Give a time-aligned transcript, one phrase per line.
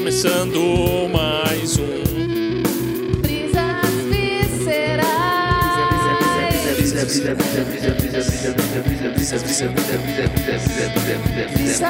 [0.00, 2.02] começando mais um.
[3.20, 5.04] Brisas viscerais.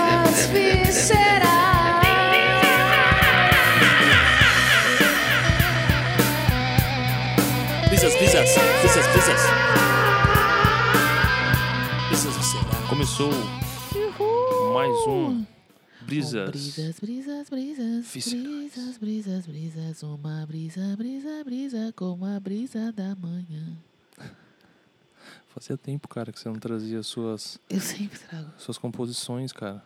[0.05, 1.21] Brisas viscerais.
[7.87, 8.49] Brisas, brisas,
[8.83, 9.41] brisas, brisas.
[12.09, 12.89] Brisas viscerais.
[12.89, 13.31] Começou
[14.75, 15.40] mais um
[16.11, 16.51] Com Brisas.
[16.51, 18.07] Brisas, brisas, brisas.
[18.13, 18.45] Viscerais.
[18.73, 20.03] Brisas, brisas, brisas.
[20.03, 21.93] Uma brisa, brisa, brisa.
[21.95, 23.77] Como a brisa da manhã.
[25.55, 28.51] Fazia tempo, cara, que você não trazia suas, Eu sempre trago.
[28.59, 29.83] suas composições, cara.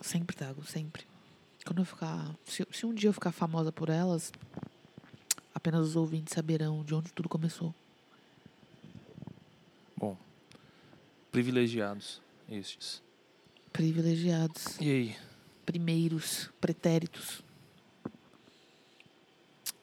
[0.00, 1.06] Sempre trago, sempre.
[1.64, 2.34] Quando eu ficar.
[2.44, 4.32] Se, se um dia eu ficar famosa por elas,
[5.54, 7.72] apenas os ouvintes saberão de onde tudo começou.
[9.96, 10.16] Bom,
[11.30, 12.20] privilegiados
[12.50, 13.02] estes.
[13.72, 14.78] Privilegiados.
[14.80, 15.16] E aí?
[15.64, 16.50] Primeiros.
[16.60, 17.42] Pretéritos.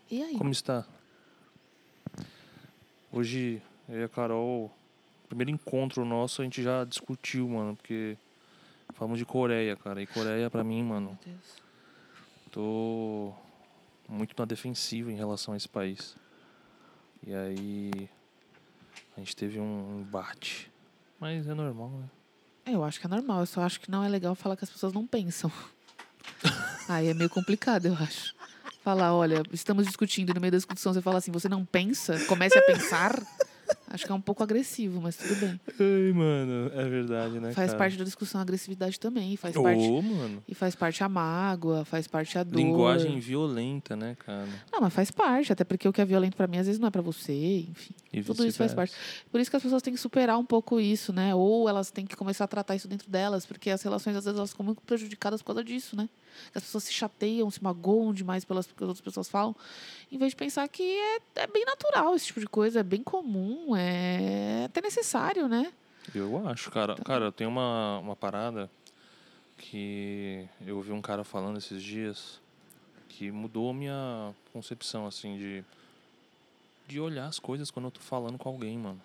[0.10, 0.38] E aí?
[0.38, 0.86] Como está?
[3.12, 4.72] Hoje, eu e a Carol,
[5.28, 8.18] primeiro encontro nosso, a gente já discutiu, mano, porque
[8.94, 10.02] falamos de Coreia, cara.
[10.02, 11.56] E Coreia, pra mim, mano, Meu Deus.
[12.52, 13.34] tô
[14.08, 16.16] muito na defensiva em relação a esse país.
[17.26, 18.10] E aí,
[19.16, 20.72] a gente teve um embate.
[21.20, 22.10] Mas é normal, né?
[22.68, 23.40] É, Eu acho que é normal.
[23.40, 25.52] Eu só acho que não é legal falar que as pessoas não pensam.
[26.90, 28.36] Aí é meio complicado, eu acho.
[28.84, 32.20] Falar, olha, estamos discutindo e no meio da discussão você fala assim, você não pensa?
[32.26, 33.22] Comece a pensar.
[33.90, 35.60] Acho que é um pouco agressivo, mas tudo bem.
[35.80, 37.78] Ai, mano, é verdade, né, Faz cara?
[37.78, 39.38] parte da discussão a agressividade também.
[39.38, 40.44] Faz Ô, parte, mano.
[40.46, 42.58] e faz parte a mágoa, faz parte a dor.
[42.58, 44.46] Linguagem violenta, né, cara?
[44.72, 45.54] Não, mas faz parte.
[45.54, 47.94] Até porque o que é violento pra mim, às vezes não é pra você, enfim.
[48.12, 48.94] E Tudo isso faz parte.
[49.32, 51.34] Por isso que as pessoas têm que superar um pouco isso, né?
[51.34, 54.38] Ou elas têm que começar a tratar isso dentro delas, porque as relações, às vezes,
[54.38, 56.10] elas ficam muito prejudicadas por causa disso, né?
[56.52, 59.56] Que as pessoas se chateiam, se magoam demais pelas que as outras pessoas falam,
[60.12, 63.04] em vez de pensar que é, é bem natural esse tipo de coisa, é bem
[63.04, 65.72] comum, é até necessário, né?
[66.16, 66.96] Eu acho, cara.
[66.96, 68.70] Cara, tem uma, uma parada
[69.58, 72.40] que eu ouvi um cara falando esses dias
[73.10, 75.66] que mudou a minha concepção, assim, de,
[76.88, 79.02] de olhar as coisas quando eu tô falando com alguém, mano.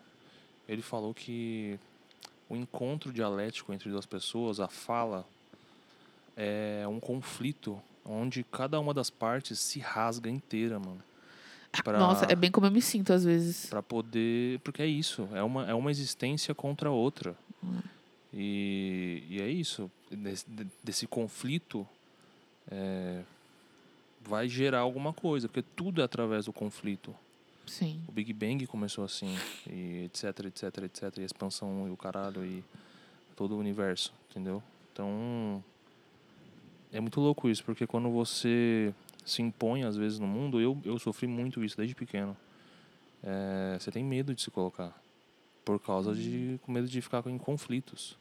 [0.69, 1.79] Ele falou que
[2.49, 5.27] o encontro dialético entre duas pessoas, a fala,
[6.37, 11.03] é um conflito onde cada uma das partes se rasga inteira, mano.
[11.85, 13.67] Pra- Nossa, é bem como eu me sinto às vezes.
[13.67, 14.59] Pra poder.
[14.61, 15.27] Porque é isso.
[15.33, 17.35] É uma, é uma existência contra a outra.
[17.65, 17.81] Hum.
[18.35, 19.91] E, e é isso.
[20.11, 21.87] Desse, de- desse conflito
[22.71, 23.23] é,
[24.21, 25.49] vai gerar alguma coisa.
[25.49, 27.15] Porque tudo é através do conflito.
[27.67, 28.03] Sim.
[28.07, 29.35] O Big Bang começou assim.
[29.67, 31.17] E etc, etc, etc.
[31.19, 32.45] E a expansão e o caralho.
[32.45, 32.63] E
[33.35, 34.13] todo o universo.
[34.31, 34.63] Entendeu?
[34.93, 35.65] Então.
[36.93, 37.65] É muito louco isso.
[37.65, 38.93] Porque quando você
[39.25, 40.61] se impõe, às vezes, no mundo.
[40.61, 42.37] Eu, eu sofri muito isso desde pequeno.
[43.23, 44.93] É, você tem medo de se colocar.
[45.65, 46.59] Por causa de.
[46.63, 48.17] com medo de ficar em conflitos.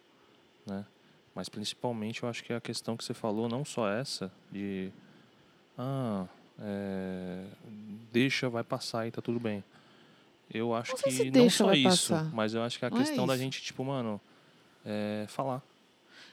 [0.65, 0.85] Né?
[1.33, 4.91] Mas principalmente eu acho que é a questão que você falou, não só essa, de.
[5.77, 6.25] Ah,
[6.59, 7.45] é,
[8.11, 9.63] deixa, vai passar e tá tudo bem.
[10.53, 12.25] Eu acho Não que não deixa, só isso, passar.
[12.33, 13.43] mas eu acho que a Não é questão da isso.
[13.43, 14.19] gente, tipo, mano,
[14.85, 15.63] é falar.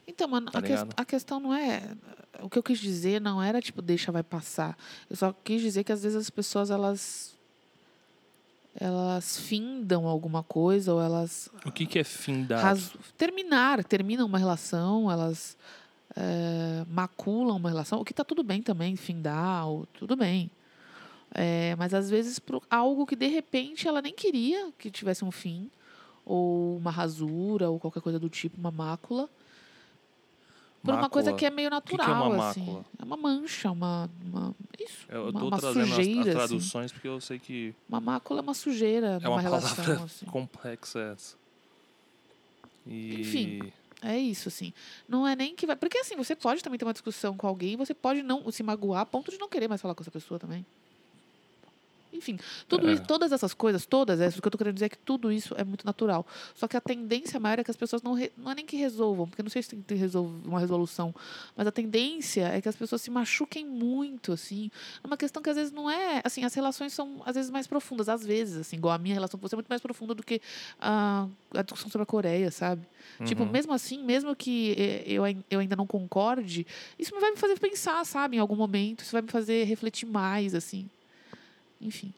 [0.08, 0.94] Então, mano, Tá a, ligado?
[0.96, 1.82] a questão não é.
[2.40, 4.76] O que eu quis dizer não era tipo, deixa, vai passar.
[5.10, 7.36] Eu só quis dizer que às vezes as pessoas, elas.
[8.80, 11.50] Elas findam alguma coisa, ou elas.
[11.66, 12.62] O que, que é findar?
[12.62, 15.56] ras- terminar, terminam uma relação, elas.
[16.16, 20.50] eh, maculam uma relação, o que tá tudo bem também, findar, ou, tudo bem.
[21.34, 25.30] É, mas às vezes por algo que de repente ela nem queria que tivesse um
[25.30, 25.70] fim,
[26.24, 29.28] ou uma rasura, ou qualquer coisa do tipo, uma mácula
[30.82, 31.38] por uma coisa Mácula.
[31.38, 32.60] que é meio que é natural, uma assim.
[32.60, 32.84] mácula?
[32.98, 36.20] É uma mancha, uma, uma isso, Eu, eu uma, tô uma trazendo as- as, sujeira,
[36.20, 36.30] assim.
[36.32, 40.04] traduções porque eu sei que Uma mácula é uma sujeira é numa uma relação, palavra
[40.06, 40.26] assim.
[40.26, 41.36] complexa essa.
[42.86, 43.20] E...
[43.20, 43.72] Enfim.
[44.00, 44.72] É isso, assim.
[45.08, 45.74] Não é nem que vai.
[45.74, 49.00] Porque assim, você pode também ter uma discussão com alguém, você pode não se magoar
[49.00, 50.64] a ponto de não querer mais falar com essa pessoa também.
[52.18, 52.36] Enfim,
[52.68, 52.92] tudo É.
[52.94, 55.30] isso, todas essas coisas, todas essas, o que eu tô querendo dizer é que tudo
[55.32, 56.26] isso é muito natural.
[56.54, 58.76] Só que a tendência maior é que as pessoas não, re- não é nem que
[58.76, 61.14] resolvam, porque não sei se tem que ter uma resolução,
[61.56, 64.70] mas a tendência é que as pessoas se machuquem muito, assim.
[65.02, 66.20] É uma questão que às vezes não é.
[66.24, 69.38] Assim, as relações são às vezes mais profundas, às vezes, assim, igual a minha relação
[69.38, 70.40] com você é muito mais profunda do que
[70.80, 72.82] a, a discussão sobre a Coreia, sabe?
[73.24, 73.50] Tipo, Uhum.
[73.50, 76.66] mesmo assim, mesmo que eh, eu, eu ainda não concorde,
[76.98, 78.36] isso vai me fazer pensar, sabe?
[78.36, 80.88] Em algum momento, isso vai me fazer refletir mais, assim.
[81.80, 82.12] Enfim.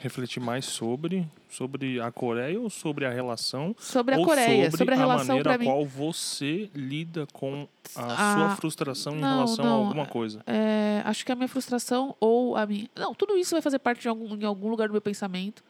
[0.00, 3.74] refletir mais sobre, sobre a Coreia ou sobre a relação?
[3.78, 5.64] Sobre a Coreia, sobre, sobre a relação maneira pra mim.
[5.64, 7.66] qual você lida com
[7.96, 10.40] a Ah, sua frustração em não, relação não, a alguma coisa.
[10.46, 12.88] É, acho que a minha frustração ou a minha.
[12.94, 15.64] Não, tudo isso vai fazer parte de algum, em algum lugar do meu pensamento.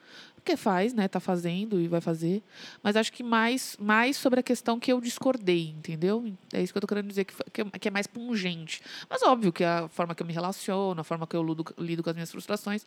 [0.48, 1.06] Porque faz, né?
[1.08, 2.42] Tá fazendo e vai fazer.
[2.82, 6.32] Mas acho que mais, mais sobre a questão que eu discordei, entendeu?
[6.54, 8.80] É isso que eu tô querendo dizer, que, que é- que é mais pungente.
[9.10, 12.02] Mas óbvio que a forma que eu me relaciono, a forma que eu lido, lido
[12.02, 12.86] com as minhas frustrações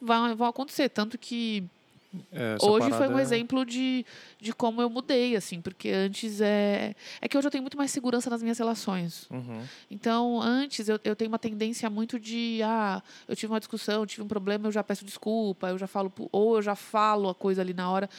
[0.00, 0.88] vão, vão acontecer.
[0.88, 1.62] Tanto que
[2.30, 4.04] É, hoje foi parada um é- exemplo de,
[4.38, 6.94] de como eu mudei, assim, porque antes é.
[7.20, 9.26] É que hoje eu tenho muito mais segurança nas minhas relações.
[9.30, 9.62] Uhum.
[9.90, 14.06] Então, antes eu, eu tenho uma tendência muito de, ah, eu tive uma discussão, eu
[14.06, 17.34] tive um problema, eu já peço desculpa, eu já falo, ou eu já falo a
[17.34, 18.10] coisa ali na hora.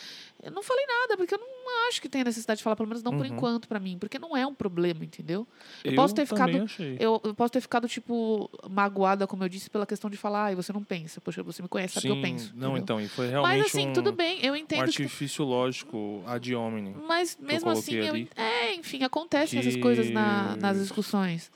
[0.44, 3.02] Eu não falei nada, porque eu não acho que tenha necessidade de falar, pelo menos
[3.02, 3.34] não por Uhum.
[3.34, 5.48] enquanto pra mim, porque não é um problema, entendeu?
[5.84, 6.66] Eu, posso ter ficado-.
[7.00, 10.56] Eu, eu posso ter ficado, tipo, magoada, como eu disse, pela questão de falar, ai,
[10.56, 12.52] você não pensa, poxa, você me conhece, sabe o que eu penso.
[12.56, 12.78] Não, entendeu?
[12.84, 16.22] então, e foi realmente Mas assim, um, tudo bem, eu um entendo que artifício lógico
[16.28, 16.96] ad hominem.
[17.08, 21.52] Mas mesmo assim, coloquei eu, é, enfim, acontecem essas Que- coisas na, nas discussões.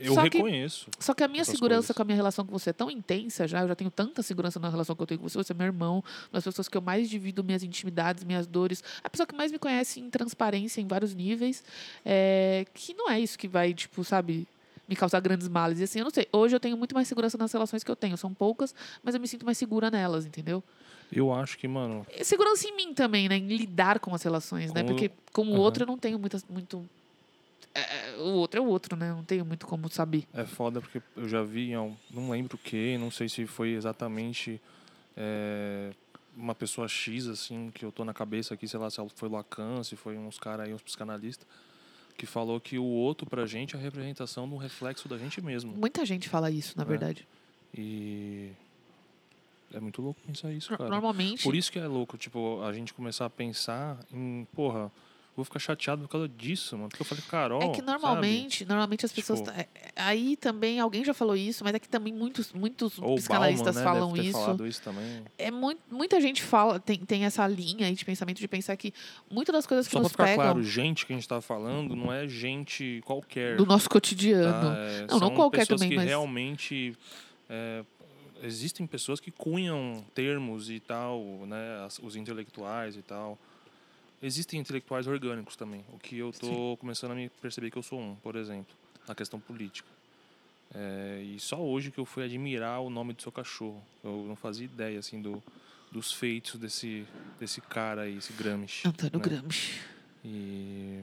[0.00, 0.88] Eu Só que- reconheço.
[0.98, 1.96] Só que a minha Essas segurança coisas.
[1.96, 4.58] com a minha relação com você é tão intensa já, eu já tenho tanta segurança
[4.58, 6.76] na relação que eu tenho com você, você é meu irmão, uma das pessoas que
[6.76, 10.80] eu mais divido minhas intimidades, minhas dores, a pessoa que mais me conhece em transparência
[10.80, 11.62] em vários níveis,
[12.04, 14.46] é, que não é isso que vai, tipo, sabe,
[14.88, 15.78] me causar grandes males.
[15.80, 17.96] E assim, eu não sei, hoje eu tenho muito mais segurança nas relações que eu
[17.96, 20.62] tenho, são poucas, mas eu me sinto mais segura nelas, entendeu?
[21.10, 24.72] Eu acho que, mano, E segurança em mim também, né, em lidar com as relações,
[24.72, 25.60] né, porque com o Aham.
[25.60, 26.88] outro eu não tenho muitas, muito...
[27.74, 29.10] é, o outro é o outro, né?
[29.10, 30.24] Não tenho muito como saber.
[30.32, 31.72] é foda porque eu já vi,
[32.10, 34.60] não lembro o que, não sei se foi exatamente
[35.16, 35.90] é,
[36.36, 39.82] uma pessoa X, assim, que eu tô na cabeça aqui, sei lá, se foi Lacan,
[39.82, 41.46] se foi uns caras aí, uns psicanalistas,
[42.16, 45.72] que falou que o outro pra gente é a representação do reflexo da gente mesmo.
[45.74, 46.86] Muita gente fala isso, na É.
[46.86, 47.26] verdade.
[47.76, 48.50] E
[49.72, 50.88] é muito louco pensar isso, cara.
[50.90, 51.42] Normalmente.
[51.42, 54.90] Por isso que é louco, tipo, a gente começar a pensar em, porra,
[55.34, 56.88] vou ficar chateado por causa disso, mano.
[56.90, 57.62] Porque eu falei, Carol.
[57.62, 59.40] É que normalmente, normalmente as pessoas.
[59.40, 63.06] Tipo- é- aí também alguém já falou isso, mas é que também muitos, muitos sabe?
[63.06, 64.38] Ou psicanalistas Bauman, né, falam deve ter isso.
[64.40, 65.22] falado isso também.
[65.38, 68.92] É muito, muita gente fala, tem, tem essa linha aí de pensamento de pensar que
[69.30, 71.40] muitas das coisas que Só pra nos ficar pegam claro, gente que a gente tá
[71.40, 73.56] falando não é gente qualquer.
[73.56, 74.52] do nosso cotidiano.
[74.52, 74.76] tá?
[74.76, 76.94] É, Não, não qualquer também, que mas- realmente.
[77.48, 77.82] é,
[78.42, 81.86] existem pessoas que cunham termos e tal, né?
[82.02, 83.38] os intelectuais e tal.
[84.22, 88.00] Existem intelectuais orgânicos também, o que eu tô começando a me perceber que eu sou
[88.00, 88.72] um, por exemplo,
[89.08, 89.88] na questão política.
[90.74, 93.82] É, e só hoje que eu fui admirar o nome do seu cachorro.
[94.02, 95.42] Eu não fazia ideia assim do,
[95.90, 97.06] dos feitos desse
[97.38, 98.86] desse cara aí, esse Gramsci.
[98.86, 99.24] Antônio né?
[99.24, 99.80] Gramsci.
[100.24, 101.00] E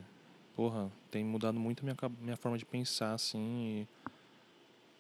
[0.56, 3.88] porra, tem mudado muito a minha minha forma de pensar assim, e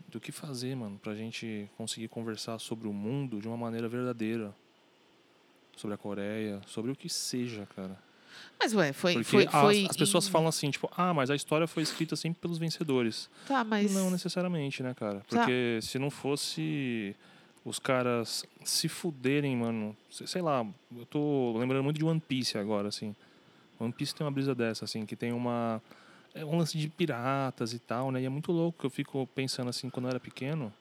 [0.09, 4.53] do que fazer, mano, pra gente conseguir conversar sobre o mundo de uma maneira verdadeira.
[5.75, 7.97] Sobre a Coreia, sobre o que seja, cara.
[8.59, 9.13] Mas ué, foi.
[9.13, 11.81] Porque foi, as, foi as pessoas em- falam assim, tipo, ah, mas a história foi
[11.83, 13.29] escrita sempre pelos vencedores.
[13.47, 13.93] Tá, mas.
[13.93, 15.19] Não necessariamente, né, cara?
[15.19, 15.23] Tá.
[15.29, 17.15] Porque se não fosse
[17.65, 19.95] os caras se fuderem, mano.
[20.09, 20.65] se- Sei lá,
[20.95, 23.15] eu tô lembrando muito de One Piece agora, assim.
[23.79, 25.81] One Piece tem uma brisa dessa, assim, que tem uma.
[26.33, 28.21] É um lance de piratas e tal, né?
[28.21, 30.71] E é muito louco que eu fico pensando assim, quando eu era pequeno,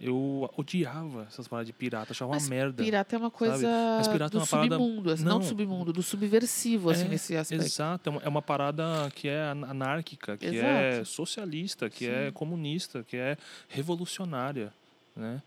[0.00, 2.82] eu odiava essas paradas de pirata, achava Mas uma merda.
[2.82, 3.68] Pirata é uma coisa
[3.98, 5.48] Mas pirata do é uma parada- submundo, assim, não, do Não.
[5.48, 7.64] submundo, do subversivo, assim, É, nesse aspecto.
[7.64, 8.84] Exato, é uma- é parada
[9.14, 11.06] que é an- anárquica, que é Exato.
[11.08, 12.32] socialista, que é Sim.
[12.32, 13.36] comunista, que é
[13.68, 14.72] revolucionária,
[15.14, 15.42] né?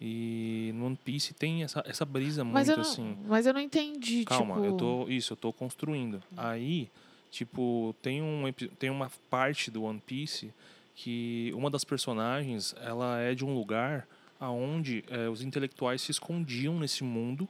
[0.00, 3.16] E no One Piece tem essa, essa brisa Mas muito não, assim.
[3.26, 4.66] mas eu não entendi, Calma, tipo...
[4.66, 6.22] eu tô isso, eu tô construindo.
[6.36, 6.90] Aí,
[7.30, 8.42] tipo, tem um
[8.78, 10.52] tem uma parte do One Piece
[10.96, 14.08] que uma das personagens, ela é de um lugar
[14.40, 17.46] aonde eh, os intelectuais se escondiam nesse mundo,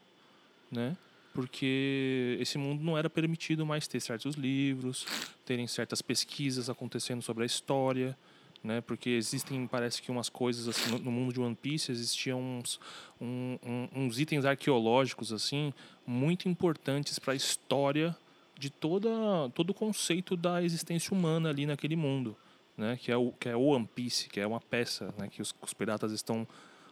[0.71, 0.97] né?
[1.33, 5.07] Porque esse mundo não era permitido mais ter certos livros,
[5.45, 8.17] terem certas pesquisas acontecendo sobre a história,
[8.65, 8.81] né?
[8.81, 12.81] Porque existem, parece que umas coisas assim no, no mundo de One Piece existiam uns,
[13.21, 15.73] um- um- uns itens arqueológicos assim
[16.07, 18.17] muito importantes para a história
[18.59, 19.09] de toda
[19.55, 22.35] todo o conceito da existência humana ali naquele mundo,
[22.77, 22.97] né?
[22.97, 25.29] Que é o que é o One Piece, que é uma peça, né?
[25.29, 26.47] Que os, os piratas estão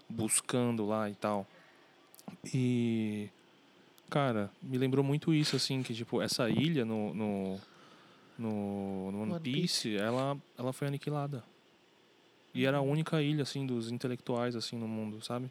[0.09, 1.47] buscando lá e tal.
[2.53, 3.29] E
[4.11, 7.61] cara, me lembrou muito isso assim que tipo essa ilha no no,
[8.39, 11.43] no, no One, One Piece, ela ela foi aniquilada.
[12.55, 15.51] E era a única ilha assim dos intelectuais assim no mundo, sabe?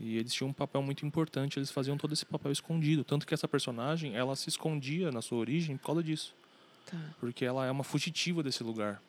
[0.00, 3.34] E eles tinham um papel muito importante, eles faziam todo esse papel escondido, tanto que
[3.34, 6.34] essa personagem, ela se escondia na sua origem por causa disso,
[6.86, 6.96] Tá.
[7.18, 9.02] porque ela é uma fugitiva desse lugar.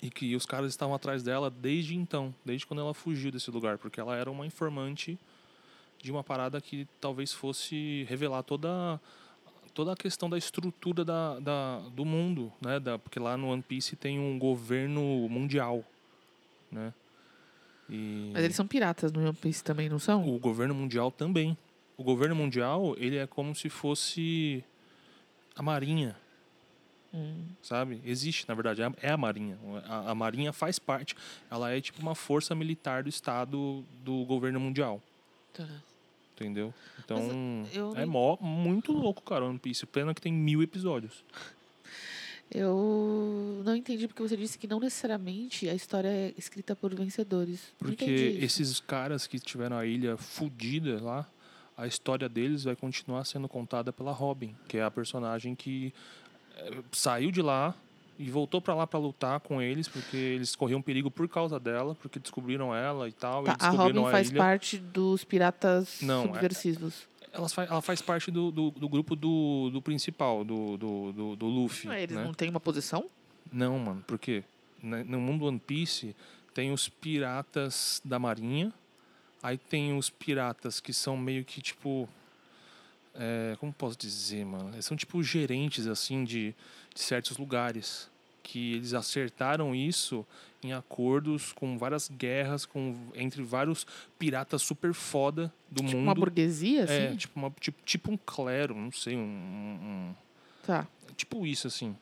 [0.00, 3.78] E que os caras estavam atrás dela desde então, desde quando ela fugiu desse lugar,
[3.78, 5.18] porque ela era uma informante
[6.00, 9.00] de uma parada que talvez fosse revelar toda
[9.74, 12.80] toda a questão da estrutura da, da, do mundo, né?
[12.80, 15.84] Da, porque lá no One Piece tem um governo mundial,
[16.70, 16.92] né?
[17.88, 20.28] E Mas eles são piratas no One Piece também, não são?
[20.28, 21.56] o governo mundial também.
[21.96, 24.64] O governo mundial, ele é como se fosse
[25.54, 26.16] a marinha,
[27.12, 27.44] Hum.
[27.62, 28.00] sabe?
[28.04, 29.58] Existe, na verdade, é a- é a marinha.
[29.86, 31.16] A, a marinha faz parte,
[31.50, 35.00] ela é tipo uma força militar do estado do governo mundial,
[35.54, 35.66] Tá.
[36.34, 36.72] entendeu?
[37.02, 39.86] Então, eu é mó, muito louco, cara, One Piece.
[39.86, 41.24] Pena que tem mil episódios.
[42.50, 47.60] Eu não entendi porque você disse que não necessariamente a história é escrita por vencedores.
[47.78, 51.28] Porque esses caras que tiveram a ilha fudida lá,
[51.76, 55.92] a história deles vai continuar sendo contada pela Robin, que é a personagem que
[56.92, 57.74] saiu de lá
[58.18, 61.94] e voltou pra lá pra lutar com eles, porque eles corriam perigo por causa dela,
[61.94, 64.38] porque descobriram ela e tal, Tá, e a Robin faz ilha.
[64.38, 67.08] parte dos piratas Não, é- subversivos.
[67.32, 71.36] Ela, faz, ela faz parte do, do, do grupo do, do principal, do, do, do,
[71.36, 71.88] do Luffy.
[71.88, 72.24] Ué, eles né?
[72.24, 73.08] não têm uma posição?
[73.52, 74.42] Não, mano, por quê?
[74.82, 76.16] Na- No mundo One Piece
[76.54, 78.72] tem os piratas da marinha,
[79.42, 82.08] aí tem os piratas que são meio que tipo.
[83.18, 84.70] É, como posso dizer, mano?
[84.72, 86.54] Eles são tipo gerentes, assim, de,
[86.94, 88.08] de certos lugares.
[88.42, 90.24] Que eles acertaram isso
[90.62, 93.86] em acordos com várias guerras com, entre vários
[94.18, 96.04] piratas super foda do Tipo mundo.
[96.06, 96.92] uma burguesia, assim?
[96.94, 100.14] É, tipo, uma, tipo, tipo um clero, não sei, um- um,
[100.64, 100.86] Tá.
[101.14, 101.94] Tipo isso, assim.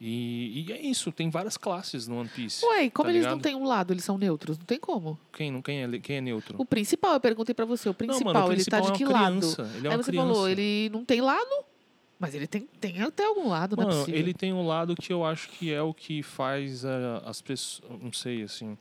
[0.00, 2.64] E, e é isso, tem várias classes no One Piece.
[2.64, 3.42] Ué, e como tá eles não ligado?
[3.42, 4.56] têm um lado, eles são neutros?
[4.58, 5.18] Não tem como.
[5.30, 6.54] Quem, não, quem, é, quem é neutro?
[6.58, 8.92] O principal, eu perguntei pra você, o não, principal, mano, o ele tá principal de
[8.92, 9.38] é que uma lado?
[9.40, 9.70] criança.
[9.76, 10.28] Ele é Aí você criança.
[10.28, 11.64] falou, ele não tem lado,
[12.18, 14.18] mas ele tem, tem até algum lado, não é Mano, possível.
[14.20, 17.82] ele tem um lado que eu acho que é o que faz ah, as pessoas.
[18.00, 18.78] Não sei, assim.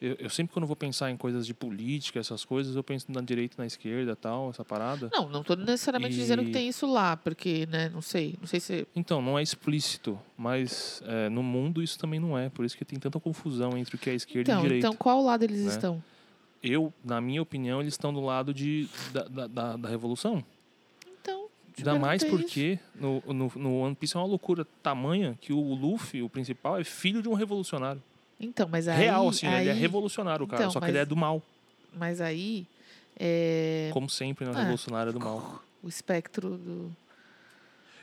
[0.00, 3.20] Eu, eu sempre, quando vou pensar em coisas de política, essas coisas, eu penso na
[3.20, 5.10] direita e na esquerda tal, essa parada.
[5.12, 8.46] Não, não tô necessariamente dizendo que E- tem isso lá, porque, né, não sei, não
[8.46, 8.86] sei se...
[8.94, 12.48] Então, não é explícito, mas é, no mundo isso também não é.
[12.48, 14.86] Por isso que tem tanta confusão entre o que é esquerda Então, e direita.
[14.86, 15.68] então qual lado eles né?
[15.68, 16.02] estão?
[16.62, 20.44] Eu, na minha opinião, eles estão do lado de, da, da, da, da revolução.
[21.20, 25.74] Então, Ainda mais porque no, no, no One Piece é uma loucura tamanha que o
[25.74, 28.02] Luffy, o principal, é filho de um revolucionário.
[28.40, 28.98] Então, mas aí...
[28.98, 30.62] Real, assim, ele é aí- revolucionário, cara.
[30.62, 31.42] Então, só que mas- ele é do mal.
[31.96, 32.66] Mas aí,
[33.18, 34.58] é, Como sempre, no Ah.
[34.58, 35.62] revolucionário é do mal.
[35.82, 36.90] o espectro do...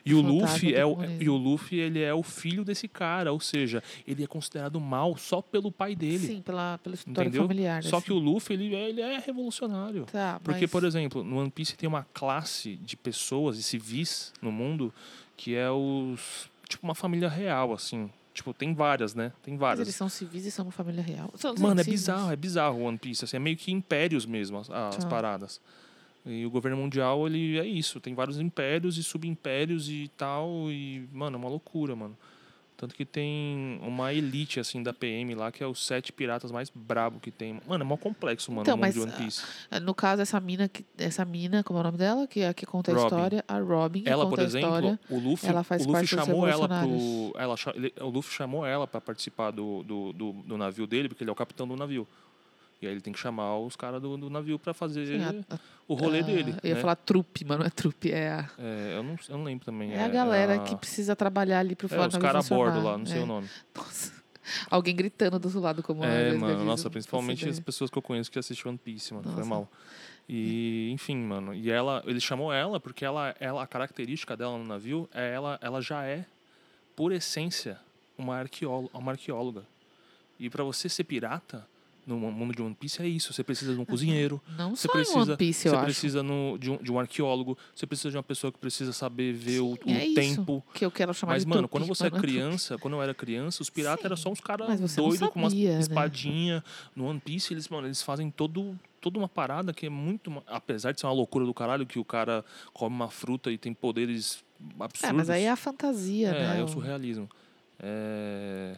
[0.08, 3.39] E o Luffy é o, e o Luffy, ele é o filho desse cara, ou
[3.39, 6.20] seja, ele é considerado mal só pelo pai dele.
[6.20, 7.42] Sim, pela, pela história Entendeu?
[7.42, 7.82] familiar.
[7.84, 8.06] Só assim.
[8.06, 10.06] que o Luffy, ele, é- ele é revolucionário.
[10.06, 10.70] Tá, Porque, mas...
[10.72, 14.94] por exemplo, no One Piece tem uma classe de pessoas e civis no mundo
[15.36, 16.51] que é os.
[16.70, 18.08] Tipo, uma família real, assim.
[18.36, 19.32] Tipo, tem várias, né?
[19.42, 19.88] Tem Mas várias.
[19.88, 21.32] eles são civis e são uma família real.
[21.36, 23.24] São- Mano, é bizarro, é bizarro o One Piece.
[23.25, 25.08] Assim, é meio que impérios mesmo, as, as Tá.
[25.08, 25.60] paradas.
[26.25, 28.00] E o governo mundial, ele é isso.
[28.01, 30.70] Tem vários impérios e subimpérios e tal.
[30.70, 32.18] E, mano, é uma loucura, mano.
[32.77, 36.70] Tanto que tem uma elite, assim, da PM lá, que é os sete piratas mais
[36.70, 37.62] brabo que tem.
[37.67, 39.44] Mano, é mó complexo, mano, Então, o mundo mas, de One Piece.
[39.82, 42.27] No caso, essa mina, essa mina, como é o nome dela?
[42.27, 43.05] Que é a que conta a Robin.
[43.08, 43.46] história.
[43.48, 45.00] A Robin, Ela, conta por a exemplo, história.
[45.10, 47.34] o Luffy, ela faz o Luffy chamou ela pro.
[47.39, 47.55] Ela,
[48.01, 51.34] o Luffy chamou ela pra participar do, do, do, do navio dele, porque ele é
[51.34, 52.05] o capitão do navio.
[52.86, 55.56] E aí ele tem que chamar os caras do, do navio pra fazer Sim, a-
[55.56, 56.56] a- o rolê a- dele.
[56.63, 56.82] Eu ia né?
[56.82, 59.94] falar trupe, mas não é trupe, é a, É, eu, não, eu não lembro também.
[59.94, 62.98] é a galera que precisa trabalhar ali pro É, navio os caras a bordo lá,
[62.98, 63.24] não sei É.
[63.24, 63.50] o nome.
[63.75, 64.13] Nossa.
[64.70, 68.30] Alguém gritando do outro lado, como É, mano, nossa, principalmente as pessoas que eu conheço
[68.32, 69.24] que assistem One Piece, mano.
[69.25, 69.50] Foi Nossa.
[69.50, 69.68] mal.
[70.30, 71.54] E, enfim, mano.
[71.54, 75.58] E ela, ele chamou ela porque ela, ela, a característica dela no navio é ela,
[75.62, 76.25] ela já é,
[76.96, 77.80] por essência,
[78.18, 79.63] uma, arqueóloga, uma arqueóloga.
[80.39, 81.65] E pra você ser pirata
[82.06, 83.34] no mundo de One Piece é isso.
[83.34, 85.86] Você precisa de um cozinheiro, Não você só precisa, One Piece, eu você acho.
[85.86, 89.34] precisa no, de, um, de um arqueólogo, você precisa de uma pessoa que precisa saber
[89.34, 90.64] ver o, o é tempo.
[90.74, 92.28] que eu quero chamar Mas, de mano, quando você é trupe.
[92.28, 95.74] criança, quando eu era criança, os piratas Sim, eram só uns caras doidos com sabia,
[95.74, 95.80] né?
[95.80, 96.64] espadinha.
[96.96, 100.32] No One Piece, eles, mano, eles fazem todo, toda uma parada que é muito.
[100.48, 103.74] Apesar de ser uma loucura do caralho, que o cara come uma fruta e tem
[103.74, 104.44] poderes
[104.80, 105.04] absurdos.
[105.10, 106.52] É, mas aí é a fantasia, É, né?
[106.52, 107.28] aí é O- surrealismo.
[107.80, 108.76] É...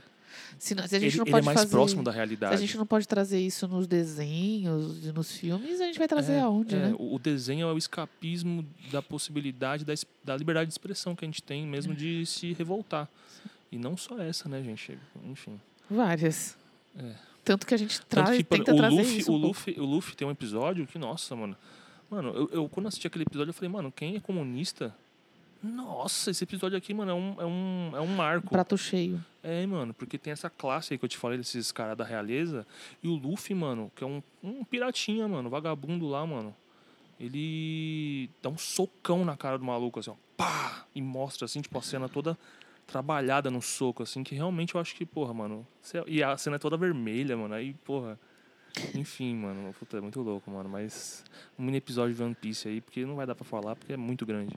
[0.60, 1.72] Se, não- se a Ele, gente não ele pode é mais fazer...
[1.72, 2.54] próximo da Se realidade.
[2.54, 6.34] a gente não pode trazer isso nos desenhos e nos filmes, a gente vai trazer
[6.34, 6.96] É, aonde, é, né?
[6.98, 9.94] o desenho é o escapismo da possibilidade da,
[10.24, 13.08] da liberdade de expressão que a gente tem mesmo de se revoltar.
[13.72, 14.98] E não só essa, né, gente?
[15.26, 15.60] Enfim.
[15.90, 16.58] Várias.
[16.98, 17.12] É.
[17.44, 19.32] Tanto que a gente traz, que, tenta o trazer Luffy, isso.
[19.32, 19.48] o pouco.
[19.48, 21.56] Luffy, o Luffy tem um episódio que, nossa, mano.
[22.10, 24.96] Mano, eu, eu quando assisti aquele episódio, eu falei, mano, quem é comunista?
[25.64, 28.50] Nossa, esse episódio aqui, mano, é um, é um, é um marco.
[28.50, 29.24] Prato cheio.
[29.44, 32.66] É, mano, porque tem essa classe aí que eu te falei desses caras da realeza.
[33.02, 36.56] E o Luffy, mano, que é um, um piratinha, mano, vagabundo lá, mano.
[37.20, 40.86] ele dá um socão na cara do maluco, assim, ó, pá!
[40.94, 42.38] E mostra, assim, tipo, a cena toda
[42.86, 45.68] trabalhada no soco, assim, que realmente eu acho que, porra, mano.
[46.08, 47.54] E a cena é toda vermelha, mano.
[47.54, 48.20] Aí, porra.
[48.96, 49.74] Enfim, mano.
[49.80, 50.68] Puta, é muito louco, mano.
[50.70, 51.24] Mas
[51.58, 53.98] um mini episódio de One Piece aí, porque não vai dar pra falar, porque é
[53.98, 54.56] muito grande.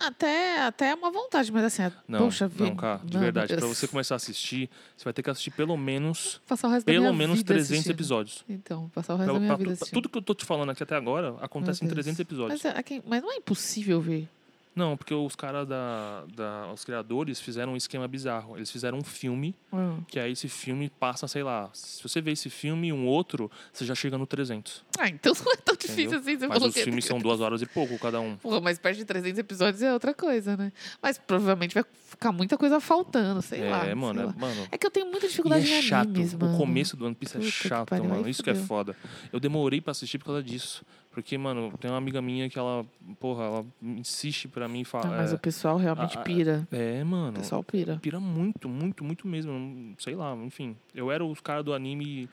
[0.00, 2.76] Até, até é uma vontade, mas assim, é- Não, poxa não, vida.
[2.76, 3.56] cara, de não, verdade.
[3.56, 6.86] Pra você começar a assistir, você vai ter que assistir pelo menos, Passar o resto
[6.86, 7.92] pelo menos vida 300 assistindo.
[7.92, 8.44] episódios.
[8.48, 10.44] Então, passar o resto Pra- da minha pra- vida pra- tudo que eu tô te
[10.44, 12.04] falando aqui até agora acontece em Meu Deus.
[12.04, 12.62] 300 episódios.
[12.62, 14.28] Mas, é, quem- mas não é impossível ver.
[14.74, 16.72] Não, porque os caras da, da.
[16.72, 18.56] Os criadores fizeram um esquema bizarro.
[18.56, 20.02] Eles fizeram um filme, Hum.
[20.08, 21.68] que aí esse filme passa, sei lá.
[21.74, 24.82] Se você vê esse filme e um outro, você já chega no 300.
[24.98, 26.20] Ah, então não é tão difícil Entendeu?
[26.20, 26.36] assim.
[26.38, 28.38] Você Mas os é filmes são duas horas e pouco cada um.
[28.62, 30.72] Mas perto de 300 episódios é outra coisa, né?
[31.02, 33.84] Mas provavelmente vai ficar muita coisa faltando, sei lá.
[33.86, 34.34] é, mano, sei é, lá.
[34.38, 34.68] mano.
[34.72, 36.08] É que eu tenho muita E dificuldade é em chato.
[36.08, 36.54] animes, mano.
[36.54, 38.26] O começo do One Piece é Puta chato, mano.
[38.28, 38.96] Isso que é foda.
[39.32, 40.82] Eu demorei pra assistir por causa disso.
[41.12, 42.86] Porque, mano, tem uma amiga minha que ela,
[43.20, 45.16] porra, ela insiste pra mim Ah, falar.
[45.18, 46.66] mas o pessoal realmente ah, pira.
[46.72, 47.34] é, O mano.
[47.38, 47.98] pessoal pira.
[48.00, 49.94] Pira muito, muito, muito mesmo.
[49.98, 50.74] Sei lá, enfim.
[50.94, 52.28] Eu era os caras do anime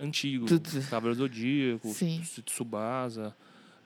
[0.00, 0.46] antigo.
[0.88, 2.22] Cavaleiro do Zodíaco, Sim.
[2.46, 3.36] Tsubasa.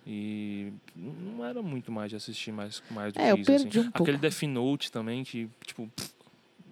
[0.07, 3.62] E não era muito mais de assistir mais, mais do É, que eu isso, assim.
[3.64, 4.02] perdi um pouco.
[4.04, 5.90] Aquele Death Note também, que, tipo...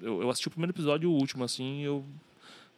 [0.01, 2.05] Eu, eu assisti o primeiro episódio e o último, assim, e eu...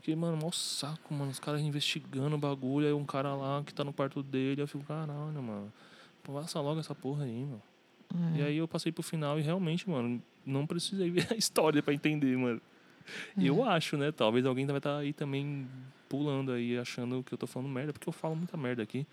[0.08, 1.30] Fiquei, mano, mó saco, mano.
[1.30, 4.66] Os caras investigando o bagulho, aí um cara lá que tá no quarto dele, eu
[4.66, 5.70] fico, caralho, mano.
[6.22, 7.62] Passa logo essa porra aí, mano.
[8.34, 8.38] É.
[8.38, 11.92] E aí eu passei pro final e realmente, mano, não precisei ver a história pra
[11.92, 12.58] entender, mano.
[13.36, 14.10] E eu acho, né?
[14.10, 15.68] Talvez alguém vai estar aí também
[16.08, 19.06] pulando aí, achando que eu tô falando merda, porque eu falo muita merda aqui.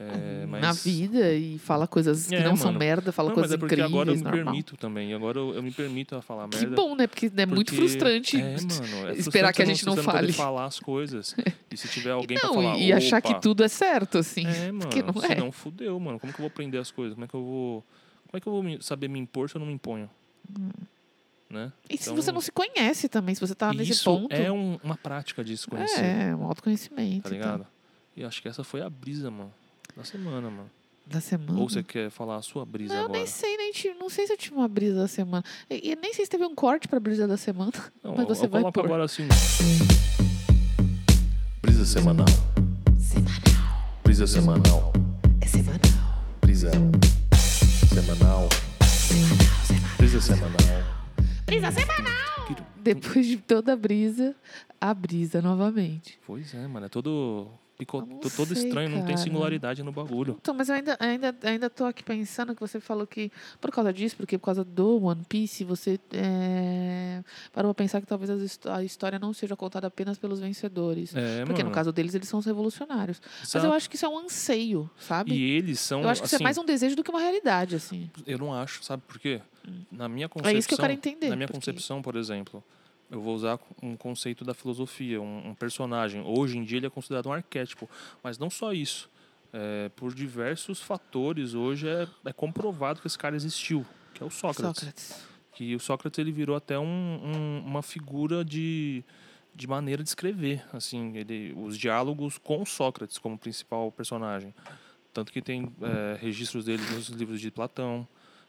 [0.00, 0.60] É, mas...
[0.62, 2.78] Na vida e fala coisas que É, não são mano.
[2.78, 4.44] merda, fala Não, mas coisas é porque incríveis, agora eu me normal.
[4.44, 5.12] permito também.
[5.12, 6.76] Agora eu, eu me permito a falar Que merda.
[6.76, 7.06] bom, né?
[7.08, 9.08] Porque é muito porque- frustrante É, mano.
[9.08, 10.32] É esperar frustrante que a gente não poder fale.
[10.32, 11.34] falar as coisas.
[11.70, 12.78] E se tiver alguém pra não, falar.
[12.78, 14.46] e achar que "Opa, tudo é certo, assim.
[14.46, 14.78] É, mano.
[14.88, 15.28] porque não é.
[15.34, 16.20] Senão fudeu, mano.
[16.20, 17.14] Como que eu vou aprender as coisas?
[17.14, 17.84] Como é que eu vou.
[18.30, 20.08] Como é que eu vou saber me impor se eu não me imponho?
[21.50, 21.72] Né?
[21.88, 24.32] E se Então, você não se conhece também, se você tá nesse ponto.
[24.34, 26.04] é um- uma prática de se conhecer.
[26.04, 27.28] É, um autoconhecimento.
[27.28, 27.52] Tá e tal.
[27.52, 27.66] ligado?
[28.16, 29.52] E acho que essa foi a brisa, mano.
[29.98, 30.70] Da semana, mano.
[31.04, 31.58] Da semana.
[31.58, 33.18] Ou você quer falar a sua brisa Não, eu agora?
[33.18, 35.42] nem sei, nem tive, não sei se eu tive uma brisa da semana.
[35.68, 37.72] E, nem sei se teve um corte pra brisa da semana.
[38.04, 39.26] Não, Mas você eu vai coloco agora assim.
[41.60, 42.26] Brisa semanal.
[42.96, 43.90] Semanal.
[44.04, 44.92] Brisa semanal.
[45.40, 45.80] É semanal.
[46.42, 46.98] Brisa semanal.
[47.88, 49.48] Semanal, semanal.
[49.98, 50.48] Brisa semanal.
[51.44, 52.56] Brisa semanal!
[52.76, 54.36] Depois de toda a brisa,
[54.80, 56.20] a brisa novamente.
[56.24, 56.86] Pois é, mano.
[56.86, 57.48] É todo,
[57.86, 59.18] to- todo sei, estranho, não tem cara.
[59.18, 60.36] singularidade no bagulho.
[60.40, 63.92] Então, mas eu ainda, ainda, ainda tô aqui pensando que você falou que, por causa
[63.92, 68.82] disso, porque por causa do One Piece, você é, parou pra pensar que talvez a
[68.82, 71.14] história não seja contada apenas pelos vencedores.
[71.14, 71.70] É, Porque mano.
[71.70, 73.20] no caso deles, eles são os revolucionários.
[73.40, 73.66] Mas Exato.
[73.66, 75.32] eu acho que isso é um anseio, sabe?
[75.32, 76.02] E eles são.
[76.02, 78.10] eu acho que isso assim, é mais um desejo do que uma realidade, assim.
[78.26, 79.40] Eu não acho, sabe por quê?
[79.92, 80.54] Na minha concepção.
[80.54, 81.28] É isso que eu quero entender.
[81.28, 82.62] Na minha porque- concepção, por exemplo,
[83.10, 86.22] eu vou usar um conceito da filosofia, um, um personagem.
[86.26, 87.88] Hoje em dia ele é considerado um arquétipo,
[88.22, 89.08] mas não só isso.
[89.52, 94.30] É, por diversos fatores, hoje é, é comprovado que esse cara existiu, que é o
[94.30, 94.80] Sócrates.
[94.80, 95.26] Sócrates.
[95.54, 99.02] Que o Sócrates ele virou até um, um- uma figura de,
[99.54, 104.54] de maneira de escrever, assim, ele, os diálogos com Sócrates como principal personagem.
[105.14, 108.06] Tanto que tem é, registros dele nos livros de Platão,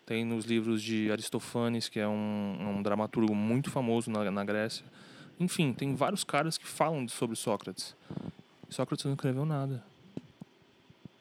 [0.09, 4.83] tem nos livros de Aristofanes, que é um, um dramaturgo muito famoso na, na Grécia.
[5.39, 7.95] Enfim, tem vários caras que falam sobre Sócrates.
[8.71, 9.83] Sócrates não escreveu nada.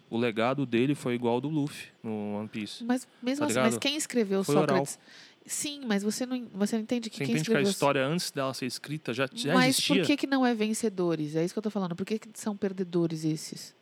[0.08, 2.82] O legado dele foi igual ao do Luffy no One Piece.
[2.82, 4.86] Mas mesmo Tá assim, mas quem escreveu Foi oral.
[4.86, 4.98] Sócrates?
[5.44, 8.06] Sim, mas você não, você não entende que Você quem entende que a escreveu história,
[8.06, 9.96] antes dela ser escrita, já, já Mas existia?
[9.96, 11.36] por que, que não é vencedores?
[11.36, 11.94] É isso que eu tô falando.
[11.94, 13.76] Por que, que são perdedores esses?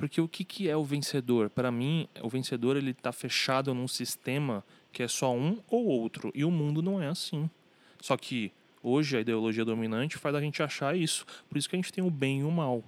[0.00, 1.50] Porque o que, que é o vencedor?
[1.50, 6.32] Para mim, o vencedor ele tá fechado num sistema que é só um ou outro.
[6.34, 7.50] E o mundo não é assim.
[8.00, 8.50] Só que
[8.82, 11.26] hoje a ideologia dominante faz a gente achar isso.
[11.50, 12.82] Por isso que a gente tem o bem e o mal.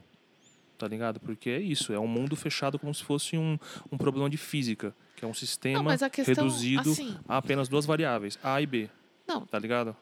[0.79, 1.21] Tá ligado?
[1.21, 1.93] Porque é isso.
[1.93, 3.59] É um mundo fechado como se fosse um,
[3.91, 4.97] um problema de física.
[5.15, 8.89] Que é um sistema Não, questão, reduzido assim- a apenas duas variáveis, A e B.
[9.29, 9.45] Não.
[9.45, 9.95] Tá ligado?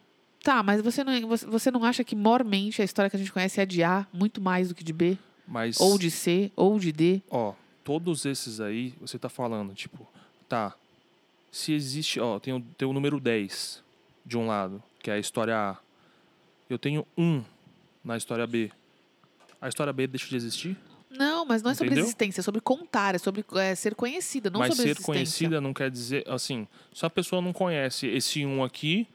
[0.44, 3.33] Tá, mas você não, você, você não acha que mormente a história que a gente
[3.33, 5.18] conhece é de A muito mais do que de B?
[5.51, 5.81] Mas.
[5.81, 7.21] Ou de C, ou de D?
[7.29, 10.07] Ó, todos esses aí, você tá falando, tipo,
[10.49, 10.73] tá.
[11.51, 13.83] Se existe, ó, tem o, tem o número 10
[14.25, 15.77] de um lado, que é a história A.
[16.69, 17.43] Eu tenho um
[18.05, 18.71] na história B.
[19.61, 20.77] A história B deixa de existir?
[21.11, 22.05] Não, mas não é sobre Entendeu?
[22.05, 25.13] existência, é sobre contar, é sobre é, ser conhecida, não Mas sobre ser existência.
[25.13, 29.09] conhecida não quer dizer, assim, se a pessoa não conhece esse um aqui,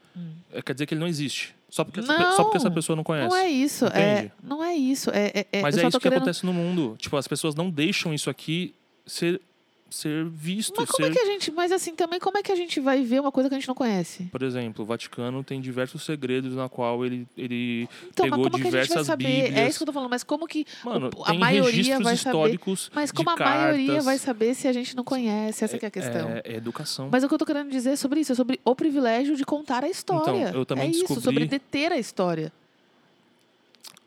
[0.52, 1.55] é, quer dizer que ele não existe.
[1.68, 3.28] Só porque, essa, pe- só porque essa Não, pessoa não conhece.
[3.28, 5.10] Não é isso, é, não é isso.
[5.10, 6.18] É, é, é- Mas é só isso que querendo...
[6.18, 6.94] acontece no mundo.
[6.98, 8.74] Tipo, as pessoas não deixam isso aqui
[9.04, 9.40] ser
[9.88, 11.50] ser visto, Mas como ser é que a gente.
[11.52, 13.68] Mas assim, também como é que a gente vai ver uma coisa que a gente
[13.68, 14.24] não conhece?
[14.24, 18.50] Por exemplo, o Vaticano tem diversos segredos na qual ele, ele Então, pegou mas como
[18.50, 19.24] que a gente vai diversas saber?
[19.26, 19.68] É bíblias.
[19.70, 22.58] isso que eu tô falando, mas como que Mano, a maioria vai saber?
[22.94, 24.04] Mas como a maioria cartas.
[24.04, 25.64] vai saber se a gente não conhece?
[25.64, 26.28] Essa que é a questão.
[26.30, 27.08] É, é educação.
[27.10, 29.44] Mas o que eu tô querendo dizer é sobre isso, é sobre o privilégio de
[29.44, 30.48] contar a história.
[30.48, 32.52] Então, eu também é isso, descobri- sobre deter a história.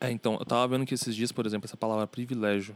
[0.02, 2.76] É, então, eu tava vendo que esses dias, por exemplo, essa palavra privilégio.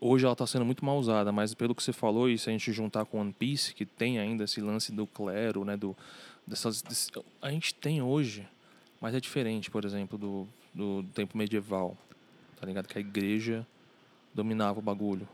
[0.00, 2.52] Hoje ela tá sendo muito mal usada, mas pelo que você falou, e se a
[2.52, 5.76] gente juntar com One Piece, que tem ainda esse lance do clero, né?
[5.76, 5.94] Do,
[6.46, 7.10] dessas, desse-
[7.42, 8.48] a gente tem hoje,
[9.00, 11.96] mas é diferente, por exemplo, do, do tempo medieval.
[12.58, 12.86] Tá ligado?
[12.88, 13.66] Que a igreja
[14.34, 15.28] dominava o bagulho,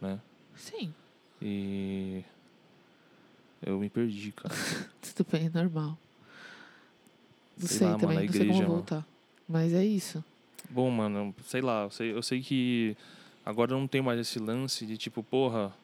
[0.00, 0.18] né?
[0.56, 0.92] Sim,
[1.40, 2.24] E.
[3.60, 4.54] Eu me perdi, cara.
[5.14, 5.96] tudo bem, normal.
[7.56, 8.74] Não Sei sei, lá, mano, também, a não sei igreja, como mano.
[8.74, 9.06] voltar.
[9.48, 10.24] Mas é isso.
[10.70, 12.96] Bom, mano, sei lá, eu sei, eu sei que
[13.48, 15.74] agora não tem mais esse lance de tipo, porra,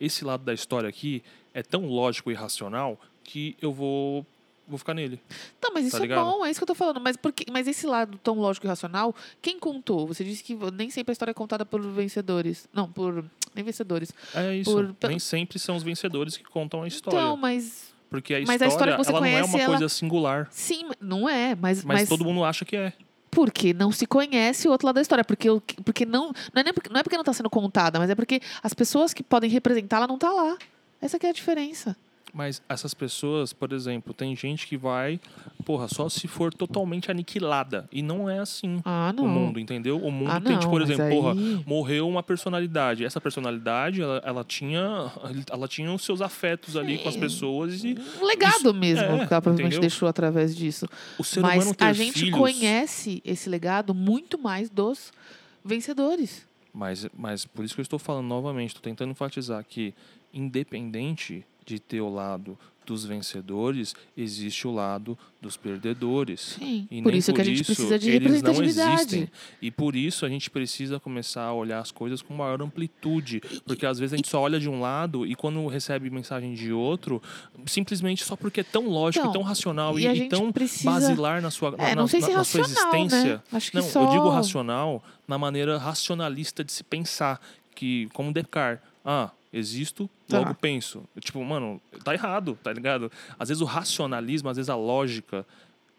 [0.00, 1.22] esse lado da história aqui
[1.54, 4.26] é tão lógico e racional que eu vou,
[4.66, 5.20] vou ficar nele.
[5.62, 7.00] Não, mas isso Tá é bom, é isso que eu tô falando.
[7.00, 10.04] Mas, porque, mas esse lado tão lógico e racional, quem contou?
[10.08, 12.68] Você disse que nem sempre a história é contada por vencedores.
[12.72, 13.24] Não, por.
[13.54, 14.12] Nem vencedores.
[14.34, 14.72] É isso.
[14.72, 17.16] Por- Nem sempre são os vencedores que contam a história.
[17.18, 17.94] Então, mas.
[18.10, 19.88] porque a mas história, a história que você ela não é conhece, uma ela- coisa
[19.88, 20.48] singular.
[20.50, 21.54] Sim, não é.
[21.54, 22.92] Mas, Mas, mas, todo mundo acha que é.
[23.32, 25.24] Porque não se conhece o outro lado da história.
[25.24, 25.48] Porque,
[25.82, 26.32] porque não.
[26.52, 28.74] Não é, nem porque, não é porque não está sendo contada, mas é porque as
[28.74, 30.56] pessoas que podem representá-la não tá lá.
[31.00, 31.96] Essa é a diferença.
[32.34, 35.20] Mas essas pessoas, por exemplo, tem gente que vai,
[35.66, 37.86] porra, só se for totalmente aniquilada.
[37.92, 38.80] E não é assim.
[38.86, 39.24] Ah, não.
[39.24, 39.98] o mundo, entendeu?
[39.98, 43.04] O mundo Ah, tem, não, tipo, por exemplo, porra, aí- morreu uma personalidade.
[43.04, 45.12] Essa personalidade, ela, ela tinha
[45.50, 49.32] ela tinha os seus afetos ali com as pessoas e Um legado mesmo é, que
[49.34, 50.86] ela provavelmente deixou através disso.
[51.42, 55.12] Mas a gente filhos, conhece esse legado muito mais dos
[55.62, 56.46] vencedores.
[56.72, 59.92] Mas, mas por isso que eu estou falando novamente, estou tentando enfatizar que,
[60.32, 66.56] independente de ter o lado dos vencedores, existe o lado dos perdedores.
[66.58, 66.88] Sim.
[66.90, 69.32] E por nem isso que a gente isso precisa de representatividade.
[69.60, 73.40] E por isso a gente precisa começar a olhar as coisas com maior amplitude.
[73.64, 76.72] Porque às vezes a gente só olha de um lado e quando recebe mensagem de
[76.72, 77.22] outro,
[77.66, 81.40] simplesmente só porque é tão lógico, Então, e tão racional e e, tão precisa- basilar
[81.40, 83.34] na sua, É, na, na- se na sua racional, existência.
[83.36, 83.42] né?
[83.52, 84.02] Acho que Não, só...
[84.04, 87.40] eu digo racional na maneira racionalista de se pensar.
[87.74, 90.38] Que, como Descartes, ah, existo, Tá.
[90.38, 91.04] logo penso.
[91.20, 93.10] Tipo, mano, tá errado, tá ligado?
[93.38, 95.46] Às vezes o racionalismo, às vezes a lógica,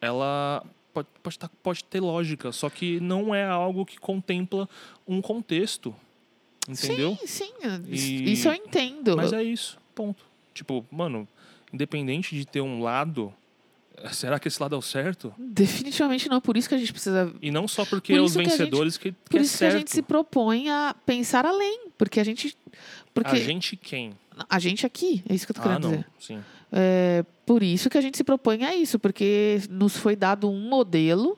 [0.01, 0.63] ela
[0.93, 4.67] pode, pode, tá- pode ter lógica, só que não é algo que contempla
[5.07, 5.95] um contexto.
[6.67, 7.17] Entendeu?
[7.21, 7.51] Sim, sim.
[7.89, 9.17] Isso, E- isso eu entendo.
[9.17, 10.23] Mas é isso, ponto.
[10.53, 11.27] Tipo, mano,
[11.73, 13.33] independente de ter um lado,
[14.13, 15.33] será que esse lado é o certo?
[15.37, 16.39] Definitivamente não.
[16.39, 17.33] Por isso que a gente precisa.
[17.41, 19.39] E não só porque Por é os isso que a gente- vencedores que, que Por
[19.39, 19.77] é isso que a certo.
[19.79, 21.81] gente se propõe a pensar além.
[22.03, 22.55] Porque a gente.
[23.13, 24.13] Porque A gente quem?
[24.49, 25.91] a gente aqui, é isso que eu tô Ah, querendo não.
[25.91, 26.07] dizer.
[26.19, 26.43] Sim.
[26.71, 30.59] É por isso que a gente se propõe a isso, porque nos foi dado um
[30.69, 31.37] modelo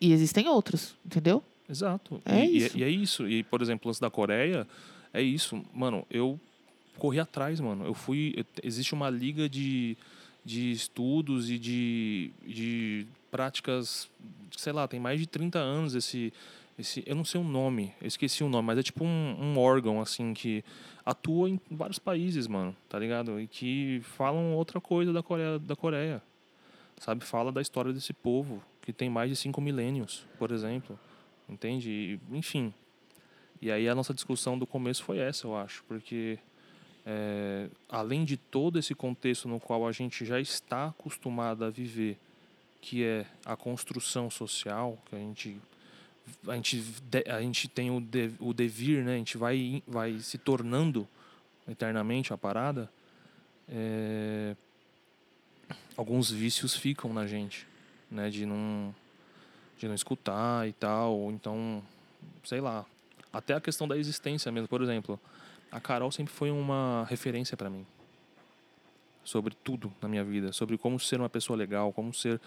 [0.00, 1.42] e existem outros, entendeu?
[1.70, 2.20] Exato.
[2.24, 2.78] É e, e- isso.
[2.78, 3.28] E, é isso.
[3.28, 4.66] E, por exemplo, lance da Coreia,
[5.12, 5.62] é isso.
[5.72, 6.38] Mano, eu
[6.98, 7.84] corri atrás, mano.
[7.86, 8.34] Eu fui.
[8.36, 9.96] eu- existe uma liga de,
[10.44, 14.08] de estudos e de, de práticas.
[14.56, 16.32] Sei lá, tem mais de 30 anos esse.
[16.78, 19.58] Esse eu não sei o nome, eu esqueci o nome, mas é tipo um, um
[19.58, 20.64] órgão, assim, que
[21.04, 23.40] atua em vários países, mano, tá ligado?
[23.40, 25.58] E que falam outra coisa da Coreia.
[25.58, 26.22] Da Coreia
[26.98, 27.24] sabe?
[27.24, 30.98] Fala da história desse povo, que tem mais de cinco milênios, por exemplo.
[31.48, 31.90] Entende?
[31.90, 32.72] E, enfim.
[33.60, 36.38] E aí a nossa discussão do começo foi essa, eu acho, porque
[37.06, 42.18] é, além de todo esse contexto no qual a gente já está acostumado a viver,
[42.80, 45.56] que é a construção social, que a gente
[46.46, 46.84] a gente,
[47.28, 49.14] a gente tem o, de, o devir, né?
[49.14, 51.06] A gente vai, vai se tornando
[51.68, 52.90] eternamente a parada.
[53.68, 54.54] é,
[55.96, 57.66] alguns vícios ficam na gente,
[58.10, 58.30] né?
[58.30, 58.94] De não,
[59.78, 61.82] de não escutar e tal, então,
[62.44, 62.84] sei lá.
[63.32, 64.68] Até a questão da existência mesmo.
[64.68, 65.18] Por exemplo,
[65.70, 67.84] a Carol sempre foi uma referência para mim.
[69.24, 70.52] Sobre tudo na minha vida.
[70.52, 72.40] Sobre como ser uma pessoa legal, como ser...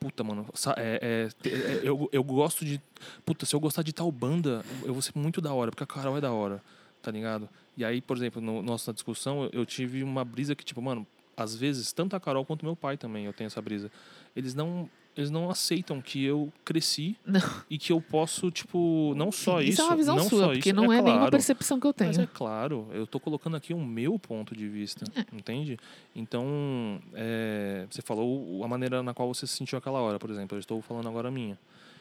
[0.00, 0.46] Puta, mano.
[0.76, 2.80] é- é- te- é- eu, eu gosto de...
[3.24, 5.86] Puta, se eu gostar de tal banda, eu vou ser muito da hora, porque a
[5.86, 6.60] Carol é da hora,
[7.02, 7.48] tá ligado?
[7.76, 11.54] E aí, por exemplo, no nossa discussão, eu tive uma brisa que, tipo, mano, às
[11.54, 13.90] vezes, tanto a Carol quanto meu pai também, eu tenho essa brisa.
[14.34, 17.40] Eles não, eles não aceitam que eu cresci Não.
[17.68, 19.80] e que eu posso, tipo, não só isso.
[19.80, 22.08] é uma visão não sua, porque isso, não é, nenhuma claro, percepção que eu tenho.
[22.08, 25.24] Mas é claro, eu tô colocando aqui o meu ponto de vista, É.
[25.36, 25.78] entende?
[26.16, 30.56] Então, é, você falou a maneira na qual você se sentiu aquela hora, por exemplo.
[30.56, 31.58] Eu estou falando agora a minha.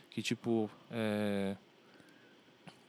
[0.09, 1.55] Que, tipo, é,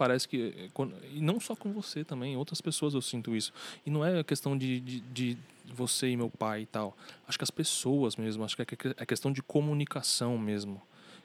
[0.03, 0.53] parece que.
[0.57, 0.69] eh,
[1.15, 3.53] E não só com você também, outras pessoas eu sinto isso.
[3.87, 5.39] E não é questão de, de, de
[5.73, 6.97] você e meu pai e tal.
[7.29, 10.83] Acho que as pessoas mesmo, acho é que- é questão de comunicação mesmo.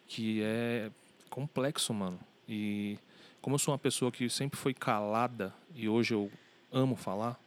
[0.07, 0.91] Que é
[1.27, 2.19] complexo, mano.
[2.47, 2.99] E
[3.41, 6.31] como eu sou uma pessoa que sempre foi calada e hoje eu
[6.71, 7.39] amo falar,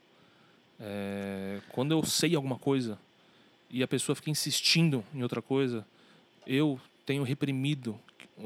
[0.81, 2.99] é, quando eu sei alguma coisa
[3.71, 5.87] e a pessoa fica insistindo em outra coisa,
[6.45, 7.97] eu tenho reprimido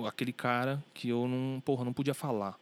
[0.06, 2.58] aquele cara que eu não, porra, não podia falar.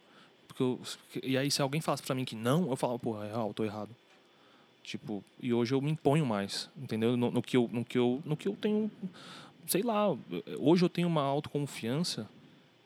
[0.53, 0.79] Porque eu,
[1.23, 3.63] e aí se alguém falasse pra mim que não, eu falava, porra, é real, tô
[3.63, 3.89] errado.
[4.83, 7.17] Tipo, e hoje eu me imponho mais, entendeu?
[7.17, 8.91] No, no que eu, no que eu, no que eu tenho,
[9.65, 10.15] sei lá,
[10.59, 12.29] hoje eu tenho uma autoconfiança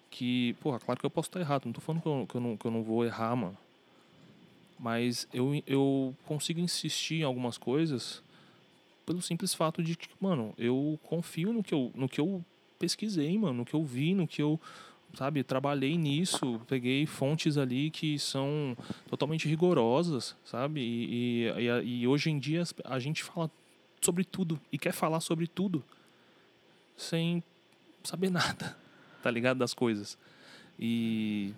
[0.09, 2.41] que, porra, claro que eu posso estar errado, não tô falando que eu, que eu,
[2.41, 3.57] não, que eu não vou errar, mano.
[4.79, 8.21] Mas eu, eu consigo insistir em algumas coisas
[9.05, 12.45] pelo simples fato de que, mano, eu confio no que eu, no que eu
[12.77, 14.59] pesquisei, mano, no que eu vi, no que eu,
[15.13, 18.77] sabe, trabalhei nisso, peguei fontes ali que são
[19.09, 20.81] totalmente rigorosas, sabe?
[20.81, 23.49] E, e, e hoje em dia a gente fala
[24.01, 25.83] sobre tudo e quer falar sobre tudo
[26.95, 27.43] sem
[28.03, 28.77] saber nada,
[29.21, 29.57] tá ligado?
[29.57, 30.17] Das coisas.
[30.79, 31.53] E.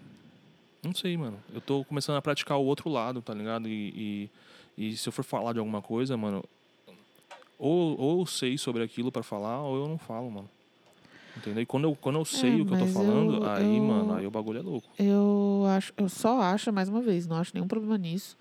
[0.82, 1.38] Não sei, mano.
[1.54, 3.68] Eu tô começando a praticar o outro lado, tá ligado?
[3.68, 4.30] E,
[4.78, 6.44] e, e se eu for falar de alguma coisa, mano,
[7.58, 10.50] ou, ou sei sobre aquilo pra falar, ou eu não falo, mano.
[11.38, 11.62] Entendeu?
[11.63, 14.13] E quando eu, quando eu sei o que eu tô falando, eu- aí, eu- mano,
[14.13, 14.88] aí o bagulho é louco.
[14.98, 18.36] Eu acho, eu só acho, mais uma vez, não acho nenhum problema nisso.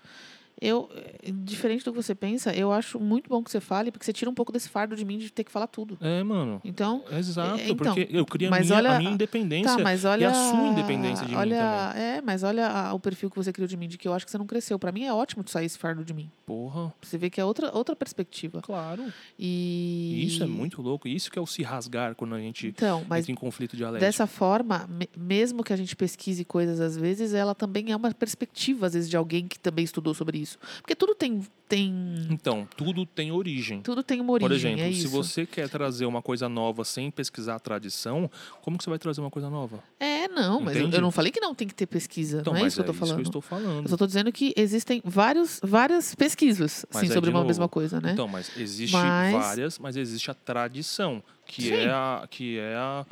[0.61, 4.05] Eu, eh, diferente do que você pensa, eu acho muito bom que você fale, porque
[4.05, 5.97] você tira um pouco desse fardo de mim de ter que falar tudo.
[6.01, 6.59] É, mano.
[6.65, 9.77] Então, Exato, É, então, porque eu queria a mas minha, olha- a minha independência.
[9.77, 13.29] tá, mas olha a sua independência de mim olha, É, mas olha a- o perfil
[13.29, 14.77] que você criou de mim, de que eu acho que você não cresceu.
[14.77, 16.29] Pra mim é ótimo de sair esse fardo de mim.
[16.45, 18.61] Porra, Você vê que é outra, outra perspectiva.
[18.61, 19.05] claro.
[19.37, 21.07] E E isso é muito louco.
[21.07, 24.05] Isso que é o se rasgar quando a gente Então, mas entra em conflito dialético.
[24.05, 28.11] Dessa forma, me- mesmo que a gente pesquise coisas às vezes, ela também é uma
[28.13, 30.48] perspectiva, às vezes, de alguém que também estudou sobre isso.
[30.81, 33.81] Porque tudo tem, tem, Então, tudo tem origem.
[33.81, 35.09] tudo tem uma origem, Por exemplo, é se isso.
[35.09, 38.29] você quer trazer uma coisa nova sem pesquisar a tradição,
[38.61, 39.83] como que você vai trazer uma coisa nova?
[39.99, 42.63] É, não, mas eu, eu não falei que não tem que ter pesquisa, Então, não
[42.63, 43.21] é isso que eu tô é falando.
[43.21, 43.83] isso que eu estou falando.
[43.85, 47.47] Eu só tô dizendo que existem vários, várias pesquisas Mas sim, aí, sobre uma novo,
[47.47, 48.11] mesma coisa, né?
[48.13, 51.73] Então, mas existe Mas- várias, mas existe a tradição, que Sim.
[51.73, 53.05] é a que é a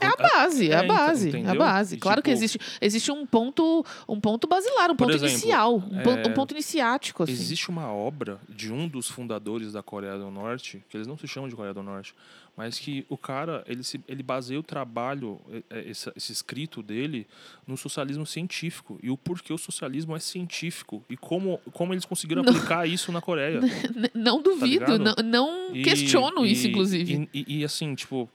[0.00, 1.96] É a base, é, É, a então, base, é a base.
[1.98, 6.00] Claro que tipo- existe, existe um ponto, um ponto basilar, um ponto exemplo, inicial, um,
[6.00, 7.32] é, um ponto iniciático, assim.
[7.32, 11.26] Existe uma obra de um dos fundadores da Coreia do Norte, que eles não se
[11.28, 12.14] chamam de Coreia do Norte,
[12.56, 17.26] mas que o cara, ele, se, ele baseia o trabalho, esse, esse escrito dele,
[17.66, 18.96] no socialismo científico.
[19.02, 21.02] E o porquê o socialismo é científico.
[21.10, 23.60] E como, como eles conseguiram aplicar isso na Coreia.
[24.14, 27.28] Não duvido, Tá não, não E- questiono isso, e- inclusive.
[27.34, 28.28] E, e- e, assim, tipo,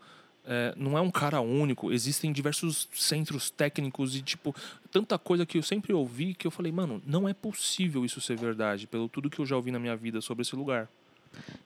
[0.52, 1.92] é, não é um cara único.
[1.94, 4.56] Existem diversos centros técnicos e, tipo,
[4.92, 8.36] tanta coisa que eu sempre ouvi que eu falei, mano, não é possível isso ser
[8.36, 10.90] verdade, pelo tudo que eu já ouvi na minha vida sobre esse lugar.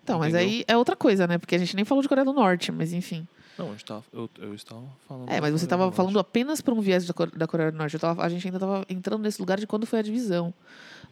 [0.04, 0.50] Então, mas Entendeu?
[0.56, 1.38] aí é outra coisa, né?
[1.38, 3.26] Porque a gente nem falou de Coreia do Norte, mas enfim.
[3.58, 5.30] Não, a gente tava, eu, eu estava falando.
[5.30, 7.94] É, mas você estava falando apenas por um viés da, Core- da Coreia do Norte.
[7.94, 10.54] Eu tava- a gente ainda estava entrando nesse lugar de quando foi a divisão.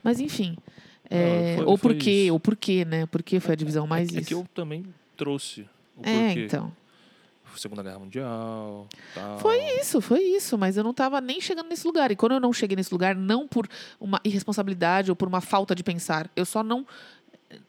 [0.04, 0.58] Mas enfim.
[1.10, 3.06] é, foi- ou por quê, ou por quê, né?
[3.06, 4.28] Por que foi a divisão mais é, é isso?
[4.28, 5.62] que eu também trouxe
[5.96, 6.46] o É, porquê.
[6.46, 6.74] então.
[7.58, 8.88] Segunda Guerra Mundial.
[9.14, 9.40] Tal.
[9.40, 12.12] Foi isso, foi isso, mas eu não estava nem chegando nesse lugar.
[12.12, 13.68] E quando eu não cheguei nesse lugar, não por
[14.00, 16.86] uma irresponsabilidade ou por uma falta de pensar, eu só não.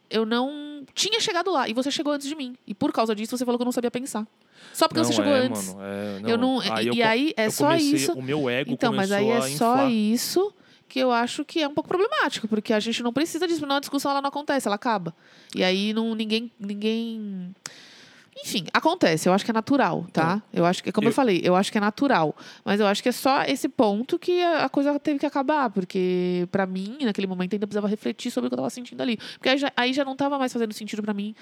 [0.09, 1.67] Eu não tinha chegado lá.
[1.67, 2.55] E você chegou antes de mim.
[2.65, 4.25] E por causa disso, você falou que eu não sabia pensar.
[4.71, 5.73] Só porque não, você chegou é, antes.
[5.73, 8.13] Mano, é, Eu não, Aí e eu e aí é só comecei- isso.
[8.13, 10.53] O meu ego Então, mas aí é só isso
[10.87, 13.77] que eu acho que é um pouco problemático, porque a gente não precisa disso, não
[13.77, 15.13] a discussão ela não acontece, ela acaba.
[15.55, 17.53] E aí não ninguém ninguém
[18.41, 20.41] enfim, acontece, eu acho que é natural, tá?
[20.53, 22.35] Eu acho que, como eu, eu- falei, eu acho que é natural.
[22.65, 25.69] Mas eu acho que é só esse ponto que a coisa teve que acabar.
[25.69, 29.17] Porque, pra mim, naquele momento, ainda precisava refletir sobre o que eu tava sentindo ali.
[29.17, 31.35] Porque aí já, aí já não tava mais fazendo sentido pra mim.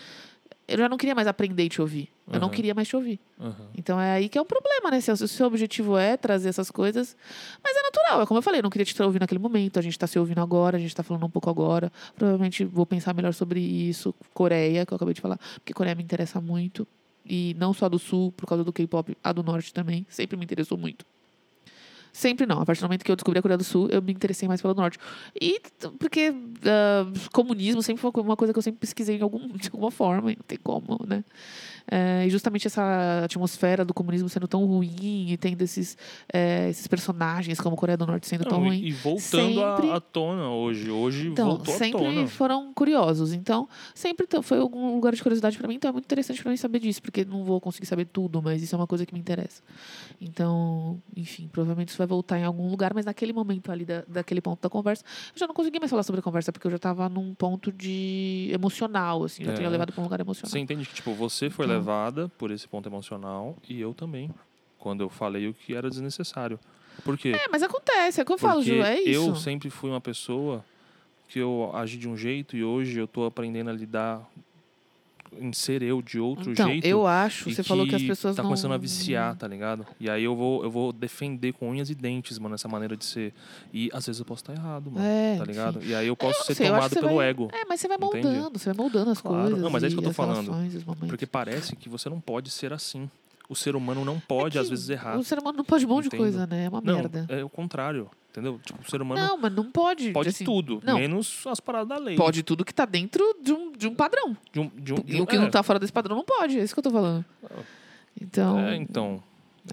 [0.68, 2.10] Eu já não queria mais aprender e te ouvir.
[2.28, 2.56] Eu não Aham.
[2.56, 3.20] queria mais te ouvir.
[3.40, 3.68] Aham.
[3.78, 5.02] Então é aí que é um problema, né?
[5.02, 7.16] Se o se o seu objetivo é trazer essas coisas.
[7.64, 9.80] Mas é natural, é como eu falei, eu não queria te ouvir naquele momento.
[9.80, 11.92] A gente tá se ouvindo agora, a gente tá falando um pouco agora.
[12.16, 14.16] Provavelmente vou pensar melhor sobre isso.
[14.34, 16.88] Coreia, que eu acabei de falar, porque Coreia me interessa muito.
[17.26, 20.06] E não só do sul, por causa do K-pop, a do norte também.
[20.10, 21.06] Sempre me interessou muito.
[22.12, 22.60] Sempre não.
[22.60, 24.62] A partir do momento que eu descobri a Coreia do Sul, eu me interessei mais
[24.62, 24.98] pelo norte.
[25.40, 25.62] E
[25.98, 26.34] porque
[26.66, 30.30] ah, comunismo sempre foi uma coisa que eu sempre pesquisei em algum, de alguma forma,
[30.30, 31.24] não tem como, né?
[31.94, 35.98] É, e justamente essa atmosfera do comunismo sendo tão ruim e tendo esses,
[36.32, 38.80] é, esses personagens como a Coreia do Norte sendo tão Não, ruim.
[38.80, 40.90] e, e voltando à- Sempre- à tona hoje.
[40.90, 42.28] Hoje Então, voltou à sempre tona.
[42.28, 43.34] foram curiosos.
[43.34, 45.76] Então, sempre foi algum lugar de curiosidade para mim.
[45.76, 48.64] Então, é muito interessante para mim saber disso, porque não vou conseguir saber tudo, mas
[48.64, 49.62] isso é uma coisa que me interessa.
[50.20, 54.40] Então, enfim, provavelmente isso vai voltar em algum lugar, mas naquele momento ali, da, daquele
[54.40, 56.78] ponto da conversa, eu já não conseguia mais falar sobre a conversa, porque eu já
[56.78, 59.56] estava num ponto de emocional, assim, já É.
[59.56, 60.50] tinha levado para um lugar emocional.
[60.52, 61.81] Você entende que, tipo, você foi Então.
[61.82, 64.30] Levada por esse ponto emocional e eu também.
[64.80, 66.60] Quando eu falei o que era desnecessário.
[67.04, 67.34] Por quê?
[67.36, 69.30] É, mas acontece, é o que eu falo, Porque Ju, é isso.
[69.30, 70.64] eu sempre fui uma pessoa
[71.28, 74.22] que eu agi de um jeito e hoje eu tô aprendendo a lidar
[75.40, 76.86] em ser eu de outro então, jeito.
[76.86, 78.50] eu acho, você falou que as pessoas tá não...
[78.50, 79.86] começando a viciar, tá ligado?
[80.00, 83.06] E aí eu vou, eu vou defender com unhas e dentes, mano, essa maneira de
[83.06, 83.34] ser.
[83.74, 85.06] E às vezes eu posso estar errado, mano.
[85.06, 85.52] É, tá enfim.
[85.52, 85.80] ligado?
[85.84, 87.50] E aí eu posso não ser sei, eu tomado que pelo vai- ego.
[87.54, 88.28] É, mas você vai Entende?
[88.28, 89.42] moldando, você vai moldando as Claro.
[89.44, 89.62] coisas.
[89.62, 90.52] Não, mas é isso que eu tô falando.
[91.08, 93.10] Porque parece que você não pode ser assim.
[93.50, 95.18] O ser humano não pode, É às que vezes, errar.
[95.18, 96.66] O ser humano não pode um monte de coisa, né?
[96.66, 97.26] É uma Não, merda.
[97.30, 98.10] é o contrário.
[98.32, 98.60] Entendeu?
[98.64, 100.12] Tipo, o ser humano Não, mas não pode.
[100.12, 100.98] pode assim, tudo, não.
[100.98, 102.16] menos as paradas da lei.
[102.16, 104.36] Pode tudo que tá dentro de um, de um padrão.
[104.54, 106.16] De um, de um, de E um- o que é, não tá fora desse padrão
[106.16, 106.58] não pode.
[106.58, 107.26] É isso que eu tô falando.
[108.20, 109.22] Então, É, então.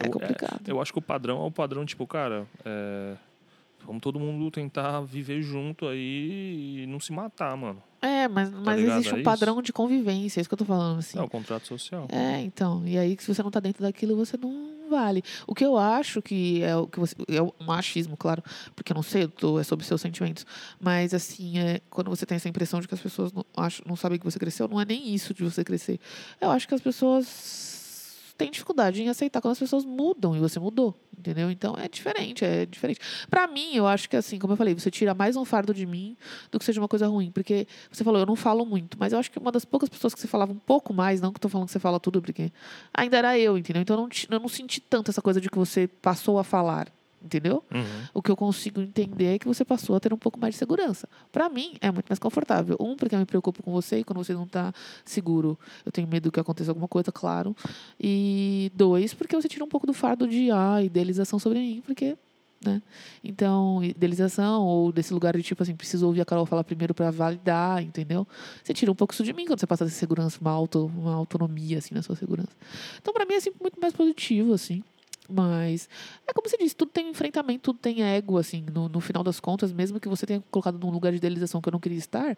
[0.03, 0.61] é eu- complicado.
[0.67, 3.15] eu acho que o padrão é o padrão, tipo, cara, é,
[3.87, 7.81] vamos todo mundo tentar viver junto aí e não se matar, mano.
[8.01, 8.99] É, mas, mas ligado?
[8.99, 11.19] existe um padrão de convivência, é isso que eu tô falando, assim.
[11.19, 12.07] É o contrato social.
[12.11, 12.87] É, então.
[12.87, 15.23] E aí, se você não tá dentro daquilo, você não vale.
[15.47, 17.15] O que eu acho que é o que você.
[17.29, 18.43] É um machismo, claro,
[18.75, 20.47] porque eu não sei, eu tô, é sobre seus sentimentos.
[20.81, 23.97] Mas, assim, é, quando você tem essa impressão de que as pessoas não, acham, não
[23.97, 25.99] sabem que você cresceu, não é nem isso de você crescer.
[26.41, 27.78] Eu acho que as pessoas
[28.39, 31.51] têm dificuldade em aceitar quando as pessoas mudam e você mudou, entendeu?
[31.51, 33.01] Então é diferente, é diferente.
[33.29, 35.85] Pra mim, eu acho que assim, como eu falei, você tira mais um fardo de
[35.85, 36.17] mim
[36.51, 39.19] do que seja uma coisa ruim, porque você falou, eu não falo muito, mas eu
[39.19, 41.43] acho que uma das poucas pessoas que você falava um pouco mais, não que eu
[41.43, 42.53] tô falando que você fala tudo, porque
[42.95, 43.83] ainda era eu, entendeu?
[43.83, 46.89] Então eu não, eu não senti tanto essa coisa de que você passou a falar,
[47.23, 47.65] entendeu?
[47.73, 47.85] Uhum.
[48.15, 50.59] O que eu consigo entender é que você passou a ter um pouco mais de
[50.59, 51.09] segurança.
[51.31, 52.77] Pra mim, é muito mais confortável.
[52.81, 54.73] Um, porque eu me preocupo com você e quando você não tá
[55.05, 57.57] seguro, eu tenho medo que aconteça alguma coisa, claro.
[58.01, 62.17] E dois, porque você tira um pouco do fardo de ah, idealização sobre mim, porque.
[62.65, 62.83] Né?
[63.23, 67.09] Então, idealização, ou desse lugar de tipo assim, preciso ouvir a Carol falar primeiro pra
[67.09, 68.27] validar, entendeu?
[68.65, 70.87] Você tira um pouco isso de mim quando você passa a ter segurança, uma, auto,
[70.87, 72.51] uma autonomia, assim, na sua segurança.
[73.01, 74.83] Então, pra mim, é sempre muito mais positivo, assim.
[75.29, 75.89] Mas
[76.27, 79.39] é como você disse, tudo tem enfrentamento, tudo tem ego, assim, no, no final das
[79.39, 82.37] contas, mesmo que você tenha colocado num lugar de idealização que eu não queria estar,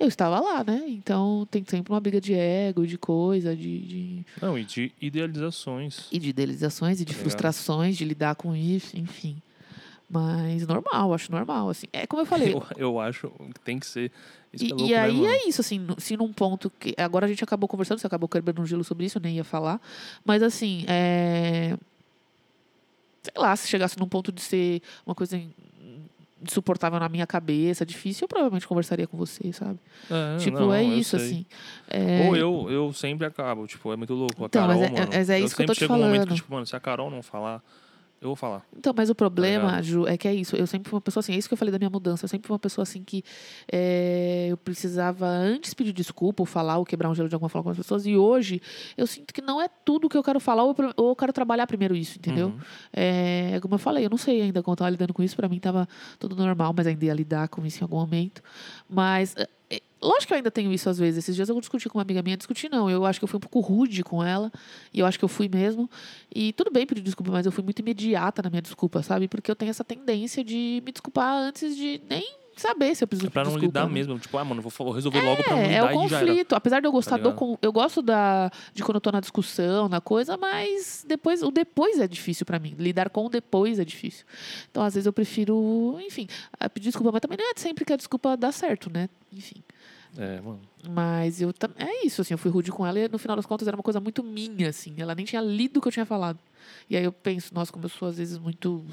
[0.00, 0.84] eu estava lá, né?
[0.88, 6.08] Então tem sempre uma briga de ego, de coisa, de, de- Não, e de idealizações.
[6.10, 7.20] e de idealizações e de ligado?
[7.22, 9.36] frustrações, de lidar com isso, enfim.
[10.08, 11.86] Mas normal, acho normal, assim.
[11.92, 14.12] É como eu falei, Eu, eu acho que tem que ser.
[14.52, 15.26] Isso e, é louco, e né, aí mano?
[15.26, 16.94] é isso, assim, se num ponto que.
[16.96, 19.44] Agora a gente acabou conversando, você acabou quebrando um gelo sobre isso, eu nem ia
[19.44, 19.80] falar.
[20.24, 21.76] Mas assim, é.
[23.24, 25.50] Sei lá, se chegasse num ponto de ser uma coisa in-
[26.42, 29.78] insuportável na minha cabeça, difícil, eu provavelmente conversaria com você, sabe?
[30.10, 31.46] É, tipo, não, é eu isso, assim.
[31.88, 34.42] É, Ou eu, eu sempre acabo, tipo, é muito louco.
[34.42, 35.10] A Então, Carol, mas é- mano.
[35.12, 36.36] mas é isso que eu tô sempre te chego um momento que, falando.
[36.36, 37.62] tipo, mano, se a Carol não falar,
[38.24, 38.64] eu vou falar.
[38.76, 39.84] Então, mas o problema, ligado?
[39.84, 40.56] Ju, é que é isso.
[40.56, 42.24] Eu sempre fui uma pessoa assim, é isso que eu falei da minha mudança.
[42.24, 43.22] Eu sempre fui uma pessoa assim que
[43.70, 47.64] é, eu precisava antes pedir desculpa ou falar ou quebrar um gelo de alguma forma
[47.64, 48.06] com as pessoas.
[48.06, 48.62] E hoje
[48.96, 51.94] eu sinto que não é tudo que eu quero falar ou eu, quero trabalhar primeiro
[51.94, 52.48] isso, entendeu?
[52.48, 52.60] Uhum.
[52.92, 55.36] É, como eu falei, eu não sei ainda como eu tava lidando com isso.
[55.36, 55.86] Pra mim tava
[56.18, 58.42] tudo normal, mas ainda ia lidar com isso em algum momento.
[58.88, 61.18] Mas, é, lógico que eu ainda tenho isso às vezes.
[61.24, 62.36] Esses dias eu discuti com uma amiga minha.
[62.36, 64.52] Discuti não, eu acho que eu fui um pouco rude com ela.
[64.92, 65.90] E eu acho que eu fui mesmo.
[66.34, 69.26] E tudo bem pedir desculpa, mas eu fui muito imediata na minha desculpa, sabe?
[69.28, 73.26] Porque eu tenho essa tendência de me desculpar antes de nem saber se eu preciso
[73.26, 73.92] É pra não desculpa, lidar né?
[73.92, 74.16] mesmo.
[74.16, 76.26] Tipo, ah, mano, vou, resolver logo pra não É, é lidar o já era.
[76.26, 76.54] conflito.
[76.54, 77.24] Apesar de eu gostar do.
[77.24, 77.36] ligado?
[77.36, 81.50] con- Eu gosto da, de quando eu tô na discussão, na coisa, mas depois o
[81.50, 82.76] depois é difícil pra mim.
[82.78, 84.24] Lidar com o depois é difícil.
[84.70, 86.28] Então, às vezes, eu prefiro, enfim,
[86.72, 89.08] pedir desculpa, mas também não é sempre que a desculpa dá certo, né?
[89.32, 89.56] Enfim.
[90.16, 90.60] É, mano.
[90.88, 93.66] Mas eu é isso, assim, eu fui rude com ela e no final das contas
[93.66, 94.94] era uma coisa muito minha, assim.
[94.98, 96.38] Ela nem tinha lido o que eu tinha falado.
[96.88, 98.84] E aí eu penso, nossa, como eu sou às vezes muito.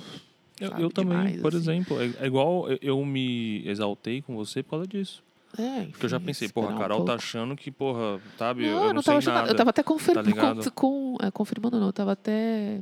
[0.59, 1.57] Eu, sabe, eu também, demais, por assim.
[1.57, 5.23] exemplo, é, é igual eu, eu me exaltei com você por causa disso.
[5.57, 8.21] É, Porque eu já enfim, pensei, porra, a esperar um Carol tá achando que, porra,
[8.37, 9.33] sabe, eu, Não, eu eu não, não tava achando.
[9.33, 9.51] nada.
[9.51, 10.29] Eu tava até confirmando.
[10.29, 10.71] ligado?
[10.71, 11.87] com, é, confirmando, não.
[11.87, 12.79] Eu tava até.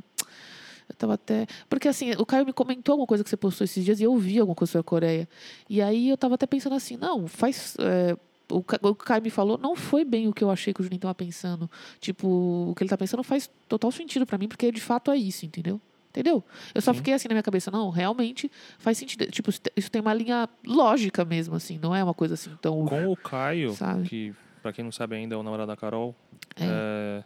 [0.88, 1.46] Eu tava até.
[1.68, 4.16] Porque assim, o Caio me comentou alguma coisa que você postou esses dias e eu
[4.16, 5.28] vi alguma coisa sobre a Coreia.
[5.68, 7.76] E aí eu tava até pensando assim, não, faz.
[7.80, 8.16] é,
[8.50, 11.00] o, o Caio me falou, não foi bem o que eu achei que o Juninho
[11.00, 11.70] tava pensando.
[12.00, 12.26] Tipo,
[12.70, 15.44] o que ele tá pensando faz total sentido pra mim, porque de fato é isso,
[15.46, 15.80] entendeu?
[16.10, 16.42] Entendeu?
[16.74, 16.98] Eu só Sim.
[16.98, 19.26] fiquei assim na minha cabeça, não, realmente faz sentido.
[19.26, 22.50] Tipo, isso te- isso tem uma linha lógica mesmo, assim, não é uma coisa assim
[22.60, 22.84] tão.
[22.84, 24.08] Com o Caio, Sabe?
[24.08, 26.12] que, pra quem não sabe ainda, é o namorado da Carol,
[26.56, 26.64] É.
[26.64, 27.24] é,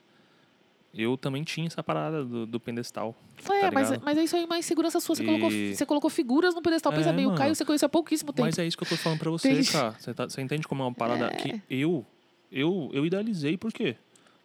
[0.97, 3.15] eu também tinha essa parada do, do pedestal.
[3.39, 4.05] É, tá mas, ligado?
[4.05, 5.15] mas é isso aí, uma insegurança sua.
[5.17, 6.93] Você, colocou, E- você colocou figuras no pedestal.
[6.93, 7.39] Pensa É, bem, o mano.
[7.39, 8.47] Caio você conhece há pouquíssimo tempo.
[8.47, 9.93] Mas é isso que eu tô falando pra você, cara.
[9.99, 11.31] Você, tá- você entende como é uma parada É.
[11.31, 12.07] que eu,
[12.53, 13.97] eu, eu idealizei, por quê?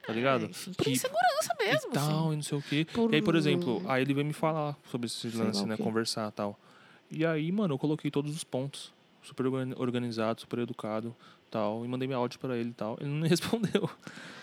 [0.08, 0.46] tá ligado?
[0.46, 1.90] É, por Que- insegurança mesmo.
[1.92, 2.34] e tal, assim.
[2.34, 2.88] e não sei o quê.
[2.92, 5.78] Por- E aí, por exemplo, aí ele veio me falar sobre esse lance, o né?
[5.78, 6.60] Conversar e tal.
[7.12, 8.92] E aí, mano, eu coloquei todos os pontos.
[9.22, 11.16] Super organ- organizado, super educado
[11.52, 11.86] tal.
[11.86, 12.98] E mandei meu áudio pra ele e tal.
[13.00, 13.88] Ele não me respondeu.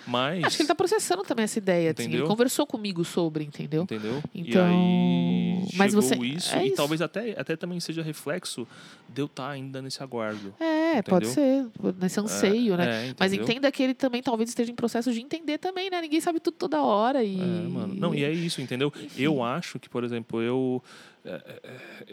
[0.06, 0.44] Mas.
[0.44, 1.90] Acho que ele tá processando também essa ideia.
[1.90, 2.02] Assim.
[2.04, 2.26] Ele Entendeu?
[2.28, 3.82] conversou comigo sobre, entendeu?
[3.82, 4.22] Entendeu?
[4.34, 6.76] Então, e aí mas você- isso, é e isso.
[6.76, 8.66] talvez até, até também seja reflexo
[9.08, 10.54] de eu estar ainda nesse aguardo.
[10.60, 11.66] É, pode ser.
[12.00, 13.08] Nesse anseio, né?
[13.10, 13.44] É, Mas entendeu?
[13.52, 16.00] entenda que ele também talvez esteja em processo de entender também, né?
[16.00, 17.22] Ninguém sabe tudo toda hora.
[17.24, 17.40] E...
[17.40, 17.94] É, mano.
[17.94, 18.92] Não, e é isso, entendeu?
[18.96, 19.22] Enfim.
[19.22, 20.82] Eu acho que, por exemplo, eu,
[21.24, 21.60] é, é,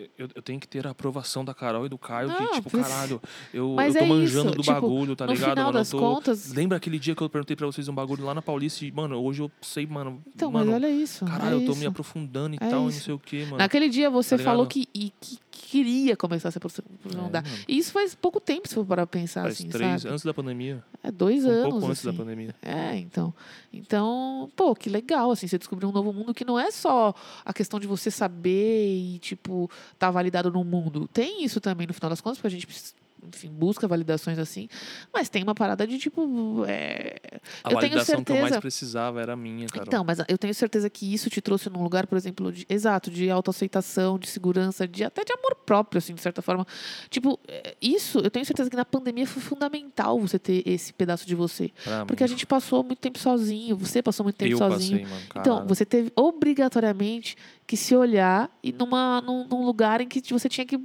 [0.02, 0.28] é, eu.
[0.36, 3.22] Eu tenho que ter a aprovação da Carol e do Caio, Não, que, tipo, caralho,
[3.54, 5.50] eu, eu tô é manjando isso, do tipo, bagulho, tá ligado?
[5.52, 5.78] final mano?
[5.78, 8.42] Das tô- contas- Lembra aquele dia que eu perguntei pra vocês um bagulho lá na
[8.42, 10.22] Paulista e, mano, hoje eu sei, mano.
[10.36, 11.26] Então, mano, mas olha isso.
[11.26, 11.80] Caralho, é eu tô isso.
[11.80, 13.02] me aprofundando e É tal, e não isso.
[13.06, 13.58] sei o quê, mano.
[13.58, 17.44] Naquele dia você Tá falou que, e, que queria começar a se aprofundar.
[17.46, 17.50] É.
[17.68, 20.14] E isso faz pouco tempo, se for para pensar Faz assim, três, sabe?
[20.14, 20.84] antes da pandemia.
[21.04, 21.70] É dois Um anos.
[21.72, 22.18] pouco antes da assim.
[22.18, 22.56] pandemia.
[22.62, 23.34] É, então.
[23.72, 27.14] Então, pô, que legal, assim, você descobrir um novo mundo que não é só
[27.44, 31.10] a questão de você saber e, tipo, tá validado no mundo.
[31.12, 32.94] Tem isso também, no final das contas, porque a gente, precisa-
[33.28, 34.68] enfim, busca validações assim.
[35.14, 37.16] Mas tem uma parada de, tipo, é...
[37.64, 38.62] A eu tenho validação que eu mais certeza...
[38.62, 39.86] precisava era a minha, cara.
[39.88, 43.10] Então, mas eu tenho certeza que isso te trouxe num lugar, por exemplo, de, exato,
[43.12, 46.66] de autoaceitação, de segurança, de até de amor próprio, assim, de certa forma.
[47.10, 51.26] Tipo, é, isso, eu tenho certeza que na pandemia foi fundamental você ter esse pedaço
[51.28, 51.72] de você.
[52.08, 55.02] Porque a gente passou muito tempo sozinho, você passou muito tempo eu sozinho.
[55.02, 55.28] passei, mano.
[55.36, 60.50] Então, você teve obrigatoriamente que se olhar e numa, num, num lugar em que você
[60.50, 60.80] tinha que.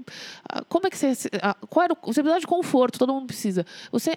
[0.48, 1.28] ah, Como é que você.
[1.42, 3.64] ah, Qual era o, você precisava de conforto, todo mundo precisa.
[3.90, 4.16] Você.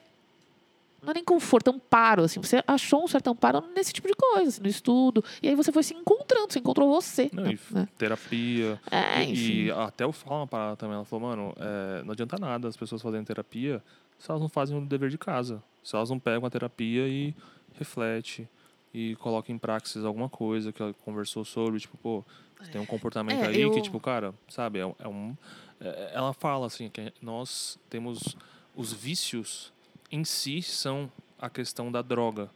[1.01, 2.39] Não é nem conforto, amparo, assim.
[2.39, 5.23] Você achou um certo amparo nesse tipo de coisa, assim, no estudo.
[5.41, 7.27] E aí você foi se encontrando, você encontrou você.
[7.33, 7.53] Não, né?
[7.53, 8.79] e terapia.
[8.91, 9.51] É, e enfim.
[9.63, 10.95] e até eu falo uma parada também.
[10.95, 13.81] Ela falou, mano, é, não adianta nada as pessoas fazerem terapia
[14.19, 15.63] se elas não fazem o dever de casa.
[15.83, 17.33] Se elas não pegam a terapia e
[17.73, 18.47] reflete
[18.93, 22.23] e coloca em praxis alguma coisa que ela conversou sobre, tipo, pô,
[22.71, 25.35] tem um comportamento É, aí eu- que, tipo, cara, sabe, é, é um.
[25.79, 28.35] é- ela fala assim, que nós temos
[28.75, 29.71] os vícios
[30.11, 32.49] em si são a questão da droga.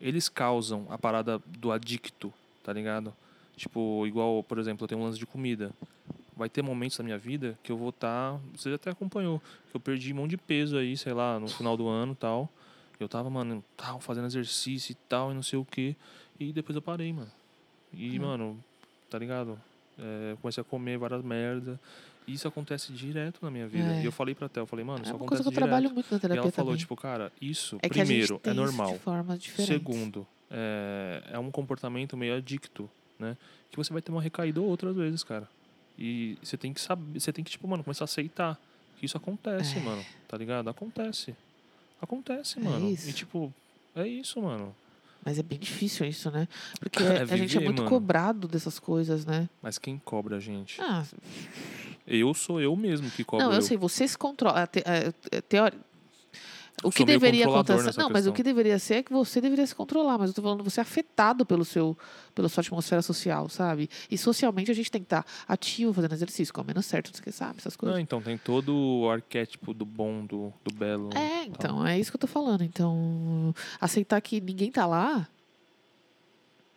[0.00, 2.32] Eles causam a parada do adicto,
[2.62, 3.14] tá ligado?
[3.56, 5.70] Tipo, igual, por exemplo, eu tenho um lance de comida.
[6.36, 8.38] Vai ter momentos da minha vida que eu vou estar.
[8.54, 9.40] você até acompanhou.
[9.70, 12.50] Que eu perdi um monte de peso aí, sei lá, no final do ano tal.
[12.98, 15.94] Eu tava, mano, tal, fazendo exercício e tal, e não sei o quê.
[16.40, 17.30] E depois eu parei, mano.
[17.92, 18.26] E, Uhum.
[18.26, 18.64] mano,
[19.10, 19.58] tá ligado?
[19.98, 21.78] É, comecei a comer várias merda.
[22.26, 23.88] E isso acontece direto na minha vida.
[23.94, 24.02] É.
[24.02, 25.52] E eu falei pra Theo, eu falei, mano, isso É uma acontece coisa que eu
[25.52, 25.68] direto.
[25.68, 26.80] trabalho muito na E terapia ela falou, também.
[26.80, 28.98] tipo, cara, isso, é que primeiro, é normal.
[29.64, 33.36] Segundo, é, é um comportamento meio adicto, né?
[33.70, 35.48] Que você vai ter uma recaída ou outra às vezes, cara.
[35.98, 38.58] E você tem que saber, você tem que, tipo, mano, começar a aceitar
[38.98, 39.80] que isso acontece, É.
[39.80, 40.04] mano.
[40.28, 40.68] Tá ligado?
[40.68, 41.34] Acontece.
[42.00, 42.88] Acontece, É mano.
[42.90, 43.08] isso.
[43.08, 43.52] E, tipo,
[43.94, 44.74] é isso, mano.
[45.24, 46.46] Mas é bem difícil isso, né?
[46.78, 47.88] Porque É a gente é viver, muito mano.
[47.90, 49.48] cobrado dessas coisas, né?
[49.60, 50.80] Mas quem cobra a gente?
[50.80, 51.04] Ah,
[52.06, 53.62] Eu sou eu mesmo que cobro não, eu eu.
[53.62, 54.62] sei, você se controla.
[54.62, 55.76] a te- a teori-
[56.84, 57.98] O que deveria acontecer.
[57.98, 60.18] Não, mas o que deveria ser é que você deveria se controlar.
[60.18, 61.96] Mas eu tô falando você é afetado pelo seu,
[62.34, 63.88] pela sua atmosfera social, sabe?
[64.10, 67.24] E socialmente a gente tem que estar ativo, fazendo exercício, comendo certo, não sei o
[67.24, 67.58] que, sabe?
[67.58, 67.96] Essas coisas.
[67.96, 71.08] Não, então, tem todo o arquétipo do bom, do, do belo.
[71.14, 71.46] É, tal.
[71.46, 72.62] então, é isso que eu tô falando.
[72.62, 75.26] Então, aceitar que ninguém tá lá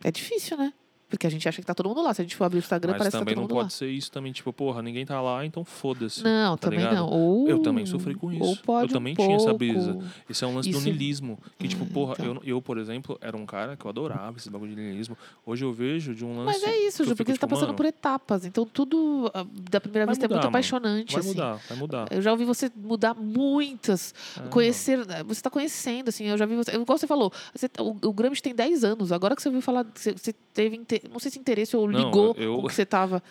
[0.04, 0.74] é difícil, né?
[1.10, 2.14] Porque a gente acha que tá todo mundo lá.
[2.14, 3.56] Se a gente for abrir o Instagram, Mas parece que tá também todo não mundo
[3.56, 3.70] pode lá.
[3.72, 6.24] ser isso também, tipo, porra, ninguém tá lá, então foda-se.
[6.24, 6.96] Não, tá também ligado?
[6.96, 7.10] não.
[7.10, 8.52] Ou, Eu também sofri com Ou isso.
[8.62, 9.58] Eu pode também um tinha essa pouco.
[9.58, 9.98] brisa.
[10.30, 11.40] Esse é um lance Isso- do niilismo.
[11.58, 12.26] Que, tipo, É, porra, então.
[12.36, 15.18] eu, eu, por exemplo, era um cara que eu adorava esse bagulho de niilismo.
[15.46, 16.46] Hoje eu vejo de um lance.
[16.46, 18.46] Mas é isso, eu Ju, porque fico, você tá tipo, passando mano, por etapas.
[18.46, 20.48] Então, tudo ah, da primeira Vai vista é mudar, muito mano.
[20.50, 21.12] apaixonante.
[21.14, 21.30] Vai assim.
[21.30, 22.08] mudar, vai mudar.
[22.12, 26.56] Eu já ouvi você mudar muitas, É, conhecer, você está conhecendo, assim, eu já vi
[26.56, 29.62] você, igual você falou, você, o, o Gramsci tem 10 anos, agora que você ouviu
[29.62, 32.68] falar, você, você teve, inte- não sei se interesse ou Não, ligou eu- com o
[32.70, 33.22] que você tava.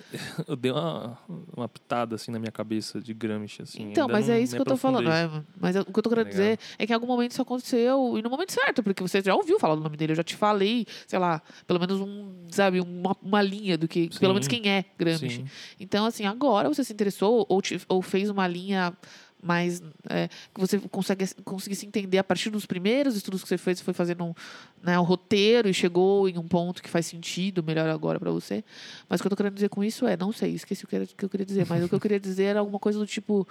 [0.47, 1.19] Eu dei uma,
[1.57, 3.83] uma pitada assim na minha cabeça de Gramsci, assim.
[3.91, 5.99] então, ainda mas não é isso que eu tô falando, é, mas eu- o que
[5.99, 8.53] eu tô querendo Tá dizer é que em algum momento isso aconteceu, e no momento
[8.53, 11.43] certo, porque você já ouviu falar do nome dele, eu já te falei, sei lá,
[11.66, 15.31] pelo menos um, sabe, uma, uma linha do que, pelo menos Sim, quem é Gramsci.
[15.31, 15.45] Sim.
[15.81, 18.97] Então, assim, agora você se interessou ou, te- ou fez uma linha
[19.43, 19.82] mais.
[20.09, 23.84] é, que você consegue conseguisse entender a partir dos primeiros estudos que você fez, você
[23.84, 24.34] foi fazendo um,
[24.82, 28.64] né, um roteiro e chegou em um ponto que faz sentido melhor agora para você.
[29.09, 30.97] Mas o que eu tô querendo dizer com isso é, não sei, esqueci o que,
[30.97, 32.99] era, o que eu queria dizer, mas o que eu queria dizer era alguma coisa
[32.99, 33.47] do tipo.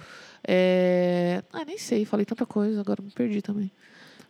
[0.45, 3.71] É, ah, nem sei, falei tanta coisa, agora me perdi também.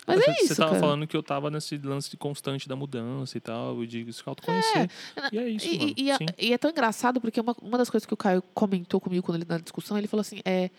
[0.05, 0.79] Mas é isso, Você tava cara.
[0.79, 4.23] falando que eu tava nesse lance de constante da mudança e tal, e de se
[4.25, 4.89] autoconhecer.
[5.33, 5.93] E é isso, E, mano.
[5.97, 8.41] e- e é, e é tão engraçado porque uma, uma das coisas que o Caio
[8.53, 10.69] comentou comigo quando ele na discussão, ele falou assim, é,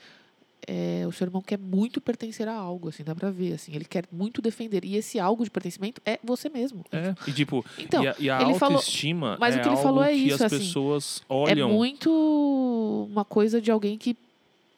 [0.71, 3.75] é, o seu irmão quer muito pertencer a algo, assim, dá pra ver, assim.
[3.75, 4.85] Ele quer muito defender.
[4.85, 6.85] E esse algo de pertencimento é você mesmo.
[6.93, 9.69] É, e tipo, Então, e a, e a ele falou- autoestima mas é o que
[9.69, 11.71] ele falou é que isso, as assim, pessoas É olham.
[11.71, 14.15] muito uma coisa de alguém que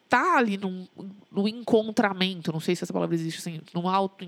[0.08, 0.86] tá ali num,
[1.30, 4.26] no encontramento, não sei se essa palavra existe, assim, num auto,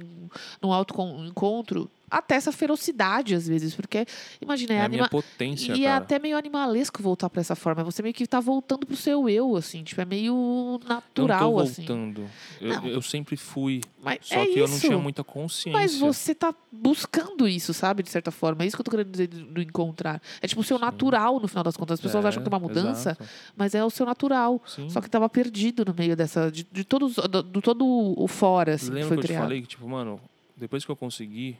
[0.60, 4.04] num auto con- encontro, até essa ferocidade, às vezes, porque,
[4.40, 6.04] imagina, é, é a minha potência, E é cara.
[6.04, 7.82] até meio animalesco voltar pra essa forma.
[7.84, 9.82] Você meio que tá voltando pro seu eu, assim.
[9.82, 11.86] Tipo, é meio natural, eu não tô assim.
[11.86, 12.24] voltando.
[12.60, 12.86] Eu, Não.
[12.88, 13.80] eu sempre fui.
[14.02, 14.58] Mas Só é que isso.
[14.58, 15.72] eu não tinha muita consciência.
[15.72, 18.02] Mas você tá buscando isso, sabe?
[18.02, 18.62] De certa forma.
[18.64, 20.20] É isso que eu tô querendo dizer do encontrar.
[20.40, 20.84] É tipo o seu Sim.
[20.84, 21.94] natural, no final das contas.
[21.98, 23.24] As pessoas É, acham que é uma mudança, exato.
[23.56, 24.60] mas é o seu natural.
[24.66, 24.88] Sim.
[24.90, 26.50] Só que tava perdido no meio dessa.
[26.50, 27.14] De, de todos.
[27.14, 27.84] Do, do todo
[28.16, 29.42] o fora, assim, que Lembra foi que eu te criado.
[29.42, 30.20] falei que, tipo, mano,
[30.56, 31.56] depois que eu conseguir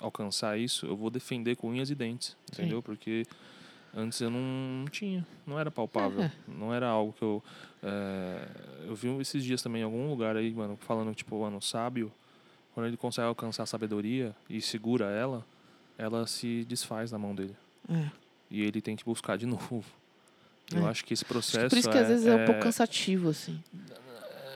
[0.00, 2.62] alcançar isso, eu vou defender com unhas e dentes, Sim.
[2.62, 2.82] entendeu?
[2.82, 3.26] Porque
[3.94, 6.32] antes eu não, tinha, não era palpável, É.
[6.48, 7.42] não era algo que eu...
[7.82, 8.46] é,
[8.86, 12.10] eu vi esses dias também em algum lugar aí, mano, falando, tipo, mano, sábio,
[12.74, 15.44] quando ele consegue alcançar a sabedoria e segura ela,
[15.98, 17.56] ela se desfaz na mão dele.
[17.88, 18.08] É.
[18.50, 19.84] E ele tem que buscar de novo.
[20.72, 20.90] Eu É.
[20.90, 22.60] acho que esse Acho que processo por isso que é, às vezes é, um pouco
[22.60, 23.60] é- cansativo, assim.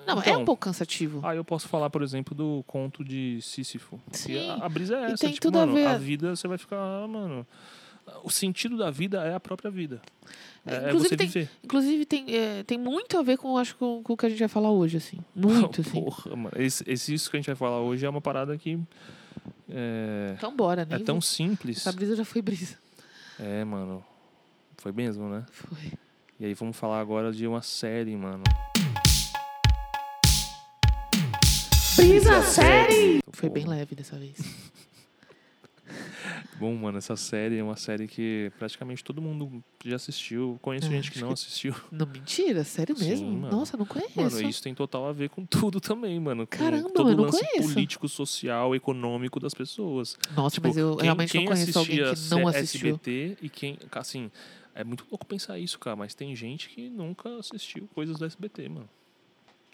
[0.07, 1.21] Não, é Então, um pouco cansativo.
[1.23, 4.01] Ah, eu posso falar, por exemplo, do conto de Sísifo.
[4.13, 4.49] Sim.
[4.51, 5.17] a, a brisa é E essa.
[5.19, 5.99] tem tipo, tudo a mano, ver.
[5.99, 7.47] vida você vai ficar, ah, mano.
[8.23, 10.01] O sentido da vida é a própria vida.
[10.67, 11.49] É, é Inclusive você tem-.
[11.65, 14.39] Inclusive, tem, é, tem muito a ver com, acho, com, com o que a gente
[14.41, 15.19] vai falar hoje, assim.
[15.35, 16.03] Muito, assim.
[16.03, 16.51] Porra, mano.
[16.57, 18.79] Esse, esse- isso que a gente vai falar hoje é uma parada que.
[19.71, 20.99] É, Então, bora, é né?
[20.99, 21.79] tão simples.
[21.79, 22.77] Essa brisa já foi brisa.
[23.41, 24.05] É, mano.
[24.77, 25.45] Foi mesmo, né?
[25.51, 25.93] Foi.
[26.39, 28.43] E aí vamos falar agora de uma série, mano.
[31.97, 33.21] Brisa série!
[33.33, 34.39] Foi bem leve dessa vez.
[36.59, 40.59] Bom, mano, essa série é uma série que praticamente todo mundo já assistiu.
[40.63, 41.75] Conheço Ah, gente que não que- assistiu.
[41.93, 42.65] Não, mentira?
[42.65, 43.33] Sério Sim, mesmo?
[43.33, 43.57] mano.
[43.59, 44.13] Nossa, não conheço.
[44.17, 46.47] Mano, isso tem total a ver com tudo também, mano.
[46.47, 47.75] Com Caramba, todo eu o não lance conheço.
[47.75, 50.17] político, social, econômico das pessoas.
[50.35, 52.89] Nossa, Tipo, mas eu quem- realmente quem não conheço alguém que não assistiu.
[52.95, 53.79] SBT e quem.
[53.93, 54.31] Assim,
[54.75, 58.69] é muito louco pensar isso, cara, mas tem gente que nunca assistiu coisas do SBT,
[58.69, 58.89] mano.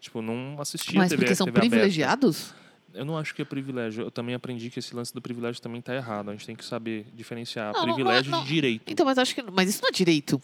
[0.00, 1.70] Tipo, não assistia Mas TV, porque são TV aberta.
[1.70, 2.54] privilegiados?
[2.92, 4.04] Eu não acho que é privilégio.
[4.04, 6.30] Eu também aprendi que esse lance do privilégio também tá errado.
[6.30, 8.90] A gente tem que saber diferenciar Não, não, privilégio não, de direito.
[8.90, 9.42] Então, mas acho que.
[9.42, 10.40] Mas isso não é direito.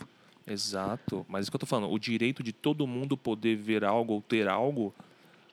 [0.46, 1.26] Exato.
[1.28, 4.22] Mas isso que eu tô falando, o direito de todo mundo poder ver algo ou
[4.22, 4.94] ter algo,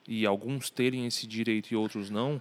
[0.08, 2.40] e alguns terem esse direito e outros não,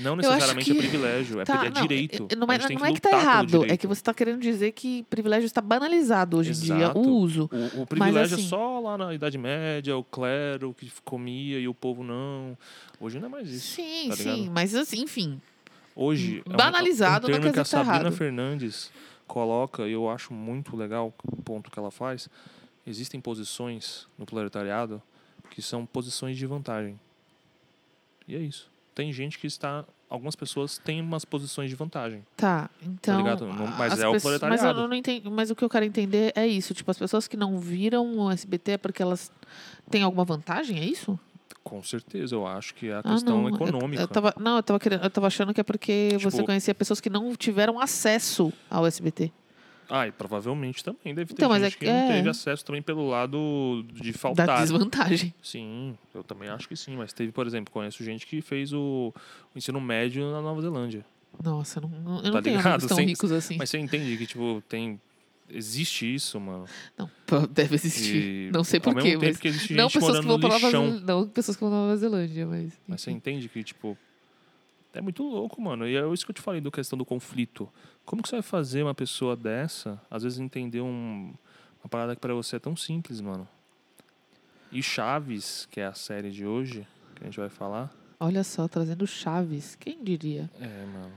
[0.00, 2.26] não necessariamente que- é privilégio, é, Tá, é não, direito.
[2.30, 3.64] é- Não, mas não é que tá errado.
[3.64, 6.74] É que você está querendo dizer que privilégio está banalizado hoje em dia.
[6.74, 6.98] Exato.
[6.98, 7.50] O uso.
[7.76, 11.68] O, o privilégio assim- é só lá na Idade Média, o clero que comia e
[11.68, 12.56] o povo não.
[13.00, 13.74] Hoje não é mais isso.
[13.74, 14.50] Sim, tá sim.
[14.52, 15.40] Mas assim, enfim.
[15.94, 18.12] Hoje, é um- Banalizado um termo que a tá Sabrina errado.
[18.12, 18.90] Fernandes
[19.26, 22.28] coloca, e eu acho muito legal o ponto que ela faz.
[22.86, 25.02] Existem posições no proletariado
[25.50, 26.98] que são posições de vantagem.
[28.26, 28.71] E é isso.
[28.94, 29.84] Tem gente que está.
[30.08, 32.22] Algumas pessoas têm umas posições de vantagem.
[32.36, 33.16] Tá, então.
[33.16, 33.46] ligado?
[33.46, 34.80] Não- mas as é o pessoas- Mas, proletariado.
[34.82, 36.74] eu não entendi, mas o que eu quero entender é isso.
[36.74, 39.32] Tipo, as pessoas que não viram o SBT é porque elas
[39.90, 41.18] têm alguma vantagem, é isso?
[41.64, 43.48] Com certeza, eu acho que é a Ah, questão não.
[43.48, 44.02] eu- econômica.
[44.02, 46.74] Eu, tava, não, eu tava, querendo, eu tava achando que é porque você Tipo- conhecia
[46.74, 49.32] pessoas que não tiveram acesso ao SBT.
[49.94, 52.16] Ah, e provavelmente também deve ter Então, mas gente é que não é.
[52.16, 54.60] teve acesso também pelo lado de Da faltar.
[54.62, 55.34] desvantagem.
[55.42, 56.96] Sim, eu também acho que sim.
[56.96, 59.12] Mas teve, por exemplo, conheço gente que fez o,
[59.54, 61.04] o ensino médio na Nova Zelândia.
[61.44, 62.72] Nossa, não, não- eu não Tá tenho ligado?
[62.72, 63.56] amigos tão Sem- ricos assim.
[63.58, 64.98] Mas você entende que, tipo, tem.
[65.50, 66.64] Existe isso, mano.
[66.96, 67.10] Não,
[67.50, 68.48] deve existir.
[68.48, 69.36] E, não sei porquê, mas.
[69.36, 70.70] que Não pessoas que vão pra Nova.
[70.70, 71.00] Zelândia.
[71.04, 72.72] Não pessoas que vão pra Nova Zelândia, mas.
[72.88, 73.98] Mas você entende que, tipo.
[74.94, 75.86] É muito louco, mano.
[75.86, 77.68] E é isso que eu te falei da questão do conflito.
[78.04, 81.32] Como que você vai fazer uma pessoa dessa, às vezes, entender um,
[81.82, 83.48] uma parada que pra você é tão simples, mano?
[84.70, 87.90] E Chaves, que é a série de hoje, que a gente vai falar.
[88.20, 89.74] Olha só, trazendo Chaves.
[89.76, 90.50] Quem diria?
[90.60, 91.12] É, mano.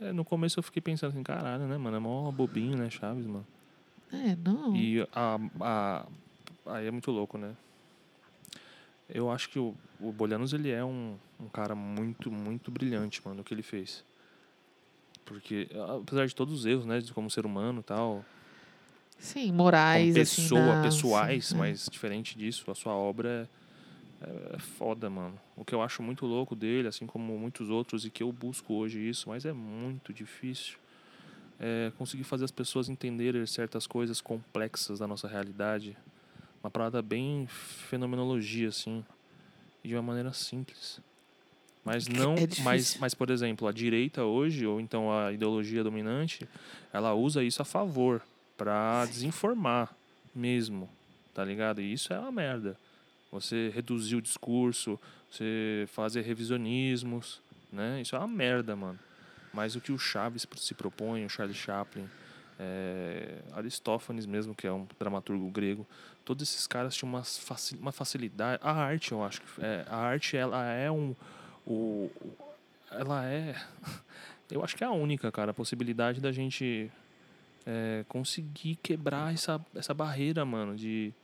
[0.00, 1.96] É, no começo eu fiquei pensando assim, caralho, né, mano?
[1.96, 3.46] É mó bobinho, né, Chaves, mano?
[4.12, 4.76] É, não.
[4.76, 6.06] E a, a,
[6.66, 7.56] aí é muito louco, né?
[9.08, 13.38] Eu acho que o, o Bolianos, ele é um, um cara muito, muito brilhante, mano,
[13.38, 14.04] no que ele fez.
[15.24, 15.68] Porque,
[16.02, 18.24] apesar de todos os erros, né, de como ser humano e tal,
[19.18, 20.82] Sim, como morais, pessoa, assim.
[20.82, 21.58] pessoais, sim, é.
[21.58, 23.48] mas diferente disso, a sua obra
[24.22, 25.38] é, é, é foda, mano.
[25.56, 28.74] O que eu acho muito louco dele, assim como muitos outros, e que eu busco
[28.74, 30.76] hoje isso, mas é muito difícil,
[31.58, 35.96] é conseguir fazer as pessoas entenderem certas coisas complexas da nossa realidade.
[36.66, 39.04] Uma parada bem fenomenologia, assim,
[39.84, 41.00] de uma maneira simples.
[41.84, 46.44] Mas não, É mas, mas por exemplo, a direita hoje, ou então a ideologia dominante,
[46.92, 48.20] ela usa isso a favor
[48.56, 49.94] para desinformar
[50.34, 50.90] mesmo,
[51.32, 51.80] tá ligado?
[51.80, 52.76] E isso é uma merda.
[53.30, 54.98] Você reduzir o discurso,
[55.30, 57.40] você fazer revisionismos,
[57.72, 58.00] né?
[58.02, 58.98] Isso é uma merda, mano.
[59.54, 62.08] Mas o que o Chaves se propõe, o Charlie Chaplin,
[62.58, 65.86] é, Aristófanes mesmo, que é um dramaturgo grego,
[66.26, 68.60] todos esses caras tinham uma, faci uma facilidade.
[68.62, 71.14] A arte, eu acho que é, a arte ela é um,
[71.64, 72.10] o,
[72.90, 73.54] ela é,
[74.50, 76.90] eu acho que é a única, cara, possibilidade da gente
[77.64, 81.14] é, conseguir quebrar essa, essa barreira, mano, de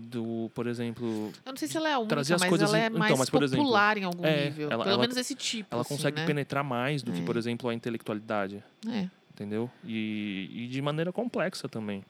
[0.00, 2.68] do, por exemplo, Eu não sei se ela é a única, trazer as mas coisas
[2.68, 4.70] ela é então, mais mas, por exemplo, popular em algum é, nível.
[4.70, 5.68] ela- Pelo ela- menos esse tipo.
[5.72, 6.26] ela assim, consegue né?
[6.26, 7.24] penetrar mais do que, É.
[7.24, 9.68] por exemplo, a intelectualidade, É, entendeu?
[9.84, 12.04] E, e de maneira complexa também.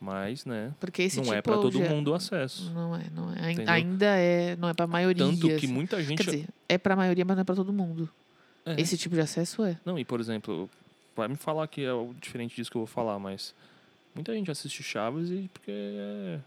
[0.00, 2.70] Mas, né, porque esse não tipo é para todo já- mundo o acesso.
[2.72, 3.50] Não é, não é.
[3.52, 3.74] Entendeu?
[3.74, 5.24] Ainda é, não é pra maioria.
[5.26, 5.66] Tanto que assim.
[5.66, 6.18] muita gente.
[6.22, 8.08] Quer dizer, é pra maioria, mas não é pra todo mundo.
[8.64, 8.80] É.
[8.80, 9.76] Esse tipo de acesso é.
[9.84, 10.70] Não, e por exemplo,
[11.16, 11.90] vai me falar que é
[12.20, 13.52] diferente disso que eu vou falar, mas
[14.14, 16.38] muita gente assiste Chaves e porque é.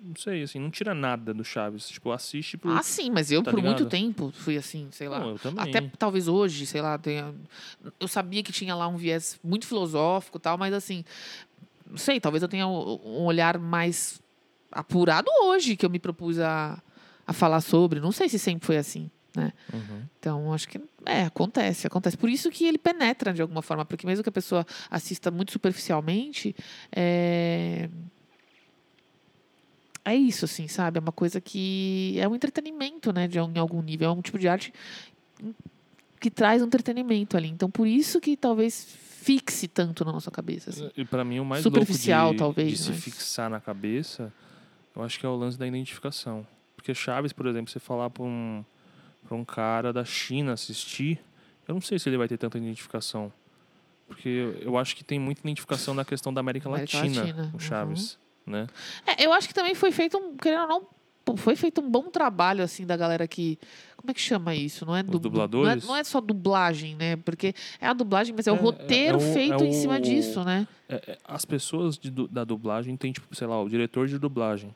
[0.00, 1.88] Não sei, assim, não tira nada do Chaves.
[1.88, 2.70] Tipo, assiste por.
[2.70, 3.90] Ah, sim, mas eu Tá por muito ligado?
[3.90, 5.18] tempo fui assim, sei lá.
[5.18, 5.68] não, eu também.
[5.68, 7.34] Até talvez hoje, sei lá, tenha...
[7.98, 11.04] eu sabia que tinha lá um viés muito filosófico e tal, mas assim,
[11.88, 14.20] não sei, talvez eu tenha um olhar mais
[14.70, 16.80] apurado hoje que eu me propus a,
[17.26, 18.00] a falar sobre.
[18.00, 19.52] Não sei se sempre foi assim, né?
[19.72, 20.02] Uhum.
[20.18, 22.16] Então, acho que é, acontece, acontece.
[22.16, 25.52] Por isso que ele penetra de alguma forma, porque mesmo que a pessoa assista muito
[25.52, 26.54] superficialmente,
[26.92, 27.88] é
[30.04, 30.96] é isso, assim, sabe?
[30.96, 33.28] É uma coisa que é um entretenimento, né?
[33.28, 34.08] De, em algum nível.
[34.08, 34.72] É um tipo de arte
[36.18, 37.48] que traz um entretenimento ali.
[37.48, 38.96] Então, por isso que talvez
[39.28, 40.70] fixe tanto na nossa cabeça.
[40.70, 40.90] Assim.
[40.96, 44.32] E pra mim o mais Superficial, louco de, talvez, de se mas- fixar na cabeça,
[44.96, 46.46] eu acho que é o lance da identificação.
[46.74, 48.64] Porque Chaves, por exemplo, você falar pra um,
[49.26, 51.20] pra um cara da China assistir,
[51.66, 53.30] eu não sei se ele vai ter tanta identificação.
[54.06, 57.52] Porque eu- acho que tem muita identificação na questão da América, América Latina, Latina, o
[57.52, 57.60] uhum.
[57.60, 58.66] Chaves, né?
[59.06, 60.86] É, eu acho que também foi feito um, querendo ou não,
[61.36, 63.58] foi feito um bom trabalho, assim, da galera que.
[63.96, 64.86] Como é que chama isso?
[64.86, 65.84] Não é, du- dubladores?
[65.84, 67.16] Não é, não é só dublagem, né?
[67.16, 69.72] Porque é a dublagem, mas é, o É, é- roteiro é o- feito é em
[69.72, 70.66] cima o- disso, né?
[70.88, 74.74] É, é, as pessoas de da dublagem têm, tipo, sei lá, o diretor de dublagem.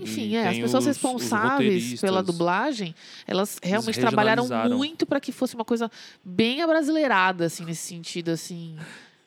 [0.00, 2.26] Enfim, é, as pessoas os- os responsáveis pela roteiristas.
[2.26, 2.94] dublagem,
[3.28, 4.44] elas realmente trabalharam
[4.76, 5.88] muito para que fosse uma coisa
[6.24, 8.76] bem abrasileirada, assim, nesse sentido, assim.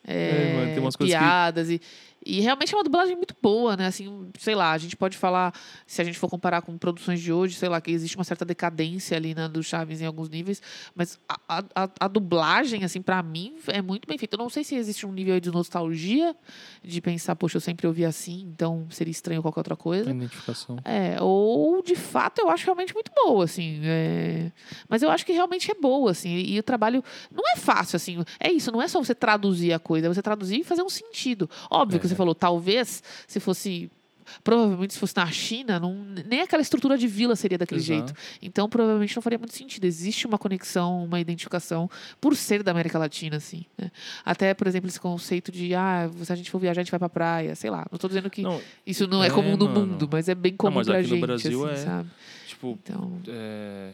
[0.06, 1.80] É, é, mano, tem umas coisas que- piadas e,
[2.28, 3.86] e realmente é uma dublagem muito boa, né?
[3.86, 5.52] Assim, sei lá, a gente pode falar,
[5.86, 8.44] se a gente for comparar com produções de hoje, sei lá, que existe uma certa
[8.44, 10.60] decadência ali né, do Chaves em alguns níveis,
[10.94, 14.34] mas a, a, a- dublagem, assim, para mim, é muito bem feita.
[14.36, 16.36] Eu não sei se existe um nível aí de nostalgia,
[16.84, 20.10] de pensar, poxa, eu sempre ouvi assim, então seria estranho qualquer outra coisa.
[20.10, 20.78] A identificação.
[20.84, 23.80] É, ou de fato eu acho realmente muito boa, assim.
[23.84, 24.52] é,
[24.88, 26.28] Mas eu acho que realmente é boa, assim.
[26.36, 27.02] E, o trabalho
[27.32, 28.22] não é fácil, assim.
[28.38, 30.88] É isso, não é só você traduzir a coisa, é você traduzir e fazer um
[30.90, 31.48] sentido.
[31.70, 32.08] Óbvio que É.
[32.08, 33.90] você falou, talvez se fosse.
[34.44, 35.94] Provavelmente, se fosse na China, não,
[36.26, 38.08] nem aquela estrutura de vila seria daquele Exato.
[38.08, 38.14] jeito.
[38.42, 39.86] Então, provavelmente não faria muito sentido.
[39.86, 41.88] Existe uma conexão, uma identificação
[42.20, 43.64] por ser da América Latina, assim.
[43.78, 43.90] né?
[44.26, 46.98] Até, por exemplo, esse conceito de, ah, se a gente for viajar, a gente vai
[46.98, 47.54] pra praia.
[47.54, 47.86] Sei lá.
[47.90, 49.86] Não estou dizendo que Não, isso não é, É, comum no mano.
[49.86, 51.84] mundo, mas é bem comum mas pra aqui no gente, Brasil assim, é.
[51.86, 52.10] sabe?
[52.46, 53.92] tipo, Então, é,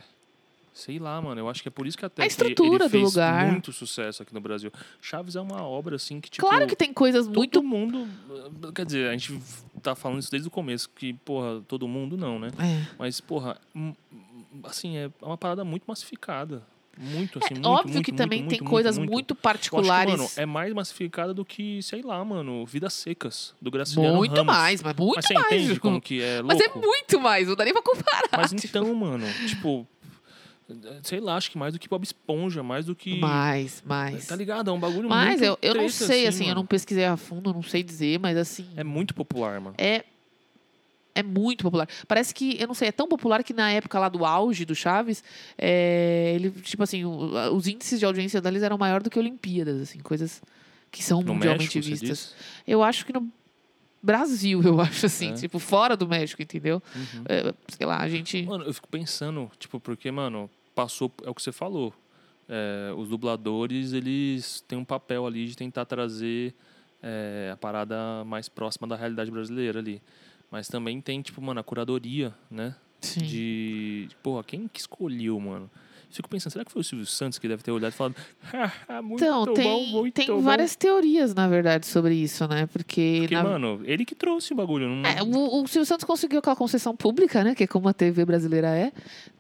[0.75, 1.41] sei lá, mano.
[1.41, 3.47] Eu acho que é por isso que até A estrutura ele do fez lugar.
[3.51, 4.70] muito sucesso aqui no Brasil.
[5.01, 7.62] Chaves é uma obra assim que tipo claro que tem coisas todo muito.
[7.62, 9.41] mundo, quer dizer, a gente
[9.81, 12.49] tá falando isso desde o começo que, porra, todo mundo não, né?
[12.59, 12.87] É.
[12.99, 16.62] Mas porra, hum, hum, assim, é uma parada muito massificada.
[16.97, 19.11] Muito assim, muito, É Óbvio muito, que muito, também muito, tem muito, coisas muito.
[19.11, 20.16] muito, acho que, particulares.
[20.16, 24.47] mano, é mais massificada do que, sei lá, mano, Vidas Secas, do Graciliano muito Ramos.
[24.47, 25.47] mais, mas muito Mas você mais.
[25.47, 26.55] entende como que é louco?
[26.55, 28.29] Mas é muito mais, não dá nem pra comparar.
[28.37, 28.66] Mas tipo.
[28.66, 29.85] então, mano, tipo,
[31.03, 33.17] sei lá, acho que mais do que Bob Esponja, mais do que.
[33.17, 34.27] Mais, mais.
[34.27, 34.71] Tá ligado?
[34.71, 36.61] É um bagulho Mas muito eu, eu não sei, assim, eu mano.
[36.62, 38.67] não pesquisei a fundo, eu não sei dizer, mas assim.
[38.77, 39.75] É muito popular, mano.
[39.79, 40.05] é
[41.17, 41.89] é muito popular.
[42.09, 44.75] Parece que, eu não sei, é tão popular que na época lá do auge do
[44.75, 45.23] Chaves,
[45.57, 49.81] é, ele, tipo assim, o- os índices de audiência deles eram maior do que Olimpíadas,
[49.81, 50.43] assim, coisas
[50.91, 52.35] que são No mundialmente México, vistas.
[52.67, 53.31] Eu acho que no
[54.05, 55.34] Brasil, eu acho assim, É.
[55.34, 56.82] tipo, fora do México, entendeu?
[56.94, 57.24] Uhum.
[57.26, 58.42] É, sei lá, a gente.
[58.44, 61.11] Mano, eu fico pensando, tipo, porque, mano, passou.
[61.24, 61.92] É o que você falou.
[62.48, 66.55] É, os dubladores, eles têm um papel ali de tentar trazer
[67.02, 70.02] é, a parada mais próxima da realidade brasileira ali.
[70.50, 72.76] Mas também tem, tipo, mano, a curadoria, né?
[73.00, 73.22] Sim.
[73.22, 74.09] De.
[74.22, 75.70] Porra, quem que escolheu, mano?
[76.15, 78.15] Fico pensando, será que foi o Silvio Santos que deve ter olhado e falado.
[78.89, 80.41] "Ah, muito Então, bom, tem, muito tem bom.
[80.41, 82.67] várias teorias, na verdade, sobre isso, né?
[82.67, 83.19] Porque.
[83.23, 84.89] Porque, na- mano, ele que trouxe o bagulho.
[84.89, 85.03] Não...
[85.09, 87.55] É, o, o Silvio Santos conseguiu aquela concessão pública, né?
[87.55, 88.93] Que é como a TV brasileira é.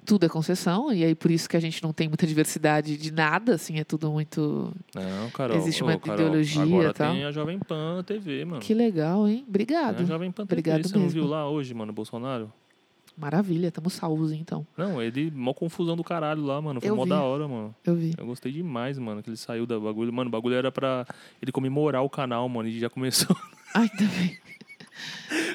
[0.04, 0.92] Tudo é concessão.
[0.92, 3.78] E aí, por isso que a gente não tem muita diversidade de nada, assim.
[3.78, 4.70] É tudo muito...
[4.94, 5.56] Não, Carol.
[5.56, 7.12] Existe ô, uma Carol, ideologia Agora e tal.
[7.14, 8.60] tem a Jovem Pan TV, mano.
[8.60, 9.44] Que legal, hein?
[9.48, 10.02] Obrigado.
[10.02, 10.60] a Jovem Pan TV.
[10.60, 11.20] Obrigado Você não mesmo.
[11.22, 12.52] viu lá hoje, mano, Bolsonaro?
[13.16, 14.66] Maravilha, estamos salvos então.
[14.76, 16.80] Não, ele, mó confusão do caralho lá, mano.
[16.80, 17.10] Foi Eu mó vi.
[17.10, 17.74] da hora, mano.
[17.84, 18.12] Eu vi.
[18.18, 20.12] Eu gostei demais, mano, que ele saiu da bagulho.
[20.12, 21.06] Mano, o bagulho era pra
[21.40, 22.68] ele comemorar o canal, mano.
[22.68, 23.34] E já começou,
[23.74, 24.36] Ainda bem.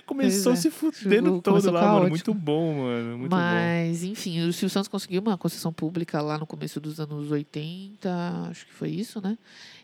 [0.05, 0.55] começou é.
[0.55, 1.91] se fudendo Chegou- todo começou lá, mano.
[1.93, 2.09] caótico.
[2.11, 3.17] Muito bom, mano.
[3.17, 3.35] Muito bom.
[3.37, 8.09] Mas, enfim, o Silvio Santos conseguiu uma concessão pública lá no começo dos anos 80,
[8.49, 9.37] acho que foi isso, né?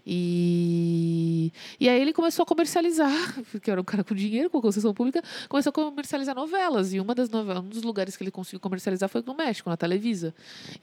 [0.06, 3.12] E, e aí ele começou a comercializar,
[3.52, 6.94] porque era um cara com dinheiro, com concessão pública, começou a comercializar novelas.
[6.94, 9.78] E uma das novelas, um dos lugares que ele conseguiu comercializar foi no México, na
[9.78, 10.34] Televisa.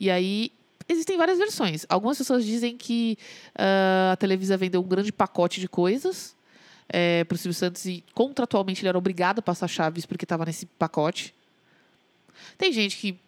[0.01, 0.51] E aí
[0.89, 1.87] existem várias versões.
[1.89, 3.17] Algumas pessoas dizem que
[3.55, 6.35] ah, a Televisa vendeu um grande pacote de coisas
[6.89, 10.45] é, para o Silvio Santos e contratualmente ele era obrigado a passar chaves porque estava
[10.45, 11.35] nesse pacote.
[12.59, 13.19] Tem gente que.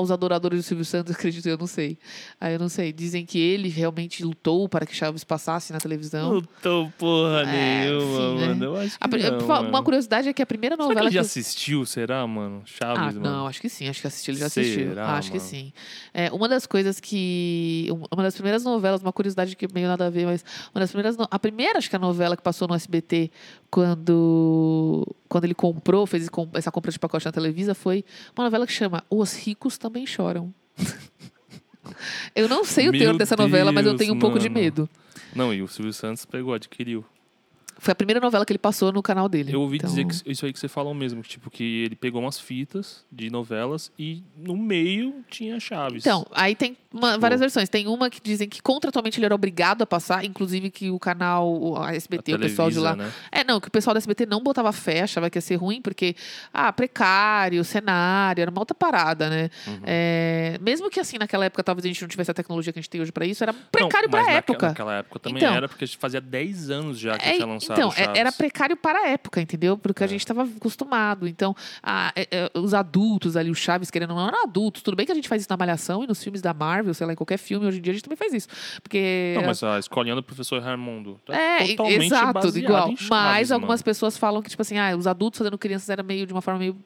[0.00, 1.98] Os adoradores do Silvio Santos, acredito, eu não sei.
[2.40, 2.92] Aí eu não sei.
[2.92, 6.42] Dizem que ele realmente lutou para que Chaves passasse na televisão.
[6.62, 8.46] Tô porra É, nenhuma, enfim, né?
[8.48, 8.64] mano.
[8.64, 9.68] Eu acho que A não, fa- mano.
[9.68, 11.26] uma curiosidade é que a primeira Será que novela ele já que.
[11.26, 12.62] assistiu, será, mano?
[12.64, 13.20] Ah, Chaves, mano.
[13.36, 14.88] não, acho que sim, acho que assistiu, ele já assistiu.
[14.88, 15.48] Será, acho que mano?
[15.50, 15.72] sim.
[16.14, 17.88] É, uma das coisas que.
[17.90, 20.90] um- Uma das primeiras novelas, uma curiosidade que meio nada a ver, mas uma das
[20.90, 21.16] primeiras.
[21.16, 23.30] no- A primeira, acho que a novela que passou no SBT
[23.70, 28.04] quando, quando ele comprou, fez essa compra de pacote na Televisa, foi
[28.36, 30.54] uma novela que chama Os Ricos Também Choram.
[32.36, 34.48] eu não sei o Meu teor dessa novela, mas eu Deus, tenho um pouco de
[34.48, 34.88] medo.
[35.34, 37.04] Não, e o Silvio Santos pegou, adquiriu.
[37.82, 39.52] Foi a primeira novela que ele passou no canal dele.
[39.52, 42.20] Eu ouvi Então, dizer que isso aí que você falou mesmo, tipo, que ele pegou
[42.22, 46.06] umas fitas de novelas e no meio tinha Chaves.
[46.06, 47.68] Então, aí tem uma- Tipo- várias versões.
[47.68, 51.76] Tem uma que dizem que contratualmente ele era obrigado a passar, inclusive que o canal,
[51.76, 52.94] a A SBT, o pessoal de lá.
[52.94, 53.10] Né?
[53.32, 55.82] É, não, que o pessoal da SBT não botava fé, achava que ia ser ruim,
[55.82, 56.14] porque,
[56.54, 59.50] ah, precário, cenário, era uma outra parada, né?
[59.66, 59.80] Uhum.
[59.84, 62.82] É, mesmo que assim, naquela época, talvez a gente não tivesse a tecnologia que a
[62.82, 64.68] gente tem hoje pra isso, era precário Não, pra mas naque- época.
[64.68, 65.52] Naquela época também Então.
[65.54, 68.18] era, porque a fazia 10 anos já que É, tinha lançado então, é- Chaves.
[68.20, 69.76] era precário para a época, entendeu?
[69.76, 70.08] Porque a É.
[70.08, 71.26] gente estava acostumado.
[71.28, 74.82] Então, a- é- é, os adultos ali, o Chaves, querendo ou não, eram adultos.
[74.82, 77.06] Tudo bem que a gente faz isso na Malhação e nos filmes da Marvel, sei
[77.06, 78.48] lá, em qualquer filme, hoje em dia a gente também faz isso.
[78.82, 79.34] Porque.
[79.36, 82.86] Não, mas a escolinha do professor Raimundo tá É, totalmente exato, igual.
[82.88, 83.84] Chaves, Mas algumas mano.
[83.84, 86.58] pessoas falam que, tipo assim, ah, os adultos fazendo crianças era meio de uma forma
[86.60, 86.76] meio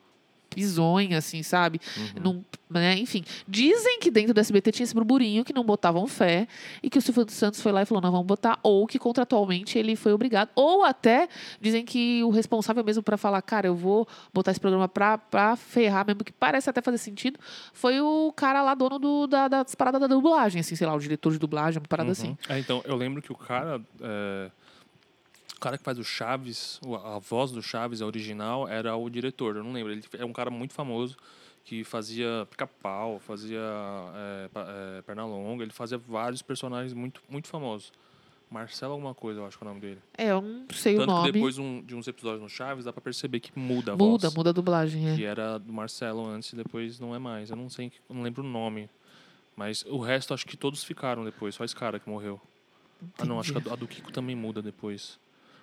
[0.55, 1.81] bizonha, assim, sabe?
[1.97, 2.23] Uhum.
[2.23, 2.97] Não, né?
[2.99, 6.49] Enfim, dizem que dentro do SBT tinha esse burburinho que não botavam fé
[6.83, 9.79] e que o Silvio Santos foi lá e falou, não, vamos botar, ou que contratualmente
[9.79, 11.29] ele foi obrigado, ou até
[11.61, 15.57] dizem que o responsável mesmo para falar, cara, eu vou botar esse programa pra, pra
[15.57, 17.39] ferrar, mesmo que parece até fazer sentido,
[17.73, 20.99] foi o cara lá, dono do, da, das paradas da dublagem, assim, sei lá, o
[20.99, 22.13] diretor de dublagem, uma parada Uhum.
[22.13, 22.39] assim.
[22.49, 23.81] É, então, eu lembro que o cara.
[24.01, 24.51] é,
[25.57, 29.09] O cara que faz o Chaves, o- a voz do Chaves, a original, era o
[29.09, 29.57] diretor.
[29.57, 29.93] Eu não lembro.
[29.93, 31.17] Ele é um cara muito famoso
[31.65, 33.59] que fazia pica-pau, fazia
[34.15, 34.51] é,
[34.99, 35.63] é, Pernalonga.
[35.65, 37.93] Ele fazia vários personagens muito, muito famosos.
[38.49, 39.99] Marcelo alguma coisa, eu acho que é o nome dele.
[40.17, 41.27] É, eu não sei o Tanto nome.
[41.27, 44.29] que depois um- de uns episódios no Chaves, dá pra perceber que muda a Muda,
[44.29, 44.35] voz.
[44.37, 45.17] muda a dublagem, é.
[45.17, 47.51] Que era do Marcelo antes e depois não é mais.
[47.51, 48.89] Eu não sei, não lembro o nome.
[49.57, 52.41] Mas o resto acho que todos ficaram depois, só esse cara que morreu.
[53.19, 55.19] Ah não, acho que a do, a do Kiko também muda depois.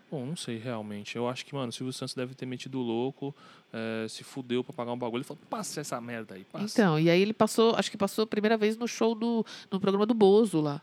[0.09, 1.15] Bom, não sei realmente.
[1.15, 3.33] Eu acho que, mano, o Silvio Santos deve ter metido louco,
[3.71, 5.21] eh, se fudeu pra pagar um bagulho.
[5.21, 6.65] Ele falou, passa essa merda aí, passa.
[6.65, 9.45] Então, e aí ele passou, acho que passou a primeira vez no show do.
[9.71, 10.81] no programa do Bozo lá.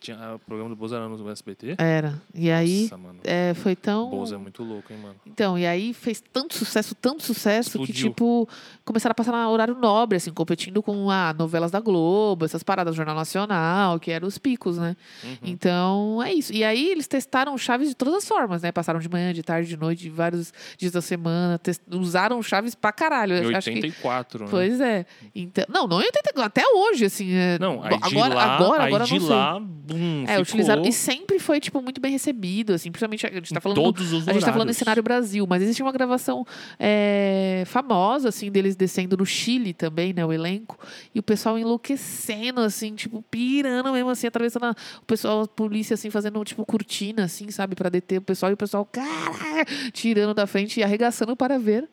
[0.00, 1.76] Tinha, ah, o programa do Bozo era no SBT?
[1.78, 2.20] Era.
[2.34, 3.18] E aí Nossa, mano.
[3.24, 4.10] é, foi tão.
[4.10, 5.14] Bozo é muito louco, hein, mano.
[5.26, 8.08] Então, e aí fez tanto sucesso, tanto sucesso, que, Explodiu.
[8.10, 8.48] tipo,
[8.84, 12.94] começaram a passar no horário nobre, assim, competindo com ah, novelas da Globo, essas paradas,
[12.94, 14.96] Jornal Nacional, que eram os picos, né?
[15.24, 15.36] Uhum.
[15.42, 16.52] Então, é isso.
[16.52, 18.72] E aí eles testaram Chaves de todas as formas, né?
[18.72, 22.74] Passaram de manhã, de tarde, de noite, de vários dias da semana, tes- usaram Chaves
[22.74, 23.34] pra caralho.
[23.36, 24.50] Em Eu acho que 84, né?
[24.50, 25.06] Pois é.
[25.34, 27.32] Então, não, não em 84, até hoje, assim.
[27.32, 30.82] é- Não, aí de agora, lá, agora, aí agora de lá, bum, É, utilizaram.
[30.84, 32.90] E sempre foi, tipo, muito bem recebido, assim.
[32.90, 33.76] Principalmente, a gente tá em falando.
[33.76, 36.44] do- todos os a gente tá falando em cenário Brasil, mas existe uma gravação
[36.78, 40.24] é, famosa, assim, deles descendo no Chile também, né?
[40.24, 40.78] O elenco.
[41.14, 45.94] E o pessoal enlouquecendo, assim, tipo, pirando mesmo, assim, atravessando a, o pessoal, a polícia,
[45.94, 47.74] assim, fazendo, tipo, cortina, assim, sabe?
[47.74, 48.50] Pra deter o pessoal.
[48.50, 51.88] E o pessoal, cara, tirando da frente e arregaçando para ver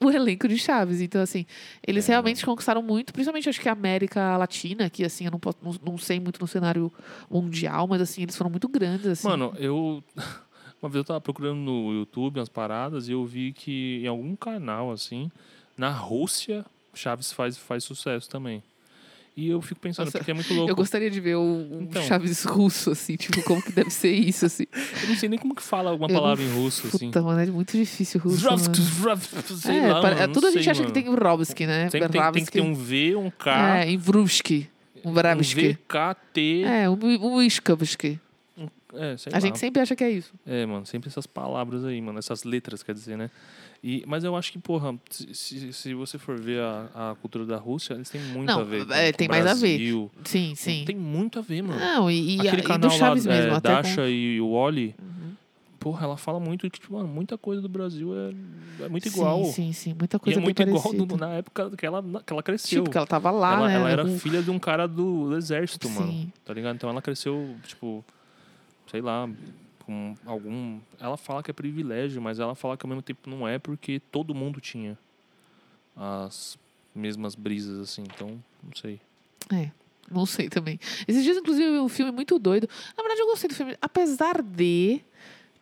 [0.00, 1.00] o elenco de Chaves.
[1.00, 1.44] Então, assim,
[1.86, 5.38] eles É, realmente conquistaram muito, principalmente acho que a América Latina, que assim, eu não,
[5.38, 6.90] posso, não, não sei muito no cenário
[7.30, 9.28] mundial, mas assim, eles foram muito grandes, assim.
[9.28, 10.02] Mano, eu.
[10.82, 14.34] Uma vez eu tava procurando no YouTube umas paradas e eu vi que em algum
[14.34, 15.30] canal, assim,
[15.76, 18.62] na Rússia, Chaves faz, faz sucesso também.
[19.36, 20.70] E eu fico pensando, Nossa, porque é muito louco.
[20.70, 22.02] eu gostaria de ver um, um Então.
[22.02, 24.66] Chaves russo, assim, tipo, como que deve ser isso, assim.
[25.02, 27.06] Eu não sei nem como que fala alguma Eu não- palavra em russo, assim.
[27.06, 28.44] Puta, mano, é muito difícil russo.
[28.44, 28.58] mano.
[29.56, 30.94] Sei É, lá, mano, não tudo a gente sei, acha que mano.
[30.94, 31.88] tem o Robski, né?
[31.90, 34.68] Sempre tem, tem que ter um V, um K, É, em Vrushki.
[35.04, 35.78] Um um Vravski.
[35.88, 36.62] VKT.
[36.64, 38.20] É, um, um Iskavski.
[38.92, 39.40] É, A lá.
[39.40, 40.32] gente sempre acha que é isso.
[40.44, 43.30] É, mano, sempre essas palavras aí, mano, essas letras, quer dizer, né?
[43.82, 47.56] E, mas eu acho que, porra, se, se, você for ver a, a cultura da
[47.56, 48.86] Rússia, eles têm muito Não, a ver.
[48.86, 49.78] com- é, com tem o mais a ver.
[49.78, 50.10] Brasil.
[50.24, 50.84] Sim, sim.
[50.84, 51.80] Tem muito a ver, mano.
[51.80, 54.38] Não, e, e, Aquele e canal do Chaves lá, mesmo, é, até com- Dasha e
[54.38, 55.32] o Oli, Uhum.
[55.78, 59.44] porra, ela fala muito que, tipo, mano, muita coisa do Brasil é, é muito igual.
[59.46, 59.94] Sim, sim, sim.
[59.98, 62.68] Muita E coisa é muito igual do- na época que ela, que ela cresceu.
[62.80, 63.74] Tipo, porque ela tava lá, ela, né?
[63.76, 66.12] ela era com- filha de um cara do, do exército, mano.
[66.12, 66.30] Sim.
[66.44, 66.76] Tá ligado?
[66.76, 68.04] Então ela cresceu, tipo,
[68.90, 69.26] sei lá,
[69.90, 70.78] com algum.
[71.00, 74.00] Ela fala que é privilégio, mas ela fala que ao mesmo tempo não é porque
[74.12, 74.96] todo mundo tinha
[75.96, 76.56] as
[76.94, 78.02] mesmas brisas, assim.
[78.02, 79.00] Então, não sei.
[79.52, 79.70] É,
[80.10, 80.78] não sei também.
[81.08, 82.68] Esses dias, inclusive, eu vi um filme muito doido.
[82.96, 83.76] Na verdade, eu gostei do filme.
[83.82, 85.00] Apesar de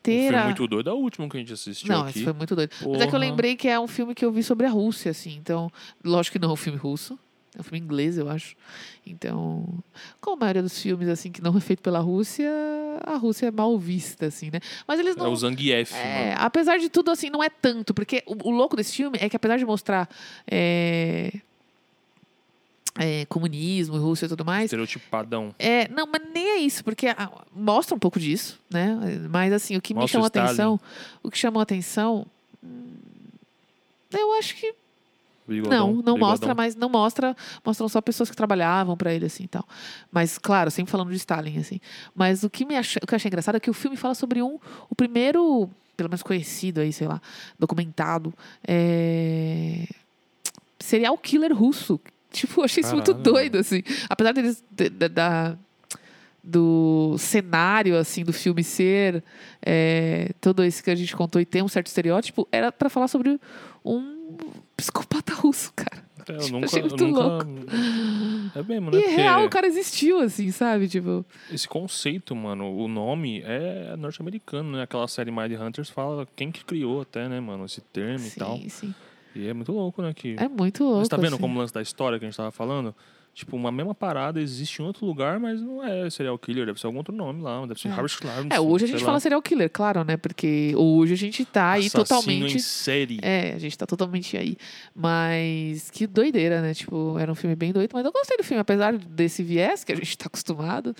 [0.03, 0.21] ter.
[0.29, 2.23] filme a- muito doido é o último que a gente assistiu Não, aqui.
[2.23, 2.71] foi muito doido.
[2.83, 3.19] Mas é que eu Porra.
[3.19, 5.37] lembrei que é um filme que eu vi sobre a Rússia, assim.
[5.37, 5.73] Então,
[6.05, 7.19] lógico que não é um filme russo.
[7.57, 8.55] É um filme inglês, eu acho.
[9.07, 9.65] Então,
[10.21, 12.51] como a maioria dos filmes, assim, que não é feito pela Rússia,
[13.05, 14.61] a Rússia é mal vista, assim, né?
[14.87, 15.33] Mas eles É não...
[15.33, 16.41] o Zangief, É, mano.
[16.45, 17.95] apesar de tudo, assim, não é tanto.
[17.95, 20.09] Porque o, o louco desse filme é que apesar de mostrar...
[20.51, 21.33] é,
[23.01, 25.55] é, comunismo, Rússia e tudo mais, Estereotipadão.
[25.59, 28.99] é, não, mas nem é isso, porque ah, mostra um pouco disso, né?
[29.31, 30.81] Mas assim, o que me Mostra chamou o a atenção,
[31.23, 32.27] o que chamou a atenção,
[32.63, 32.97] hum,
[34.11, 34.75] eu acho que
[35.49, 37.35] Bigodão, não, não mostra, mas não mostra,
[37.65, 39.67] mostram só pessoas que trabalhavam para ele assim e tal.
[40.13, 41.81] Mas claro, sempre falando de Stalin assim.
[42.15, 42.97] Mas o que me ach...
[43.03, 44.59] o que eu achei engraçado é que o filme fala sobre um
[44.91, 47.21] o primeiro, pelo menos conhecido aí, sei lá,
[47.59, 48.33] documentado,
[48.67, 49.87] é...
[50.79, 51.99] serial killer russo.
[52.31, 53.83] Tipo, eu achei isso muito Caralho, doido assim.
[54.09, 55.57] Apesar deles de- de- da
[56.43, 59.23] do cenário assim do filme ser
[59.61, 63.09] é, todo esse que a gente contou e ter um certo estereótipo era para falar
[63.09, 63.39] sobre
[63.85, 64.17] um
[64.79, 66.07] psicopata russo, cara.
[66.29, 67.21] É, eu Tipo, nunca, achei muito nunca...
[67.21, 67.47] louco.
[68.55, 68.99] É mesmo, né?
[68.99, 70.89] E Porque real, o cara existiu, assim, sabe?
[70.89, 74.83] Tipo, esse conceito, mano, o nome é norte-americano, né?
[74.83, 78.57] Aquela série Mind Hunters fala quem que criou até, né, mano, esse termo e tal.
[78.57, 78.95] sim, sim.
[79.35, 80.13] E é muito louco, né?
[80.15, 80.37] Que...
[80.39, 80.99] É muito louco.
[81.01, 81.41] Mas tá vendo assim.
[81.43, 82.95] como o lance da história que a gente tava falando?
[83.39, 86.87] Tipo, uma mesma parada existe em outro lugar, mas não é serial killer, deve ser
[86.89, 87.93] algum outro nome lá, deve ser É.
[87.93, 88.49] Harvey Clarence.
[88.51, 89.07] É, hoje a gente lá.
[89.07, 90.17] fala serial killer, claro, né?
[90.17, 92.57] Porque hoje a gente tá aí Assassino totalmente.
[92.57, 93.21] em série.
[93.23, 94.57] É, a gente tá totalmente aí.
[94.93, 96.75] Mas que doideira, né?
[96.75, 99.93] Tipo, era um filme bem doido, mas eu gostei do filme, apesar desse viés que
[99.93, 100.93] a gente tá acostumado.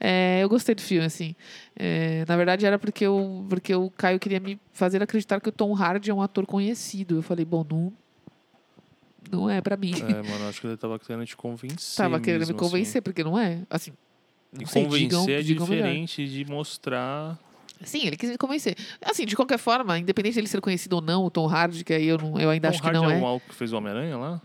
[0.00, 1.36] é, eu gostei do filme, assim.
[1.76, 5.52] É, na verdade, era porque, eu, porque o Caio queria me fazer acreditar que o
[5.52, 7.16] Tom Hardy é um ator conhecido.
[7.18, 7.92] Eu falei, bom, não,
[9.30, 9.92] não é pra mim.
[9.94, 11.96] É, mano, acho que ele tava querendo te convencer.
[11.96, 13.02] Tava querendo mesmo, me convencer, Assim.
[13.02, 13.60] porque não é.
[13.70, 13.92] Assim,
[14.52, 15.82] não sei, convencer digam- é digam melhor.
[15.86, 17.38] diferente de mostrar.
[17.82, 18.76] Sim, ele quis me convencer.
[19.02, 22.06] Assim, de qualquer forma, independente dele ser conhecido ou não, o Tom Hardy, que aí
[22.06, 23.18] eu, não, eu ainda Tom acho que Hardy não é é.
[23.18, 24.40] o maluco que fez o Homem-Aranha lá?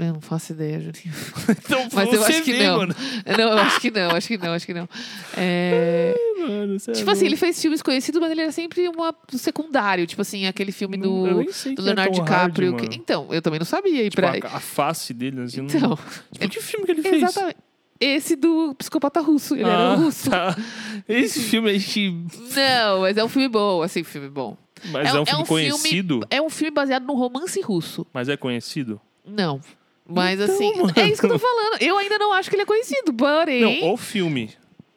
[0.00, 1.14] Eu não faço ideia, Juninho.
[1.64, 2.78] Então, Mas eu acho que não.
[2.78, 2.94] Mano.
[3.26, 4.88] Não, eu acho que não, acho que não, acho que não.
[5.36, 9.14] É, Mano, você é tipo assim, ele fez filmes conhecidos, mas ele era sempre uma,
[9.32, 10.06] um secundário.
[10.06, 12.68] Tipo assim, aquele filme Não- do, do é Leonardo Tom DiCaprio.
[12.70, 13.02] Hardy, que- mano.
[13.02, 14.08] então, eu também não sabia.
[14.08, 14.30] Tipo, pra...
[14.48, 15.58] a, a face dele, assim.
[15.60, 15.98] não- Então,
[16.32, 17.22] Tipo, que filme que ele fez?
[17.22, 17.56] exatamente.
[18.00, 19.54] Esse do psicopata russo.
[19.54, 20.30] Ele era Ah, russo.
[20.30, 20.56] tá.
[21.06, 22.10] Esse filme a gente.
[22.56, 24.56] Não, mas é um filme bom, assim, filme bom.
[24.90, 26.20] Mas é, É um- filme é um filme- conhecido?
[26.30, 28.06] É um filme baseado num romance russo.
[28.14, 28.98] Mas é conhecido?
[29.26, 29.60] Não.
[30.10, 30.92] Mas Então, assim, mano.
[30.96, 31.80] é isso que eu tô falando.
[31.80, 33.80] Eu ainda não acho que ele é conhecido, porém.
[33.82, 34.50] Não, o filme.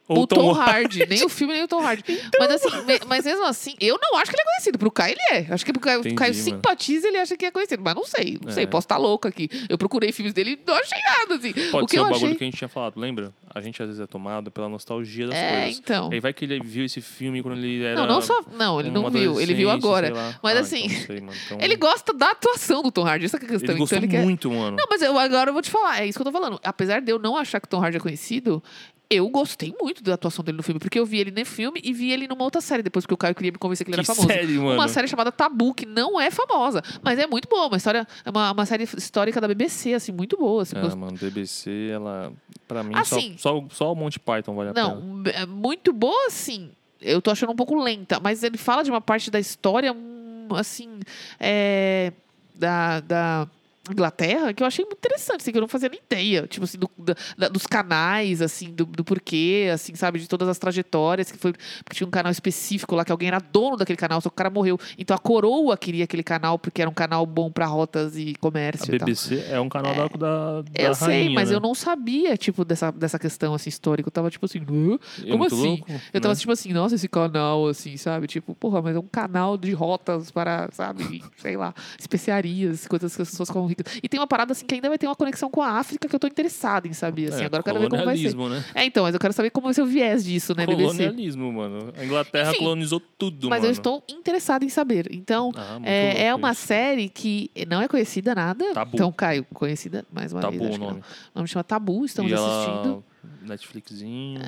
[0.06, 1.00] Ou o Tom Hardy.
[1.02, 2.04] Hardy, nem o filme, nem o Tom Hardy.
[2.38, 4.78] mas, assim, me- mas mesmo assim, eu não acho que ele é conhecido.
[4.78, 5.48] Pro Caio ele é.
[5.54, 7.82] Acho que pro Caio, Entendi, Caio simpatiza ele acha que é conhecido.
[7.82, 8.68] Mas não sei, não sei, É.
[8.68, 9.50] posso estar louca aqui.
[9.70, 11.54] Eu procurei filmes dele e não achei nada, assim.
[11.72, 12.36] Pode o que ser eu o bagulho achei...
[12.36, 13.34] que a gente tinha falado, lembra?
[13.56, 15.80] A gente às vezes é tomado pela nostalgia das É, coisas.
[15.80, 16.10] então.
[16.12, 18.00] Aí vai que ele viu esse filme quando ele era.
[18.02, 18.44] Não, não só.
[18.54, 19.40] Não, ele um não viu.
[19.40, 20.12] Ele viu agora.
[20.42, 21.18] Mas Ah, assim, então sei.
[21.18, 23.70] Então, Ele gosta da atuação do Tom Hardy, essa que é a questão.
[23.72, 24.24] ele gostou então ele quer.
[24.24, 24.78] muito, mano.
[24.78, 26.60] Não, mas eu, agora eu vou te falar, é isso que eu tô falando.
[26.64, 28.62] Apesar de eu não achar que o Tom Hardy é conhecido,
[29.10, 31.94] eu gostei muito da atuação dele no filme, porque eu vi ele no filme e
[31.94, 34.10] vi ele numa outra série, depois que o Caio queria me convencer que ele que
[34.10, 34.28] era famoso.
[34.34, 34.74] série, mano.
[34.74, 37.68] Uma série chamada Tabu, que não é famosa, mas é muito boa.
[37.68, 40.64] Uma história, é uma, uma série histórica da BBC, assim, muito boa.
[40.64, 42.34] Assim, Ah, gost- mano, BBC, ela.
[42.68, 44.96] Pra mim, Assim- só, só, só o Monty Python vale a pena.
[44.96, 46.72] Não, é muito boa, assim.
[47.02, 50.48] Eu tô achando um pouco lenta, mas ele fala de uma parte da história, hum,
[50.52, 51.02] assim,
[51.38, 52.14] é,
[52.56, 53.48] da, da
[53.92, 56.78] Inglaterra, que eu achei muito interessante, assim, que eu não fazia nem ideia, tipo assim,
[56.78, 56.90] do-
[57.38, 61.52] da- dos canais, assim, do, do porquê, assim, sabe, de todas as trajetórias, que foi,
[61.52, 64.38] porque tinha um canal específico lá, que alguém era dono daquele canal, só que o
[64.38, 64.80] cara morreu.
[64.98, 68.40] Então a coroa queria aquele canal, porque era um canal bom pra rotas e A
[68.40, 69.06] comércio e tal.
[69.06, 71.56] BBC é um canal da, da, da Eu sei, rainha, mas né?
[71.56, 74.08] eu não sabia, tipo, dessa, dessa questão, assim, histórica.
[74.08, 74.98] Eu tava, tipo assim, "Hã?
[75.26, 75.56] É como assim?
[75.68, 76.40] louco, Eu tava né?
[76.40, 78.28] tipo assim, nossa, esse canal, assim, sabe?
[78.28, 83.22] Tipo, porra, mas é um canal de rotas para, sabe, sei lá, especiarias, coisas que
[83.22, 84.00] as pessoas ficam ricas.
[84.02, 86.16] E tem uma parada assim que ainda vai ter uma conexão com a África que
[86.16, 87.30] eu tô interessada em saber.
[87.30, 87.44] Assim.
[87.44, 88.36] É, Agora eu quero ver como vai ser.
[88.36, 88.64] né?
[88.76, 90.84] É, então, mas eu quero saber como vai ser o viés disso, né, BBC.
[90.98, 91.94] Colonialismo, mano.
[91.98, 93.68] A Inglaterra Enfim, colonizou tudo, Mas mano.
[93.70, 95.08] eu estou interessada em saber.
[95.12, 96.62] Então, Ah, é, é uma isso.
[96.62, 98.74] série que não é conhecida nada.
[98.74, 98.92] Tabu.
[98.94, 100.76] Então, Caio, conhecida mais uma Tabu vez.
[100.76, 100.92] o nome.
[100.94, 101.00] não.
[101.00, 101.04] O
[101.36, 102.64] nome chama Tabu, estamos e ela...
[102.64, 103.04] assistindo.
[103.42, 104.42] Netflixinho.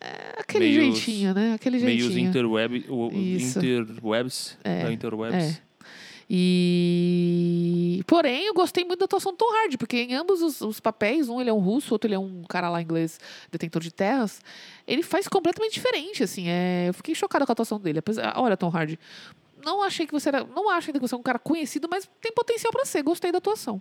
[0.00, 1.54] É aquele meios- jeitinho, né?
[1.54, 2.28] Aquele jeitinho.
[2.28, 3.58] interweb, o, Isso.
[3.58, 4.58] interwebs.
[4.64, 5.34] É, da interwebs.
[5.34, 5.58] É.
[6.32, 8.04] E.
[8.06, 11.28] Porém, eu gostei muito da atuação do Tom Hardy, porque em ambos os, os papéis,
[11.28, 13.18] um ele é um russo, outro ele é um cara lá inglês,
[13.50, 14.40] detentor de terras,
[14.86, 16.48] ele faz completamente diferente, assim.
[16.48, 16.86] É...
[16.88, 17.98] Eu fiquei chocada com a atuação dele.
[17.98, 18.32] Apesar...
[18.36, 18.96] Olha, Tom Hardy.
[19.64, 20.44] Não achei que você era.
[20.44, 23.02] Não acho ainda que você é um cara conhecido, mas tem potencial pra ser.
[23.02, 23.80] Gostei da atuação.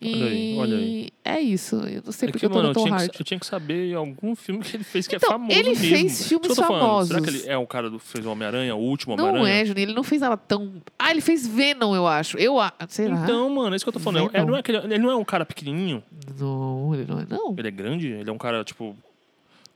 [0.00, 1.08] E Olha aí, olha aí.
[1.24, 1.76] é isso.
[1.76, 3.10] Eu não sei É porque que, eu tô mano, no eu tinha, Hardy.
[3.10, 5.68] que, eu tinha que saber algum filme que ele fez que Então, é famoso ele
[5.70, 5.84] mesmo.
[5.84, 7.06] fez filmes que falando.
[7.06, 7.44] Será que famosos.
[7.44, 9.62] ele é o cara do fez o Homem-Aranha, o último Não Homem-Aranha?
[9.62, 9.84] é, Juninho.
[9.86, 10.72] Ele não fez ela tão.
[10.98, 12.36] Ah, ele fez Venom, eu acho.
[12.38, 12.56] Eu.
[12.88, 13.14] Será?
[13.22, 14.28] Então, mano, é isso que eu tô falando.
[14.28, 14.46] É, Venom.
[14.46, 16.02] não é aquele- ele não é um cara pequenininho.
[16.38, 17.26] Não, ele não é.
[17.28, 17.54] Não.
[17.58, 18.08] Ele é grande.
[18.08, 18.96] Ele é um cara, tipo,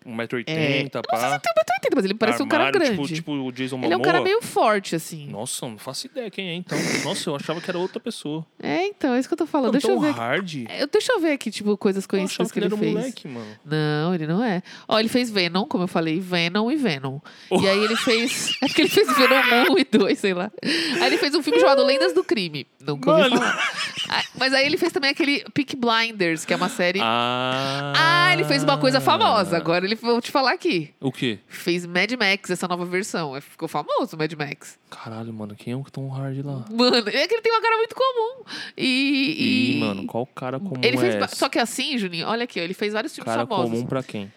[0.06, 1.40] 1,80m, É, pá.
[1.56, 3.14] Eu entendo, mas ele parece um cara armário, grande.
[3.14, 3.86] Tipo, tipo o Jason Momoa.
[3.88, 5.28] ele é um cara meio forte, assim.
[5.28, 6.78] Nossa, não faço ideia quem é, então.
[7.04, 8.44] Nossa, eu achava que era outra pessoa.
[8.62, 9.66] É, então, é isso que eu tô falando.
[9.66, 10.10] Não, deixa eu ver.
[10.12, 10.54] hard.
[10.78, 12.94] Eu, deixa eu ver aqui, tipo, coisas conhecidas que que ele ele, era um fez.
[12.94, 13.46] moleque, mano.
[13.64, 14.62] Não, ele não é.
[14.88, 17.18] Ó, ele fez Venom, como eu falei, Venom e Venom.
[17.50, 17.60] Oh.
[17.60, 18.54] E aí ele fez.
[18.64, 20.50] É porque ele fez Venom 1 e 2, sei lá.
[20.62, 22.66] Aí ele fez um filme chamado Lendas do Crime.
[22.80, 23.36] Nunca ouvi Mano.
[23.36, 23.70] falar.
[24.08, 27.00] Ah, Mas aí ele fez também aquele Peak Blinders, que é uma série.
[27.02, 27.92] Ah.
[27.96, 29.56] Ah, ele fez uma coisa famosa.
[29.56, 30.92] Agora ele vou te falar aqui.
[31.00, 31.38] O quê?
[31.46, 33.36] Fez Mad Max, essa nova versão.
[33.36, 34.78] É, Ficou famoso o Mad Max.
[34.90, 36.64] Caralho, mano, quem é o Tom Hardy lá?
[36.70, 38.44] Mano, é que ele tem uma cara muito comum.
[38.76, 38.84] E.
[38.84, 41.14] Ih, e- mano, qual cara comum Ele fez.
[41.14, 41.36] é esse?
[41.36, 43.70] Só que assim, Juninho, olha aqui, ó, ele fez vários filmes Cara famosos.
[43.70, 44.32] comum pra quem?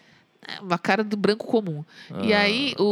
[0.62, 1.84] Uma cara do branco comum.
[2.24, 2.82] e Ah, aí, o.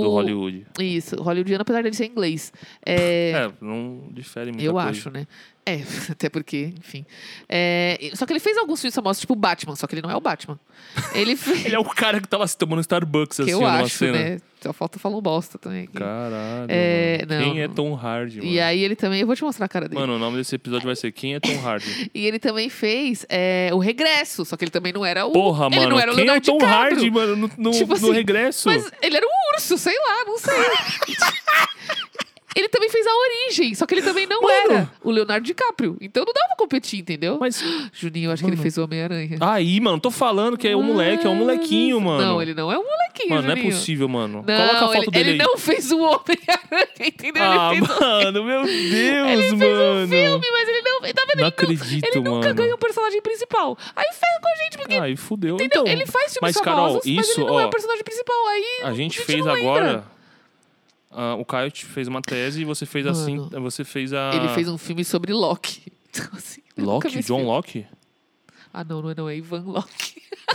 [0.00, 0.66] o- Do Hollywood.
[0.78, 2.52] Isso, hollywoodiano, apesar dele ser inglês.
[2.86, 4.64] É, É, não difere muito.
[4.64, 5.26] eu acho, né?
[5.66, 5.80] É,
[6.10, 7.04] até porque, enfim.
[7.48, 10.16] É, só que ele fez alguns filmes famosos, tipo Batman, só que ele não é
[10.16, 10.58] o Batman.
[11.14, 11.64] Ele fez.
[11.66, 14.12] Ele é o cara que tava se tomando Starbucks que assim, eu numa acho, cena.
[14.18, 14.40] né?
[14.62, 15.84] Só falta falar um bosta também.
[15.84, 15.94] aqui.
[15.94, 16.66] Caralho.
[16.68, 17.68] É, não, Quem é.
[17.68, 18.50] Tom Hardy, mano?
[18.50, 19.20] E aí ele também.
[19.20, 20.00] Eu vou te mostrar a cara dele.
[20.00, 22.10] Mano, o nome desse episódio vai ser Quem é Tom Hardy?
[22.14, 25.32] E ele também fez é, o Regresso, só que ele também não era o.
[25.32, 25.90] Porra, ele mano.
[25.90, 26.80] não era o quem é Leonardo Tom DiCaprio.
[26.80, 28.68] Hardy, mano, no, no, Tipo no assim, regresso?
[28.68, 30.54] Mas ele era um urso, sei lá, não sei.
[32.60, 34.54] ele também fez a origem, só que ele também não Mano.
[34.72, 35.96] era o Leonardo DiCaprio.
[36.00, 37.38] Então não dava pra competir, entendeu?
[37.40, 39.36] Mas- Juninho, eu acho que ele fez o Homem-Aranha.
[39.40, 42.22] Aí, mano, tô falando que é um moleque, é um molequinho, mano.
[42.24, 43.74] Não, ele não é um molequinho, Mano, não é Juninho.
[43.74, 44.44] possível, mano.
[44.46, 45.46] Não, Coloca a foto ele, dele ele aí.
[45.48, 47.42] não fez o Homem-Aranha, entendeu?
[47.42, 48.70] Ah, ele fez o mano, meu Deus,
[49.30, 50.04] ele fez mano.
[50.04, 51.00] um filme, mas ele não.
[51.00, 51.36] Tá vendo?
[51.36, 52.54] Não ele, acredito, ele nunca mano.
[52.54, 53.76] ganha o personagem principal.
[53.96, 54.94] Aí ferra com a gente, porque.
[54.94, 55.54] Aí fudeu.
[55.56, 55.82] entendeu?
[55.82, 58.04] Então, ele faz filmes mas, Carol, famosos, mas isso, ele não é ó, o personagem
[58.04, 58.46] principal.
[58.48, 60.04] Aí a gente gente fez não agora.
[61.10, 63.36] Ah, o Caio te fez uma tese e você fez assim.
[63.38, 63.60] Mano.
[63.62, 64.30] Você fez a.
[64.34, 65.82] Ele fez um filme sobre Loki.
[66.12, 67.18] Então, assim, eu nunca vi Loki?
[67.20, 67.50] esse John filme.
[67.52, 67.86] Locke?
[68.74, 70.20] Ah, não, não é, não, é Ivan Loki.
[70.50, 70.54] é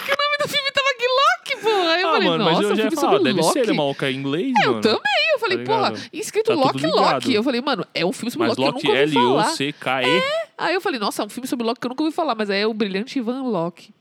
[0.00, 1.90] que o nome do filme tava aqui Loki, porra.
[1.92, 3.52] Aí eu ah, falei, mano, nossa, mas eu um já filme falar, sobre deve Loki.
[3.52, 4.80] ser, ele maluco é inglês, Eu mano.
[4.82, 5.00] também,
[5.34, 6.08] eu falei, Tá porra, ligado?
[6.12, 6.96] escrito Tá tudo Loki ligado.
[7.14, 7.34] Loki.
[7.34, 9.44] Eu falei, mano, é um filme sobre Mas Loki, Loki, que eu nunca ouvi falar.
[9.48, 10.22] L-O-C-K-E.
[10.58, 12.48] Aí eu falei, nossa, é um filme sobre Loki que eu nunca ouvi falar, mas
[12.50, 13.92] aí é o brilhante Ivan Loki.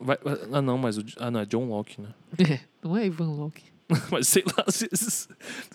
[0.00, 1.04] Vai- vai- Ah, não, mas o.
[1.18, 2.08] Ah, não, é John Locke, né?
[2.48, 3.64] É, não é Ivan Loki.
[4.10, 5.28] Mas sei lá, se- se-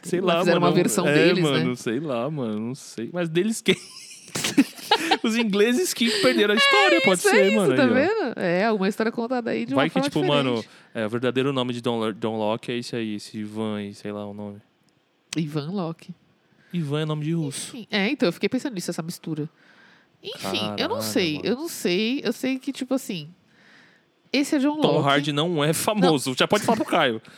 [0.03, 0.71] sei Lá fizeram mano.
[0.71, 1.49] uma versão é, deles, né?
[1.49, 3.09] mano, sei lá, mano, não sei.
[3.11, 3.75] Mas deles quem?
[5.23, 7.75] Os ingleses que perderam a história, pode Isso ser, é isso, mano.
[7.75, 7.93] tá aí, ó.
[7.93, 8.39] vendo?
[8.39, 10.45] É, uma história contada aí de uma Vai que, forma tipo, diferente.
[10.45, 13.93] mano, é, o verdadeiro nome de Don, Don Locke é esse aí, esse Ivan aí,
[13.93, 14.61] sei lá o nome.
[15.37, 16.13] Ivan Loki.
[16.71, 17.75] Ivan é nome de russo.
[17.75, 19.49] Enfim, é, então, eu fiquei pensando nisso, essa mistura.
[20.21, 21.47] Enfim, eu não Caralho, sei, mano.
[21.47, 22.21] eu não sei.
[22.23, 23.29] Eu sei que, tipo assim,
[24.31, 25.07] esse é John Tom Locke.
[25.09, 26.33] Hardy não é famoso.
[26.37, 27.21] Já pode falar pro Caio.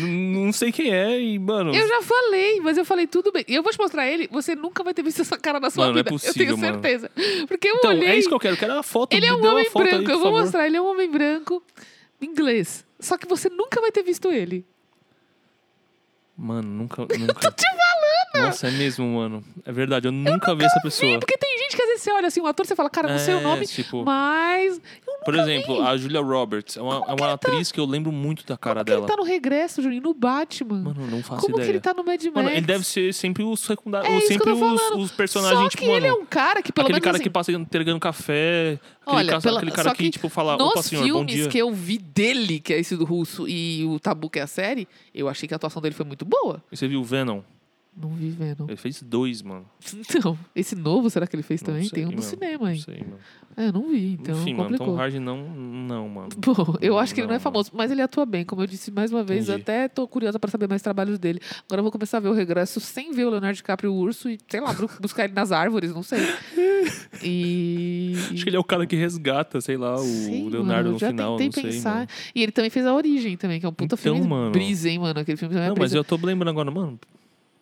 [0.00, 1.74] Não sei quem é e, mano.
[1.74, 3.44] Eu já falei, mas eu falei tudo bem.
[3.48, 5.86] E eu vou te mostrar ele, você nunca vai ter visto essa cara na sua
[5.86, 6.10] Mano, não é vida.
[6.14, 6.72] eu possível, tenho mano.
[6.82, 7.10] certeza.
[7.48, 8.08] Porque eu Então, olhei.
[8.08, 8.54] é isso que eu quero.
[8.54, 9.12] Eu quero a foto.
[9.14, 10.40] Ele é um uma homem aí, branco, por eu vou favor.
[10.40, 10.66] mostrar.
[10.66, 11.62] Ele é um homem branco
[12.20, 12.84] inglês.
[13.00, 14.64] Só que você nunca vai ter visto ele.
[16.36, 17.02] Mano, nunca.
[17.18, 17.34] nunca.
[17.34, 17.93] Tô te falando!
[18.34, 19.42] Nossa, é mesmo, mano.
[19.64, 21.18] É verdade, eu nunca, vi essa pessoa.
[21.18, 23.18] Porque tem gente que às vezes você olha assim, um ator, você fala, cara, não
[23.18, 24.80] sei o É, nome, tipo- mas.
[25.06, 25.82] Eu Por exemplo, vi.
[25.88, 28.84] a Julia Roberts é uma, é uma atriz que eu lembro muito da cara Como
[28.84, 29.00] que dela.
[29.06, 30.82] ele tá no regresso, Juninho, no Batman?
[30.82, 31.64] Mano, não faço Como ideia.
[31.66, 32.34] que ele tá no Mad Max?
[32.34, 34.06] Mano, ele deve ser sempre o secundário.
[34.06, 35.98] É isso que eu sempre os, os personagens, Só tipo, que mano.
[35.98, 38.78] ele é um cara que, pelo aquele menos cara assim, que passa entregando café.
[39.06, 41.48] Aquele, Olha, ca- pela- aquele cara que, que tipo, fala, opa, senhor, bom filmes dia.
[41.48, 44.46] que eu vi dele, que é esse do russo, e o Tabu, que é a
[44.46, 46.62] série, eu achei que a atuação dele foi muito boa.
[46.72, 47.40] E você viu o Venom?
[47.96, 48.66] Não vi Venom.
[48.66, 49.66] Ele fez dois, mano.
[50.16, 51.82] Então, esse novo, será que ele fez Não também?
[51.84, 52.22] sei, Tem um no mano.
[52.28, 52.80] cinema Não aí.
[52.80, 53.18] sei, mano.
[53.56, 54.86] É, não vi, então Enfim, mano, complicou.
[54.96, 56.28] Tom Hardy não, não, mano.
[56.38, 58.44] Bom, eu acho que ele não é Não, famoso, mas ele atua bem.
[58.44, 59.62] Como eu disse mais uma vez, Entendi.
[59.62, 61.38] até tô curiosa para saber mais trabalhos dele.
[61.66, 64.28] Agora eu vou começar a ver o regresso sem ver o Leonardo DiCaprio o urso
[64.28, 66.18] e, sei lá, buscar ele nas árvores, não sei.
[67.22, 68.14] E.
[68.32, 70.98] Acho que ele é o cara que resgata, sei lá, o Sim, Leonardo mano, no
[70.98, 71.94] já final, tentei não sei, pensar.
[71.94, 72.08] mano.
[72.34, 74.50] E ele também fez a Origem também, que é um puta Então, filme mano.
[74.50, 75.20] brisa, hein, mano?
[75.20, 75.98] Aquele filme também é Não, mas brisa.
[75.98, 76.98] eu tô lembrando agora, mano.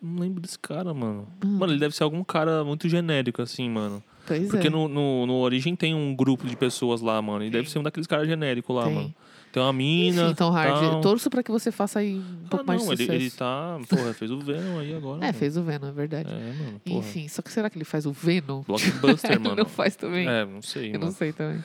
[0.03, 1.27] Não lembro desse cara, mano.
[1.43, 4.03] Mano, ele deve ser algum cara muito genérico, assim, mano.
[4.27, 4.69] Pois Porque é.
[4.69, 7.43] no, no, no Origem tem um grupo de pessoas lá, mano.
[7.43, 8.93] E deve ser um daqueles caras genéricos lá, Tem.
[8.95, 9.15] mano.
[9.51, 10.23] Tem uma mina.
[10.23, 11.01] Enfim, Tom Hardy, tal.
[11.01, 13.21] torço pra que você faça aí um Ah, pouco mais de não, ele, sucesso.
[13.21, 13.79] ele tá.
[13.87, 15.17] Porra, fez o Venom aí agora.
[15.19, 15.33] É, mano.
[15.33, 16.29] fez o Venom, é verdade.
[16.31, 16.81] É, mano.
[16.85, 18.61] Enfim, só que será que ele faz o Venom?
[18.63, 19.57] Blockbuster, ele mano.
[19.57, 20.27] não faz também.
[20.27, 21.05] É, não sei, Eu mano.
[21.05, 21.63] não sei também.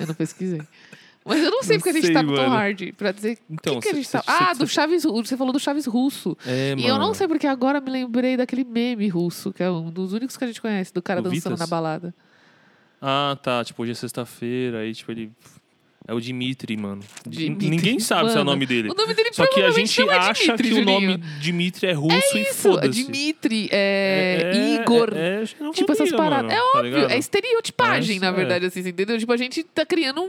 [0.00, 0.60] Eu não pesquisei.
[1.28, 2.52] Mas eu não sei Não porque a gente sei, tá mano.
[2.52, 2.92] Hardy.
[2.92, 3.38] Pra dizer.
[3.50, 4.22] Então, que, que a gente cê- tá.
[4.24, 5.24] cê- Ah, cê- do Chaves Russo.
[5.26, 6.36] Você falou do Chaves Russo.
[6.46, 7.14] É, E eu não mano.
[7.14, 10.46] sei porque agora me lembrei daquele meme russo, que é um dos únicos que a
[10.46, 11.60] gente conhece, do cara Do dançando Vitas?
[11.60, 12.14] na balada.
[13.00, 13.64] Ah, tá.
[13.64, 15.30] Tipo, hoje é sexta-feira, aí, tipo, ele.
[16.08, 17.02] É o Dimitri, mano.
[17.26, 17.68] Di- Dimitri.
[17.68, 18.88] Ninguém sabe se é o Mano, nome dele.
[18.90, 21.16] O nome dele Só que a gente é acha Dimitri, que o nome.
[21.38, 23.04] Dimitri é russo e é foda-se.
[23.04, 25.12] Dimitri, é, Igor.
[25.14, 26.46] É, é xenofobia, Tipo essas paradas.
[26.50, 27.10] mano, É tá óbvio, ligado?
[27.10, 28.32] é estereotipagem, Mas, na é.
[28.32, 29.18] verdade, assim, você entendeu?
[29.18, 30.28] Tipo, a gente tá criando um.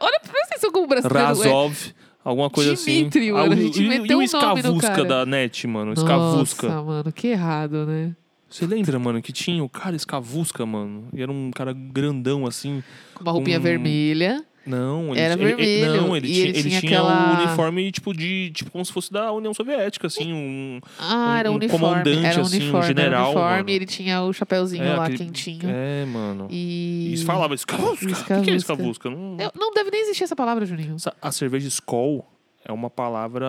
[0.00, 1.26] Olha, presta atenção como o brasileiro é.
[1.26, 1.74] Razov,
[2.22, 3.32] alguma coisa Dimitri, assim.
[3.32, 5.94] mano, a o- gente e, meteu e o um Escavusca da NET, mano.
[5.94, 6.68] Escavusca.
[6.68, 8.14] Nossa, mano, que errado, né?
[8.50, 11.08] Você lembra, mano, que tinha o cara Escavusca, mano?
[11.14, 12.82] E era um cara grandão, assim.
[13.14, 14.44] Com uma roupinha vermelha.
[14.68, 17.42] Não, ele Era ele- ele- vermelho, não, ele tinha, ele ele tinha tinha aquela- o
[17.42, 18.50] uniforme, tipo, de.
[18.54, 20.32] Tipo, como se fosse da União Soviética, assim.
[20.32, 21.84] Um, Ah, Um- era um um uniforme.
[21.86, 23.56] comandante, era um assim, um uniforme, general, era um uniforme.
[23.56, 23.70] mano.
[23.70, 25.60] Ele tinha o chapéuzinho É, lá aquele- quentinho.
[25.64, 26.46] É, mano.
[26.50, 27.08] E.
[27.10, 28.38] E isso falava Escavusca.
[28.38, 29.08] O que, é Escavusca.
[29.10, 30.96] Não, Eu- não deve nem existir essa palavra, Juninho.
[31.22, 32.26] A cerveja Skol
[32.64, 33.46] é uma palavra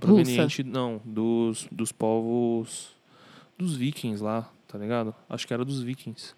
[0.00, 2.94] proveniente, não, dos, dos povos
[3.58, 5.14] dos vikings lá, tá ligado?
[5.28, 6.34] Acho que era dos vikings.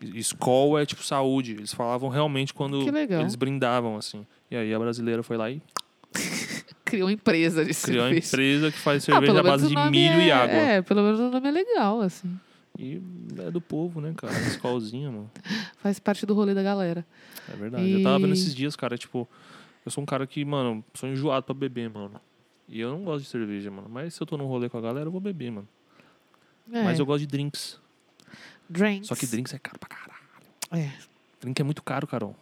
[0.00, 1.52] E- Skol é tipo saúde.
[1.52, 2.80] Eles falavam realmente quando
[3.20, 4.26] eles brindavam, assim.
[4.50, 5.60] E aí a brasileira foi lá e
[6.84, 8.26] Criou uma empresa de criou uma cerveja.
[8.28, 10.26] empresa que faz Ah, cerveja pelo à base de milho é...
[10.26, 10.54] e água.
[10.56, 12.38] É, pelo menos o nome é legal, assim.
[12.78, 13.02] E
[13.38, 14.32] é do povo, né, cara?
[14.48, 15.30] Skolzinha, mano.
[15.82, 17.04] Faz parte do rolê da galera.
[17.52, 17.90] É verdade.
[17.90, 19.28] Eu tava vendo E- esses dias, cara, tipo...
[19.84, 22.20] Eu sou um cara que, mano, sou enjoado pra beber, mano.
[22.68, 23.88] E eu não gosto de cerveja, mano.
[23.90, 25.68] Mas se eu tô num rolê com a galera, eu vou beber, mano.
[26.72, 27.80] É, Mas eu gosto de drinks.
[28.68, 29.08] Drinks.
[29.08, 30.18] Só que drinks é caro pra caralho.
[30.70, 30.90] É,
[31.40, 32.34] Drink é muito caro, Carol.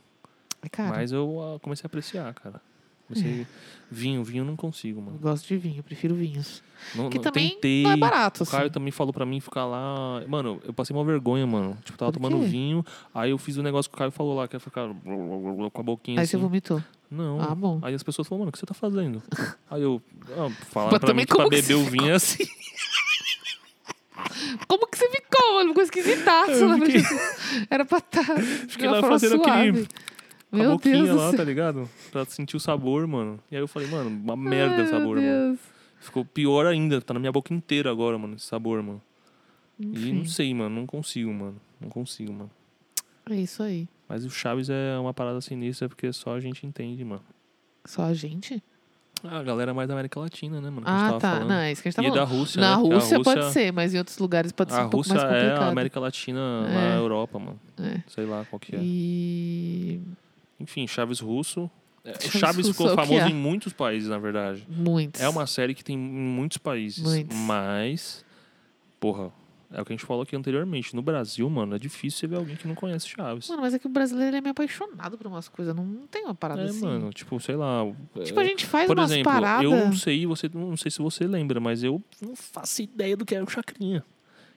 [0.62, 0.91] é caro.
[0.91, 2.61] Mas eu ah, comecei a apreciar, cara.
[3.07, 3.47] Comecei...
[3.89, 5.18] Vinho, vinho eu não consigo, Eu mano.
[5.18, 6.61] gosto de vinho, eu prefiro vinhos.
[6.93, 7.85] Não, Que não, também tentei.
[7.85, 8.51] não é barato, O assim.
[8.57, 10.24] Caio também falou pra mim ficar lá.
[10.27, 11.79] Mano, eu passei uma vergonha, mano.
[11.85, 12.85] Tipo, tava tomando vinho.
[13.14, 15.83] Aí eu fiz o negócio que o Caio falou lá, que é ficar com a
[15.85, 16.33] boquinha Aí assim.
[16.33, 16.83] você vomitou.
[17.09, 17.41] Não.
[17.41, 17.79] Ah, bom.
[17.83, 19.22] Aí as pessoas falaram, mano, o que você tá fazendo?
[19.70, 20.03] Aí eu,
[20.37, 22.43] ah, falaram pra mim que pra beber o vinho é assim.
[24.68, 25.68] Como que você ficou, mano?
[25.70, 26.68] Ficou esquisitaço.
[26.68, 27.03] Na fiquei-.
[27.70, 28.24] Era pra estar.
[28.68, 29.86] Fiquei lá fazendo aquele-
[30.51, 31.90] Com a Meu boquinha Deus lá, tá ligado?
[32.12, 33.40] Pra sentir o sabor, mano.
[33.51, 35.59] E aí eu falei, mano, uma merda Ai, o sabor, meu mano.
[35.99, 39.03] Ficou pior ainda, tá na minha boca inteira agora, mano, esse sabor, mano.
[39.78, 41.61] E Enfim, não sei, mano, não consigo, mano.
[41.80, 42.51] Não consigo, mano.
[43.28, 43.88] é isso aí.
[44.09, 47.24] Mas o Chaves é uma parada sinistra porque só a gente entende, mano.
[47.84, 48.62] Só a gente?
[49.25, 50.87] Ah, a galera é mais da América Latina, né, mano?
[50.87, 51.33] a Ah, tá.
[51.33, 51.49] falando.
[51.49, 52.39] Não, é isso que a gente tá E da falando.
[52.39, 52.77] Rússia, Na né?
[52.83, 54.97] Porque a Rússia, pode Rússia- ser, mas em outros lugares pode ser A um pouco
[55.09, 55.62] Rússia mais é complicado.
[55.62, 56.73] a América Latina É.
[56.75, 57.61] na Europa, mano.
[57.81, 58.01] É.
[58.09, 58.79] Sei lá qual que é.
[58.81, 60.01] E.
[60.61, 61.71] Enfim, Chaves Russo.
[62.05, 63.29] É, Chaves Chaves, Russo ficou é o que famoso é.
[63.31, 64.64] em muitos países, na verdade.
[64.69, 65.21] Muitos.
[65.21, 67.03] É uma série que tem em muitos países.
[67.03, 67.37] Muitos.
[67.37, 68.25] Mas,
[69.01, 69.31] porra,
[69.73, 70.95] é o que a gente falou aqui anteriormente.
[70.95, 73.49] No Brasil, mano, é difícil você ver alguém que não conhece Chaves.
[73.49, 75.75] Mano, mas é que o brasileiro é meio apaixonado por umas coisas.
[75.75, 76.85] Não, não tem uma parada é, assim.
[76.85, 77.83] mano, tipo, sei lá.
[78.25, 79.64] Tipo, a é, gente faz Por umas exemplo, paradas.
[79.64, 83.25] eu não sei, você não sei se você lembra, mas eu não faço ideia do
[83.25, 84.05] que é o Chacrinha.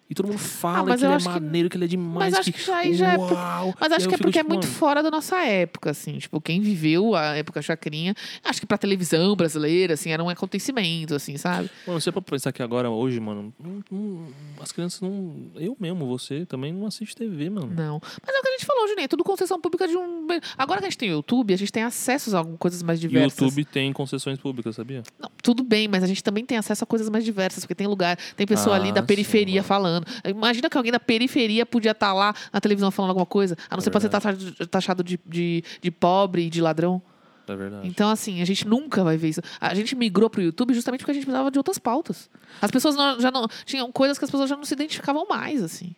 [0.10, 1.88] E todo mundo fala Ah, mas que ele é acho que- maneiro, que ele é
[1.88, 2.32] demais.
[2.32, 3.18] Mas acho que já, já é.
[3.18, 3.76] Uau!
[3.80, 5.92] Mas E acho que é fico, porque é tipo, muito mano, fora da nossa época,
[5.92, 6.18] assim.
[6.18, 11.14] Tipo, quem viveu a época chacrinha, acho que pra televisão brasileira, assim, era um acontecimento,
[11.14, 11.70] assim, sabe?
[11.86, 14.28] Mano, você pra pensar que agora, hoje, mano, não- não-
[14.60, 15.36] as crianças não.
[15.56, 17.72] Eu mesmo, você também não assiste TV, mano.
[17.76, 18.02] Não.
[18.26, 20.26] Mas é o que a gente falou, Juninho, é tudo concessão pública de um.
[20.58, 23.00] Agora que a gente tem o YouTube, a gente tem acesso a algumas coisas mais
[23.04, 23.40] E o diversas.
[23.40, 25.04] YouTube tem concessões públicas, sabia?
[25.20, 27.86] Não, tudo bem, mas a gente também tem acesso a coisas mais diversas, porque tem
[27.86, 29.99] lugar, tem pessoa ali Ah, da sim, periferia falando.
[30.26, 33.80] Imagina que alguém da periferia podia estar lá na televisão falando alguma coisa, a não
[33.80, 37.02] É ser pra ser taxado, taxado de, de, de pobre e de ladrão.
[37.48, 37.88] É verdade.
[37.88, 39.42] Então, assim, a gente nunca vai ver isso.
[39.60, 42.30] A gente migrou pro YouTube justamente porque a gente precisava de outras pautas.
[42.62, 43.48] As pessoas não- já não.
[43.66, 45.96] Tinham coisas que as pessoas já não se identificavam mais, assim.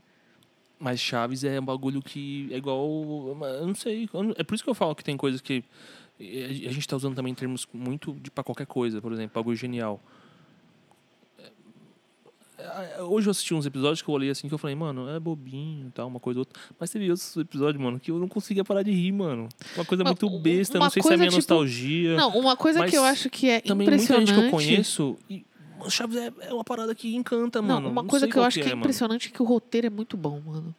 [0.79, 2.87] Mas Chaves é um bagulho que é igual.
[3.59, 4.09] Eu não sei.
[4.37, 5.63] É por isso que eu falo que tem coisas que.
[6.19, 10.01] A gente tá usando também termos muito pra qualquer coisa, por exemplo, bagulho genial.
[12.61, 15.09] É, ah, Hoje eu assisti uns episódios que eu olhei assim que eu falei, mano,
[15.09, 16.61] é bobinho e tal, uma coisa ou outra.
[16.79, 19.49] Mas teve outros episódios, mano, que eu não conseguia parar de rir, mano.
[19.75, 22.15] Uma coisa Uma- muito besta, não sei se é coisa, minha tipo, nostalgia.
[22.15, 24.27] Não, uma coisa Mas que eu acho que é Também muita impressionante.
[24.29, 25.17] gente que eu conheço.
[25.29, 25.45] E,
[25.89, 27.89] Chaves é, é uma parada que encanta, Não, mano.
[27.89, 28.81] uma coisa que eu acho que é, mano.
[28.81, 30.75] impressionante é que o roteiro é muito bom, mano.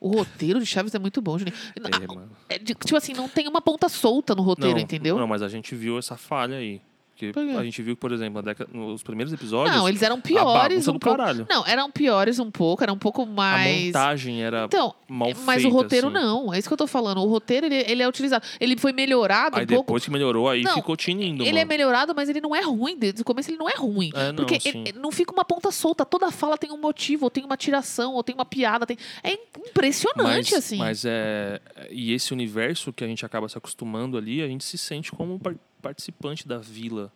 [0.00, 1.54] O roteiro de Chaves é muito bom, Juninho.
[1.76, 2.30] É, mano.
[2.48, 5.16] É tipo assim, não tem uma ponta solta no roteiro, não, entendeu?
[5.18, 6.80] Não, mas a gente viu essa falha aí.
[7.20, 7.52] Porque Por quê?
[7.58, 9.76] a gente viu que, por exemplo, década- nos primeiros episódios.
[9.76, 11.22] Não, eles eram a piores um pouco.
[11.48, 13.86] Não, eram piores um pouco, era um pouco A mais.
[13.86, 16.14] montagem era Então, mal mas feita, o roteiro assim.
[16.16, 16.54] não.
[16.54, 17.18] É isso que eu tô falando.
[17.20, 18.44] O roteiro, ele, ele é utilizado.
[18.58, 19.82] Ele foi melhorado Aí um pouco.
[19.82, 21.68] depois que melhorou, aí Não, ficou tinindo, Ele é mano.
[21.68, 22.96] melhorado, mas ele não é ruim.
[22.96, 24.10] Desde o começo ele não é ruim.
[24.14, 24.84] É, não, porque sim.
[24.86, 26.04] ele- não fica uma ponta solta.
[26.06, 28.86] Toda fala tem um motivo, ou tem uma tiração, ou tem uma piada.
[28.86, 28.96] Tem...
[29.22, 29.36] É
[29.68, 30.76] impressionante, mas, assim.
[30.78, 31.60] Mas é.
[31.90, 35.40] E esse universo que a gente acaba se acostumando ali, a gente se sente como
[35.80, 37.12] participante da vila.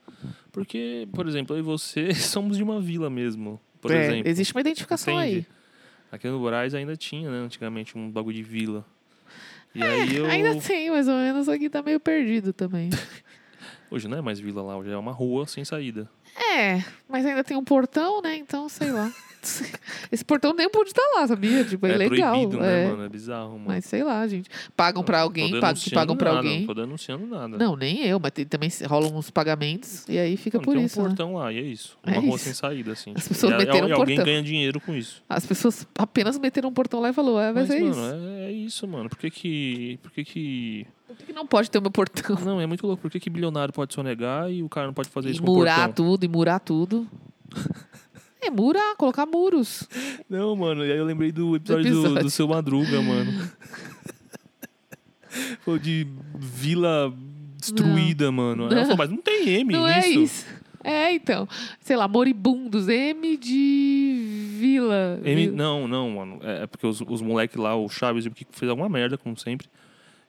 [0.53, 3.61] Porque, por exemplo, eu e você somos de uma vila mesmo.
[3.81, 4.29] Por É, exemplo.
[4.31, 5.37] existe uma identificação Entende?
[5.39, 5.47] aí.
[6.11, 7.39] Aqui no Moraes ainda tinha, né?
[7.39, 8.85] Antigamente um bagulho de vila.
[9.75, 10.27] E aí eu.
[10.27, 11.49] É, Ainda tem, mais ou menos.
[11.49, 12.91] Aqui tá meio perdido também.
[13.91, 16.09] Hoje não é mais vila lá, hoje é uma rua sem saída.
[16.57, 18.37] é, mas ainda tem um portão, né?
[18.37, 19.13] Então, sei lá.
[20.11, 21.65] Esse portão nem pode estar lá, sabia?
[21.65, 22.33] Tipo, é, é legal.
[22.35, 22.89] proibido, né, é.
[22.89, 23.03] mano?
[23.05, 23.65] É bizarro, mano.
[23.67, 24.49] Mas sei lá, gente.
[24.77, 26.61] Pagam pra Não alguém, pagam, que pagam pra nada, alguém.
[26.61, 27.57] Não tô denunciando nada.
[27.59, 30.85] Não, nem eu, mas tem- também rolam uns pagamentos e aí fica Mano, por tem
[30.85, 31.01] isso.
[31.01, 31.09] um né?
[31.09, 31.97] portão lá, e é isso.
[32.05, 32.45] É Uma rua isso.
[32.45, 33.13] sem saída, assim.
[33.17, 34.25] As pessoas e, meteram e um alguém portão.
[34.25, 35.23] ganha dinheiro com isso.
[35.29, 38.01] As pessoas apenas meteram um portão lá e falou, é, vai Mas, ser mano, isso.
[38.41, 39.09] É, é isso, mano.
[39.09, 39.99] Por que que...
[40.03, 40.87] Por que que...
[41.07, 42.37] Por que, que não pode ter o meu portão?
[42.45, 43.03] Não, é muito louco.
[43.03, 45.51] Por que que bilionário pode sonegar e o cara não pode fazer E isso com
[45.53, 45.93] o murar portão?
[46.07, 47.07] tudo, e murar tudo.
[48.47, 49.89] É, murar, colocar muros.
[50.29, 50.85] Não, mano.
[50.85, 52.23] E aí eu lembrei do episódio, do, episódio.
[52.25, 53.51] do Seu Madruga, mano.
[55.61, 56.07] Foi de
[56.39, 57.13] vila
[57.57, 58.65] destruída, mano.
[58.65, 58.83] Aí Ela Não.
[58.85, 59.99] falou, mas não tem M não nisso.
[59.99, 60.47] é isso.
[60.85, 61.49] É, então.
[61.81, 62.89] Sei lá, moribundos.
[62.89, 65.19] M de vila.
[65.25, 66.39] M, não, não, mano.
[66.43, 69.67] É é porque os, os moleques lá, o Chaves, que fez alguma merda, como sempre.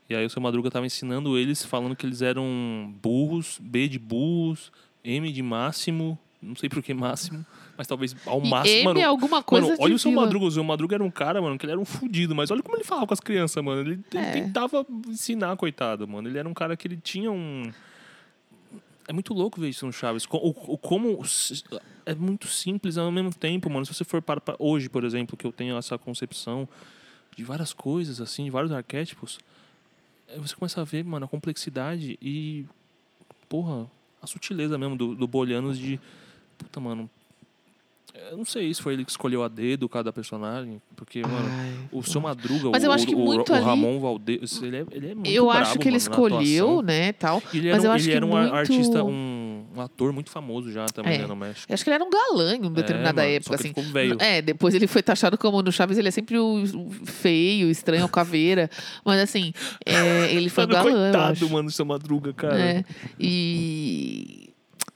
[0.09, 3.99] E aí o seu Madruga tava ensinando eles, falando que eles eram burros, B de
[3.99, 4.71] burros,
[5.03, 7.45] M de máximo, não sei por que máximo,
[7.77, 8.75] mas talvez ao E máximo.
[8.77, 10.11] M mano, é alguma coisa mano, olha o seu.
[10.11, 10.45] Madruga.
[10.45, 12.77] O seu Madruga era um cara, mano, que ele era um fudido, mas olha como
[12.77, 13.81] ele falava com as crianças, mano.
[13.81, 14.31] Ele, ele É.
[14.33, 16.27] tentava ensinar, coitado, mano.
[16.29, 17.63] Ele era um cara que ele tinha um.
[19.07, 20.25] É muito louco ver isso no Chaves.
[20.31, 21.21] O, o- como
[22.05, 23.85] é muito simples ao mesmo tempo, mano.
[23.85, 26.67] Se você for para, para hoje, por exemplo, que eu tenho essa concepção
[27.35, 29.37] de várias coisas, assim, de vários arquétipos,
[30.37, 32.65] você começa a ver, mano, a complexidade e,
[33.47, 33.85] porra,
[34.21, 35.99] a sutileza mesmo do, do Bolianos de,
[36.57, 37.09] puta, mano,
[38.31, 41.73] eu não sei se foi ele que escolheu a dedo cada personagem, porque, mano, Ai,
[41.91, 44.77] o seu Madruga, Mas o, eu acho que o, muito o ali- Ramon Valdez, ele
[44.77, 47.43] é, ele é muito eu acho que ele mano, escolheu, né, tal.
[47.53, 50.13] Ele Mas era, eu um- acho ele que era um muito- artista, um, um ator
[50.13, 51.17] muito famoso já também, É.
[51.19, 51.65] né, no México.
[51.69, 53.73] Eu acho que ele era um galã em determinada mano, época, assim.
[54.19, 56.63] É, depois ele foi taxado como no Chaves, ele é sempre o
[57.03, 58.69] feio, estranho, caveira.
[59.03, 59.51] Mas assim,
[59.85, 62.57] é, ele foi um Mano, galã, coitado, mano, seu Madruga, cara.
[62.59, 62.85] É,
[63.19, 64.44] e...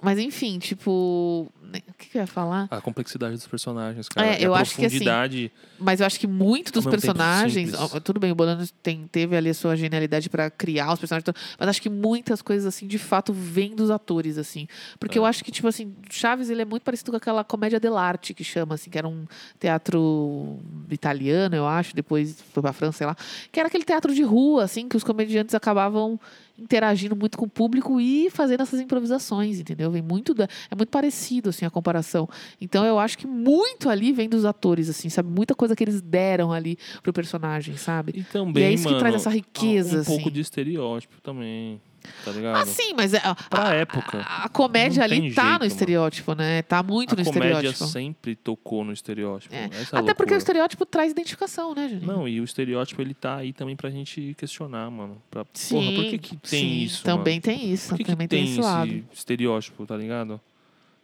[0.02, 1.52] Mas enfim, tipo...
[1.88, 2.68] O que, que eu ia falar?
[2.72, 4.28] A complexidade dos personagens, cara.
[4.28, 5.52] É, eu a acho que, assim, profundidade.
[5.78, 7.74] Mas eu acho que muito dos personagens.
[7.74, 11.24] ó, Tudo bem, o Bolanos tem, teve ali a sua genialidade pra criar os personagens,
[11.24, 14.68] todos, mas acho que muitas coisas, assim, de fato, vêm dos atores, assim.
[15.00, 15.20] Porque É.
[15.20, 18.44] eu acho que, tipo assim, Chaves, ele é muito parecido com aquela comédia dell'arte que
[18.44, 19.26] chama, assim, que era um
[19.60, 20.58] teatro
[20.90, 23.16] italiano, eu acho, depois foi pra França, sei lá.
[23.52, 26.20] Que era aquele teatro de rua, assim, que os comediantes acabavam
[26.58, 29.90] interagindo muito com o público e fazendo essas improvisações, entendeu?
[29.90, 32.28] Vem muito da, é muito parecido assim a comparação.
[32.60, 35.30] Então eu acho que muito ali vem dos atores assim, sabe?
[35.30, 38.14] Muita coisa que eles deram ali pro personagem, sabe?
[38.16, 40.14] E também, e é isso mano, que traz essa riqueza um assim.
[40.16, 41.80] pouco de estereótipo também,
[42.26, 42.58] tá ligado?
[42.62, 44.20] Ah, sim, mas é, a, Pra a- época.
[44.22, 45.66] A, a comédia ali tem tá jeito, no mano.
[45.66, 46.62] estereótipo, né?
[46.62, 47.86] Tá muito a no comédia estereótipo.
[47.88, 49.54] sempre tocou no estereótipo.
[49.54, 49.66] É.
[49.66, 50.38] É a Até porque o loucura.
[50.38, 52.08] estereótipo traz identificação, né, Juninho?
[52.08, 55.22] Não, e o estereótipo ele tá aí também pra gente questionar, mano.
[55.30, 57.04] Pra, Sim, porra, por que, que tem sim, isso?
[57.04, 57.42] Também mano?
[57.42, 59.04] tem isso, Por que, que também tem, tem esse esse lado.
[59.14, 60.40] estereótipo, tá ligado?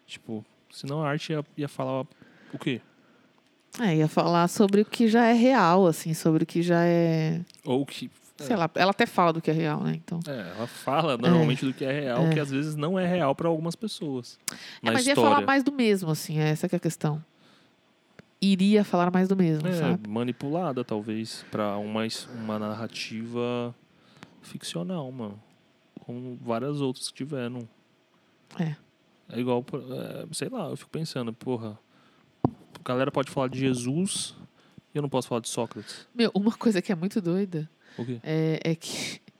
[0.06, 2.06] Tipo, senão a arte ia, ia falar
[2.54, 2.82] o quê?
[3.80, 7.42] É, ia falar sobre o que já é real, assim, sobre o que já é.
[7.66, 8.10] Ou que.
[8.38, 9.94] Sei lá, ela até fala do que é real, né?
[9.96, 10.20] Então.
[10.28, 12.34] É, ela fala normalmente do que é real, É.
[12.34, 14.38] que às vezes não é real pra algumas pessoas.
[14.52, 14.56] É,
[14.92, 15.30] mas ia história.
[15.36, 17.24] falar mais do mesmo, assim, essa que é a questão.
[18.42, 20.08] Iria falar mais do mesmo, É, sabe?
[20.10, 22.02] manipulada, talvez, pra uma,
[22.36, 23.74] uma narrativa
[24.42, 25.42] ficcional, mano.
[26.06, 27.68] Como várias outras que tiveram.
[28.60, 28.76] É.
[29.30, 31.78] É igual, é, sei lá, eu fico pensando, porra,
[32.44, 34.36] a galera pode falar de Jesus
[34.94, 36.08] e eu não posso falar de Sócrates.
[36.14, 37.70] Meu, uma coisa que é muito doida
[38.24, 39.22] é, é que.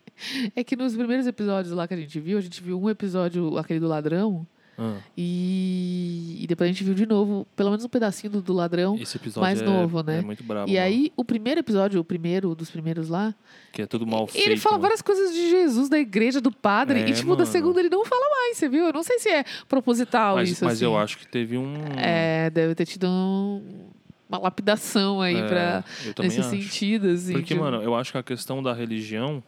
[0.56, 3.58] É que nos primeiros episódios lá que a gente viu, a gente viu um episódio,
[3.58, 7.90] aquele do ladrão, Ah, E, e depois a gente viu de novo, pelo menos um
[7.90, 8.98] pedacinho do, do ladrão.
[9.00, 10.20] esse episódio mais é, novo, né?
[10.20, 10.70] é muito brabo.
[10.70, 13.34] E aí, o primeiro episódio, o primeiro dos primeiros lá,
[13.72, 14.46] Que é tudo mal feito.
[14.46, 17.00] ele fala várias coisas de Jesus, da igreja, do padre.
[17.02, 17.46] É, e, tipo, da mano.
[17.46, 18.86] segunda ele não fala mais, você viu?
[18.86, 20.86] Eu não sei se é proposital Mas, isso, mas assim.
[20.86, 21.74] eu acho que teve um.
[21.98, 23.86] É, deve ter tido um-
[24.28, 25.84] uma lapidação aí é,
[26.16, 26.50] também nesse acho.
[26.50, 27.34] sentido, assim.
[27.34, 29.42] Porque, tipo, mano, eu acho que a questão da religião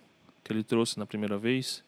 [0.44, 1.84] que ele trouxe na primeira vez,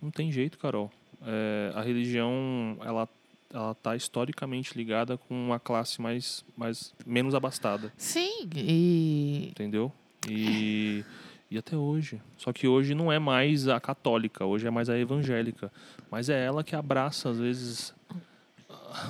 [0.00, 0.90] não tem jeito, Carol.
[1.26, 3.08] É, a religião, ela,
[3.52, 9.48] ela tá historicamente ligada com uma classe mais, mais menos abastada, Sim, e...
[9.50, 9.90] entendeu?
[10.28, 11.04] E,
[11.50, 12.20] e até hoje.
[12.36, 15.70] Só que hoje não é mais a católica, hoje é mais a evangélica.
[16.10, 17.94] Mas é ela que abraça, às vezes,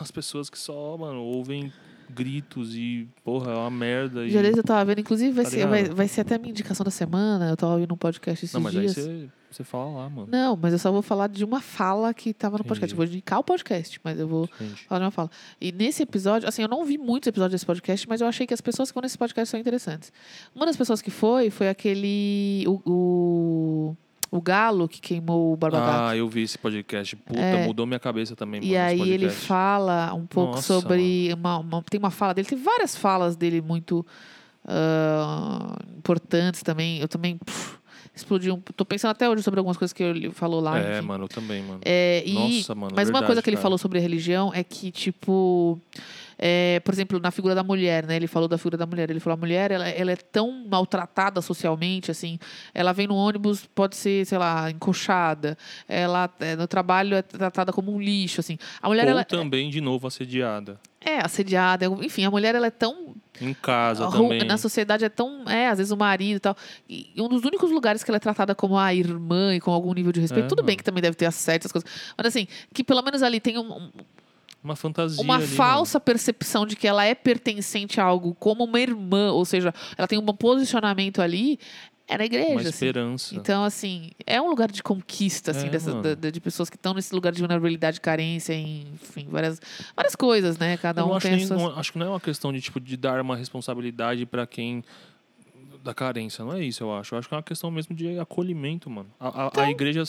[0.01, 1.73] as pessoas que só, mano, ouvem
[2.11, 4.27] gritos e, porra, é uma merda.
[4.27, 4.31] E...
[4.31, 6.51] Já desde eu tava vendo, inclusive vai, Tá ser, vai, vai ser até a minha
[6.51, 7.51] indicação da semana.
[7.51, 8.95] Eu tava ouvindo um podcast esses Não, mas aí dias.
[8.95, 10.29] você, você fala lá, mano.
[10.31, 12.93] Não, mas eu só vou falar de uma fala que tava no podcast.
[12.93, 13.03] Entendi.
[13.03, 14.85] Eu vou indicar o podcast, mas eu vou Gente.
[14.85, 15.31] falar de uma fala.
[15.61, 18.55] E nesse episódio, assim, eu não vi muitos episódios desse podcast, mas eu achei que
[18.55, 20.13] as pessoas que vão nesse podcast são interessantes.
[20.55, 22.65] Uma das pessoas que foi, foi aquele.
[22.67, 23.97] O, o,
[24.37, 26.09] o Galo que queimou o Barba.
[26.09, 27.15] Ah, eu vi esse podcast.
[27.15, 27.65] Puta, É.
[27.65, 31.33] mudou minha cabeça também, mano, E aí ele fala um pouco Nossa, sobre.
[31.35, 34.05] Uma, uma- tem uma fala dele, tem várias falas dele muito
[34.67, 36.99] ah, importantes também.
[37.01, 37.77] Eu também pff,
[38.13, 38.61] explodi um.
[38.61, 40.81] Tô pensando até hoje sobre algumas coisas que ele falou lá.
[40.81, 41.07] É, enfim.
[41.07, 41.81] mano, eu também, mano.
[41.85, 43.63] É, e, Nossa, mano, mas uma verdade, coisa que ele cara.
[43.63, 45.79] falou sobre religião é que, tipo,
[46.47, 48.17] é, por exemplo, na figura da mulher, né?
[48.17, 49.09] Ele falou da figura da mulher.
[49.09, 52.39] Ele falou: a mulher, ela, ela é tão maltratada socialmente, assim.
[52.75, 55.57] Ela vem no ônibus, pode ser, sei lá, encoxada.
[55.89, 58.59] Ela, é, no trabalho, é tratada como um lixo, assim.
[58.83, 60.79] A mulher, Ou ela também, de novo, assediada.
[61.01, 61.87] é assediada.
[61.87, 64.45] Enfim, a mulher, ela é tão Em casa também.
[64.45, 66.57] na sociedade é tão é às vezes o marido e tal
[66.89, 69.93] e um dos únicos lugares que ela é tratada como a irmã e com algum
[69.93, 70.79] nível de respeito É, tudo bem mano.
[70.79, 73.73] que também deve ter assédio essas coisas mas assim que pelo menos ali tem um-
[73.73, 73.91] um-
[74.65, 78.81] Uma fantasia uma ali, falsa percepção de que ela é pertencente a algo como uma
[78.81, 81.59] irmã ou seja ela tem um bom posicionamento ali
[82.09, 82.25] é na mano.
[82.27, 82.69] igreja Uma assim.
[82.71, 83.35] esperança.
[83.35, 86.17] Então, assim, é um lugar de conquista, assim, É, dessa, mano.
[86.17, 89.59] da- de pessoas que estão nesse lugar de vulnerabilidade, carência, enfim, várias,
[89.97, 90.77] várias coisas, né?
[90.77, 91.79] Cada Eu um acho, tem nem- suas...
[91.79, 94.85] acho que não é uma questão de, tipo, de dar uma responsabilidade pra quem
[95.85, 97.15] da carência, não é isso, eu acho.
[97.15, 99.09] Eu acho que é uma questão mesmo de acolhimento, mano.
[99.21, 100.03] A, a, Então a igreja.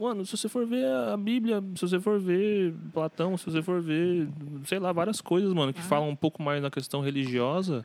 [0.00, 3.82] Mano, se você for ver a Bíblia, se você for ver Platão, se você for
[3.82, 4.26] ver,
[4.64, 5.72] sei lá, várias coisas, mano, Ah.
[5.74, 7.84] que falam um pouco mais na questão religiosa.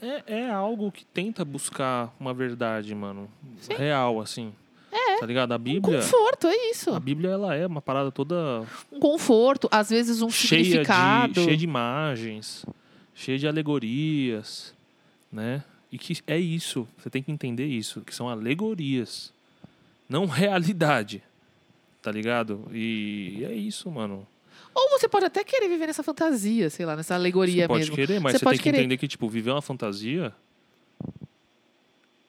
[0.00, 3.28] É, é algo que tenta buscar uma verdade, mano.
[3.76, 4.52] Real, assim.
[4.92, 5.18] É.
[5.18, 5.52] Tá ligado?
[5.52, 5.98] A Um Bíblia.
[6.00, 6.90] conforto, é isso.
[6.94, 11.32] A Bíblia, ela é uma parada toda Um conforto, às vezes um cheia significado.
[11.34, 12.64] de, cheia de imagens,
[13.14, 14.72] cheia de alegorias,
[15.30, 15.62] né?
[15.92, 19.32] E que é isso, você tem que entender isso, que são alegorias,
[20.08, 21.22] não realidade,
[22.02, 22.66] tá ligado?
[22.72, 24.26] E é isso, mano.
[24.72, 27.96] Ou você pode até querer viver nessa fantasia, sei lá, nessa alegoria Você pode mesmo.
[27.96, 28.78] querer, mas Você você, tem que querer.
[28.78, 30.32] entender que, tipo, viver uma fantasia...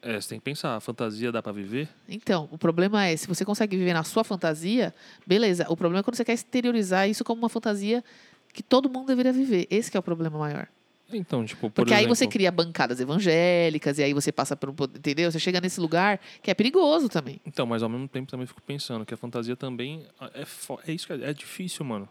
[0.02, 1.88] É, você tem que pensar, a fantasia dá pra viver?
[2.10, 4.92] Então, o problema é, se você consegue viver na sua fantasia,
[5.28, 5.68] beleza.
[5.70, 8.04] O problema é quando você quer exteriorizar isso como uma fantasia
[8.52, 9.68] que todo mundo deveria viver.
[9.70, 10.68] Esse que é o problema maior.
[11.14, 14.70] Então, tipo, por Porque aí exemplo, você cria bancadas evangélicas, e aí você passa por
[14.70, 14.74] um.
[14.74, 15.32] poder- Entendeu?
[15.32, 17.40] Você chega nesse lugar que é perigoso também.
[17.46, 20.92] Então, mas ao mesmo tempo também fico pensando que a fantasia também é, fo- é
[20.92, 22.08] isso que é, é difícil, mano.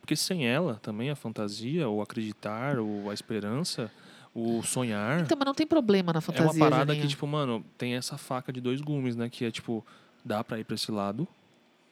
[0.00, 3.90] Porque sem ela também a fantasia, ou acreditar, ou a esperança,
[4.34, 6.50] o sonhar, Então, mas não tem problema na é fantasia.
[6.50, 7.02] uma parada Juninho.
[7.02, 9.84] que tipo, mano, tem essa faca de dois gumes, né, que é tipo,
[10.24, 11.26] dá pra ir pra esse lado,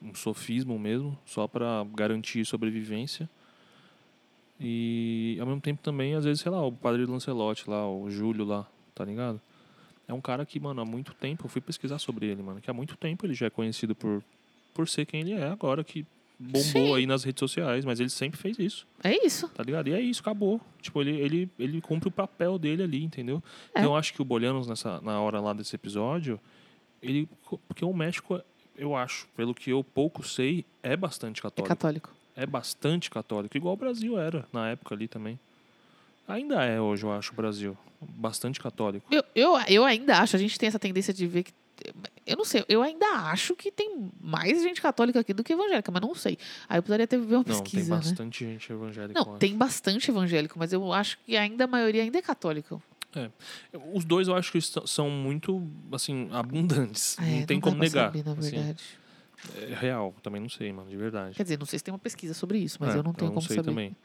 [0.02, 3.30] um sofismo mesmo, só pra garantir sobrevivência.
[4.64, 8.44] E ao mesmo tempo também, às vezes, sei lá, o padre Lancelotti lá, o Júlio
[8.44, 9.40] lá, tá ligado?
[10.06, 12.70] É um cara que, mano, há muito tempo, eu fui pesquisar sobre ele, mano, que
[12.70, 14.22] há muito tempo ele já é conhecido por,
[14.74, 16.04] por ser quem ele é agora, que
[16.38, 16.94] bombou Sim.
[16.94, 19.48] aí nas redes sociais, mas ele sempre fez isso, É isso.
[19.48, 19.88] tá ligado?
[19.88, 20.60] E é isso, acabou.
[20.80, 23.42] Tipo, ele, ele, ele cumpre o papel dele ali, entendeu?
[23.74, 23.80] É.
[23.80, 26.40] Então eu acho que o Bolianos, nessa, na hora lá desse episódio,
[27.00, 27.28] ele.
[27.68, 28.40] Porque o México,
[28.76, 32.10] eu acho, pelo que eu pouco sei, é bastante É católico.
[32.36, 35.38] É bastante católico, igual o Brasil era na época ali também.
[36.26, 37.76] Ainda é hoje, eu acho, o Brasil.
[38.00, 39.06] Bastante católico.
[39.12, 41.52] Eu, eu, eu ainda acho, a gente tem essa tendência de ver que.
[42.26, 45.90] Eu não sei, eu ainda acho que tem mais gente católica aqui do que evangélica,
[45.90, 46.38] mas não sei.
[46.68, 47.96] Aí eu precisaria ter ver uma Não, tem pesquisa, né?
[47.96, 49.20] bastante gente evangélica.
[49.20, 52.80] Não, tem bastante evangélico, mas eu acho que ainda a maioria ainda é católica.
[53.92, 57.18] Os dois eu acho que são- muito, assim, abundantes.
[57.18, 58.06] É, não tem dá como negar.
[58.06, 58.74] saber, na assim.
[59.56, 61.34] É real, também não sei, mano, de verdade.
[61.34, 63.30] Quer dizer, não sei se tem uma pesquisa sobre isso, mas É, eu não tenho
[63.30, 63.68] como sei saber.
[63.68, 63.96] também.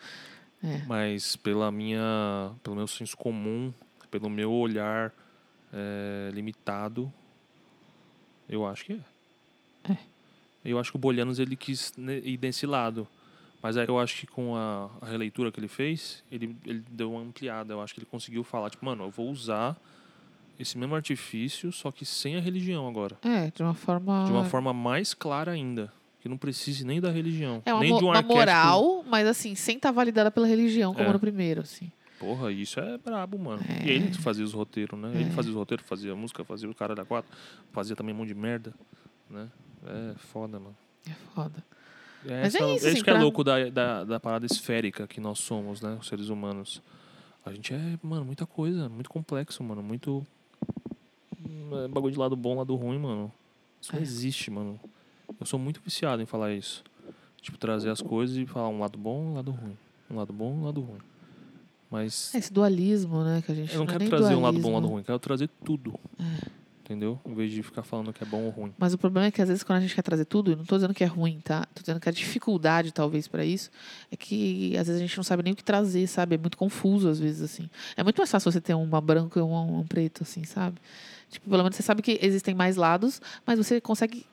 [0.64, 0.80] É.
[0.88, 3.72] Mas pela minha, pelo meu senso comum,
[4.10, 5.14] pelo meu olhar
[5.72, 7.12] é, limitado,
[8.50, 9.92] eu acho que é.
[9.94, 9.98] É.
[10.66, 11.94] Eu acho que o Bolianos ele quis
[12.24, 13.08] ir desse lado.
[13.62, 17.12] Mas aí eu acho que com a, a releitura que ele fez, ele, ele deu
[17.14, 17.74] uma ampliada.
[17.74, 19.76] Eu acho que ele conseguiu falar, tipo, mano, eu vou usar
[20.60, 23.18] esse mesmo artifício, só que sem a religião agora.
[23.24, 24.26] É, de uma forma.
[24.26, 25.92] De uma forma mais clara ainda.
[26.20, 27.62] Que não precise nem da religião.
[27.66, 28.34] É uma, nem de um uma arquétipo.
[28.40, 31.14] moral, mas assim, sem estar validada pela religião, como É.
[31.14, 31.92] no primeiro, assim.
[32.20, 33.62] Porra, isso é brabo, mano.
[33.70, 33.86] É.
[33.86, 35.12] E ele fazia os roteiros, né?
[35.14, 35.30] Ele É.
[35.30, 37.30] fazia os roteiros, fazia a música, fazia o cara da quatro,
[37.72, 38.74] fazia também um monte de merda,
[39.30, 39.48] né?
[39.86, 40.76] É foda, mano.
[41.08, 41.64] É foda.
[42.26, 44.46] É Mas é essa- isso, é assim, que é pra- louco da, da, da parada
[44.48, 45.96] esférica que nós somos, né?
[46.02, 46.82] Os seres humanos.
[47.46, 49.84] A gente é, mano, muita coisa, muito complexo, mano.
[49.84, 50.26] Muito.
[51.84, 53.32] É bagulho de lado bom, lado ruim, mano.
[53.82, 54.04] Isso não É.
[54.04, 54.80] existe, mano.
[55.40, 56.84] Eu sou muito viciado em falar isso.
[57.42, 59.78] Tipo, trazer as coisas e falar um lado bom, um lado ruim.
[60.10, 61.00] Um lado bom, um lado ruim.
[61.90, 64.60] Mas É Esse dualismo, né, que a gente eu não é quero trazer um lado
[64.60, 64.94] bom, um lado dualismo.
[64.96, 65.04] ruim.
[65.04, 65.94] Quero trazer tudo.
[66.20, 66.58] É.
[66.84, 67.20] Entendeu?
[67.26, 68.74] Em vez de ficar falando que é bom ou ruim.
[68.78, 70.64] Mas o problema é que às vezes quando a gente quer trazer tudo, eu não
[70.64, 71.66] tô dizendo que é ruim, tá?
[71.76, 73.70] Tô dizendo que a dificuldade, talvez, para isso,
[74.10, 76.36] é que às vezes a gente não sabe nem o que trazer, sabe?
[76.36, 77.70] É muito confuso, às vezes, assim.
[77.98, 80.78] É muito mais fácil você ter uma branca e um, um preto, assim, sabe?
[81.30, 84.26] Tipo, pelo menos você sabe que existem mais lados, mas você consegue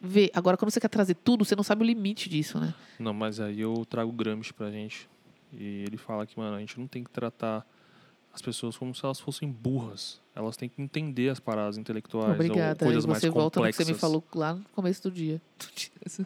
[0.00, 0.30] ver.
[0.34, 2.74] Agora, quando você quer trazer tudo, você não sabe o limite disso, né?
[2.98, 5.08] Não, mas aí eu trago o Gramsci pra gente.
[5.52, 7.66] E ele fala que, mano, a gente não tem que tratar
[8.32, 10.20] as pessoas como se elas fossem burras.
[10.34, 12.84] Elas têm que entender as paradas intelectuais Obrigada.
[12.84, 13.86] ou coisas mais você volta no que complexas.
[13.86, 15.40] você me falou lá no começo do dia.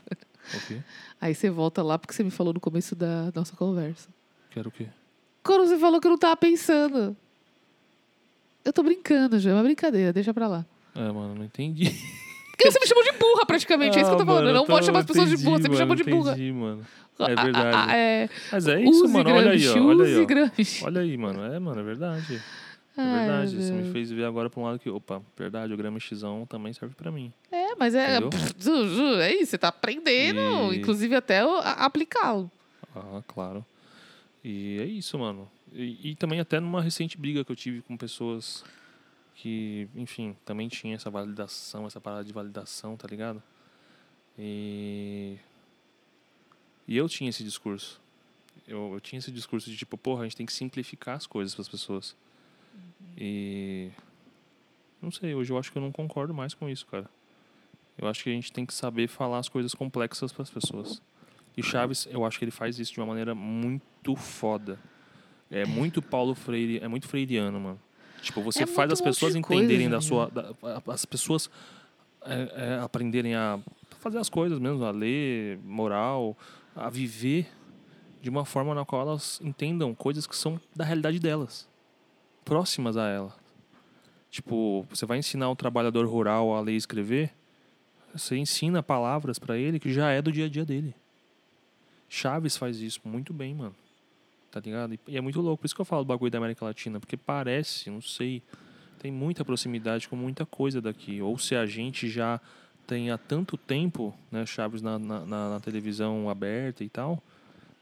[0.55, 0.83] O quê?
[1.21, 4.09] Aí você volta lá porque você me falou no começo da nossa conversa.
[4.49, 4.89] Quero o quê?
[5.43, 7.15] Quando você falou que eu não tava pensando.
[8.69, 9.51] Eu tô brincando, já.
[9.51, 10.67] É uma brincadeira, deixa pra lá.
[10.95, 11.85] É, mano, não entendi.
[12.53, 13.97] Porque você me chamou de burra, praticamente.
[13.97, 14.53] é isso que eu tô Ah, falando.
[14.53, 16.33] não pode chamar as pessoas de burra, você me chamou de burra.
[16.33, 16.85] Entendi, mano.
[17.19, 17.77] Ah, É ah, verdade.
[17.91, 18.29] ah, é.
[18.53, 19.31] Mas é isso, Use mano.
[19.31, 19.85] Olha aí, ó.
[19.87, 20.25] Olha aí, ó.
[20.27, 20.85] Gramsci.
[20.85, 21.45] Olha aí, mano.
[21.45, 22.43] É, mano, é verdade.
[22.97, 23.55] É Ai, verdade.
[23.57, 26.73] meu Você me fez ver agora pra um lado que, opa, verdade, o Gramscizão também
[26.73, 27.33] serve pra mim.
[27.51, 28.19] É, mas é.
[28.19, 28.31] Entendeu?
[28.59, 32.51] Ju, Ju, é isso, você tá aprendendo, E- inclusive até a- aplicá-lo.
[32.95, 33.65] Ah, claro.
[34.45, 35.49] E é isso, mano.
[35.73, 38.65] E, e também até numa recente briga que eu tive com pessoas
[39.35, 43.43] que, enfim, também tinha essa validação, essa parada de validação, tá ligado?
[44.39, 45.37] E.
[46.87, 48.01] E eu tinha esse discurso.
[48.67, 51.55] Eu, eu tinha esse discurso de tipo, porra, a gente tem que simplificar as coisas
[51.55, 52.17] para as pessoas.
[53.17, 53.91] E.
[55.01, 57.09] Não sei, hoje eu acho que eu não concordo mais com isso, cara.
[57.97, 61.03] Eu acho que a gente tem que saber falar as coisas complexas para as pessoas.
[61.57, 64.79] E Chaves, eu acho que ele faz isso de uma maneira muito foda.
[65.51, 67.81] É muito Paulo Freire, é muito freiriano, mano.
[68.21, 70.29] Tipo, você É faz as pessoas de coisa, entenderem da sua.
[70.31, 70.53] da-
[70.93, 71.51] as pessoas
[72.23, 73.59] é, é, aprenderem a
[74.01, 76.37] fazer as coisas mesmo, a ler, moral,
[76.75, 77.49] a viver
[78.21, 81.69] de uma forma na qual elas entendam coisas que são da realidade delas,
[82.45, 83.35] próximas a ela.
[84.31, 87.33] Tipo, você vai ensinar um trabalhador rural a ler e escrever,
[88.13, 90.95] você ensina palavras pra ele que já é do dia a dia dele.
[92.09, 93.75] Chaves faz isso muito bem, mano.
[94.51, 94.95] Tá ligado?
[95.07, 95.61] E- é muito louco.
[95.63, 96.99] Por isso que eu falo do bagulho da América Latina.
[96.99, 98.43] Porque parece, não sei,
[98.99, 101.21] tem muita proximidade com muita coisa daqui.
[101.21, 102.41] Ou se a gente já
[102.87, 107.23] tem há tanto tempo, né, Chaves na, na, na- televisão aberta e tal,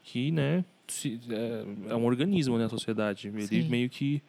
[0.03, 3.29] que, né, se- é, é um organismo, né, a sociedade.
[3.29, 3.69] Ele Sim.
[3.69, 4.21] meio que,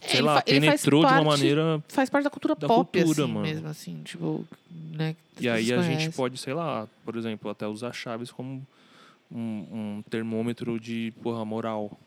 [0.00, 2.90] É, sei ele lá, penetrou de uma parte- maneira Faz parte da cultura Da pop,
[2.98, 3.46] cultura, assim, mano.
[3.46, 5.14] mesmo, assim, tipo, né?
[5.38, 8.66] E aí a gente pode, sei lá, por exemplo, até usar Chaves como
[9.30, 11.98] um, um termômetro de, porra, moral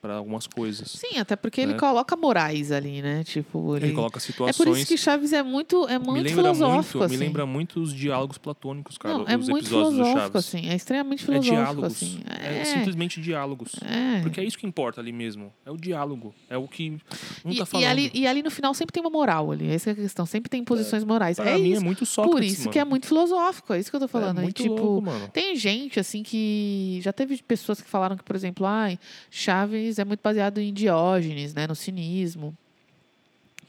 [0.00, 0.88] para algumas coisas.
[0.92, 1.78] Sim, até porque ele né?
[1.78, 3.24] coloca morais ali, né?
[3.24, 3.86] Tipo, ele...
[3.86, 4.56] Ele coloca É situações...
[4.56, 7.16] por isso que Chaves é muito, é muito filosófico, muito, assim.
[7.16, 10.68] me lembra muito os diálogos platônicos, cara, Não, os é muito filosófico, assim.
[10.68, 11.92] É extremamente É filosófico, diálogos.
[11.92, 12.20] assim.
[12.40, 12.58] É.
[12.60, 13.72] É, simplesmente diálogos.
[13.82, 14.20] é.
[14.22, 15.52] Porque é isso que importa ali mesmo.
[15.64, 16.34] É o diálogo.
[16.48, 16.90] É o que
[17.44, 17.86] um E, tá e falando.
[17.88, 19.70] ali, e ali no final sempre tem uma moral ali.
[19.70, 20.26] Essa é a questão.
[20.26, 21.36] Sempre tem posições morais.
[21.36, 21.80] Pra é mim isso.
[21.80, 22.72] é muito Sócrates, Por isso mano.
[22.72, 23.72] que é muito filosófico.
[23.72, 24.38] É isso que eu tô falando.
[24.38, 25.28] É muito tipo, louco, mano.
[25.28, 27.00] Tem gente, assim, que.
[27.02, 28.98] Já teve pessoas que falaram que, por exemplo, ai,
[29.30, 31.66] Chaves é muito baseado em Diógenes, né?
[31.66, 32.56] No cinismo.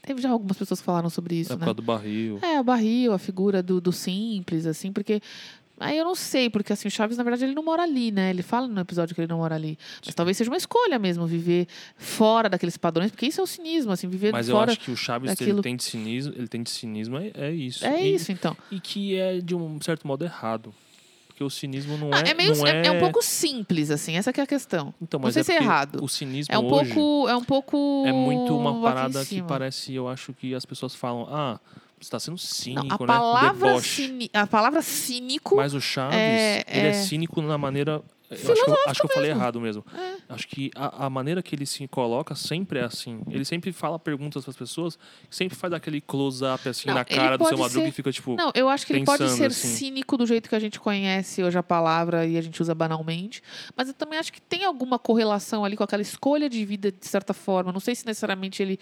[0.02, 1.74] Teve já algumas pessoas que falaram sobre isso, É né?
[1.74, 2.38] do barril.
[2.40, 5.20] É, o barril, a figura do, do simples, assim, porque.
[5.80, 8.30] Aí eu não sei, porque assim, o Chaves, na verdade, ele não mora ali, né?
[8.30, 9.78] Ele fala no episódio que ele não mora ali.
[10.04, 13.92] Mas talvez seja uma escolha mesmo, viver fora daqueles padrões, porque isso é o cinismo,
[13.92, 14.72] assim, viver Mas eu fora.
[14.72, 17.52] acho que o Chaves, daquilo- ele tem de cinismo, ele tem de cinismo é, é
[17.52, 17.86] isso.
[17.86, 18.56] É E- isso, então.
[18.72, 20.74] E que é, de um certo modo, errado.
[21.38, 22.30] Porque o cinismo não Ah, é.
[22.30, 24.92] é, meio, não é, é um pouco simples, assim, essa que é a questão.
[25.00, 26.02] Então, não mas sei é se é errado.
[26.02, 27.28] O cinismo É um hoje pouco.
[27.28, 28.02] É um pouco.
[28.04, 31.60] é muito uma parada que parece, eu acho que as pessoas falam, ah,
[31.96, 33.12] você está sendo Não, cínico, a, né?
[33.14, 35.54] palavra cini- a palavra cínico.
[35.54, 38.02] Mas o Chaves, é- ele é é- cínico na maneira.
[38.30, 39.84] Eu acho que eu, acho que eu falei errado mesmo.
[39.94, 40.16] É.
[40.28, 43.22] Acho que a, a maneira que ele se coloca sempre é assim.
[43.30, 44.98] Ele sempre fala perguntas para as pessoas,
[45.30, 48.36] sempre faz aquele close-up assim Não, na cara do seu Madruga ser- e fica tipo.
[48.36, 49.68] Não, eu acho que ele pode ser assim.
[49.68, 53.42] cínico do jeito que a gente conhece hoje a palavra e a gente usa banalmente,
[53.74, 57.06] mas eu também acho que tem alguma correlação ali com aquela escolha de vida, de
[57.06, 57.72] certa forma.
[57.72, 58.78] Não sei se necessariamente ele.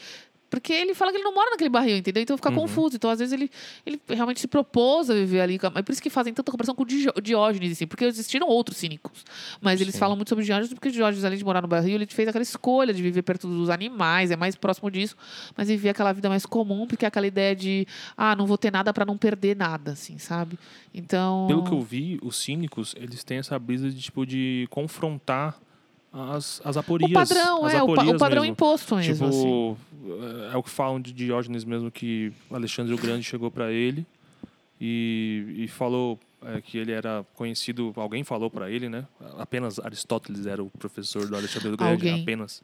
[0.49, 2.23] Porque ele fala que ele não mora naquele barril, entendeu?
[2.23, 2.57] Então fica Uhum.
[2.57, 2.95] confuso.
[2.97, 3.51] Então, às vezes, ele,
[3.85, 5.59] ele realmente se propôs a viver ali.
[5.75, 8.77] É por isso que fazem tanta comparação com o Dió- Diógenes, assim, porque existiram outros
[8.77, 9.25] cínicos.
[9.61, 9.99] Mas eles Sim.
[10.01, 12.95] falam muito sobre Diógenes, porque Diógenes, além de morar no barril, ele fez aquela escolha
[12.95, 15.17] de viver perto dos animais, é mais próximo disso,
[15.57, 17.87] mas viver aquela vida mais comum, porque é aquela ideia de,
[18.17, 20.59] ah, não vou ter nada para não perder nada, assim, sabe?
[20.95, 21.47] Então.
[21.49, 25.59] Pelo que eu vi, os cínicos, eles têm essa brisa de tipo de confrontar
[26.17, 27.13] as, as O aporias.
[27.13, 28.53] padrão, as é, o, o padrão mesmo.
[28.53, 29.15] imposto mesmo.
[29.15, 29.77] Tipo, assim.
[30.51, 34.07] é é o que falam de Diógenes mesmo, que Alexandre o Grande chegou para ele
[34.81, 39.07] e, e falou é, que ele era conhecido, alguém falou para ele, né?
[39.39, 42.23] Apenas Aristóteles era o professor do Alexandre o Grande, Alguém.
[42.23, 42.63] apenas.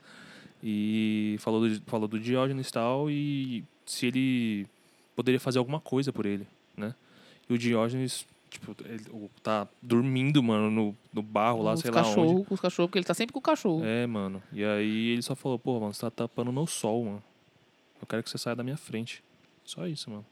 [0.62, 4.66] E falou do, falou do Diógenes e tal, e se ele
[5.16, 6.46] poderia fazer alguma coisa por ele,
[6.76, 6.94] né?
[7.50, 9.04] E o Diógenes, tipo, ele
[9.42, 12.08] tá dormindo, mano, no, no barro lá, os sei lá onde.
[12.10, 13.84] cachorros, com os cachorros, porque ele tá sempre com o cachorro.
[13.84, 14.42] É, mano.
[14.52, 17.22] E aí ele só falou, pô, mano, você tá tapando o meu sol, mano.
[18.00, 19.22] Eu quero que você saia da minha frente.
[19.64, 20.24] Só isso, mano.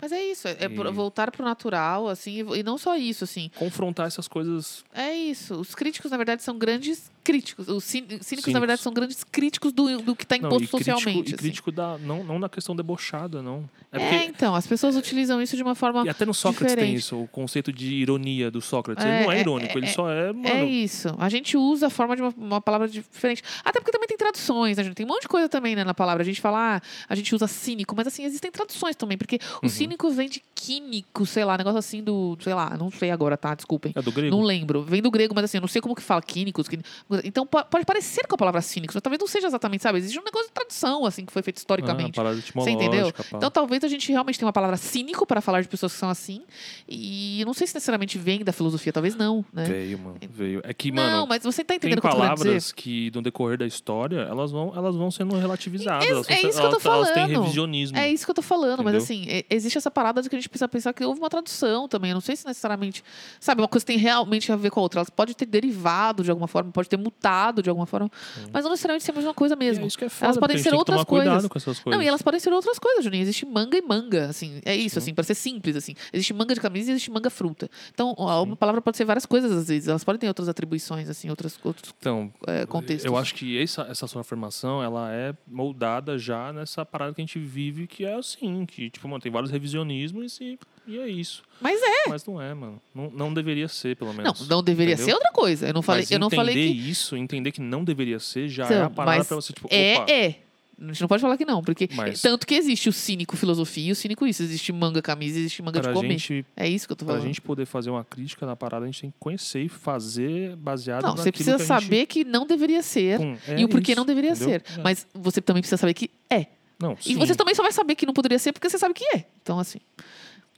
[0.00, 3.50] Mas é isso, é, E- voltar pro natural, assim, e- e não só isso, assim.
[3.56, 4.84] Confrontar essas coisas.
[4.92, 5.54] É isso.
[5.60, 7.66] Os críticos, na verdade, são grandes críticos.
[7.68, 8.52] Os cín- cínicos, na Cínicos.
[8.60, 11.30] verdade, são grandes críticos do, do que está Não, imposto e crítico, socialmente.
[11.30, 11.36] e assim.
[11.42, 11.98] crítico da.
[11.98, 13.68] Não, não na questão debochada, não.
[13.90, 14.24] É É, porque.
[14.26, 16.04] então, as pessoas utilizam isso de uma forma.
[16.04, 16.98] E até no Sócrates tem diferente.
[17.00, 19.04] isso, o conceito de ironia do Sócrates.
[19.04, 20.46] É, ele não é é, irônico, ele é, só é, mano.
[20.46, 21.14] É isso.
[21.18, 23.42] A gente usa a forma de uma, uma palavra diferente.
[23.64, 24.94] Até porque também tem traduções, né, gente?
[24.94, 26.22] Tem um monte de coisa também né, na palavra.
[26.22, 29.16] A gente fala, ah, a gente usa cínico, mas assim, existem traduções também.
[29.16, 29.68] Porque o Uhum.
[29.70, 32.36] cínico vem de químico, sei lá, negócio assim do.
[32.40, 33.54] Sei lá, não sei agora, tá?
[33.54, 33.92] Desculpem.
[33.94, 34.34] É do grego.
[34.36, 34.82] Não lembro.
[34.82, 36.68] Vem do grego, mas assim, eu não sei como que fala químicos.
[36.68, 36.82] quíni-
[37.24, 39.98] Então po- pode parecer com a palavra cínicos, mas talvez não seja exatamente, sabe?
[39.98, 42.12] Existe um negócio de tradução, assim, que foi feito Ah, historicamente.
[42.16, 43.12] parada Você entendeu?
[43.12, 43.24] pá.
[43.34, 46.08] Então talvez a gente realmente tenha uma palavra cínico para falar de pessoas que são
[46.08, 46.42] assim.
[46.88, 49.64] E não sei se necessariamente vem da filosofia, talvez não, né?
[49.64, 50.16] Veio, mano.
[50.30, 50.60] Veio.
[50.64, 51.26] É que, não, mano.
[51.28, 52.44] mas você tá Tem entendendo o que eu tô querendo dizer?
[52.48, 56.06] palavras que, no decorrer da história, elas vão, elas vão sendo relativizadas.
[56.06, 57.40] É- elas é isso que eu tô elas, elas têm falando.
[57.42, 57.98] revisionismo.
[57.98, 59.02] É isso que eu tô falando, mas Entendeu?
[59.02, 61.88] assim, e- existe essa parada de que a gente precisa pensar que houve uma tradução
[61.88, 62.10] também.
[62.10, 63.02] Eu não sei se necessariamente.
[63.40, 65.00] Sabe, uma coisa tem realmente a ver com a outra.
[65.00, 68.10] Ela pode ter derivado de alguma forma, pode ter mutado de alguma forma,
[68.52, 69.84] mas não necessariamente ser a mesma coisa mesmo.
[69.84, 71.48] é isso que é foda, Elas podem porque a gente ser outras tomar cuidado coisas.
[71.50, 71.98] com essas coisas.
[71.98, 73.22] Não, e elas podem ser outras coisas, Juninho.
[73.22, 74.60] Existe manga e manga, assim.
[74.64, 74.98] É isso, Sim.
[74.98, 75.94] assim, para ser simples, assim.
[76.12, 77.68] Existe manga de camisa e existe manga fruta.
[77.92, 78.46] Então, a- Sim.
[78.46, 79.88] uma palavra pode ser várias coisas, às vezes.
[79.88, 83.04] Elas podem ter outras atribuições, assim, outras, outros Então, é, contextos.
[83.04, 87.24] eu acho que essa, essa sua afirmação, ela é moldada já nessa parada que a
[87.24, 91.42] gente vive, que é assim, que, tipo, mano, tem vários revisionismos e, e é isso.
[91.60, 92.08] Mas é.
[92.08, 92.80] Mas não é, mano.
[92.94, 94.48] Não, não deveria ser, pelo Não, menos.
[94.48, 95.06] não deveria entendeu?
[95.06, 95.66] ser outra coisa.
[95.68, 96.90] Eu não falei, Mas eu não entender falei que.
[96.90, 99.68] isso, entender que não deveria ser, já Então, é a parada mas pra você, tipo,
[99.70, 100.34] É, opa, é.
[100.76, 103.90] A gente não pode falar que não, porque Mas- tanto que existe o cínico filosofia
[103.90, 104.42] e o cínico isso.
[104.42, 106.18] Existe manga camisa, existe manga de pra comer.
[106.18, 107.28] gente, É isso que eu tô pra falando.
[107.28, 111.04] gente poder fazer uma crítica na parada, a gente tem que conhecer e fazer baseado
[111.04, 113.68] não, você precisa que a gente- saber que não deveria ser Pum, é e o
[113.68, 114.60] porquê isso, não deveria entendeu?
[114.66, 114.80] ser.
[114.80, 114.82] É.
[114.82, 116.46] Mas você também precisa saber que é.
[116.76, 117.16] Não, E sim.
[117.18, 119.24] você também só vai saber que não poderia ser porque você sabe que é.
[119.42, 119.78] Então, assim.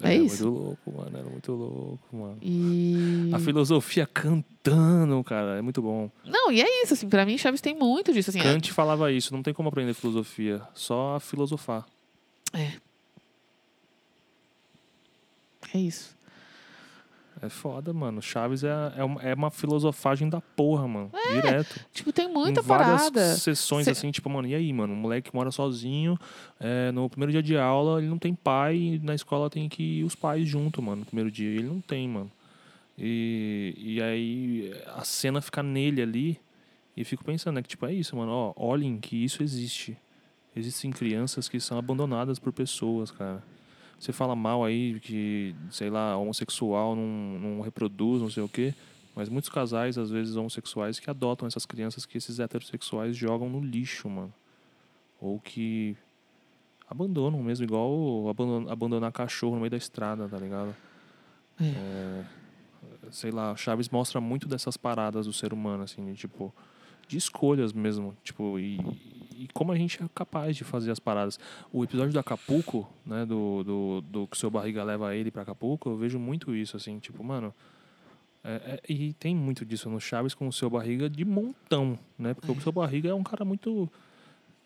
[0.03, 0.45] É, Era isso.
[0.51, 1.19] muito louco, mano.
[1.19, 2.39] Era muito louco, mano.
[2.43, 3.31] E.
[3.33, 6.11] A filosofia cantando, cara, é muito bom.
[6.25, 8.31] Não, e é isso, assim, pra mim, Chaves tem muito disso.
[8.31, 11.87] Assim, é- Kant falava isso, não tem como aprender filosofia, só filosofar.
[15.75, 16.16] é isso.
[17.43, 18.23] É foda, mano.
[18.23, 21.11] Chaves é, é, uma, é uma filosofagem da porra, mano.
[21.33, 21.79] Direto.
[21.93, 23.35] Tipo, tem É, muita em várias parada.
[23.37, 24.95] sessões Cê- assim, tipo, mano, e aí, mano?
[24.95, 26.19] O moleque mora sozinho,
[26.59, 29.83] é, no primeiro dia de aula, ele não tem pai, e na escola tem que
[30.01, 31.49] ir os pais junto, mano, no primeiro dia.
[31.51, 32.31] Ele não tem, mano.
[32.99, 36.41] E, e aí a cena fica nele ali,
[36.97, 39.97] e fico pensando, né, que tipo, é isso, mano, ó, olhem que isso existe.
[40.57, 43.43] Existem crianças que são abandonadas por pessoas, cara.
[43.99, 48.75] Você fala mal aí que, sei lá, homossexual não, não reproduz, não sei o quê.
[49.15, 53.61] Mas muitos casais, às vezes, homossexuais, que adotam essas crianças que esses heterossexuais jogam no
[53.61, 54.33] lixo, mano.
[55.19, 55.97] Ou que
[56.89, 60.77] abandonam mesmo, igual abandon- abandonar cachorro no meio da estrada, tá ligado?
[61.59, 62.25] É,
[63.11, 66.55] sei lá, Chaves mostra muito dessas paradas do ser humano, assim, de, tipo,
[67.09, 68.79] de escolhas mesmo, tipo, e,
[69.39, 71.39] e como a gente é capaz de fazer as paradas.
[71.73, 75.43] O episódio do Acapulco, né, do, do, do que o seu barriga leva ele pra
[75.43, 77.53] Acapulco, eu vejo muito isso, assim, tipo, mano.
[78.45, 82.33] é- é- e tem muito disso no Chaves com o seu barriga de montão, né?
[82.35, 83.91] Porque o seu barriga é um cara muito.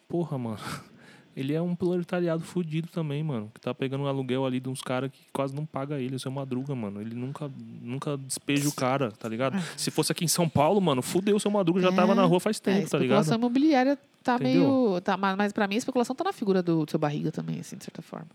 [0.08, 0.58] Porra, mano.
[1.36, 3.50] ele é um proletariado fudido também, mano.
[3.54, 6.16] Que tá pegando um aluguel ali de uns caras que quase não paga ele.
[6.16, 7.00] Isso é madruga, mano.
[7.00, 9.58] Ele nunca, nunca despeja o cara, tá ligado?
[9.78, 11.92] Se fosse aqui em São Paulo, mano, fudeu o seu madruga, já É.
[11.94, 13.32] tava na rua faz É, tempo, a tá ligado?
[13.34, 14.88] imobiliária tá Entendeu?
[14.88, 15.00] meio.
[15.00, 17.60] Tá, mas mas pra mim a especulação tá na figura do, do seu barriga também,
[17.60, 18.28] assim, de certa forma.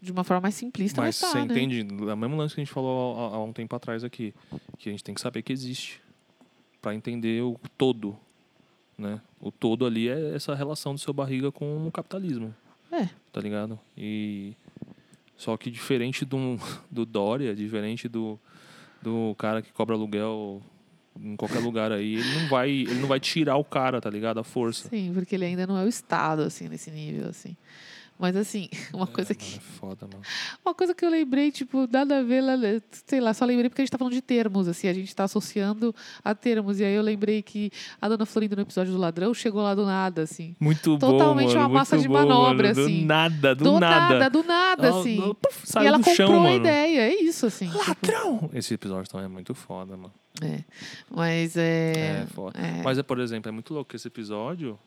[0.00, 1.54] De uma forma mais simplista, mas, Mas tá, você né?
[1.54, 1.86] entende?
[2.08, 4.34] É o mesmo lance que a gente falou há, há um tempo atrás aqui.
[4.78, 6.00] Que a gente tem que saber que existe.
[6.80, 8.16] Pra entender o todo.
[8.96, 9.20] Né?
[9.40, 12.54] O todo ali é essa relação do seu barriga com o capitalismo.
[12.90, 13.08] É.
[13.32, 13.78] Tá ligado?
[13.96, 14.54] E.
[15.36, 16.58] Só que diferente do,
[16.90, 18.38] do Dória, diferente do,
[19.00, 20.60] do cara que cobra aluguel
[21.22, 24.38] em qualquer lugar aí, ele não vai, ele não vai tirar o cara, tá ligado?
[24.38, 24.88] A força.
[24.88, 27.56] Sim, porque ele ainda não é o Estado, assim, nesse nível, assim.
[28.18, 29.44] Mas, assim, uma coisa é, que.
[29.44, 30.22] mano, é foda, mano.
[30.64, 32.42] Uma coisa que eu lembrei, tipo, nada a ver,
[33.06, 35.24] sei lá, só lembrei porque a gente tá falando de termos, assim, a gente tá
[35.24, 36.80] associando a termos.
[36.80, 37.70] E aí eu lembrei que
[38.00, 40.56] a dona Florinda, no episódio do ladrão, chegou lá do nada, assim.
[40.58, 42.80] Muito Totalmente bom, mano, uma massa de bom, manobra, mano.
[42.80, 43.00] assim.
[43.00, 44.30] Do nada, do, do nada.
[44.30, 45.22] do nada, assim.
[45.22, 47.68] ela, puf, e ela do comprou chão, a ideia, é isso, assim.
[47.70, 48.50] tipo, Ladrão!
[48.52, 50.12] Esse episódio também é muito foda, mano.
[50.42, 50.64] É.
[51.10, 52.22] Mas é.
[52.22, 52.58] É, foda.
[52.58, 52.82] é.
[52.82, 54.78] Mas é, por exemplo, é muito louco esse episódio.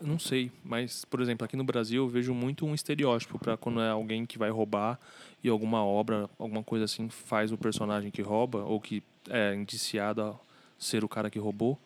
[0.00, 3.56] eu Não sei, mas, por exemplo, aqui no Brasil eu vejo muito um estereótipo pra
[3.56, 4.98] quando é alguém que vai roubar
[5.42, 10.22] e alguma obra, alguma coisa assim, faz o personagem que rouba ou que é indiciado
[10.22, 10.34] a
[10.78, 11.78] ser o cara que roubou.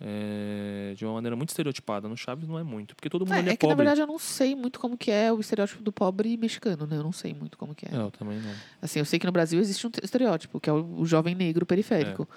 [0.00, 2.08] É, de uma maneira muito estereotipada.
[2.08, 3.76] No Chaves não é muito, porque todo mundo É, é, é que, na pobre.
[3.76, 6.96] verdade, eu não sei muito como que é o estereótipo do pobre mexicano, né?
[6.96, 7.90] Eu não sei muito como que é.
[7.94, 8.52] É, eu também não.
[8.80, 12.28] Assim, eu sei que no Brasil existe um estereótipo, que é o, jovem negro periférico.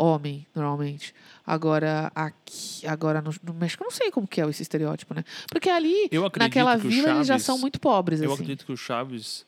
[0.00, 1.12] Homem, normalmente.
[1.44, 5.24] Agora, aqui, agora no, no México, eu não sei como que é esse estereótipo, né?
[5.50, 6.08] Porque ali,
[6.38, 8.42] naquela vila, eles já Chaves- são muito pobres, Eu assim.
[8.42, 9.44] acredito que o Chaves,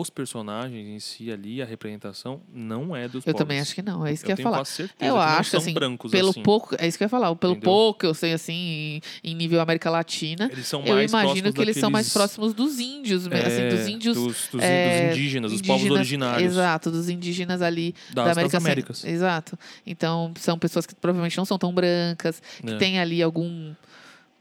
[0.00, 3.38] os personagens em si ali, a representação, não é dos Eu pobres.
[3.38, 4.64] também acho que não, é isso que eu eu ia falar.
[4.64, 6.42] certeza Eu acho, são assim, brancos pelo assim.
[6.42, 7.70] pouco, é isso que eu ia falar, pelo Entendeu?
[7.70, 11.90] pouco eu sei, assim, em, nível América Latina, Eles são eu imagino que eles são
[11.90, 14.16] mais próximos dos índios, assim, É, dos índios...
[14.16, 18.60] dos, dos- é, indígenas, dos povos originários Exato, dos indígenas ali das, da das América
[18.60, 19.04] Cen- Américas.
[19.04, 19.58] Exato.
[19.86, 22.76] Então, são pessoas que provavelmente não são tão brancas, que É.
[22.76, 23.72] têm ali algum.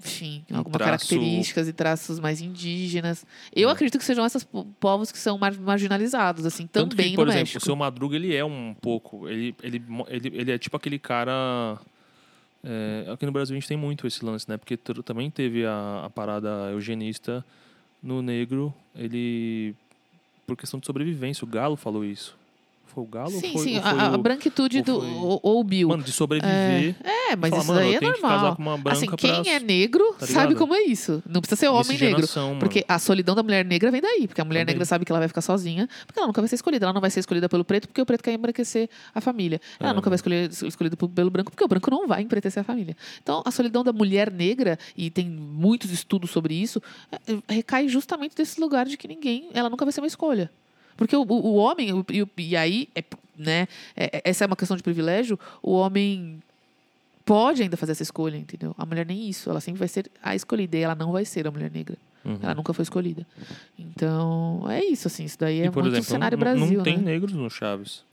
[0.05, 3.25] Enfim, Um algumas traço- características e traços mais indígenas.
[3.55, 3.71] Eu É.
[3.71, 7.25] acredito que sejam esses po- povos que são mar- marginalizados, assim, Tanto também que, por
[7.25, 7.59] no exemplo, México.
[7.59, 9.27] o seu Madruga, ele é um pouco...
[9.30, 11.77] Ele, ele, ele, ele é tipo aquele cara...
[12.63, 14.57] é, aqui no Brasil a gente tem muito esse lance, né?
[14.57, 17.43] Porque também teve a, a parada eugenista
[18.01, 19.75] no negro, ele...
[20.45, 22.35] Por questão de sobrevivência, o Galo falou isso.
[22.94, 24.99] Foi o Galo Sim, foi, sim, foi a, a branquitude ou do.
[25.02, 25.88] foi- Ou, ou o Bill.
[25.90, 26.95] Mano, de sobreviver.
[27.03, 28.56] é, mas Fala, isso daí é que normal.
[28.78, 31.24] branca Assim, pra- quem é negro Tá sabe como é isso.
[31.28, 32.28] Não precisa ser homem negro.
[32.36, 32.60] Mano.
[32.60, 34.28] Porque a solidão da mulher negra vem daí.
[34.28, 34.76] Porque a mulher Também.
[34.76, 35.90] negra sabe que ela vai ficar sozinha.
[36.06, 36.86] Porque ela nunca vai ser escolhida.
[36.86, 39.60] Ela não vai ser escolhida pelo preto porque o preto quer embranquecer a família.
[39.80, 39.94] Ela É.
[39.94, 42.95] nunca vai escolher escolhida pelo branco porque o branco não vai embranquecer a família.
[43.22, 47.88] Então, a solidão da mulher negra, e tem muitos estudos sobre isso, é, é, recai
[47.88, 49.49] justamente desse lugar de que ninguém...
[49.53, 50.52] Ela nunca vai ser uma escolha.
[50.98, 51.91] Porque o, o, homem...
[51.94, 52.06] o-
[52.38, 53.03] e, aí, é,
[53.38, 55.40] né, é- é- essa é uma questão de privilégio.
[55.61, 56.41] O homem
[57.26, 58.76] pode ainda fazer essa escolha, entendeu?
[58.78, 59.49] A mulher nem isso.
[59.49, 60.78] Ela sempre vai ser a escolhida.
[60.78, 61.98] E ela não vai ser a mulher negra.
[62.26, 62.38] Uhum.
[62.41, 63.26] Ela nunca foi escolhida.
[63.78, 65.26] Então, é isso, assim.
[65.26, 67.03] Isso daí é E, por muito exemplo, cenário não, Brasil, não tem né?
[67.14, 68.03] negros no Chaves.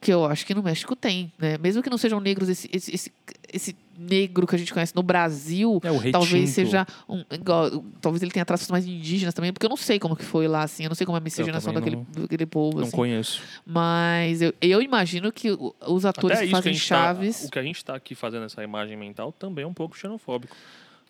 [0.00, 1.56] Que eu acho que no México tem, né?
[1.58, 3.12] Mesmo que não sejam negros, esse, esse, esse,
[3.52, 5.80] esse negro que a gente conhece no Brasil...
[5.82, 6.12] É o.
[6.12, 9.98] Talvez seja um, igual, talvez ele tenha traços mais indígenas também, porque eu não sei
[9.98, 12.78] como que foi lá, assim, eu não sei como é a miscigenação daquele, daquele povo,
[12.78, 12.96] Não assim.
[12.96, 13.42] conheço.
[13.66, 15.48] Mas eu, eu imagino que
[15.86, 17.40] os atores Até que isso que fazem gente Chaves.
[17.40, 19.96] Tá, o que a gente tá aqui fazendo essa imagem mental também é um pouco
[19.96, 20.54] xenofóbico.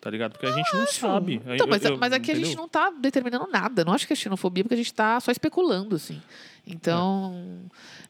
[0.01, 0.33] Tá ligado?
[0.33, 1.41] Porque a gente não sabe.
[1.47, 2.61] Então, mas, eu- mas aqui a gente entendeu?
[2.61, 3.83] não tá determinando nada.
[3.83, 6.21] Não acho que é xenofobia, porque a gente tá só especulando, assim.
[6.67, 7.61] Então,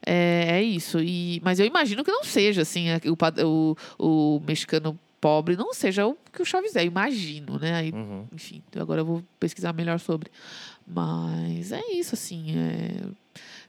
[0.04, 0.98] é, é isso.
[1.00, 3.00] E, mas eu imagino que não seja, assim, é,
[3.44, 6.84] o, o, o mexicano pobre não seja o que o Chaves é.
[6.84, 7.74] Imagino, né?
[7.74, 8.26] Aí, Uhum.
[8.32, 10.30] enfim, agora eu vou pesquisar melhor sobre.
[10.86, 12.56] Mas é isso, assim.
[12.56, 13.25] é-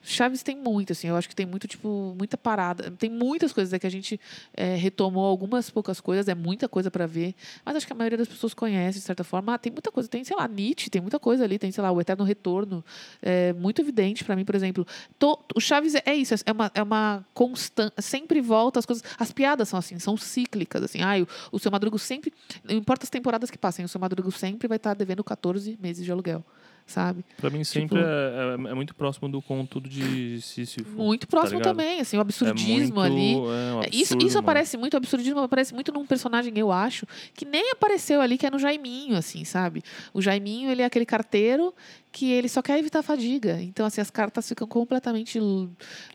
[0.09, 1.07] Chaves tem muito, assim.
[1.07, 2.89] Eu acho que tem muito, tipo, muita parada.
[2.91, 4.19] Tem muitas coisas é que a gente
[4.53, 7.35] é, retomou algumas poucas coisas, é muita coisa para ver.
[7.65, 9.53] Mas acho que a maioria das pessoas conhece, de certa forma.
[9.53, 10.07] Ah, tem muita coisa.
[10.07, 11.59] Tem, sei lá, Nietzsche, tem muita coisa ali.
[11.59, 12.83] Tem, sei lá, o Eterno Retorno.
[13.21, 14.85] É muito evidente para mim, por exemplo.
[15.19, 17.93] To- o Chaves é, é isso, é uma, é uma constante.
[18.01, 19.03] Sempre volta as coisas.
[19.19, 21.01] As piadas são assim, são cíclicas, assim.
[21.01, 21.15] Ah,
[21.51, 22.33] o, o seu Madrugo sempre.
[22.63, 26.05] Não importa as temporadas que passem, o seu Madrugo sempre vai estar devendo 14 meses
[26.05, 26.43] de aluguel.
[26.87, 27.23] Sabe?
[27.39, 30.89] Pra mim sempre Tipo- é, é- é muito próximo do conto de Sísifo.
[30.97, 31.75] Muito próximo ligado?
[31.75, 33.33] também, assim, o É absurdismo muito- ali.
[33.33, 34.39] é um É, Isso, absurdo, isso mano.
[34.39, 37.05] aparece muito, o absurdismo aparece muito num personagem, eu acho,
[37.35, 39.83] que nem apareceu ali, que é no Jaiminho, assim, sabe?
[40.13, 41.73] O Jaiminho, ele é aquele carteiro
[42.09, 43.61] que ele só quer evitar a fadiga.
[43.61, 45.37] Então, assim, as cartas ficam completamente...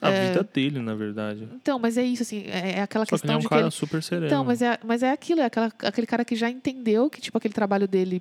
[0.01, 1.47] A é, vida dele, na verdade.
[1.55, 3.63] Então, mas é isso, assim, é, é aquela Só que ele questão é um cara
[3.63, 3.71] ele...
[3.71, 4.27] super sereno.
[4.27, 7.39] Então, mas é, mas é aquilo, é aquela, aquele cara que já entendeu que, tipo,
[7.39, 8.21] aquele trabalho dele,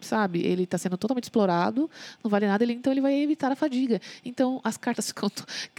[0.00, 1.90] sabe, ele está sendo totalmente explorado,
[2.22, 4.00] não vale nada, ele, então ele vai evitar a fadiga.
[4.24, 5.30] Então, as cartas ficam.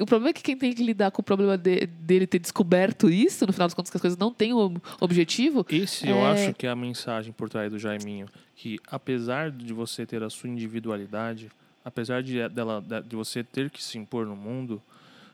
[0.02, 3.10] O problema é que quem tem que lidar com o problema de- dele ter descoberto
[3.10, 5.65] isso, no final das contas, que as coisas não têm o objetivo.
[5.69, 6.31] Esse eu É.
[6.31, 8.27] acho que é a mensagem por trás do Jaiminho.
[8.56, 11.49] Que apesar de você ter a sua individualidade,
[11.85, 14.81] apesar de, dela, de você ter que se impor no mundo,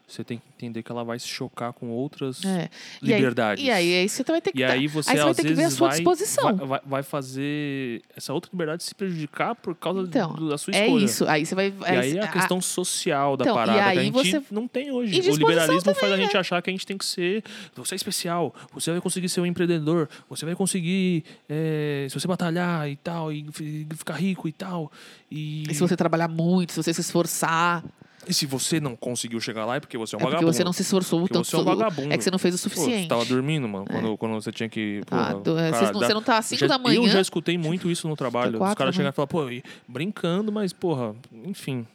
[0.07, 2.69] você tem que entender que ela vai se chocar com outras É.
[3.01, 3.63] E aí- liberdades.
[3.63, 4.61] E aí, aí você vai ter que.
[4.61, 6.55] E tá- aí você, aí você vai ter que ver a sua vai, disposição.
[6.55, 10.75] Vai, vai, vai fazer essa outra liberdade se prejudicar por causa Então, do- da sua
[10.75, 11.05] É escolha.
[11.05, 11.25] isso.
[11.27, 11.67] Aí você vai.
[11.69, 14.41] E aí é a a- questão social da Então, parada que a aí gente você-
[14.51, 15.19] não tem hoje.
[15.31, 17.43] O liberalismo faz a também, gente achar que a gente tem que ser.
[17.75, 21.23] Você é especial, você vai conseguir ser um empreendedor, você vai conseguir.
[21.49, 24.91] é, se você batalhar e tal, e fi- ficar rico e tal.
[25.31, 27.83] E, E se você trabalhar muito, se você se esforçar.
[28.27, 30.53] E se você não conseguiu chegar lá é porque você é um É porque vagabundo.
[30.53, 31.47] você não se esforçou Porque tanto.
[31.47, 32.13] você é um vagabundo.
[32.13, 33.03] É que você não fez o Pô, suficiente.
[33.03, 35.01] você tava dormindo, mano, quando, quando você tinha que.
[35.11, 36.97] Ah, porra, do- é, cara, não- dá- você não tá às 5 já- da manhã.
[36.97, 38.53] Eu já escutei muito isso no trabalho.
[38.53, 39.45] Os quatro caras da chegam e falam, pô,
[39.87, 41.85] brincando, mas, porra, enfim.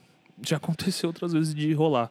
[0.47, 2.11] Já aconteceu outras vezes de rolar.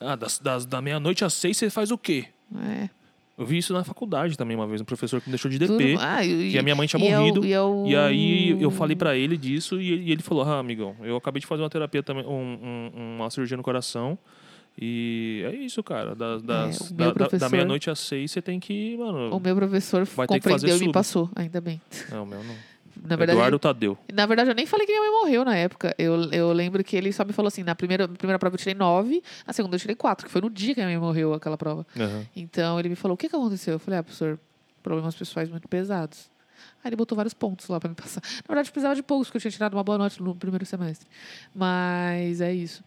[0.00, 2.26] Ah, das, das- da meia-noite às seis você faz o quê?
[2.64, 2.88] É.
[3.38, 5.78] Eu vi isso na faculdade também uma vez, um professor que me deixou de Tudo-
[5.78, 5.96] DP.
[6.00, 7.94] ah, e, que a minha mãe tinha e é o- morrido, e, é o- E
[7.96, 11.46] aí eu falei pra ele disso e ele, ele falou: Ah, amigão, eu acabei de
[11.46, 14.18] fazer uma terapia também, um- um- uma cirurgia no coração.
[14.80, 16.14] E é isso, cara.
[16.14, 19.34] Das, das- É, o da, da- da meia-noite às seis você tem que, mano.
[19.34, 21.80] O meu professor Vai ter que fazer compreendeu e me passou, ainda bem.
[22.10, 22.54] Não, meu não.
[23.02, 23.98] Na verdade, Eduardo Tadeu.
[24.12, 25.94] na verdade, eu nem falei que minha mãe morreu na época.
[25.98, 28.58] Eu, eu lembro que ele só me falou assim: na primeira, na primeira prova eu
[28.58, 31.34] tirei nove, na segunda eu tirei quatro, que foi no dia que minha mãe morreu
[31.34, 31.86] aquela prova.
[31.96, 32.26] Aham.
[32.34, 33.74] Então ele me falou: o que, que aconteceu?
[33.74, 34.38] Eu falei: ah, professor,
[34.82, 36.30] problemas pessoais muito pesados.
[36.82, 38.20] Aí ele botou vários pontos lá pra me passar.
[38.46, 40.64] Na verdade, eu precisava de poucos, porque eu tinha tirado uma boa nota no primeiro
[40.66, 41.08] semestre.
[41.54, 42.82] Mas é isso.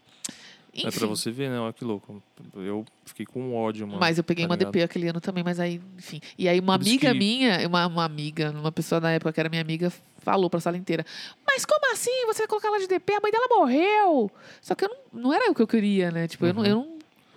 [0.74, 1.60] É pra Enfim, você ver, né?
[1.60, 2.22] Olha que louco.
[2.54, 4.00] Eu fiquei com ódio, mano.
[4.00, 4.72] Mas eu peguei tá uma ligado?
[4.72, 6.18] DP aquele ano também, mas aí, enfim.
[6.38, 9.50] E aí uma amiga que- minha, uma, uma amiga, uma pessoa na época que era
[9.50, 11.04] minha amiga, falou pra sala inteira:
[11.46, 12.24] Mas como assim?
[12.26, 13.12] Você vai colocar ela de DP?
[13.12, 14.30] A mãe dela morreu.
[14.62, 16.26] Só que eu não, não era o que eu queria, né?
[16.26, 16.66] Tipo, eu, não, Uhum.
[16.68, 16.91] eu não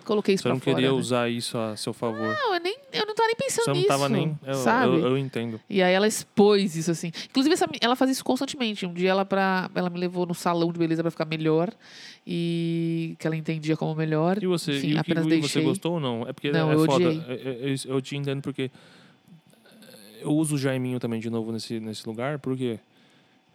[0.06, 0.76] coloquei isso Você não fora.
[0.76, 0.96] queria né?
[0.98, 2.20] usar isso a seu favor.
[2.34, 3.88] Não, eu, nem, eu não tava nem pensando Você não nisso.
[3.88, 4.38] tava nem.
[4.46, 4.92] Eu, sabe?
[4.94, 5.60] eu, eu entendo.
[5.68, 7.12] E aí ela expôs isso, assim.
[7.28, 8.86] Inclusive, essa, ela faz isso constantemente.
[8.86, 11.70] Um dia ela, pra, ela me levou no salão de beleza pra ficar melhor.
[12.26, 14.42] E que ela entendia como melhor.
[14.42, 15.48] E você, Enfim, e, que- apenas e deixei.
[15.62, 16.22] você gostou ou não?
[16.28, 17.08] É porque Não, é eu foda.
[17.08, 17.22] odiei.
[17.28, 18.70] É- é- é- eu te entendo porque
[20.20, 22.78] eu uso o Jaiminho também de novo nesse, nesse lugar, porque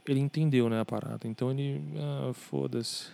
[0.08, 1.28] ele entendeu, né, a parada.
[1.28, 1.82] Então ele.
[1.98, 3.06] Ah, foda-se.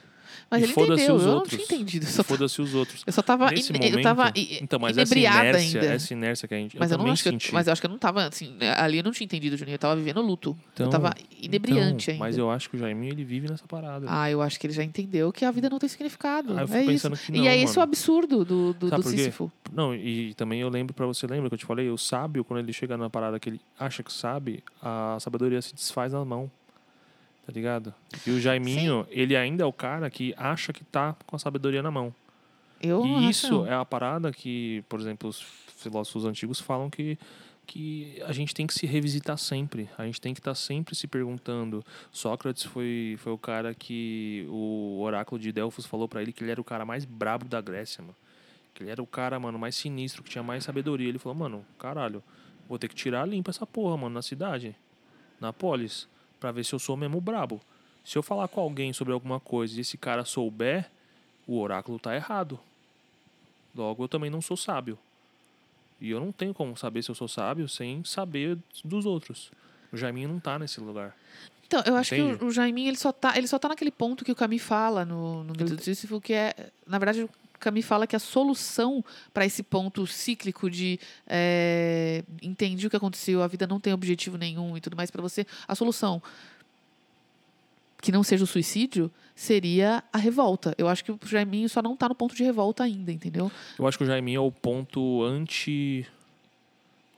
[0.49, 1.15] Mas E ele foda-se entendeu.
[1.15, 1.53] os Eu outros.
[1.59, 2.05] não tinha entendido.
[2.05, 3.03] Eu Foda-se os outros.
[3.05, 5.93] eu só tava, Nesse in- momento, eu tava então, mas essa inércia, ainda.
[5.93, 6.77] essa inércia que a gente.
[6.79, 8.55] Mas eu, eu não acho que eu, mas eu acho que eu não tava assim,
[8.77, 9.75] ali eu não tinha entendido, Juninho.
[9.75, 10.49] Eu tava vivendo luto.
[10.79, 12.25] eu Então, tava inebriante então, ainda.
[12.25, 14.05] Mas eu acho que o Jaiminho ele vive nessa parada.
[14.09, 16.57] Ah, eu acho que ele já entendeu que a vida não tem significado.
[16.57, 17.09] Ah, eu fico é isso.
[17.11, 19.09] que não, e é esse o absurdo do, do, Sabe do?
[19.09, 19.51] Sísifo.
[19.73, 21.89] Não, e também eu lembro pra você, lembra que eu te falei?
[21.89, 25.73] O sábio, quando ele chega na parada que ele acha que sabe, a sabedoria se
[25.73, 26.49] desfaz na mão.
[27.47, 27.95] Tá ligado?
[28.25, 31.81] E o Jaiminho, ele ainda é o cara que acha que tá com a sabedoria
[31.81, 32.13] na mão.
[32.81, 35.39] Eu E isso é a parada que, por exemplo, os
[35.77, 37.17] filósofos antigos falam que,
[37.65, 39.89] que a gente tem que se revisitar sempre.
[39.97, 41.85] A gente tem que estar sempre se perguntando.
[42.11, 46.51] Sócrates foi, foi o cara que o oráculo de Delfos falou pra ele que ele
[46.51, 48.15] era o cara mais brabo da Grécia, mano.
[48.73, 51.07] Que ele era o cara, mano, mais sinistro, que tinha mais sabedoria.
[51.07, 52.21] Ele falou, mano, caralho,
[52.67, 54.75] vou ter que tirar limpa essa porra, mano, na cidade,
[55.39, 56.09] na polis,
[56.39, 57.61] pra ver se eu sou mesmo brabo.
[58.03, 60.89] Se eu falar com alguém sobre alguma coisa e esse cara souber,
[61.45, 62.59] o oráculo tá errado.
[63.75, 64.97] Logo, eu também não sou sábio.
[65.99, 69.51] E eu não tenho como saber se eu sou sábio sem saber dos outros.
[69.91, 71.15] O Jaiminho não tá nesse lugar.
[71.65, 72.37] Então, eu acho Entende?
[72.37, 74.61] que o, o Jaiminho, ele só, tá, ele só tá naquele ponto que o Camus
[74.61, 77.27] fala no, no Mito do Sísifo, que é, na verdade,
[77.59, 79.03] Camus fala que a solução
[79.33, 84.37] para esse ponto cíclico de é, entendi o que aconteceu, a vida não tem objetivo
[84.37, 86.21] nenhum e tudo mais para você, a solução
[88.01, 90.73] que não seja o suicídio seria a revolta.
[90.77, 93.51] Eu acho que o Jaiminho só não tá no ponto de revolta ainda, entendeu?
[93.77, 96.05] Eu acho que o Jaiminho é o ponto anti.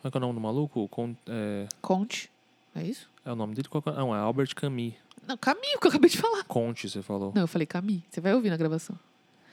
[0.02, 0.88] Qual é, que é o nome do maluco?
[0.88, 2.30] Con- É, Conte.
[2.76, 3.10] É isso?
[3.26, 3.68] é o nome dele?
[3.74, 3.92] É?
[3.92, 4.94] Não, é Albert Camus.
[5.28, 6.44] Não, Camus, que eu acabei de falar.
[6.46, 7.34] Conte, você falou.
[7.36, 8.00] Não, eu falei Camus.
[8.10, 8.98] Você vai ouvir na gravação.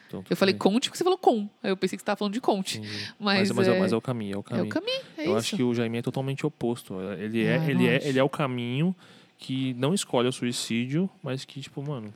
[0.09, 0.59] Então, Eu falei bem.
[0.59, 1.49] Conte porque você falou com.
[1.63, 2.81] Aí eu pensei que você estava falando de Conte.
[3.19, 4.67] Mas, Mas, mas, é, é, mas é o caminho, é o é caminho.
[4.67, 4.91] o Camus.
[5.19, 5.37] É eu isso.
[5.37, 6.95] acho que o Jaiminho é totalmente oposto.
[7.19, 8.07] Ele é, Ah, ele, é, acho.
[8.09, 8.95] ele é o caminho
[9.39, 12.13] que não escolhe o suicídio, mas que, tipo, mano,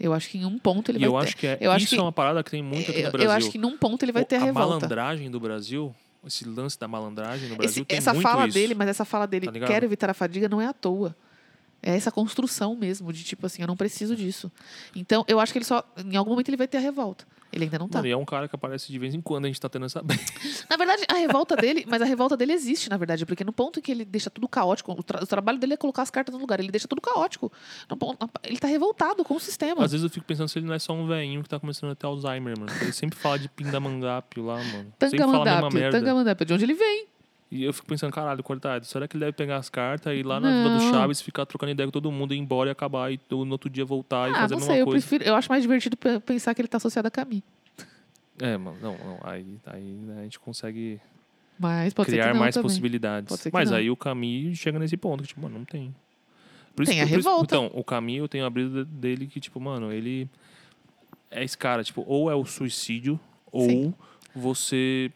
[0.00, 1.26] Eu acho que em um ponto ele e vai eu ter.
[1.28, 3.10] acho que é, eu acho isso que- é uma parada que tem muito aqui no
[3.12, 3.30] Brasil.
[3.30, 4.68] eu acho que num ponto ele vai ter a a revolta.
[4.76, 5.94] malandragem do Brasil,
[6.26, 8.54] esse lance da malandragem no Brasil Esse- tem essa muito fala isso.
[8.54, 11.14] dele, mas essa fala dele, Tá quero evitar a fadiga, não é à toa.
[11.82, 14.50] É essa construção mesmo, de tipo assim, eu não preciso disso.
[14.94, 15.82] Então, eu acho que ele só.
[16.04, 17.26] Em algum momento ele vai ter a revolta.
[17.52, 17.98] Ele ainda não tá.
[17.98, 19.84] Mano, e é um cara que aparece de vez em quando, a gente tá tendo
[19.84, 20.00] essa...
[20.70, 23.78] Na verdade, a revolta dele, mas a revolta dele existe, na verdade, porque no ponto
[23.78, 26.32] em que ele deixa tudo caótico, o, tra- o trabalho dele é colocar as cartas
[26.34, 27.52] no lugar, ele deixa tudo caótico.
[27.98, 29.84] Ponto- ele tá revoltado com o sistema.
[29.84, 31.90] Às vezes eu fico pensando se ele não é só um velhinho que tá começando
[31.90, 32.72] a ter Alzheimer, mano.
[32.80, 34.64] Ele sempre fala de pindamangápio lá, mano.
[34.64, 35.98] sempre fala a mesma Tangamandápio, merda.
[35.98, 37.06] Tangamandápio, de onde ele vem?
[37.54, 40.22] E eu fico pensando, caralho, coitado, será que ele deve pegar as cartas e ir
[40.24, 40.80] lá na Vila do.
[40.80, 43.84] Chaves, ficar trocando ideia com todo mundo, ir embora e acabar, e no outro dia
[43.84, 45.06] voltar e Ah, fazer a não mesma sei, eu coisa?
[45.06, 47.44] prefiro, eu acho mais divertido pe- pensar que ele tá associado a Camille.
[48.40, 49.20] É, mano, não, não.
[49.22, 50.98] Aí, aí né, a gente consegue
[51.58, 52.68] Mas pode ser criar que não mais também.
[52.70, 53.38] possibilidades.
[53.38, 53.76] Ser Mas não.
[53.76, 55.94] aí o Camille chega nesse ponto que, tipo, mano, não tem.
[56.74, 57.54] Por Tem a por revolta.
[57.54, 60.26] então, o Camille, eu tenho a brisa dele que, tipo, mano, ele
[61.30, 63.20] é esse cara, tipo, ou é o suicídio,
[63.52, 63.94] ou Sim.
[64.34, 65.12] você,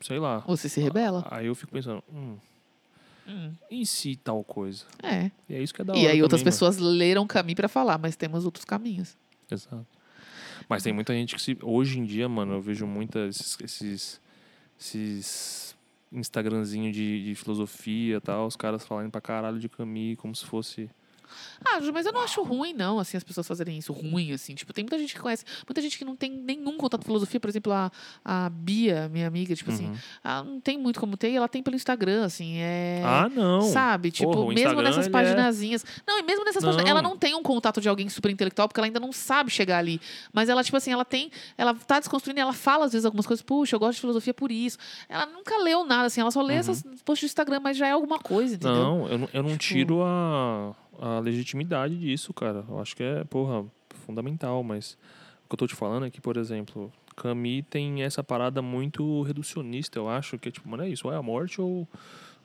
[0.00, 0.38] sei lá.
[0.46, 1.26] Você se rebela.
[1.30, 2.36] Aí eu fico pensando, hum,
[3.26, 4.84] Hum, e se tal coisa?
[5.02, 5.30] é.
[5.48, 6.52] E é isso que é da E hora aí outras também, mano.
[6.52, 9.16] pessoas leram Camille pra falar, mas temos outros caminhos.
[9.50, 9.86] Exato.
[10.68, 11.56] Mas tem muita gente que se.
[11.62, 14.20] Hoje em dia, mano, eu vejo muitas esses.
[14.78, 15.74] Esses
[16.12, 20.44] Instagramzinho de, de filosofia e tal, os caras falando pra caralho de Camille, como se
[20.44, 20.88] fosse.
[21.64, 24.54] Ah, mas eu não acho ruim, não, assim, as pessoas fazerem isso ruim, assim.
[24.54, 27.40] Tipo, tem muita gente que conhece, muita gente que não tem nenhum contato com filosofia.
[27.40, 27.90] Por exemplo, a,
[28.24, 29.96] a Bia, minha amiga, tipo assim, Uhum.
[30.22, 33.02] ela não tem muito como ter, e ela tem pelo Instagram, assim, é...
[33.04, 33.60] Ah, não.
[33.62, 34.10] Sabe?
[34.10, 35.84] Tipo, Porra, mesmo Instagram, nessas ele paginazinhas.
[36.06, 36.84] Não, e mesmo nessas páginas.
[36.84, 36.90] Não.
[36.90, 39.78] Ela não tem um contato de alguém super intelectual, porque ela ainda não sabe chegar
[39.78, 40.00] ali.
[40.32, 41.30] Mas ela, tipo assim, ela tem.
[41.56, 43.42] Ela tá desconstruindo e ela fala, às vezes, algumas coisas.
[43.42, 44.78] Puxa, eu gosto de filosofia por isso.
[45.08, 46.20] Ela nunca leu nada, assim.
[46.20, 48.74] Ela só lê essas posts do Instagram, mas já é alguma coisa, entendeu?
[48.74, 48.98] Uhum.
[48.98, 52.64] Não, eu não, eu não Tipo- tiro a, a legitimidade disso, cara.
[52.68, 53.64] Eu acho que é, porra,
[54.04, 54.98] fundamental, mas
[55.44, 59.22] o que eu tô te falando é que, por exemplo, Camille tem essa parada muito
[59.22, 61.88] reducionista, eu acho, que é tipo, mano, é isso, ou é a morte ou,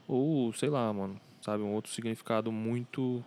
[0.08, 3.24] ou sei lá, mano, sabe, um outro significado muito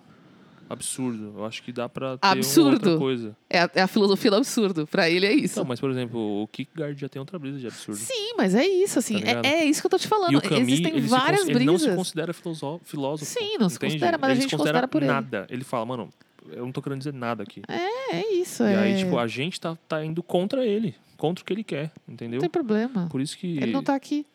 [0.72, 1.34] absurdo.
[1.36, 2.72] Eu acho que dá pra ter Absurdo?
[2.88, 3.36] outra coisa.
[3.48, 4.86] É a, é a filosofia do absurdo.
[4.86, 5.58] Pra ele é isso.
[5.58, 7.98] Não, mas, por exemplo, o Kierkegaard já tem outra brisa de absurdo.
[7.98, 9.20] Sim, mas é isso, assim.
[9.20, 10.32] Tá é, é isso que eu tô te falando.
[10.32, 11.96] E o Camus, Existem ele, se várias cons- ele não se brisas.
[11.98, 13.24] considera filósofo.
[13.24, 13.92] Sim, não se entende?
[13.94, 15.12] considera, mas a ele gente se considera considera por ele.
[15.12, 15.46] nada.
[15.50, 16.08] Ele fala, mano,
[16.50, 17.62] eu não tô querendo dizer nada aqui.
[17.68, 18.76] É isso, E é.
[18.78, 20.94] aí, tipo, a gente tá, tá indo contra ele.
[21.16, 22.36] Contra o que ele quer, entendeu?
[22.38, 23.06] Não tem problema.
[23.10, 23.56] Por isso que...
[23.58, 24.26] Ele não tá aqui.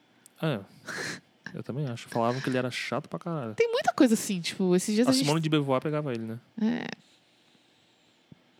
[0.41, 0.59] É,
[1.53, 2.07] eu também acho.
[2.09, 3.55] Falavam que ele era chato pra caralho.
[3.55, 5.25] Tem muita coisa assim, tipo, esses dias A a, gente.
[5.25, 6.39] Simone de Beauvoir pegava ele, né?
[6.61, 6.87] É.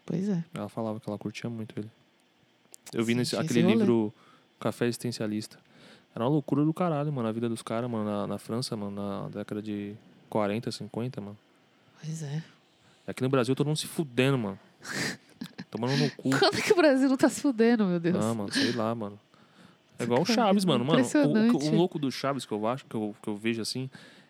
[0.06, 0.44] Pois é.
[0.54, 1.90] Ela falava que ela curtia muito ele.
[2.94, 4.14] Eu vi Sim, nesse, aquele livro
[4.60, 5.60] Café Existencialista.
[6.16, 7.28] Era uma loucura do caralho, mano.
[7.28, 9.96] A vida dos caras, mano, na, na França, mano, na década de
[10.30, 11.38] 40, 50, mano.
[12.02, 12.44] Pois é.
[13.06, 14.60] Aqui no Brasil todo mundo se fudendo, mano.
[15.70, 16.30] Tomando no cu.
[16.30, 18.24] Quando é que o Brasil não tá se fudendo, meu Deus?
[18.24, 19.20] Ah, mano, sei lá, mano.
[20.00, 20.86] É igual o Chaves, mano.
[20.86, 23.62] Mano, o, o, o louco do Chaves que eu acho, que eu, que eu vejo
[23.62, 23.90] assim,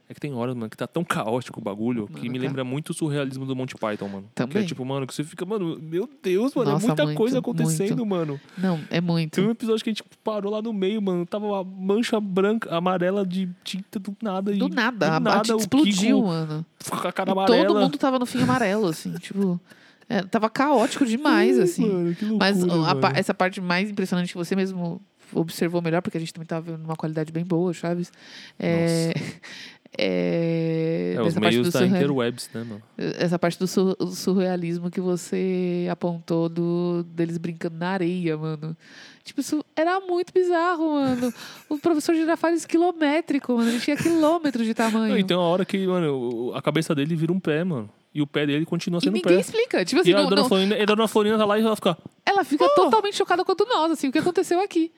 [0.09, 2.45] é que tem horas, mano, que tá tão caótico o bagulho que Mano, me tá.
[2.45, 4.23] lembra muito o surrealismo do Monty Python, mano.
[4.33, 4.65] Que é Também.
[4.65, 8.05] tipo, mano, que você fica, mano, meu Deus, mano, Nossa, é muita muito, coisa acontecendo,
[8.05, 8.05] muito.
[8.05, 8.39] mano.
[8.57, 9.33] Não, é muito.
[9.33, 11.25] Tem um episódio que a gente parou lá no meio, mano.
[11.25, 14.53] Tava uma mancha branca, amarela de tinta do nada.
[14.53, 16.65] Do e, nada, do a nada, o explodiu, Kiko mano.
[16.79, 17.65] ficou com a cara E amarela.
[17.65, 19.59] todo mundo tava no fim amarelo, assim, tipo.
[20.07, 21.85] é, tava caótico demais, Ai, assim.
[21.85, 25.01] Mano, que loucura, Mas a essa parte mais impressionante que você mesmo
[25.33, 28.11] observou melhor, porque a gente também tava vendo uma qualidade bem boa, Chaves.
[28.59, 29.13] É,
[29.97, 32.81] é, É, os meios da surreal- interwebs, né, mano?
[32.97, 38.75] essa parte do sur- surrealismo que você apontou do, deles brincando na areia, mano.
[39.23, 41.33] Tipo, isso era muito bizarro, mano.
[41.67, 43.69] O professor Girafales quilométrico, mano.
[43.69, 45.09] Ele tinha quilômetros de tamanho.
[45.09, 47.89] Não, e tem uma hora que, mano, a cabeça dele vira um pé, mano.
[48.17, 49.39] E o pé dele continua e sendo um ninguém pé.
[49.39, 49.85] explica.
[49.85, 51.61] Tipo assim, E a não- dona, não- Florinda, e a dona Florinda tá lá e
[51.61, 51.95] ela fica.
[52.25, 54.91] ela fica totalmente chocada quanto nós, assim, o que aconteceu aqui.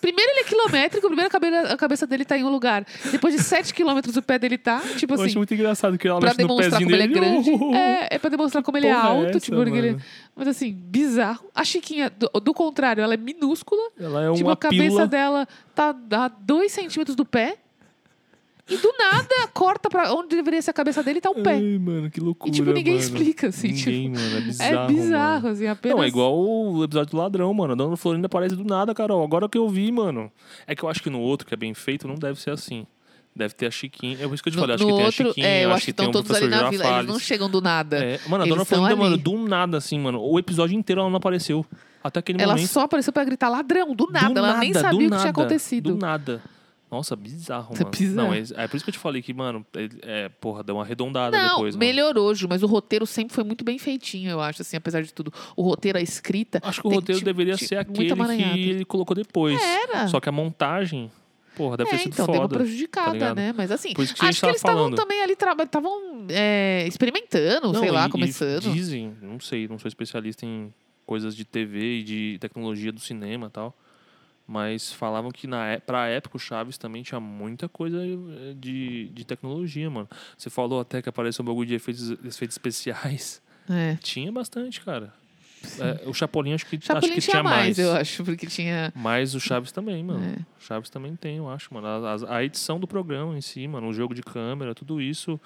[0.00, 2.84] Primeiro ele é quilométrico, primeiro a cabe- a cabeça dele tá em um lugar.
[3.12, 6.08] Depois de 7 quilômetros o pé dele tá, tipo eu acho assim, muito engraçado que
[6.08, 7.20] ela pra mexe no demonstrar pezinho como ele é dele.
[7.20, 7.50] grande.
[7.78, 9.96] É, é pra demonstrar como ele é é alto, essa, tipo, porque ele...
[10.34, 11.48] Mas assim, bizarro.
[11.54, 13.82] A Chiquinha, do, do contrário, ela é minúscula.
[13.96, 15.06] Ela é tipo, uma a cabeça pílula.
[15.06, 17.58] dela tá a 2 centímetros do pé.
[18.68, 21.54] E do nada, corta pra onde deveria ser a cabeça dele e tá um pé.
[21.56, 22.50] Ai, mano, que loucura.
[22.50, 23.04] E tipo, ninguém mano.
[23.04, 24.24] explica, assim, Ninguém, tipo.
[24.24, 24.72] mano, é bizarro.
[24.74, 25.54] é bizarro, mano.
[25.54, 25.96] assim, apenas.
[25.98, 27.72] Não, é igual o episódio do ladrão, mano.
[27.74, 29.22] A dona Florinda aparece do nada, Carol.
[29.22, 30.32] Agora que eu vi, mano.
[30.66, 32.86] É que eu acho que no outro, que é bem feito, não deve ser assim.
[33.36, 34.16] Deve ter a Chiquinha.
[34.20, 35.46] É por isso que eu te No, falei, acho no que tem a outro, Chiquinha,
[35.46, 36.98] é, eu acho acho que que estão o todos ali na vila.
[37.00, 37.98] Eles não chegam do nada.
[37.98, 40.22] É, mano, a Eles dona Florinda, mano, do nada, assim, mano.
[40.22, 41.66] O episódio inteiro ela não apareceu.
[42.02, 42.68] Até aquele Ela momento.
[42.70, 44.28] só apareceu pra gritar ladrão, do nada.
[44.32, 45.92] Do ela nem nada, sabia do o que tinha acontecido.
[45.94, 46.42] Do nada.
[46.94, 47.90] Nossa, bizarro, É mano.
[47.90, 48.28] bizarro.
[48.28, 49.88] Não, é, é por isso que eu te falei que, mano, é,
[50.24, 51.84] é, porra, deu uma arredondada Não, depois, mano.
[51.86, 55.12] melhorou, Ju, mas o roteiro sempre foi muito bem feitinho, eu acho, assim, apesar de
[55.12, 55.32] tudo.
[55.56, 56.60] O roteiro, a escrita.
[56.62, 58.14] Acho que o roteiro tinha- deveria tinha ser aquele
[58.62, 59.60] que ele colocou depois.
[59.60, 60.06] Era.
[60.08, 61.10] Só que a montagem,
[61.56, 62.58] porra, deve é, ter sido então, deu uma foda.
[62.58, 63.36] prejudicada, ligado?
[63.36, 63.52] né?
[63.56, 65.98] Mas assim, Por isso que acho que eles estavam também ali, estavam
[66.86, 68.72] experimentando, Não, sei lá, e- e começando.
[68.72, 70.72] dizem, não sei, não sou especialista em
[71.06, 73.76] coisas de TV e de tecnologia do cinema e tal.
[74.46, 79.08] Mas falavam que na, é- pra época o Chaves também tinha muita coisa eh, de,
[79.08, 80.08] de tecnologia, mano.
[80.36, 83.40] Você falou até que apareceu um bagulho de efeitos, efeitos especiais.
[83.70, 83.96] É.
[84.02, 85.12] Tinha bastante, cara.
[85.80, 87.78] É, o Chapolin acho que, Chapolin acho que tinha tinha mais.
[87.78, 88.92] eu acho, porque tinha.
[88.94, 90.22] Mas o Chaves também, mano.
[90.22, 90.36] É.
[90.60, 91.86] O Chaves também tem, eu acho, mano.
[91.86, 93.88] A, a- a edição do programa em si, mano.
[93.88, 95.40] O jogo de câmera, tudo isso,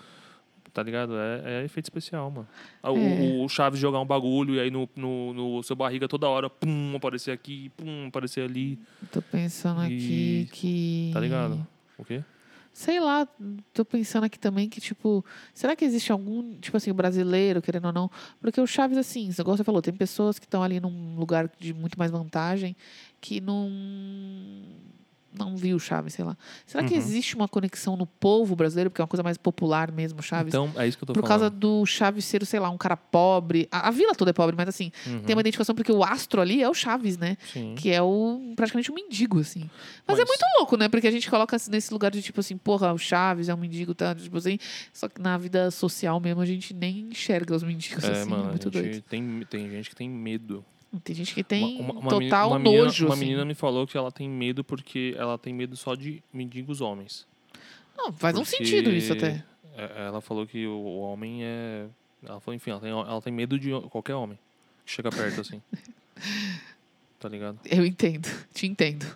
[0.78, 1.14] tá ligado?
[1.18, 2.46] É, é efeito especial, mano.
[2.82, 3.44] Ah, O, É.
[3.44, 6.94] o Chaves jogar um bagulho e aí no, no, no seu barriga toda hora, pum,
[6.96, 8.78] aparecer aqui, pum, aparecer ali.
[9.10, 11.10] Tô pensando aqui E- que.
[11.12, 11.66] Tá ligado?
[11.98, 12.22] O quê?
[12.72, 13.26] Sei lá,
[13.72, 17.92] tô pensando aqui também que, tipo, será que existe algum, tipo assim, brasileiro, querendo ou
[17.92, 18.08] não?
[18.40, 21.74] Porque o Chaves, assim, igual você falou, tem pessoas que estão ali num lugar de
[21.74, 22.76] muito mais vantagem
[23.20, 23.68] que não.
[25.38, 26.36] Não viu o Chaves, sei lá.
[26.66, 26.98] Será que Uhum.
[26.98, 30.48] existe uma conexão no povo brasileiro, porque é uma coisa mais popular mesmo, Chaves?
[30.52, 31.58] Então, é isso que eu tô por causa falando.
[31.58, 33.68] do Chaves ser, sei lá, um cara pobre.
[33.70, 36.40] A, a vila toda é pobre, mas assim, Uhum, tem uma identificação porque o astro
[36.40, 37.36] ali é o Chaves, né?
[37.52, 37.74] Sim.
[37.76, 39.70] Que é o praticamente um mendigo, assim.
[40.06, 40.88] Mas, é Mas- muito louco, né?
[40.88, 43.58] Porque a gente coloca assim, nesse lugar de tipo assim, porra, o Chaves é um
[43.58, 44.14] mendigo, tá?
[44.14, 44.58] Tipo assim.
[44.92, 48.30] Só que na vida social mesmo a gente nem enxerga os mendigos, É, assim.
[48.30, 49.02] mano, é muito doido.
[49.02, 50.64] tem, tem gente que tem medo.
[51.04, 53.04] Tem gente que tem Uma- uma- total uma menina, nojo.
[53.06, 53.24] Uma assim.
[53.24, 57.26] menina me falou que ela tem medo porque ela tem medo só de mendigos homens.
[57.96, 59.44] Não, faz um Porque, sentido isso até.
[59.76, 61.86] é, Ela falou que o o homem é.
[62.22, 64.38] Ela falou, enfim, ela tem, ela tem medo de qualquer homem
[64.84, 65.60] que chega perto assim.
[67.20, 67.58] tá ligado?
[67.64, 69.06] Eu entendo, te entendo.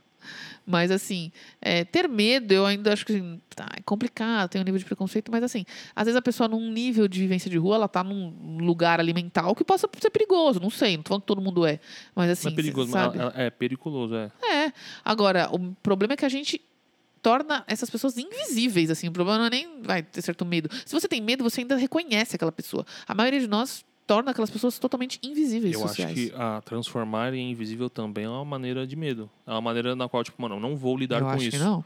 [0.66, 4.64] Mas assim, é, ter medo, eu ainda acho que assim, tá, é complicado, tem um
[4.64, 5.64] nível de preconceito, mas assim,
[5.94, 9.52] às vezes a pessoa num nível de vivência de rua, ela tá num lugar alimentar
[9.54, 11.78] que possa ser perigoso, não sei, não tô falando que todo mundo é.
[12.14, 13.18] Mas assim, Não é perigoso, cê mas sabe?
[13.18, 14.30] ela- ela- é periculoso, é.
[14.44, 14.72] É.
[15.04, 16.60] Agora, o problema é que a gente
[17.20, 19.08] torna essas pessoas invisíveis, assim.
[19.08, 20.68] O problema não é nem vai ter certo medo.
[20.84, 22.84] Se você tem medo, você ainda reconhece aquela pessoa.
[23.06, 26.12] A maioria de nós torna aquelas pessoas totalmente invisíveis Eu sociais.
[26.12, 29.28] acho que a transformar em invisível também é uma maneira de medo.
[29.46, 31.50] É uma maneira na qual, tipo, mano, eu não vou lidar eu com acho isso.
[31.56, 31.84] que não.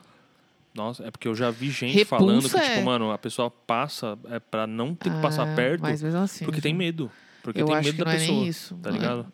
[0.75, 3.51] Nossa, é porque eu já vi gente Repulsa falando que, é- tipo, mano, a pessoa
[3.51, 6.45] passa é pra não ter que passar Ah, perto Mas mesmo assim.
[6.45, 7.11] porque tem medo.
[7.43, 8.45] Porque eu tem medo da não pessoa.
[8.45, 8.75] é isso.
[8.83, 9.27] Tá é- ligado?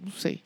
[0.00, 0.42] Não sei.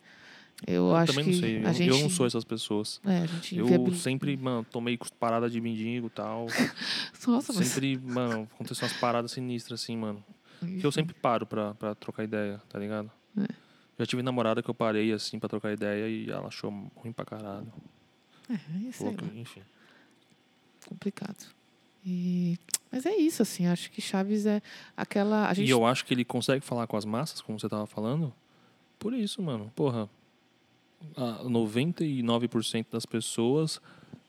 [0.67, 1.59] Eu, Eu acho também que não sei.
[1.59, 1.89] Eu, gente...
[1.91, 3.01] eu não sou essas pessoas.
[3.05, 6.47] É, a gente Eu sempre, mano, tomei parada de mendigo e tal.
[7.27, 7.67] Nossa, mas...
[7.69, 10.25] sempre, mano, aconteceu umas paradas sinistras assim, mano.
[10.67, 13.11] Que eu sempre paro pra, pra trocar ideia, tá ligado?
[13.39, 13.47] É.
[13.99, 17.25] Já tive namorada que eu parei assim pra trocar ideia e ela achou ruim pra
[17.25, 17.73] caralho.
[18.51, 19.63] É, Falou que- lá, enfim.
[20.89, 21.47] complicado.
[22.05, 22.59] E...
[22.91, 23.67] Mas é isso, assim.
[23.67, 24.61] Acho que Chaves é
[24.97, 25.49] aquela...
[25.49, 27.87] A gente E eu acho que ele consegue falar com as massas, como você tava
[27.87, 28.33] falando,
[28.99, 29.71] por isso, mano.
[29.75, 30.09] Porra,
[31.17, 33.81] a 99% das pessoas,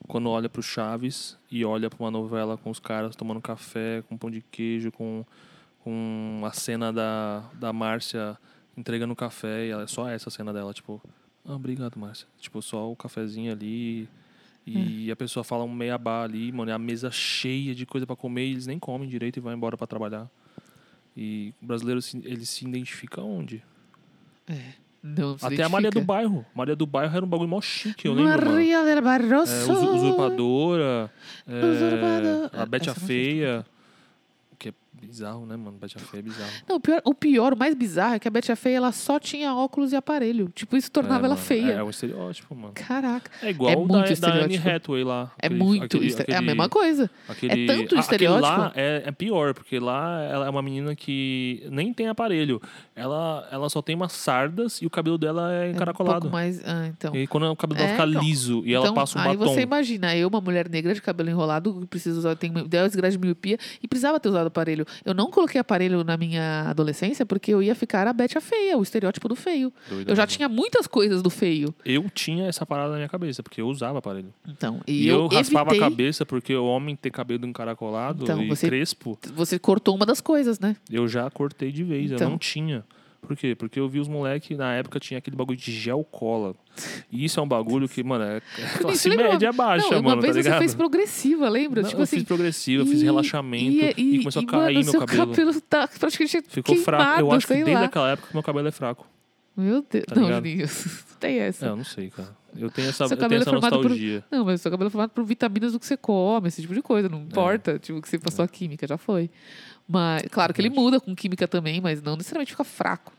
[0.08, 4.18] quando olha pro Chaves e olha pra uma novela com os caras tomando café, com
[4.18, 5.26] pão de queijo, com,
[5.84, 8.38] com a cena da, da Márcia
[8.78, 11.02] entregando café, e ela, é só essa cena dela, tipo,
[11.46, 12.28] ah, obrigado, Márcia.
[12.40, 14.08] Tipo, só o cafezinho ali.
[14.66, 18.08] E a pessoa fala um meia bar ali, mano, é a mesa cheia de coisa
[18.08, 20.30] pra comer e eles nem comem direito e vão embora pra trabalhar.
[21.18, 23.62] E o brasileiro, ele se identifica onde?
[25.04, 26.06] não se Até a Maria do identifica.
[26.06, 26.46] Bairro.
[26.56, 28.52] Maria do Bairro era um bagulho mó chique, eu lembro, mano.
[28.54, 29.72] Maria del É, Barroso.
[29.74, 31.12] usu- usurpadora,
[31.46, 32.50] é, Usurpadora.
[32.54, 33.66] a Bete a não Feia.
[34.58, 34.74] Que é
[35.04, 35.78] bizarro, né, mano?
[35.80, 36.52] Bete a Feia é bizarro.
[36.68, 38.92] Não, o pior, o pior, o mais bizarro é que a Betty a Feia ela
[38.92, 40.50] só tinha óculos e aparelho.
[40.54, 41.72] Tipo, isso tornava É, ela mano, feia.
[41.72, 42.74] É, é um estereótipo, mano.
[42.74, 43.30] Caraca.
[43.42, 44.58] É igual É o muito da, da Anne.
[44.58, 45.32] Hathaway lá.
[45.42, 45.84] É aquele- muito.
[45.86, 47.10] aquele- estere- É a aquele- mesma coisa.
[47.28, 48.46] Aquele, É tanto estereótipo.
[48.48, 52.62] Aquele lá é, é pior, porque lá ela é uma menina que nem tem aparelho.
[52.96, 56.22] Ela, ela só tem umas sardas e o cabelo dela é É um encaracolado.
[56.22, 56.62] pouco mais.
[56.66, 57.14] Ah, então.
[57.16, 58.22] E aí, quando o cabelo dela É, fica então.
[58.22, 59.54] liso e ela então, passa um aí batom.
[59.54, 63.20] você imagina, eu, uma mulher negra de cabelo enrolado, preciso usar, tem 10 graus de
[63.20, 64.86] miopia e precisava ter usado aparelho.
[65.06, 68.78] Eu não coloquei aparelho na minha adolescência porque eu ia ficar a Betty a feia,
[68.78, 69.72] o estereótipo do feio.
[69.90, 71.74] Doida, Eu já tinha muitas coisas do feio.
[71.86, 74.34] Eu tinha essa parada na minha cabeça, porque eu usava aparelho.
[74.48, 75.88] Então, E, e, eu, raspava evitei.
[75.88, 80.06] a cabeça porque o homem ter cabelo encaracolado Então, e você- crespo, Você cortou uma
[80.06, 80.76] das coisas, né?
[80.92, 82.12] eu já cortei de vez.
[82.12, 82.30] Eu Então.
[82.32, 82.84] não tinha.
[83.26, 83.56] Por quê?
[83.56, 86.54] Porque eu vi os moleques, na época tinha aquele bagulho de gel cola.
[87.12, 89.90] E isso é um bagulho que, mano, é é classe Você lembra uma- média baixa,
[89.92, 90.60] não, uma mano, vez tá você ligado?
[90.60, 91.82] fez progressiva, lembra?
[91.82, 92.18] Não, tipo eu assim.
[92.18, 95.62] fiz progressiva, eu fiz e- relaxamento e, começou a e, cair mano, meu seu cabelo.
[95.62, 97.20] tá praticamente Ficou queimado, fraco.
[97.22, 97.84] Eu acho que desde lá.
[97.86, 99.08] aquela época meu cabelo é fraco.
[99.56, 100.06] Meu Deus.
[100.06, 100.28] Tá não?
[100.34, 100.68] Juninho,
[101.20, 101.66] tem essa.
[101.68, 102.36] É, eu não sei, cara.
[102.58, 104.24] Eu tenho essa, Seu eu tenho cabelo é essa por- nostalgia.
[104.32, 106.82] Não, mas seu cabelo é formado por vitaminas do que você come, esse tipo de
[106.82, 107.08] coisa.
[107.08, 107.12] É.
[107.12, 109.30] Não importa, tipo, que você passou a química, já foi.
[109.88, 113.14] Mas, claro que ele muda com química também, mas não necessariamente fica fraco.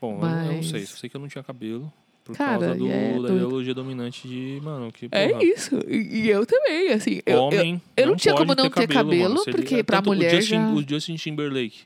[0.00, 0.86] Bom, eu- eu, não Mas- sei.
[0.86, 1.92] Só sei que eu não tinha cabelo.
[2.24, 5.78] Por Cara, causa do, é da ideologia dominante de, mano, que porra, É isso.
[5.88, 7.20] E, eu também, assim.
[7.26, 9.38] Eu, eu, homem eu não tinha pode como não ter cabelo, mano.
[9.42, 11.80] Se ele- porque é pra mulher o Justin, já- O Justin Timberlake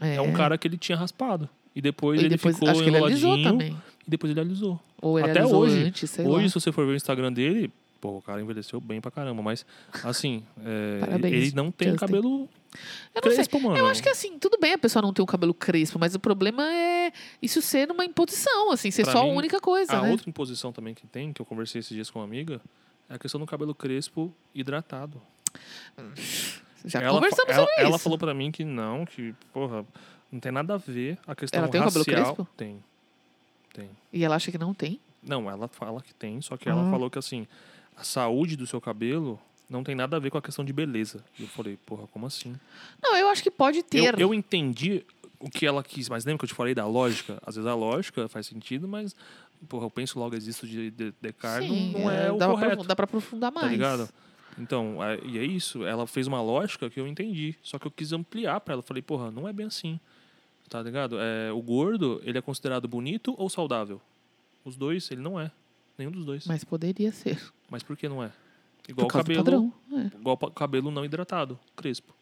[0.00, 0.20] é.
[0.20, 1.48] um cara que ele tinha raspado.
[1.74, 3.50] E depois e ele depois, ficou acho que ele alisou enroladinho.
[3.70, 3.76] também.
[4.06, 4.78] E depois ele alisou.
[5.00, 5.78] Ou ele Até alisou hoje.
[5.84, 6.48] antes, Hoje, lá.
[6.48, 9.42] se você for ver o Instagram dele, pô, o cara envelheceu bem pra caramba.
[9.42, 9.64] Mas,
[10.04, 12.00] assim, é, Parabéns, ele não tem Justin.
[12.06, 12.48] cabelo
[13.14, 13.32] Eu não sei.
[13.34, 13.76] crespo, mano.
[13.76, 16.20] Eu acho que assim, tudo bem a pessoa não ter um cabelo crespo, mas o
[16.20, 17.12] problema é
[17.42, 20.10] isso ser uma imposição, assim, ser Pra só mim, a única coisa, A né?
[20.10, 22.60] outra imposição também que tem, que eu conversei esses dias com uma amiga,
[23.08, 25.20] é a questão do cabelo crespo hidratado.
[26.84, 27.98] Já ela, conversamos ela, sobre ela isso.
[27.98, 29.84] falou pra mim que não, que, porra,
[30.32, 32.24] não tem nada a ver a questão Ela tem o cabelo racial.
[32.36, 32.48] crespo?
[32.56, 32.82] Tem.
[33.74, 33.90] Tem.
[34.12, 34.98] E ela acha que não tem.
[35.22, 36.90] Não, ela fala que tem, só que ela Ah.
[36.90, 37.46] falou que assim,
[37.96, 39.38] a saúde do seu cabelo
[39.68, 41.24] não tem nada a ver com a questão de beleza.
[41.38, 42.54] E eu falei, porra, como assim?
[43.02, 44.14] Não, eu acho que pode ter.
[44.14, 45.04] Eu, eu entendi
[45.38, 47.40] o que ela quis, mas lembra que eu te falei da lógica?
[47.46, 49.14] Às vezes a lógica faz sentido, mas,
[49.68, 52.54] porra, eu penso logo, existo de, de Descartes, Sim, não, não é, o dá, pra,
[52.54, 52.72] correto.
[52.72, 53.66] aprofundar- dá pra aprofundar mais.
[53.66, 54.08] Tá ligado?
[54.58, 55.84] Então, é- e é isso.
[55.84, 57.54] Ela fez uma lógica que eu entendi.
[57.62, 58.82] Só que eu quis ampliar pra ela.
[58.82, 59.98] Falei, porra, não é bem assim.
[60.68, 61.16] Tá ligado?
[61.18, 64.00] É, o gordo, ele é considerado bonito ou saudável?
[64.64, 65.50] Os dois, ele não é.
[66.00, 66.46] Nenhum dos dois.
[66.46, 67.38] Mas, Mas poderia ser.
[67.86, 68.32] por que não é?
[68.88, 69.44] Igual o cabelo.
[69.44, 69.72] padrão.
[69.92, 70.16] É.
[70.18, 72.14] Igual o cabelo não hidratado, crespo.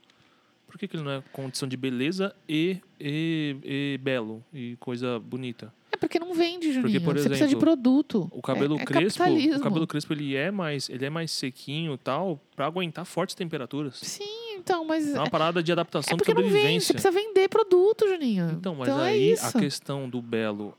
[0.66, 5.20] Por que, que ele não é condição de beleza e, e, e belo e coisa
[5.20, 5.72] bonita?
[5.92, 7.00] É porque não vende, Juninho.
[7.00, 8.28] por Você precisa de exemplo, produto.
[8.32, 11.94] O cabelo é, é crespo, o cabelo crespo ele é mais, ele é mais sequinho
[11.94, 13.94] e tal, pra aguentar fortes temperaturas.
[13.96, 15.08] Sim, então, mas.
[15.08, 16.52] É uma É, parada de é adaptação de porque não vende.
[16.52, 16.94] Você sobrevivência.
[16.94, 18.50] precisa vender produto, Juninho.
[18.50, 19.46] Então, mas é aí isso.
[19.46, 20.76] a questão do belo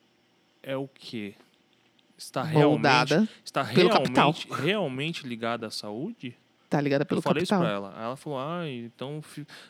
[0.62, 1.34] é o quê?
[2.20, 3.16] Está Moldada.
[3.16, 4.32] realmente, está pelo capital.
[4.32, 6.36] realmente, realmente ligada à saúde?
[6.70, 7.62] Tá ligada pelo eu falei capital.
[7.62, 7.94] isso pra ela.
[7.98, 9.22] Aí ela falou, ah, então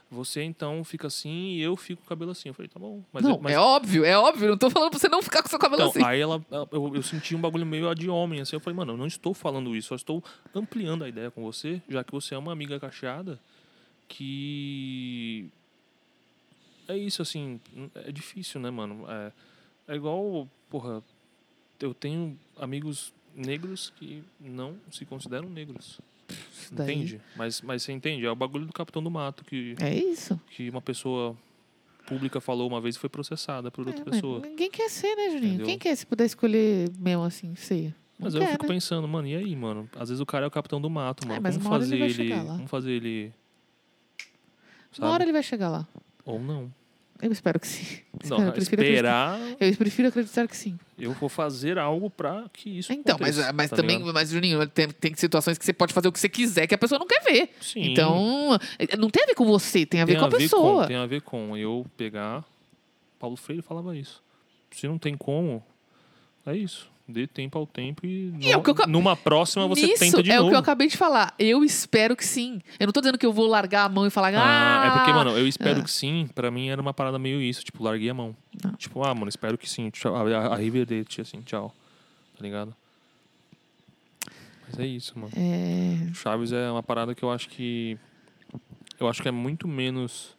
[0.10, 2.50] você então fica assim e eu fico com o cabelo assim.
[2.50, 3.04] Eu falei, tá bom.
[3.14, 4.50] Mas, não, mas é óbvio, é óbvio.
[4.50, 6.04] Não tô falando pra você não ficar com seu cabelo então, assim.
[6.04, 8.56] aí ela, eu, eu senti um bagulho meio de homem, assim.
[8.56, 10.24] Eu falei, mano, eu não estou falando isso, eu estou
[10.54, 13.40] ampliando a ideia com você, já que você é uma amiga cacheada
[14.08, 15.48] que.
[16.88, 17.62] É isso, assim.
[17.94, 19.06] É difícil, né, mano?
[19.08, 19.32] É,
[19.94, 21.04] é igual, porra,
[21.80, 26.00] eu tenho amigos negros que não se consideram negros.
[26.72, 27.22] Daí- Entende?
[27.36, 28.26] Mas, mas você entende?
[28.26, 30.40] É o bagulho do Capitão do Mato que, É isso.
[30.52, 31.36] que uma pessoa
[32.06, 34.40] pública falou uma vez e foi processada por outra É, pessoa.
[34.42, 35.48] ninguém quer ser, né, Juninho?
[35.48, 35.66] Entendeu?
[35.66, 37.96] Quem quer se puder escolher mesmo assim, ser?
[38.20, 38.74] Mas Não eu quer, fico né?
[38.74, 39.90] pensando, mano, e aí, mano?
[39.96, 41.48] Às vezes o cara é o capitão do mato, mano.
[41.48, 42.30] É, como hora fazer ele ele.
[42.46, 43.34] Como fazer ele.
[44.92, 45.06] Sabe?
[45.08, 45.88] Uma hora ele vai chegar lá.
[46.26, 46.72] Ou não.
[47.22, 48.00] Eu espero que sim.
[48.14, 49.58] Não, Espero- eu prefiro acreditar- esperar.
[49.72, 50.80] Eu prefiro acreditar que sim.
[50.98, 53.54] Eu vou fazer algo pra que isso Então, mas, aconteça.
[53.54, 54.14] mas tá também, ligado?
[54.14, 56.78] mas Juninho, tem, tem situações que você pode fazer o que você quiser que a
[56.78, 57.50] pessoa não quer ver.
[57.60, 57.92] Sim.
[57.92, 60.88] Então, é, não tem a ver com você, tem a ver tem com a pessoa.
[60.88, 62.46] tem a ver com eu pegar.
[63.20, 64.24] Paulo Freire falava isso.
[64.72, 65.62] Se não tem como,
[66.46, 66.90] é isso.
[67.12, 70.00] Dê tempo ao tempo e, E é o que eu ca- numa próxima você Nisso
[70.00, 70.48] tenta de é novo.
[70.48, 71.34] o que eu acabei de falar.
[71.40, 72.62] Eu espero que sim.
[72.80, 74.92] Eu não tô dizendo que eu vou largar a mão e falar, ah, Ah, é
[75.00, 75.84] porque, mano, eu espero Ah.
[75.84, 76.30] que sim.
[76.36, 77.64] Pra mim era uma parada meio isso.
[77.64, 78.36] Tipo, larguei a mão.
[78.78, 79.90] Tipo, ah, mano, espero que sim.
[80.06, 80.60] A, a, a
[81.22, 81.74] assim, tchau.
[82.38, 82.76] Tá ligado?
[84.68, 85.32] Mas é isso, mano.
[85.36, 87.98] É, Chaves é uma parada que eu acho que.
[89.00, 90.36] Eu acho que é muito menos.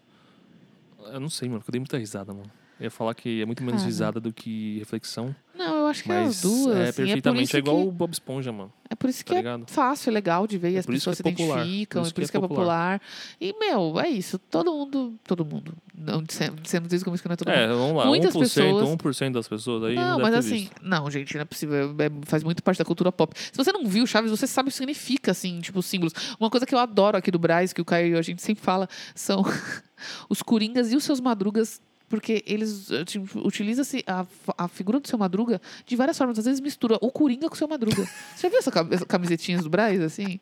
[1.12, 2.50] Eu não sei, mano, porque eu dei muita risada, mano.
[2.78, 5.34] Eu ia falar que é muito menos risada do que reflexão.
[5.54, 6.76] Não, acho que é Mas as duas.
[6.76, 7.44] é assim, perfeitamente.
[7.44, 8.72] isso É, igual que, o Bob Esponja, mano.
[8.88, 9.64] é por isso Tá que é ligado?
[9.68, 12.04] fácil, é legal de ver e as isso pessoas que se é popular, identificam, por
[12.04, 13.02] é isso por isso que é popular.
[13.40, 14.38] E, meu, é isso.
[14.38, 15.14] Todo mundo.
[15.24, 15.74] Todo mundo.
[15.94, 17.56] Não dissemos, dissemos desde o começo que não é todo mundo.
[17.58, 18.06] É, vamos lá.
[18.06, 19.94] Muitas 1%, pessoas- 1% das pessoas aí.
[19.94, 20.74] Não, deve mas assim, visto.
[20.82, 21.94] não, gente, não é possível.
[21.98, 23.34] é- faz muito parte da cultura pop.
[23.38, 26.14] Se você não viu Chaves, você sabe o que significa, assim, tipo, os símbolos.
[26.40, 28.62] Uma coisa que eu adoro aqui do Braz, que o Caio e a gente sempre
[28.64, 29.42] fala, são
[30.28, 31.80] os Coringas e os seus Madrugas.
[32.10, 34.26] Porque eles eh, tipo, utilizam-se a,
[34.58, 36.38] a figura do seu Madruga de várias formas.
[36.38, 38.02] Às vezes mistura o Coringa com o seu Madruga.
[38.36, 40.40] Você já viu essa, cam- essa camisetinhas do Braz, assim?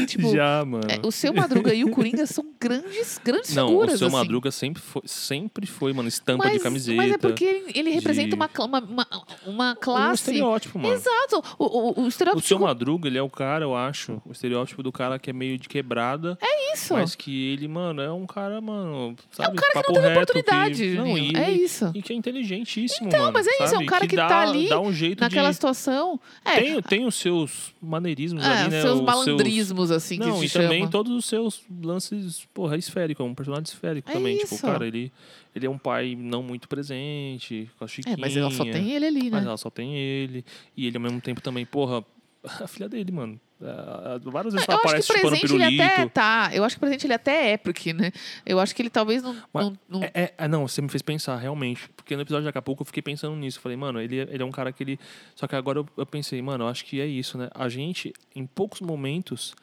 [0.00, 0.84] E, tipo, Já, mano.
[0.88, 3.94] é, o seu Madruga e o Coringa são grandes, grandes Não, figuras.
[3.94, 4.16] o seu assim.
[4.16, 6.96] Madruga sempre foi, sempre foi, mano, estampa de Mas, camiseta.
[6.96, 9.06] mas é porque ele, ele representa de- uma, uma,
[9.46, 10.14] uma, Um classe.
[10.30, 10.94] estereótipo, mano.
[10.94, 11.42] Exato.
[11.58, 12.44] O, o, o O estereótipo.
[12.46, 15.56] seu Madruga, ele é o cara, eu acho, o estereótipo do cara que é meio
[15.58, 16.94] de quebrada, é isso.
[16.94, 20.74] mas que ele, mano, é um cara, mano, sabe, cara que não teve reto, oportunidade,
[20.74, 21.03] que, Juninho.
[21.04, 21.90] Não, e, é isso.
[21.94, 23.86] E que é inteligentíssimo, Então, mano, mas é isso, é um sabe?
[23.86, 25.54] cara que dá, tá ali dá um jeito Naquela de...
[25.54, 26.20] situação.
[26.44, 28.80] É, Tem, tem os seus maneirismos é, ali, né?
[28.82, 30.90] seus os malandrismos, assim, Não, que e se também chama.
[30.90, 34.38] todos os seus lances, porra, esférico, é um personagem esférico É também.
[34.38, 34.66] Tipo, o isso.
[34.66, 35.12] cara, ele,
[35.54, 38.14] ele é um pai não muito presente, com a chiquinha.
[38.14, 39.30] É, mas ela só tem ele ali, né?
[39.32, 40.44] Mas ela só tem ele.
[40.76, 42.04] E ele, ao mesmo tempo, também, porra,
[42.42, 43.40] a filha dele, mano.
[43.64, 45.82] Ah, Várias vezes ela Eu acho aparece que chupando presente ele pirulito.
[45.94, 46.50] até tá.
[46.52, 48.12] Eu acho que presente ele até é, porque, né?
[48.44, 49.36] Eu acho que ele talvez não.
[49.52, 51.88] Mas não, não- É, é, é, não, você me fez pensar, realmente.
[51.96, 53.60] Porque no episódio de Acapulco eu fiquei pensando nisso.
[53.60, 55.00] Falei, mano, ele, é- ele é um cara que ele.
[55.34, 57.48] Só que agora eu, eu pensei, mano, eu acho que é isso, né?
[57.54, 59.54] A gente, em poucos momentos,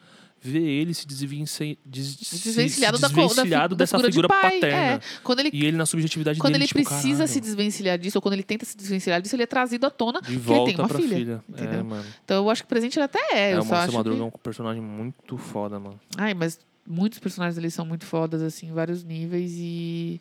[0.42, 4.40] vê ele se desvinci- des- desvencilhado, se da, da, desvencilhado dessa figura, pai.
[4.60, 4.76] paterna.
[4.94, 5.00] É.
[5.22, 8.18] Quando ele, E ele na subjetividade quando dele, ele tipo, precisa caralho, se desvencilhar disso,
[8.18, 10.40] ou quando ele tenta se desvencilhar disso, ele é trazido à tona de que ele
[10.40, 11.16] volta tem uma pra filha.
[11.16, 11.44] filha.
[11.56, 11.84] É, entendeu?
[11.84, 12.04] mano.
[12.24, 13.50] Então eu acho que presente ele até é.
[13.52, 14.22] É, o acho Madruga que...
[14.22, 15.98] é um personagem muito foda, mano.
[16.16, 20.20] Ai, mas muitos personagens ali são muito fodas, assim, em vários níveis e.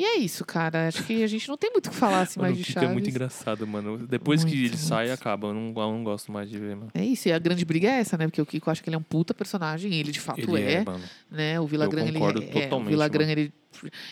[0.00, 0.88] E é isso, cara.
[0.88, 2.88] Acho que a gente não tem muito o que falar assim Mano, mais de Chaves.
[2.88, 3.98] é muito engraçado, mano.
[3.98, 5.20] Depois que Muito, ele sai, muito.
[5.20, 5.48] acaba.
[5.48, 6.90] Eu não, eu não gosto mais de ver, mano.
[6.94, 8.26] É isso, e a grande briga é essa, né?
[8.26, 10.62] Porque o Kiko acha que ele é um puta personagem, e ele de fato Ele
[10.62, 10.84] é, é,
[11.30, 11.60] né?
[11.60, 12.32] O Villagrán, ele é, é, o
[12.62, 13.32] totalmente, Villagrán, mano.
[13.40, 13.52] ele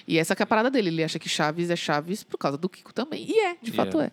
[0.06, 2.56] e essa que é a parada dele, ele acha que Chaves é Chaves por causa
[2.58, 3.24] do Kiko também.
[3.28, 4.04] E é, de fato é.
[4.06, 4.12] é.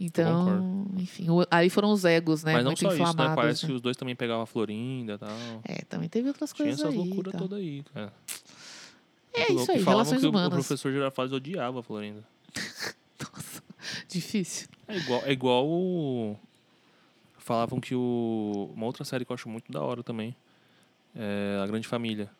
[0.00, 1.02] Então, concordo.
[1.02, 2.54] enfim, o- aí foram os egos, né?
[2.54, 3.08] Mas não muito só isso, né?
[3.10, 3.34] inflamados.
[3.36, 3.68] Parece né?
[3.68, 5.28] que os dois também pegavam a Florinda e tal.
[5.64, 6.98] É, também teve outras Tinha coisas essas aí.
[6.98, 7.38] loucuras tá.
[7.38, 8.12] todas aí, cara.
[9.32, 9.72] É Muito isso louco.
[9.72, 10.50] aí, falavam relações que o- humanas.
[10.50, 12.24] Professor Girafales odiava a Florinda.
[13.20, 13.62] Nossa,
[14.08, 14.68] difícil.
[14.88, 16.36] É igual, é igual o...
[17.38, 18.70] Falavam que o...
[18.74, 20.34] Uma outra série que eu acho muito da hora também.
[21.14, 22.30] É A Grande Família.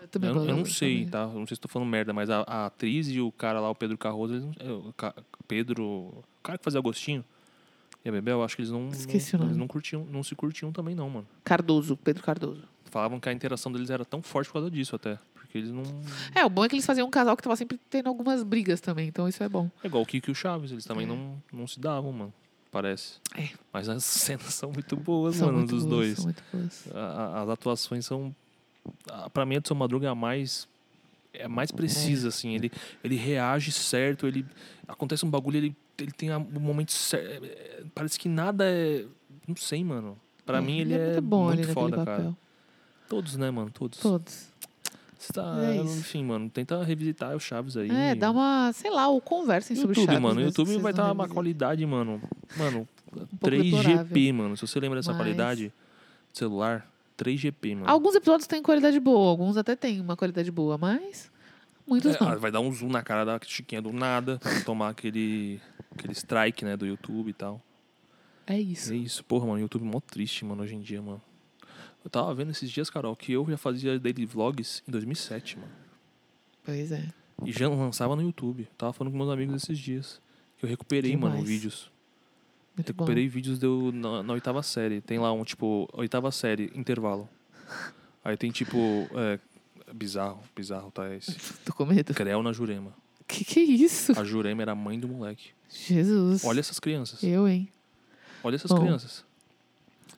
[0.00, 1.08] Eu também Eu, eu gosto não dessa sei, também.
[1.10, 1.22] tá?
[1.22, 3.70] Eu não sei se tô falando merda, mas a, a atriz e o cara lá,
[3.70, 5.14] o Pedro Carroso, eles não, é, o Ca-
[5.48, 5.82] Pedro.
[5.84, 7.24] O cara que fazia Agostinho
[8.04, 8.88] e a Bebel, eu acho que eles não.
[8.90, 9.50] Esqueci o não, nome.
[9.52, 11.26] Eles não curtiam, não se curtiam também, não, mano.
[11.42, 12.62] Cardoso, Pedro Cardoso.
[12.86, 15.18] Falavam que a interação deles era tão forte por causa disso até.
[15.54, 15.84] Porque eles não.
[16.34, 18.80] É, o bom é que eles faziam um casal que tava sempre tendo algumas brigas
[18.80, 19.70] também, então isso é bom.
[19.84, 21.08] É igual o Kiko e o Chaves, eles também É.
[21.08, 22.34] não, não se davam, mano.
[22.72, 23.20] Parece.
[23.36, 23.50] É.
[23.72, 26.16] Mas as cenas são muito boas, São mano, muito dos boas, dois.
[26.16, 26.84] São muito boas.
[26.92, 28.34] A- as atuações são.
[29.32, 30.66] Pra mim, a do Seu Madruga é a mais.
[31.32, 32.54] É mais precisa, assim.
[32.56, 32.72] Ele,
[33.04, 34.44] ele reage certo, ele.
[34.88, 37.46] Acontece um bagulho, ele, ele tem o momento certo.
[37.94, 39.04] Parece que nada é.
[39.46, 40.18] Não sei, mano.
[40.44, 42.36] Pra É, mim, ele, é muito bom muito foda, cara.
[43.08, 43.70] Todos, né, mano?
[43.70, 43.98] Todos.
[44.00, 44.48] Todos.
[45.26, 45.98] Você tá, É isso.
[46.00, 47.90] enfim, mano, tenta revisitar o Chaves aí.
[47.90, 50.22] É, dá uma, sei lá, ou conversem sobre YouTube, Chaves.
[50.22, 50.40] mano.
[50.40, 51.34] O YouTube vai estar uma revisitam.
[51.34, 52.20] qualidade, mano.
[52.56, 54.34] Mano, pouco 3GP, deplorável.
[54.34, 54.56] mano.
[54.56, 55.72] Se você lembra dessa Mas- qualidade
[56.32, 56.86] de celular,
[57.16, 57.88] 3GP, mano.
[57.90, 61.30] Alguns episódios têm qualidade boa, alguns até têm uma qualidade boa, mas
[61.86, 62.28] muitos É, não.
[62.28, 65.60] ah, vai dar um zoom na cara da Chiquinha do nada, pra tomar aquele,
[65.92, 67.62] aquele strike, né, do YouTube e tal.
[68.46, 68.92] É isso.
[68.92, 71.22] É isso, porra, mano, o YouTube é mó triste, mano, hoje em dia, mano.
[72.04, 75.72] Eu tava vendo esses dias, Carol, que eu já fazia daily vlogs em 2007, mano.
[76.62, 77.08] Pois é.
[77.44, 78.68] E já lançava no YouTube.
[78.76, 80.20] Tava falando com meus amigos esses dias.
[80.58, 81.90] Que eu recuperei, mano, vídeos.
[82.76, 83.04] Muito bom.
[83.04, 85.00] Recuperei vídeos deu na, na oitava série.
[85.00, 87.28] Tem lá um, tipo, oitava série, intervalo.
[88.22, 88.76] Aí tem, tipo,
[89.14, 89.38] é,
[89.92, 91.34] bizarro, bizarro, tá esse.
[91.64, 92.12] Tô com medo.
[92.12, 92.94] Creu na Jurema.
[93.26, 94.18] Que que é isso?
[94.18, 95.50] A Jurema era a mãe do moleque.
[95.70, 96.44] Jesus.
[96.44, 97.22] Olha essas crianças.
[97.22, 97.68] Eu, hein?
[98.42, 98.80] Olha essas Bom.
[98.80, 99.24] crianças.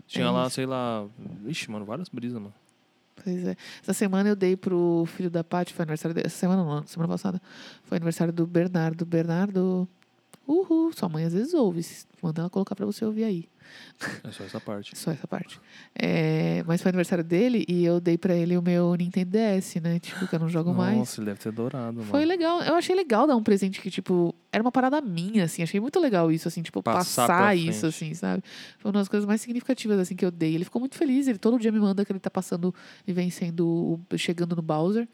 [0.07, 1.07] Tinha É lá, sei lá.
[1.47, 2.55] Ixi, mano, várias brisas, mano.
[3.23, 3.57] Pois é.
[3.83, 6.27] Essa semana eu dei pro filho da Paty, foi aniversário dele.
[6.27, 7.41] Essa semana não, semana passada.
[7.85, 9.05] Foi aniversário do Bernardo.
[9.05, 9.89] Bernardo.
[10.47, 10.93] Uhul.
[10.93, 11.85] Sua mãe às vezes ouve.
[12.23, 13.49] Manda ela colocar pra você ouvir aí.
[14.23, 14.95] É só essa parte.
[14.97, 15.61] Só essa parte.
[15.93, 19.99] É, mas foi aniversário dele e eu dei pra ele o meu Nintendo DS, né?
[19.99, 20.97] Tipo, que eu não jogo mais.
[20.97, 22.29] Nossa, ele deve ter adorado, Foi mano.
[22.29, 22.63] legal.
[22.63, 25.65] Eu achei legal dar um presente que, tipo, era uma parada minha, assim.
[25.65, 28.43] Achei muito legal isso, assim, tipo, Passar passar, isso, assim, sabe?
[28.79, 30.55] Foi uma das coisas mais significativas, assim, que eu dei.
[30.55, 31.27] Ele ficou muito feliz.
[31.27, 32.73] Ele todo dia me manda que ele tá passando
[33.05, 35.09] e vencendo, chegando no Bowser.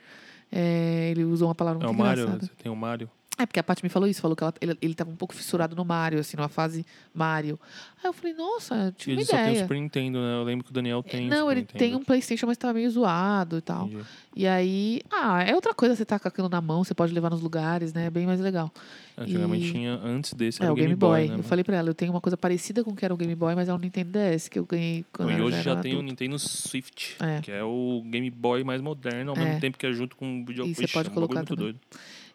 [0.51, 2.47] É, ele usou uma palavra É muito o Mario, engraçada.
[2.47, 3.09] você tem o Mario.
[3.39, 5.35] É, porque a Paty me falou isso, falou que ela, ele, ele tava um pouco
[5.35, 6.85] fissurado no Mario, assim, numa fase
[7.15, 7.59] Mario.
[8.03, 9.63] Aí eu falei, nossa, eu E tive uma ele só tem o ideia.
[9.63, 10.35] Super Nintendo, né?
[10.37, 11.27] Eu lembro que o Daniel tem.
[11.27, 11.79] o Não, ele Nintendo.
[11.79, 13.87] tem um Playstation, mas tava meio zoado e tal.
[13.87, 14.05] Entendi.
[14.37, 17.31] E aí, ah, é outra coisa você tá com aquilo na mão, você pode levar
[17.31, 18.07] nos lugares, né?
[18.07, 18.71] É bem mais legal.
[19.17, 21.21] Antigamente E- tinha, antes desse, É, era o Game, Boy.
[21.21, 21.25] né?
[21.27, 21.43] eu mano?
[21.43, 23.55] falei pra ela, eu tenho uma coisa parecida com o que era o Game Boy,
[23.55, 26.03] mas é um Nintendo DS que eu ganhei quando e hoje já tem o.
[26.03, 27.41] Nintendo Swift, É.
[27.41, 29.45] que é o Game Boy mais moderno, ao É.
[29.45, 30.73] mesmo tempo que é junto com o videogame.
[30.73, 31.79] E você pode é um colocar muito doido.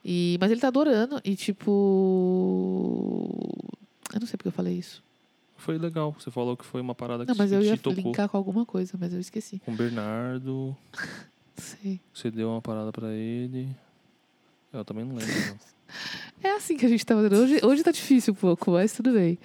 [0.09, 3.29] E, mas ele tá adorando e tipo.
[4.13, 5.03] Eu não sei porque eu falei isso.
[5.57, 8.01] Foi legal, você falou que foi uma parada que Não, mas eu ia tocou.
[8.01, 9.59] linkar com alguma coisa, mas eu esqueci.
[9.65, 10.73] Com o Bernardo,
[11.57, 11.99] Sei.
[12.13, 13.67] você deu uma parada pra ele.
[14.71, 15.33] Eu também não lembro.
[15.35, 15.57] não.
[16.43, 17.35] É assim que a gente tá fazendo.
[17.37, 19.39] Hoje, hoje tá difícil um pouco, mas tudo bem.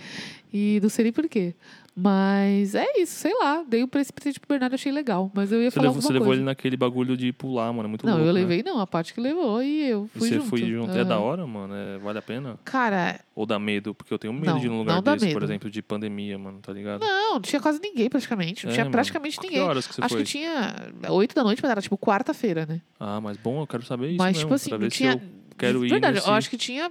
[0.52, 1.54] E não sei nem por quê.
[1.94, 3.62] Mas é isso, sei lá.
[3.68, 5.30] Dei esse presente pro Bernardo, achei legal.
[5.34, 6.40] Mas eu ia Você falar levou, você levou coisa.
[6.40, 7.84] ele naquele bagulho de pular, mano.
[7.86, 8.28] É muito Não, louco.
[8.28, 8.40] eu né?
[8.40, 10.46] levei não, a parte que levou e eu E fui você junto.
[10.48, 10.90] foi junto.
[10.92, 11.04] É Aham.
[11.08, 11.74] da hora, mano?
[11.74, 12.58] É, vale a pena?
[12.64, 13.94] Cara, Ou dá medo?
[13.94, 15.44] Porque eu tenho medo Não, de ir num lugar desse, por medo.
[15.44, 17.00] exemplo, de pandemia, mano, tá ligado?
[17.00, 18.64] não, não tinha quase ninguém praticamente.
[18.64, 18.92] Não É, tinha mano.
[18.92, 19.62] praticamente Que ninguém.
[19.62, 20.22] horas que você Acho foi?
[20.24, 20.74] que tinha
[21.10, 22.80] oito da noite, mas era tipo quarta-feira, né?
[22.98, 25.22] Ah, mas bom, eu quero saber isso mas, mesmo, tipo assim, não tinha.
[25.58, 26.28] quero de ir Verdade, nesse...
[26.28, 26.90] eu acho que tinha.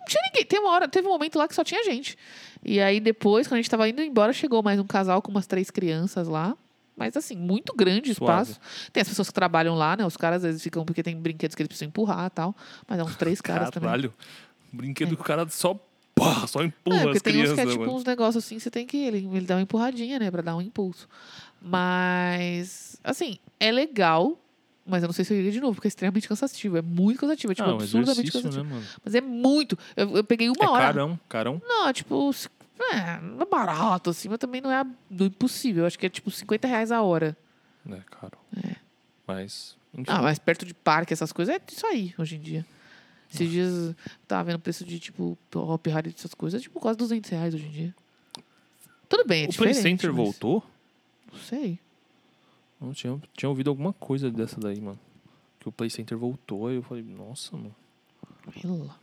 [0.00, 0.44] Não tinha ninguém.
[0.44, 2.16] Tem uma hora, teve um momento lá que só tinha gente.
[2.64, 5.46] E aí depois, quando a gente tava indo embora, chegou mais um casal com umas
[5.46, 6.56] três crianças lá.
[6.96, 8.42] Mas assim, muito grande Suave.
[8.42, 8.60] espaço.
[8.92, 10.04] Tem as pessoas que trabalham lá, né?
[10.04, 12.54] Os caras às vezes ficam porque tem brinquedos que eles precisam empurrar e tal.
[12.86, 13.88] Mas é uns três caras também.
[13.88, 14.12] Caralho.
[14.72, 15.78] Brinquedo que o cara só...
[16.14, 17.94] Pá, só empurra É, porque as tem crianças, uns que é tipo mano.
[17.94, 18.98] uns negócios assim, você tem que.
[18.98, 20.30] Ele, ele dá uma empurradinha, né?
[20.30, 21.08] Pra dar um impulso.
[21.62, 24.38] Mas, assim, é legal,
[24.86, 26.76] mas eu não sei se eu iria de novo, porque é extremamente cansativo.
[26.76, 27.52] É muito cansativo.
[27.52, 28.64] É tipo Ah, um absurdamente exercício, cansativo.
[28.64, 28.86] né, mano?
[29.04, 29.78] Mas é muito.
[29.96, 30.84] Eu, eu peguei uma é hora.
[30.86, 31.62] carão, carão.
[31.64, 32.30] Não, é tipo.
[32.92, 35.82] É, não é barato, assim, mas também não é do impossível.
[35.82, 37.36] Eu acho que é tipo 50 reais a hora.
[37.88, 38.38] É caro.
[39.26, 40.04] Mas, enfim.
[40.08, 42.66] Ah, mas perto de parque, essas coisas, é isso aí, hoje em dia.
[43.32, 43.94] Esses dias eu
[44.26, 47.54] tava vendo o preço de, tipo, Hop Harry, essas coisas, é tipo quase 200 reais
[47.54, 47.94] hoje em dia.
[49.08, 49.74] Tudo bem, é o Play.
[49.74, 50.64] Center mas voltou?
[51.32, 51.78] Não sei.
[52.80, 54.98] Não tinha, tinha ouvido alguma coisa dessa daí, mano.
[55.58, 57.74] Que o Play Center voltou, aí eu falei, nossa, mano.
[58.64, 58.96] Ela.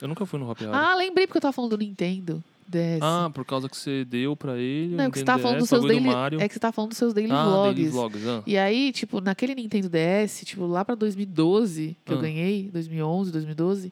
[0.00, 0.74] Eu nunca fui no Happy Hour.
[0.74, 3.00] Ah, lembrei porque eu tava falando do Nintendo DS.
[3.00, 4.94] Ah, por causa que você deu pra ele.
[4.94, 6.00] não, o é que você falando DS, dos seus daily.
[6.04, 6.40] do.
[6.40, 7.74] É que você tava falando dos seus daily ah, vlogs.
[7.74, 8.28] daily vlogs.
[8.28, 8.42] Ah.
[8.46, 12.20] E aí, tipo, naquele Nintendo DS, tipo, lá pra 2012, que eu Ah.
[12.20, 13.90] ganhei, 2011, 2012,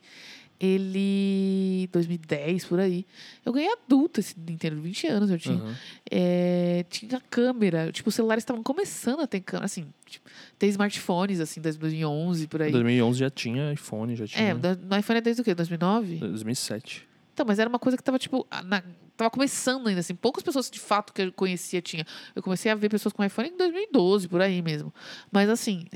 [0.61, 1.89] ele.
[1.93, 3.07] 2010, por aí.
[3.45, 5.57] Eu ganhei adulto esse Nintendo, 20 anos eu tinha.
[5.57, 5.77] Aham.
[6.11, 7.91] É, tinha câmera.
[7.93, 9.67] Tipo, os celulares estavam começando a ter câmera.
[9.67, 10.29] Assim, tipo,
[10.59, 12.73] ter smartphones, assim, desde 2011, por aí.
[12.73, 14.51] 2011 já tinha iPhone, já tinha.
[14.51, 15.55] É, no iPhone é desde o quê?
[15.55, 16.17] 2009?
[16.17, 17.07] 2007.
[17.37, 18.83] Então, mas era uma coisa que tava, tipo, na-
[19.15, 20.15] tava começando ainda, assim.
[20.15, 22.07] Poucas pessoas, de fato, que eu conhecia tinha.
[22.35, 24.91] Eu comecei a ver pessoas com iPhone em 2012, por aí mesmo.
[25.31, 25.87] Mas, assim,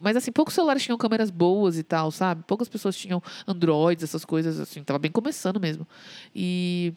[0.00, 2.42] mas, assim, poucos celulares tinham câmeras boas e tal, sabe?
[2.46, 4.82] Poucas pessoas tinham Androids, essas coisas, assim.
[4.82, 5.86] Tava bem começando mesmo.
[6.34, 6.94] E,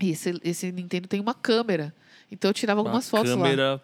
[0.00, 1.94] e esse, esse Nintendo tem uma câmera.
[2.32, 3.42] Então, eu tirava algumas Uma fotos lá.
[3.42, 3.82] câmera...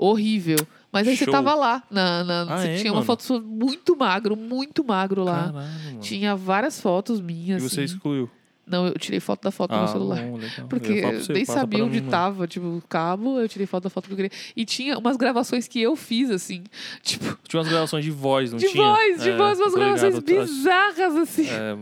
[0.00, 0.58] Horrível.
[0.92, 1.32] Mas aí você Show.
[1.32, 1.82] tava lá.
[1.90, 3.06] Na, na- Ah, você é, tinha uma mano?
[3.06, 5.52] foto sua muito magro, muito magro lá.
[6.00, 7.60] Tinha várias fotos E minhas.
[7.62, 7.94] você assim.
[7.96, 8.30] excluiu?
[8.70, 10.20] Não, eu tirei foto da foto do ah, meu celular.
[10.22, 10.50] bom, legal.
[10.58, 13.84] Eu Porque eu você, nem sabia onde mim, tava, tipo, o cabo, eu tirei foto
[13.84, 14.30] da foto que eu queria.
[14.56, 16.64] E tinha umas gravações que eu fiz, assim,
[17.02, 18.82] tipo, Tinha umas gravações de voz, não de tinha?
[18.84, 21.48] voz, de É, voz, umas ligado, gravações eu tô- bizarras, assim.
[21.48, 21.72] É,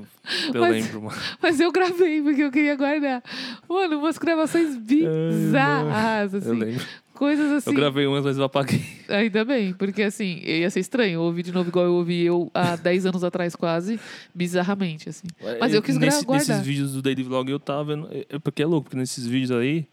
[0.54, 1.18] eu Mas- lembro, mano.
[1.42, 3.22] Mas eu gravei, porque eu queria guardar.
[3.68, 6.52] Mano, umas gravações bizarras, Eu assim.
[6.52, 6.84] lembro.
[7.16, 7.70] Coisas assim.
[7.70, 8.82] Eu gravei umas, mas eu apaguei.
[9.08, 12.76] Ainda bem, porque assim, ia ser estranho ouvir de novo igual eu ouvi eu há
[12.76, 13.98] 10 anos atrás, quase,
[14.34, 15.26] bizarramente, assim.
[15.58, 16.46] Mas eu quis Nesse- guardar.
[16.48, 18.08] Nesses vídeos do Daily Vlog eu tava vendo.
[18.12, 19.86] é- é Porque é louco, porque nesses vídeos aí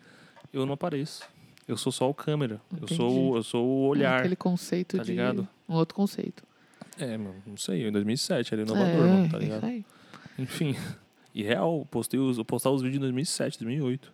[0.51, 1.23] eu não apareço.
[1.67, 2.59] Eu sou só o câmera.
[2.81, 4.19] Eu sou, o- eu sou o olhar.
[4.19, 5.11] Aquele conceito tá de.
[5.11, 5.47] ligado?
[5.67, 6.43] Um outro conceito.
[6.99, 7.87] É, mano, não sei.
[7.87, 9.57] Em 2007, ali inovador, é, mano, tá é ligado?
[9.59, 9.85] isso aí.
[10.37, 10.75] Enfim.
[11.35, 14.13] E real, postei os, eu postava os vídeos em 2007, 2008.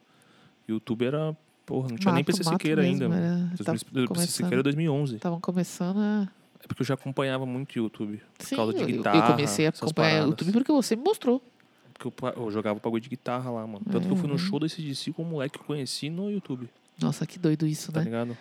[0.70, 1.36] YouTube era.
[1.70, 3.06] Porra, não tinha nem Mato, PC mato Siqueira ainda.
[3.06, 3.12] era-
[3.56, 4.28] 2000 tava PC começando.
[4.30, 5.16] Siqueira é 2011.
[5.18, 6.28] Estavam começando a.
[6.64, 8.20] É porque eu já acompanhava muito YouTube.
[8.40, 10.30] Sim, causa de eu- guitarra, eu comecei a acompanhar paradas.
[10.32, 11.44] YouTube porque você me mostrou.
[11.94, 13.82] Porque eu, eu jogava pagode de guitarra lá, mano.
[13.90, 14.38] Tanto que eu fui no Uhum.
[14.40, 16.68] show desse DC com um moleque que eu conheci no YouTube,
[17.00, 18.06] Nossa, que doido isso, tá né?
[18.06, 18.36] ligado?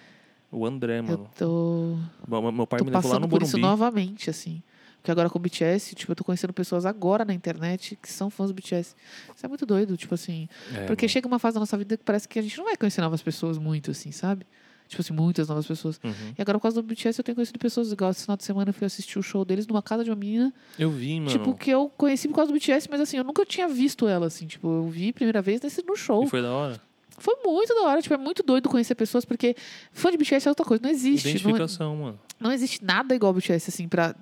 [0.51, 1.31] O André, Eu mano.
[1.37, 1.97] tô,
[2.27, 3.71] Meu, meu pai tô me levou lá no passando por isso Morumbi.
[3.71, 4.63] novamente, assim.
[5.01, 8.29] Porque agora com o BTS, tipo, eu tô conhecendo pessoas agora na internet que são
[8.29, 8.95] fãs do BTS.
[9.35, 10.49] Isso é muito doido, tipo assim.
[10.75, 11.13] É, Porque mano.
[11.13, 13.23] chega uma fase da nossa vida que parece que a gente não vai conhecer novas
[13.23, 14.45] pessoas muito, assim, sabe?
[14.89, 16.01] Tipo assim, muitas novas pessoas.
[16.03, 16.13] Uhum.
[16.37, 18.11] E agora, por causa do BTS, eu tenho conhecido pessoas igual.
[18.11, 20.53] Esse final de semana eu fui assistir o show deles numa casa de uma menina,
[20.79, 21.31] Eu vi, mano.
[21.31, 24.27] tipo, que eu conheci por causa do BTS, mas assim, eu nunca tinha visto ela,
[24.27, 24.47] assim.
[24.47, 26.25] Tipo, eu vi a primeira vez nesse, no show.
[26.25, 26.81] E foi da hora.
[27.19, 29.55] Foi muito da hora, tipo, é muito doido conhecer pessoas, porque
[29.93, 31.25] fã de BTS é outra coisa, não existe.
[31.27, 32.21] Não, é- Identificação, mano.
[32.41, 34.15] não existe nada igual ao BTS, assim, pra,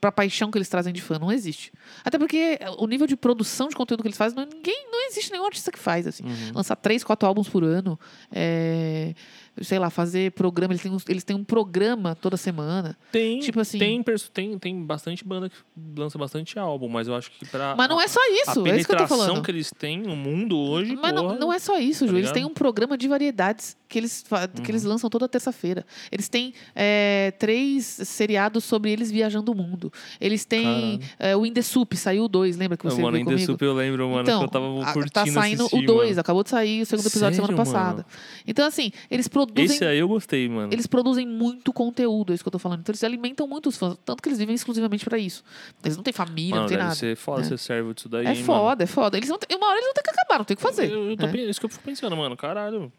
[0.00, 1.72] pra paixão que eles trazem de fã, não existe.
[2.04, 5.30] Até porque o nível de produção de conteúdo que eles fazem, não, ninguém, não existe
[5.30, 6.24] nenhum artista que faz, assim.
[6.24, 6.52] Uhum.
[6.54, 7.98] Lançar três, quatro álbuns por ano,
[8.32, 9.14] é,
[9.62, 12.96] sei lá, fazer programa, eles têm, uns- eles têm um programa toda semana.
[13.10, 14.02] Tem, Tipo assim- tem,
[14.32, 15.56] tem, tem bastante banda que
[15.96, 17.74] lança bastante álbum, mas eu acho que pra.
[17.76, 19.42] Mas não é só a isso, é isso que eu tô falando.
[19.42, 20.96] que eles têm no mundo hoje.
[20.96, 22.16] Mas não, porra, não é só isso, tá Ju.
[22.16, 22.34] Eles ligado?
[22.34, 24.24] têm um programa de variedades que eles,
[24.64, 25.84] que eles lançam toda terça-feira.
[26.10, 29.92] Eles têm é, três seriados sobre eles viajando o mundo.
[30.20, 33.24] Eles têm é, o In The Soup, saiu o dois, lembra que você mano, viu
[33.26, 33.46] The comigo?
[33.52, 36.08] Soup eu lembro, mano, então, que eu tava a- curtindo tá saindo assistir, o 2,
[36.10, 36.20] mano.
[36.20, 37.92] acabou de sair o segundo episódio semana Sério, passada.
[37.98, 38.06] mano?
[38.46, 40.72] Então, assim, eles produzem produzem Esse aí eu gostei, mano.
[40.72, 42.80] eles produzem muito conteúdo, é isso que eu tô falando.
[42.80, 45.42] Então eles alimentam muito os fãs, tanto que eles vivem exclusivamente pra isso.
[45.84, 46.94] Eles não têm família, Mano, não tem nada.
[46.94, 47.48] ser foda né?
[47.48, 49.16] ser servo disso daí, É hein, foda, é foda.
[49.16, 50.76] Eles vão ter- uma hora eles vão ter que acabar, não tem o que mano.
[50.76, 50.90] fazer.
[50.92, 51.40] Eu, eu né?
[51.50, 52.36] isso que eu fico pensando, mano.
[52.36, 52.92] Caralho.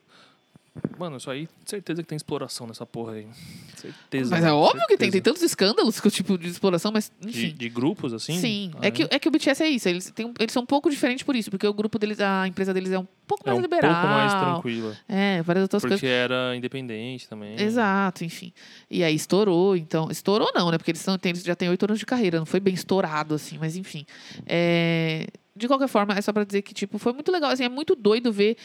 [1.00, 3.28] Mano, isso aí, certeza que tem exploração nessa porra aí.
[3.76, 4.32] Certeza.
[4.36, 5.24] Mas é óbvio que tem, tem certeza.
[5.24, 7.56] tantos escândalos que tipo de exploração, mas De, enfim.
[7.56, 8.40] de grupos, assim?
[8.40, 9.88] Sim, Ah, é, que, é que o BTS é isso.
[9.88, 12.74] Eles, um- eles são um pouco diferentes por isso, porque o grupo deles, a empresa
[12.74, 13.94] deles é um pouco É mais um liberal.
[13.94, 14.98] pouco mais tranquila.
[15.08, 16.10] É, várias outras Porque coisas.
[16.10, 17.62] era independente também.
[17.62, 18.52] Exato, enfim.
[18.90, 20.10] E aí estourou, então.
[20.10, 20.78] Estourou não, né?
[20.80, 23.36] Porque eles, são, tem- eles já têm oito anos de carreira, não foi bem estourado,
[23.36, 24.04] assim, mas enfim.
[24.48, 27.50] É, de qualquer forma, é só pra dizer que, tipo, foi muito legal.
[27.52, 28.58] Assim, é muito doido ver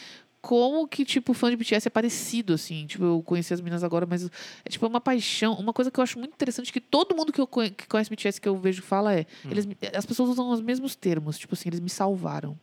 [0.43, 2.85] como que, tipo, fã de BTS é parecido, assim.
[2.85, 4.29] Tipo, eu conheci as meninas agora, mas
[4.65, 5.53] é tipo uma paixão.
[5.53, 8.09] Uma coisa que eu acho muito interessante que todo mundo que, eu conhe- que conhece
[8.09, 9.25] BTS que eu vejo fala é.
[9.49, 11.37] Eles, me- as pessoas usam os mesmos termos.
[11.39, 12.59] Tipo assim, eles me salvaram.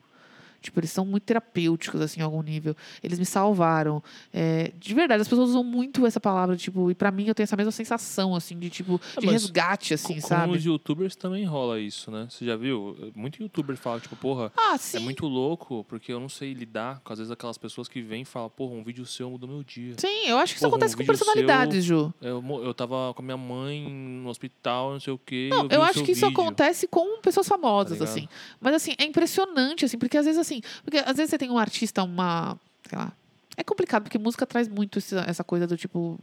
[0.61, 2.77] Tipo, eles são muito terapêuticos, assim, em algum nível.
[3.03, 4.03] Eles me salvaram.
[4.33, 7.45] É, de verdade, as pessoas usam muito essa palavra, tipo, e pra mim eu tenho
[7.45, 10.53] essa mesma sensação, assim, de tipo, Ah, de mas resgate, assim, Com, com sabe?
[10.57, 12.27] os youtubers também rola isso, né?
[12.31, 12.97] Você já viu?
[13.15, 14.99] Muito youtuber fala, tipo, porra, Ah, sim.
[14.99, 18.23] é muito louco, porque eu não sei lidar com, às vezes, aquelas pessoas que vêm
[18.23, 19.95] e falam, porra, um vídeo seu mudou meu dia.
[19.99, 22.13] Sim, eu acho que isso Porra, um acontece com personalidades, Ju.
[22.21, 25.49] Eu, eu tava com a minha mãe no hospital, não sei o quê.
[25.51, 26.41] Não, eu, eu acho seu que isso vídeo.
[26.41, 28.29] acontece com pessoas famosas, Tá assim.
[28.61, 30.50] Mas, assim, é impressionante, assim, porque às vezes, assim,
[30.83, 32.59] porque às vezes você tem um artista, uma.
[32.89, 33.13] sei lá.
[33.57, 36.19] É complicado, porque música traz muito essa coisa do tipo.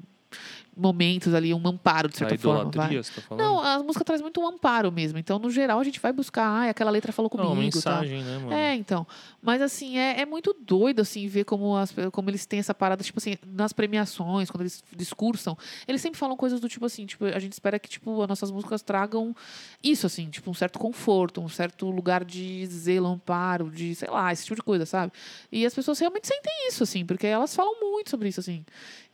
[0.80, 2.70] Momentos ali, um amparo, de A certa forma.
[2.70, 2.96] vai.
[2.98, 3.44] você tá falando?
[3.44, 5.18] Não, a música traz muito um amparo mesmo.
[5.18, 7.76] Então, no geral, a gente vai buscar, ah, aquela letra falou Não, comigo.
[7.76, 7.94] uma tal.
[8.04, 8.54] mensagem, né, mano?
[8.54, 9.08] É, então.
[9.42, 13.04] Mas assim, é, é muito doido, assim, ver como, as, como eles têm essa parada,
[13.04, 17.26] tipo assim, nas premiações, quando eles discursam, eles sempre falam coisas do tipo assim, tipo,
[17.26, 19.36] a gente espera que, tipo, as nossas músicas tragam
[19.84, 24.32] isso, assim, tipo, um certo conforto, um certo lugar de zelo, amparo, de, sei lá,
[24.32, 25.12] esse tipo de coisa, sabe?
[25.52, 28.64] E as pessoas realmente sentem isso, assim, porque elas falam muito sobre isso, assim.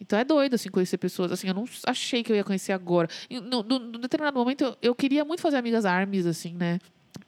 [0.01, 1.33] Então é doido, assim, conhecer pessoas.
[1.33, 3.09] Assim, eu não achei que eu ia conhecer agora.
[3.29, 6.79] E, no, no determinado momento, eu, eu queria muito fazer amigas armies, assim, né?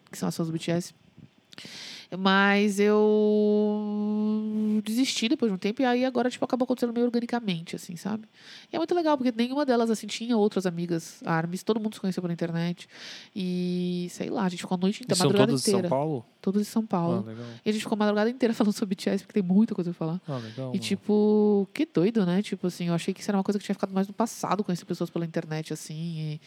[0.10, 0.96] Que são as do BTS.
[2.18, 7.76] Mas eu desisti depois de um tempo e aí agora, tipo, acabou acontecendo meio organicamente,
[7.76, 8.28] assim, sabe?
[8.72, 12.00] E é muito legal, porque nenhuma delas, assim, tinha outras amigas armes, todo mundo se
[12.00, 12.88] conheceu pela internet.
[13.36, 15.90] E, sei lá, a gente ficou a noite inteira, a são madrugada todas de inteira.
[15.90, 16.26] São Paulo?
[16.42, 17.26] Todos de São Paulo.
[17.28, 17.60] Ah.
[17.66, 19.98] E a gente ficou a madrugada inteira falando sobre BTS, porque tem muita coisa pra
[19.98, 20.22] falar.
[20.28, 20.76] Ah, legal.
[20.76, 22.42] E tipo, que doido, né?
[22.42, 24.64] Tipo assim, eu achei que isso era uma coisa que tinha ficado mais no passado,
[24.64, 26.42] conhecer pessoas pela internet, assim, e,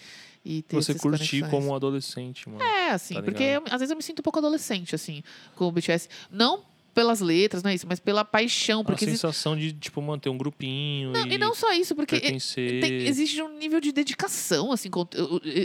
[0.49, 1.51] e ter Você curtir conexões.
[1.51, 2.63] como um adolescente, mano.
[2.63, 5.23] É, assim, Tá porque eu- às vezes eu me sinto um pouco adolescente, assim,
[5.55, 6.09] com o BTS.
[6.31, 6.63] Não
[6.95, 9.21] pelas letras, não é isso, mas pela paixão, a porque existe...
[9.21, 12.81] sensação de, tipo, manter um grupinho Não, e, e não só isso, porque pertencer.
[12.81, 15.17] tem- exige um nível de dedicação, assim, conte-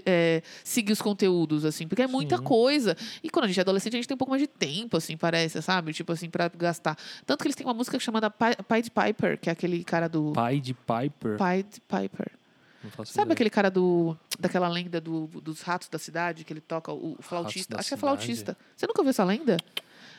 [0.05, 2.43] é, seguir os conteúdos, assim, porque é muita Sim.
[2.43, 2.95] coisa.
[3.23, 5.17] E quando a gente é adolescente, a gente tem um pouco mais de tempo, assim,
[5.17, 5.91] parece, sabe?
[5.91, 6.95] Tipo assim, pra gastar.
[7.25, 10.33] Tanto que eles têm uma música chamada Pi- Pied Piper, que é aquele cara do.
[10.33, 11.37] Pai de Piper.
[11.39, 12.31] Pied Piper.
[13.05, 13.33] Sabe ideia.
[13.33, 17.21] aquele cara do daquela lenda do, dos ratos da cidade, que ele toca o, o
[17.21, 17.79] flautista?
[17.79, 18.57] Acho que é flautista.
[18.75, 19.57] Você nunca ouviu essa lenda?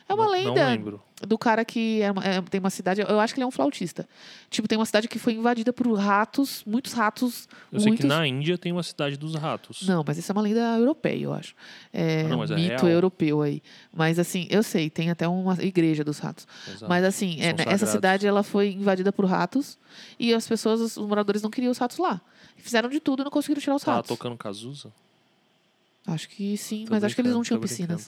[0.07, 1.01] É uma Não- lenda Não lembro.
[1.27, 3.01] do cara que é é, tem uma cidade.
[3.01, 4.07] Eu acho que ele é um flautista.
[4.51, 7.49] Tipo, tem uma cidade que foi invadida por ratos, muitos ratos.
[7.71, 8.05] Eu sei que muitos...
[8.05, 9.81] na Índia tem uma cidade dos ratos.
[9.87, 11.55] Não, mas isso é uma lenda europeia, eu acho.
[11.91, 13.63] É Ah, não, mas um é mito europeu aí.
[13.91, 16.47] Mas assim, eu sei, tem até uma igreja dos ratos.
[16.67, 16.85] Exato.
[16.87, 19.77] Mas assim, é, né, essa cidade ela foi invadida por ratos
[20.19, 22.21] e as pessoas, os moradores não queriam os ratos lá.
[22.57, 24.09] Fizeram de tudo e não conseguiram tirar os Tava ratos.
[24.09, 24.91] tocando Cazuza?
[26.07, 28.07] Acho que sim, Tô mas acho que eles não tinham piscinas.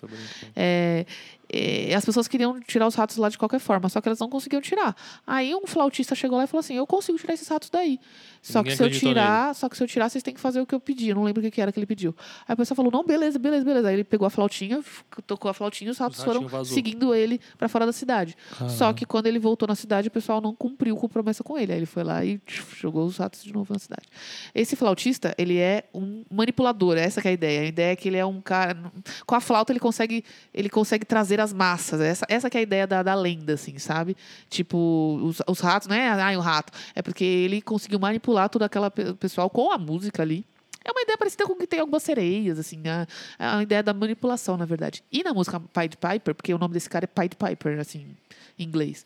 [0.56, 1.04] É,
[1.50, 4.30] é, as pessoas queriam tirar os ratos lá de qualquer forma, só que elas não
[4.30, 4.96] conseguiam tirar.
[5.26, 8.00] Aí um flautista chegou lá e falou assim: Eu consigo tirar esses ratos daí.
[8.42, 10.62] Só Ninguém que se eu tirar, só que se eu tirar, vocês têm que fazer
[10.62, 11.10] o que eu pedi.
[11.10, 12.16] Eu não lembro o que era que ele pediu.
[12.48, 13.88] Aí a pessoa falou: Não, beleza, beleza, beleza.
[13.88, 14.84] Aí ele pegou a flautinha,
[15.26, 16.74] tocou a flautinha e os ratos foram ratinhos vazou.
[16.74, 18.36] seguindo ele pra fora da cidade.
[18.70, 21.72] Só que quando ele voltou na cidade, o pessoal não cumpriu com promessa com ele.
[21.72, 22.42] Aí ele foi lá e
[22.80, 24.08] jogou os ratos de novo na cidade.
[24.54, 27.62] Esse flautista, ele é um manipulador, essa que é a ideia.
[27.62, 28.78] A ideia é que ele é um cara.
[29.26, 32.02] Com a flauta, ele consegue, ele consegue trazer as massas.
[32.02, 34.16] Essa, essa que é a ideia da, da lenda, assim, sabe?
[34.50, 36.72] Tipo, os, os ratos, não é ah, o rato.
[36.96, 38.90] É porque ele conseguiu manipular todo aquele
[39.20, 40.46] pessoal com a música ali.
[40.84, 44.56] É uma ideia parecida com que tem algumas sereias, assim, a, a ideia da manipulação,
[44.56, 45.04] na verdade.
[45.12, 48.16] E na música Pied Piper, porque o nome desse cara é Pied Piper, assim,
[48.58, 49.06] em inglês.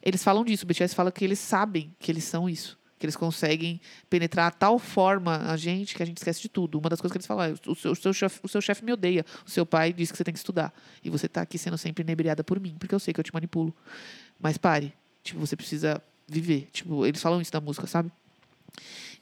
[0.00, 2.78] Eles falam disso, o BTS fala que eles sabem que eles são isso.
[3.06, 3.80] Eles conseguem
[4.10, 6.78] penetrar a tal forma a gente que a gente esquece de tudo.
[6.78, 8.84] Uma das coisas que eles falam é: o seu, o seu, chefe, o seu chefe
[8.84, 10.72] me odeia, o seu pai diz que você tem que estudar.
[11.02, 13.32] E você tá aqui sendo sempre inebriada por mim, porque eu sei que eu te
[13.32, 13.74] manipulo.
[14.40, 14.92] Mas pare.
[15.22, 16.68] Tipo, você precisa viver.
[16.72, 18.10] Tipo, eles falam isso na música, sabe?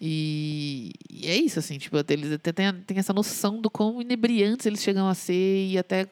[0.00, 4.66] E, e é isso, assim, tipo, eles até têm, têm essa noção do quão inebriantes
[4.66, 6.08] eles chegam a ser e até,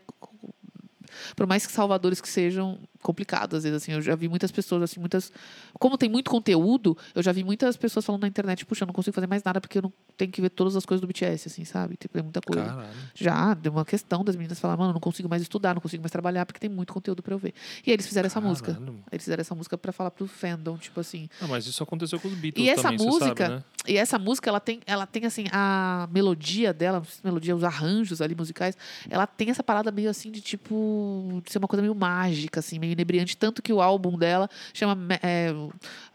[1.35, 3.93] por mais que salvadores que sejam, complicado, às vezes, assim.
[3.93, 5.33] Eu já vi muitas pessoas, assim, muitas.
[5.79, 8.95] Como tem muito conteúdo, eu já vi muitas pessoas falando na internet, puxa, eu não
[8.95, 11.49] consigo fazer mais nada porque eu não tenho que ver todas as coisas do BTS,
[11.49, 11.97] assim, sabe?
[11.97, 12.65] Tipo, é muita coisa.
[12.65, 12.89] Caralho.
[13.15, 16.03] Já, deu uma questão das meninas falar, mano, eu não consigo mais estudar, não consigo
[16.03, 17.53] mais trabalhar, porque tem muito conteúdo pra eu ver.
[17.85, 18.75] E aí eles fizeram essa música.
[18.75, 19.05] Caralho.
[19.11, 21.29] Eles fizeram essa música pra falar pro fandom, tipo assim.
[21.41, 23.65] Ah, mas isso aconteceu com os Beatles E essa também, música, sabe, né?
[23.89, 28.35] e essa música, ela tem, ela tem assim, a melodia dela, melodia, os arranjos ali
[28.35, 28.77] musicais,
[29.11, 32.79] ela tem essa parada meio assim de tipo, de ser uma coisa meio mágica, assim,
[32.79, 33.37] meio inebriante.
[33.37, 35.53] Tanto que o álbum dela chama é,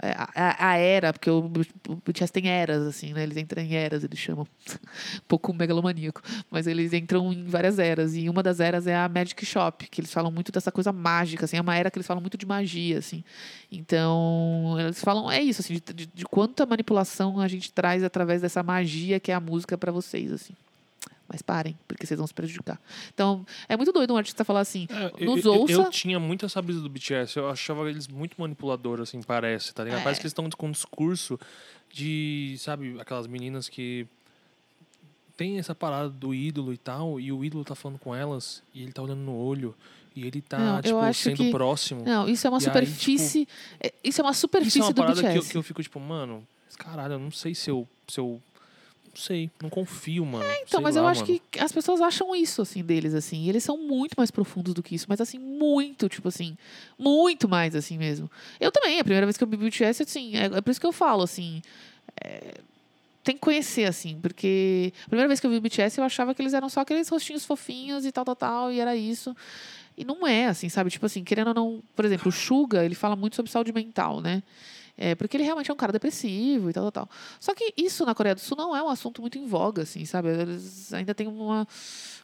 [0.01, 1.49] é, a, a Era, porque o,
[2.05, 3.23] BTS tem eras, assim, né?
[3.23, 4.47] Eles entram em eras, eles chamam.
[5.17, 6.21] um pouco megalomaníaco.
[6.49, 8.15] Mas eles entram em várias eras.
[8.15, 11.45] E uma das eras é a Magic Shop, que eles falam muito dessa coisa mágica,
[11.45, 11.57] assim.
[11.57, 13.23] É uma era que eles falam muito de magia, assim.
[13.71, 18.41] Então, eles falam, é isso, assim, de, de, de quanta manipulação a gente traz através
[18.41, 20.53] dessa magia que é a música pra vocês, assim.
[21.29, 22.79] Mas parem, porque vocês vão se prejudicar.
[23.13, 25.73] Então, é muito doido um artista falar assim, É, nos eu, eu- ouça.
[25.73, 27.37] eu tinha muito essa brisa do BTS.
[27.37, 29.99] Eu achava eles muito manipuladores, assim, parece, tá ligado?
[29.99, 30.03] É.
[30.03, 31.37] Parece que eles estão com um discurso
[31.91, 34.07] de, sabe, aquelas meninas que
[35.35, 38.81] tem essa parada do ídolo e tal, e o ídolo tá falando com elas, e
[38.81, 39.75] ele tá olhando no olho,
[40.15, 42.03] e ele tá, Não, eu tipo, sendo que- próximo.
[42.03, 43.47] Não, isso é uma E aí, superfície.
[43.79, 45.51] é- isso é uma superfície Isso é uma do parada que eu, BTS.
[45.51, 46.43] que eu fico, tipo, mano,
[46.77, 47.87] caralho, eu não sei se eu.
[48.07, 48.41] Se eu
[49.17, 50.45] não sei, não confio, mano.
[50.61, 51.41] Então, Sei mas lá, eu acho mano.
[51.49, 53.45] que as pessoas acham isso, assim, deles, assim.
[53.45, 55.07] E eles são muito mais profundos do que isso.
[55.09, 56.55] Mas, assim, muito, tipo assim...
[56.99, 58.29] Muito mais, assim, mesmo.
[58.59, 58.99] Eu também.
[58.99, 60.35] A primeira vez que eu vi BTS, assim...
[60.35, 61.63] É, é por isso que eu falo, assim...
[62.23, 62.59] é,
[63.23, 64.19] tem que conhecer, assim.
[64.21, 66.81] Porque a primeira vez que eu vi o BTS, eu achava que eles eram só
[66.81, 68.71] aqueles rostinhos fofinhos e tal, tal, tal.
[68.71, 69.35] E era isso.
[69.97, 70.91] E não é, assim, sabe?
[70.91, 71.83] Tipo assim, querendo ou não...
[71.95, 74.43] Por exemplo, o Suga, ele fala muito sobre saúde mental, né?
[74.97, 77.09] É, porque ele realmente é um cara depressivo e tal, tal, tal.
[77.39, 80.03] Só que isso na Coreia do Sul não é um assunto muito em voga, assim,
[80.05, 80.29] sabe?
[80.29, 81.67] Eles ainda têm uma,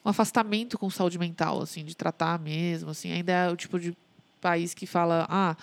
[0.04, 3.12] um afastamento com saúde mental, assim, de tratar mesmo, assim.
[3.12, 3.96] Ainda é o tipo de
[4.42, 5.56] país que fala, ah,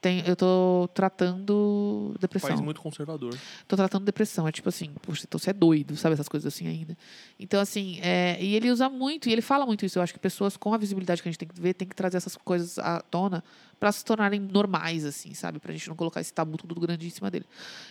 [0.00, 2.50] tem, eu tô tratando depressão.
[2.50, 3.36] País muito conservador.
[3.66, 4.46] Tô tratando depressão.
[4.46, 6.12] É tipo assim, poxa, então você é doido, sabe?
[6.12, 6.96] Essas coisas assim ainda.
[7.38, 9.98] Então, assim, é, e ele usa muito, e ele fala muito isso.
[9.98, 11.96] Eu acho que pessoas com a visibilidade que a gente tem que ver, tem que
[11.96, 13.42] trazer essas coisas à tona
[13.80, 15.58] para se tornarem normais, assim, sabe?
[15.58, 17.46] Pra gente não colocar esse tabu tudo grande em cima dele.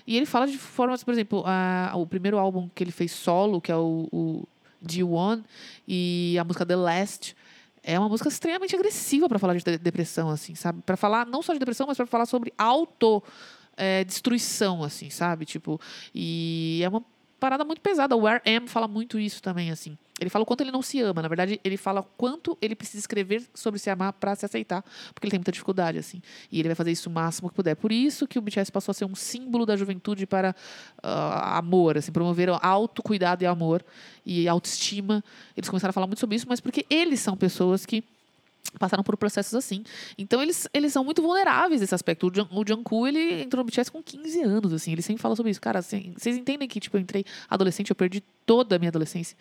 [0.05, 3.59] E ele fala de formas, por exemplo, a, o primeiro álbum que ele fez solo,
[3.59, 4.47] que é o, o
[4.85, 5.43] D1,
[5.85, 7.35] e a música The Last.
[7.89, 10.81] É uma música extremamente agressiva para falar de de- depressão, assim, sabe?
[10.81, 13.23] Para falar não só de depressão, mas para falar sobre auto
[13.77, 15.45] é, destruição, assim, sabe?
[15.45, 15.79] Tipo,
[16.13, 17.01] e é uma
[17.39, 18.15] parada muito pesada.
[18.15, 18.67] O R.M.
[18.67, 19.97] fala muito isso também, assim.
[20.19, 21.21] Ele fala o quanto ele não se ama.
[21.21, 24.83] Na verdade, ele fala o quanto ele precisa escrever sobre se amar para se aceitar,
[25.13, 26.21] porque ele tem muita dificuldade, assim.
[26.51, 27.75] E ele vai fazer isso o máximo que puder.
[27.75, 30.55] Por isso que o BTS passou a ser um símbolo da juventude para
[31.03, 33.85] ah, amor, assim, promover autocuidado e amor
[34.25, 35.23] e autoestima.
[35.55, 38.03] Eles começaram a falar muito sobre isso, mas porque eles são pessoas que
[38.69, 39.83] passaram por processos assim.
[40.17, 42.27] Então eles, eles são muito vulneráveis nesse aspecto.
[42.27, 44.91] O, Jung, Jungkook, ele entrou no BTS com 15 anos, assim.
[44.91, 45.61] Ele sempre fala sobre isso.
[45.61, 49.37] Cara, assim, vocês entendem que, tipo, eu entrei adolescente, eu perdi toda a minha adolescência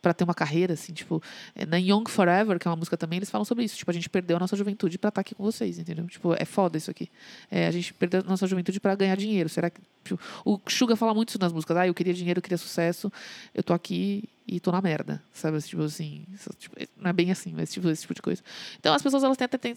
[0.00, 1.22] para ter uma carreira, assim, tipo,
[1.54, 3.76] é, na Young Forever, que é uma música também, eles falam sobre isso.
[3.76, 6.06] Tipo, a gente perdeu a nossa juventude para estar aqui com vocês, entendeu?
[6.06, 7.10] Tipo, é foda isso aqui.
[7.50, 9.48] É, a gente perdeu a nossa juventude para ganhar dinheiro.
[9.48, 9.80] Será que.
[10.04, 11.76] Tipo, o Suga fala muito isso nas músicas.
[11.76, 13.12] Ah, eu queria dinheiro, eu queria sucesso,
[13.54, 15.60] eu tô aqui e tô na merda, sabe?
[15.62, 16.26] Tipo assim,
[16.58, 18.42] tipo, não é bem assim, mas tipo, esse tipo de coisa.
[18.78, 19.74] Então as pessoas elas têm a ten-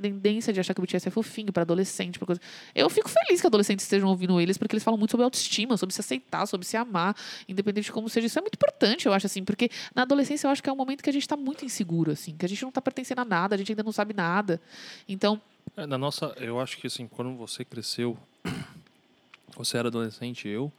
[0.00, 2.40] tendência de achar que o BTS é fofinho para adolescente, pra coisa.
[2.74, 5.94] Eu fico feliz que adolescentes estejam ouvindo eles, porque eles falam muito sobre autoestima, sobre
[5.94, 7.14] se aceitar, sobre se amar,
[7.48, 8.26] independente de como seja.
[8.26, 10.76] Isso é muito importante, eu acho assim, porque na adolescência eu acho que é um
[10.76, 13.24] momento que a gente tá muito inseguro, assim, que a gente não tá pertencendo a
[13.24, 14.60] nada, a gente ainda não sabe nada.
[15.08, 15.40] Então,
[15.76, 18.18] É, na nossa, eu acho que assim, quando você cresceu,
[19.56, 20.72] você era adolescente, eu,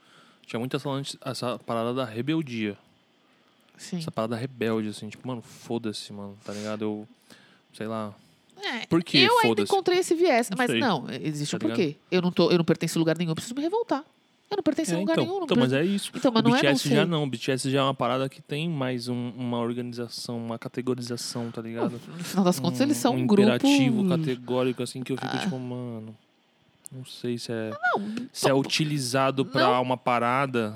[0.45, 0.89] tinha muito essa,
[1.25, 2.77] essa parada da rebeldia.
[3.77, 3.97] Sim.
[3.97, 6.81] Essa parada rebelde, assim, tipo, mano, foda-se, mano, tá ligado?
[6.83, 7.07] Eu,
[7.73, 8.13] sei lá.
[8.59, 10.79] É, Por que eu ainda encontrei esse viés, Não mas sei.
[10.79, 11.95] não, existe um Tá porquê.
[12.11, 14.03] Eu não, tô, eu não pertenço a lugar nenhum, eu preciso me revoltar.
[14.49, 15.37] Eu não pertenço É, a lugar então, nenhum.
[15.39, 16.09] Não então, mas é isso.
[16.15, 17.23] Então, mas o não é não BTS já não.
[17.23, 21.61] O BTS já é uma parada que tem mais um- uma organização, uma categorização, tá
[21.61, 21.91] ligado?
[21.91, 23.43] No final das contas, eles são um, um grupo.
[23.43, 25.39] imperativo categórico, assim, que eu fico Ah.
[25.39, 26.15] tipo, mano.
[26.89, 29.81] Não sei se é, Não, se é utilizado pra Não.
[29.81, 30.73] uma parada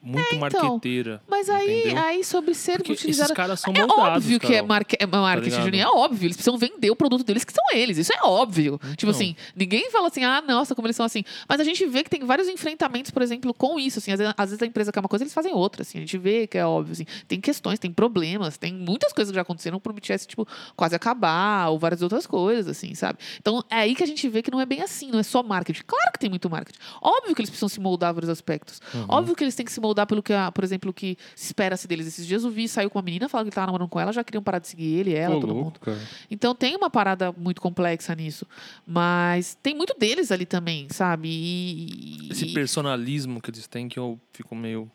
[0.00, 1.20] muito então, marqueteira.
[1.28, 3.26] Mas aí, aí sobre ser Porque utilizado.
[3.26, 4.66] esses caras são É moldados, óbvio que é, Carol.
[4.68, 5.64] marque, é marketing, ligado?
[5.64, 5.82] Juninho.
[5.82, 6.26] É óbvio.
[6.26, 7.98] Eles precisam vender o produto deles, que são eles.
[7.98, 8.78] Isso é óbvio.
[8.78, 9.10] Tipo Então.
[9.10, 11.24] assim, ninguém fala assim, ah, nossa, como eles são assim.
[11.48, 13.98] Mas a gente vê que tem vários enfrentamentos, por exemplo, com isso.
[13.98, 15.82] Assim, às, vezes, às vezes a empresa quer uma coisa, eles fazem outra.
[15.82, 16.92] Assim, a gente vê que é óbvio.
[16.92, 17.04] Assim.
[17.26, 20.46] Tem questões, tem problemas, tem muitas coisas que já aconteceram pro BTS, tipo,
[20.76, 23.18] quase acabar, ou várias outras coisas, assim, sabe?
[23.40, 25.42] Então é aí que a gente vê que não é bem assim, não é só
[25.42, 25.82] marketing.
[25.86, 26.78] Claro que tem muito marketing.
[27.02, 28.80] Óbvio que eles precisam se moldar vários aspectos.
[28.94, 29.06] Uhum.
[29.08, 31.46] Óbvio que eles têm que se moldar mudar pelo que, por exemplo, o que se
[31.46, 32.06] espera-se deles.
[32.06, 34.22] Esses dias eu vi, saiu com uma menina, falando que tava namorando com ela, já
[34.22, 35.80] queriam parar de seguir ele, ela, Ô, todo louco, mundo.
[35.80, 35.98] cara.
[36.30, 38.46] Então tem uma parada muito complexa nisso.
[38.86, 41.28] Mas tem muito deles ali também, sabe?
[41.28, 44.90] E, Esse e- personalismo que eles têm que eu fico meio.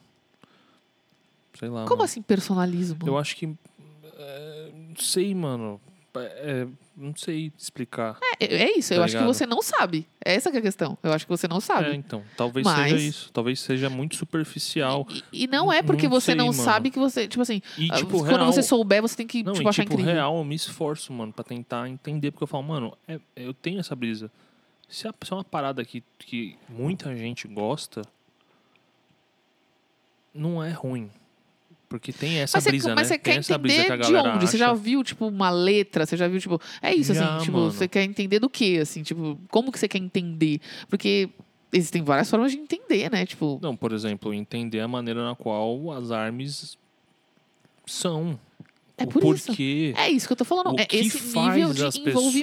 [1.60, 1.84] Sei lá.
[1.84, 2.04] Como mano.
[2.04, 3.00] assim personalismo?
[3.06, 3.46] Eu acho que.
[4.18, 5.80] é, não sei, mano.
[6.16, 8.18] É, não sei explicar.
[8.40, 9.34] É, é isso, eu Tá acho que ligado?
[9.34, 10.08] você não sabe.
[10.24, 10.98] Essa que é a questão.
[11.02, 11.90] Eu acho que você não sabe.
[11.90, 12.24] É, então.
[12.38, 13.32] Talvez Mas- seja isso.
[13.34, 15.08] Talvez seja muito superficial.
[15.32, 16.64] E, e não é porque Não você sei, não mano.
[16.64, 17.28] sabe que você.
[17.28, 18.46] Tipo assim, E, ah, tipo, quando real.
[18.54, 20.14] você souber, você tem que Não, tipo, e, achar tipo, incrível.
[20.14, 22.32] real, eu me esforço, mano, pra tentar entender.
[22.32, 24.32] Porque eu falo, mano, é- eu tenho essa brisa.
[24.88, 28.04] Se é, se é uma parada que, que muita gente gosta,
[30.34, 31.10] não é ruim.
[31.94, 33.04] Porque tem essa mas você, brisa, mas né?
[33.04, 34.48] você tem quer que entender a de onde?
[34.48, 34.76] Você já acha.
[34.82, 36.08] viu, tipo, uma letra?
[36.08, 36.60] Você já viu, tipo.
[36.82, 37.72] É isso, Já, assim, tipo, mano.
[37.72, 40.60] você quer entender do quê, assim, tipo, como que você quer entender?
[40.90, 41.30] Porque
[41.72, 43.28] existem várias formas de entender, né?
[43.28, 46.80] Tipo, Não, por exemplo, entender a maneira na qual as armas
[47.86, 48.40] são.
[48.98, 49.48] É o por isso.
[49.48, 49.94] porquê.
[49.96, 50.74] é isso que eu tô falando.
[50.76, 52.34] o é que esse faz nível de as pessoas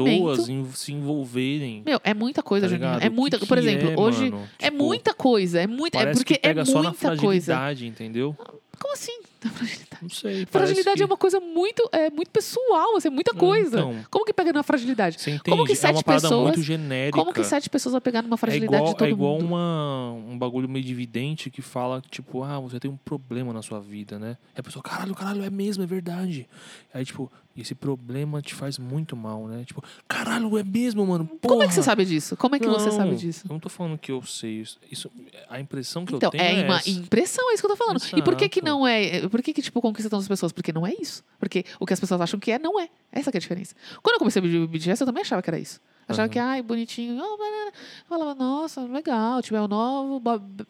[0.79, 1.83] se envolverem.
[1.85, 3.03] Meu, é muita coisa, tá ligado?
[3.03, 3.39] É O que muita.
[3.41, 4.31] que por exemplo, é, hoje.
[4.31, 4.49] mano?
[4.61, 5.99] É Tipo, muita coisa, é muita.
[5.99, 7.73] É porque que é só na muita coisa.
[7.85, 8.37] entendeu?
[8.79, 9.21] Como assim?
[9.45, 10.03] Na fragilidade.
[10.03, 10.47] Não sei.
[10.47, 11.03] Fragilidade que...
[11.03, 13.79] é uma coisa muito, é, muito pessoal, assim, é muita coisa.
[13.79, 14.05] então.
[14.11, 15.21] Como que pega na fragilidade?
[15.21, 15.51] Você entende?
[15.51, 17.19] Como que é sete uma parada pessoas- muito genérica.
[17.19, 19.47] Como que sete pessoas vão pegar numa é fragilidade igual, de todo é igual mundo?
[19.47, 23.81] uma, um bagulho meio dividente que fala, tipo, ah, você tem um problema na sua
[23.81, 24.37] vida, né?
[24.55, 26.47] E a pessoa, caralho, caralho, é mesmo, é verdade.
[26.93, 29.65] Aí, tipo, esse problema te faz muito mal, né?
[29.65, 31.29] Tipo, caralho, é mesmo, mano.
[31.43, 32.37] Como é que você porra." sabe disso?
[32.37, 33.47] Como é que você Não, sabe disso?
[33.47, 34.79] Eu não tô falando que eu sei isso.
[34.91, 35.11] isso
[35.49, 36.91] a impressão que Então, eu tenho é é, uma essa.
[36.91, 38.01] impressão, é isso que eu tô falando.
[38.17, 38.73] E por que que Exato.
[38.73, 39.29] não é?
[39.29, 40.53] Por que que, tipo, conquista tantas pessoas?
[40.53, 41.23] Porque não é isso.
[41.39, 42.89] Porque o que as pessoas acham que é, não é.
[43.13, 43.75] Essa que é a diferença.
[44.03, 45.81] Quando eu comecei a BTS, eu também achava que era isso.
[46.09, 46.29] Achava Aham.
[46.33, 47.17] que, ai, bonitinho.
[47.23, 47.73] Oh, eu
[48.09, 50.19] falava, nossa, legal, tiver o novo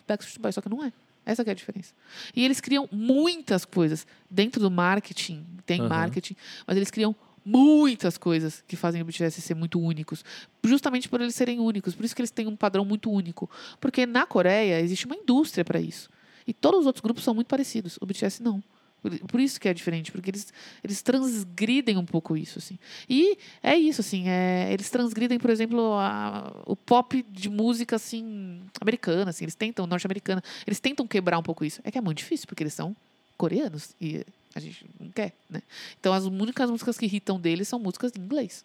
[0.07, 0.55] Backstreet Boys.
[0.55, 0.93] Só que não é.
[1.25, 1.95] Essa que é a diferença.
[2.35, 5.47] E eles criam muitas coisas dentro do marketing.
[5.67, 5.89] Tem Aham.
[5.89, 6.35] marketing.
[6.67, 7.15] Mas eles criam
[7.45, 10.25] muitas coisas que fazem o BTS ser muito únicos.
[10.65, 11.95] Justamente por eles serem únicos.
[11.95, 13.51] Por isso que eles têm um padrão muito único.
[13.81, 16.09] Porque na Coreia existe uma indústria para isso.
[16.47, 17.99] E todos os outros grupos são muito parecidos.
[18.01, 18.63] O BTS não.
[19.03, 20.53] Por, isso que é diferente, porque eles,
[20.85, 22.79] eles transgridem um pouco isso, assim.
[23.09, 28.61] E é isso, assim, é, eles transgridem, por exemplo, a- o pop de música, assim,
[28.81, 31.81] americana, assim, eles tentam, norte-americana, eles tentam quebrar um pouco isso.
[31.83, 32.95] É que é muito difícil, porque eles são
[33.39, 34.25] coreanos e
[34.55, 35.63] a gente não quer, né?
[35.99, 38.65] Então, as únicas músicas que irritam deles são músicas em inglês.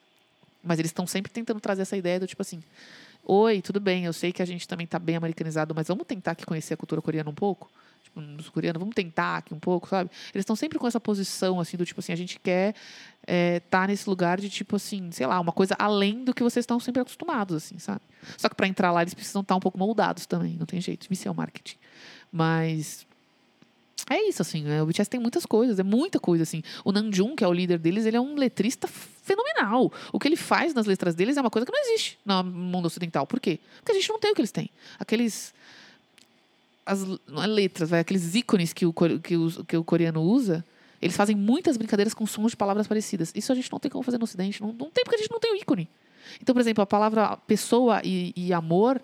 [0.61, 2.61] Mas eles estão sempre tentando trazer essa ideia do tipo assim,
[3.23, 6.31] oi, tudo bem, eu sei que a gente também tá bem americanizado, mas vamos tentar
[6.31, 7.69] aqui conhecer a cultura coreana um pouco?
[8.15, 10.09] Nos coreanos, vamos tentar aqui um pouco, sabe?
[10.33, 12.73] Eles estão sempre com essa posição, assim, do tipo assim, a gente quer
[13.27, 16.79] estar nesse lugar de tipo assim, sei lá, uma coisa além do que vocês estão
[16.79, 18.01] sempre acostumados, assim, sabe?
[18.37, 21.07] Só que para entrar lá eles precisam estar um pouco moldados também, não tem jeito,
[21.11, 21.77] isso é o marketing.
[22.31, 23.05] Mas
[24.09, 24.81] é isso, assim, né?
[24.81, 26.61] o BTS tem muitas coisas, é muita coisa, assim.
[26.83, 29.91] O Namjoon, que é o líder deles, ele é um letrista fenomenal.
[30.13, 32.85] O que ele faz nas letras deles é uma coisa que não existe no mundo
[32.85, 33.25] ocidental.
[33.25, 33.59] Por quê?
[33.77, 34.69] Porque a gente não tem o que eles têm.
[34.99, 35.53] Aqueles...
[36.85, 40.63] As não é letras, vai, aqueles ícones que o, que, o, que o coreano usa,
[41.01, 43.31] eles fazem muitas brincadeiras com sons de palavras parecidas.
[43.35, 44.61] Isso a gente não tem como fazer no ocidente.
[44.61, 45.89] Não, não tem porque a gente não tem o ícone.
[46.41, 49.01] Então, por exemplo, a palavra pessoa e, e amor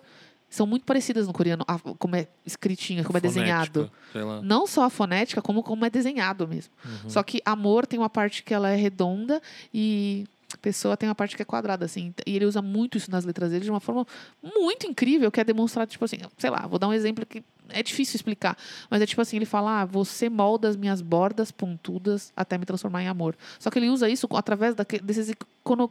[0.48, 3.90] são muito parecidas no coreano, a- como é escritinha, como é desenhado.
[3.90, 4.42] Fonética, Sei lá.
[4.42, 6.72] Não só a fonética, como como é desenhado mesmo.
[6.84, 7.08] Uhum.
[7.10, 9.40] Só que amor tem uma parte que ela é redonda
[9.72, 10.26] e
[10.62, 12.14] pessoa tem uma parte que é quadrada, assim.
[12.24, 14.06] E ele usa muito isso nas letras dele de uma forma
[14.42, 17.82] muito incrível, que é demonstrar, tipo assim, sei lá, vou dar um exemplo que é
[17.82, 18.56] difícil explicar,
[18.90, 22.64] mas é tipo assim, ele fala, ah, você molda as minhas bordas pontudas até me
[22.64, 23.34] transformar em amor.
[23.58, 25.90] Só que ele usa isso através daque- desses icono...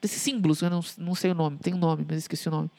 [0.00, 2.70] desses símbolos, eu não, não sei o nome, tem um nome, mas esqueci o nome.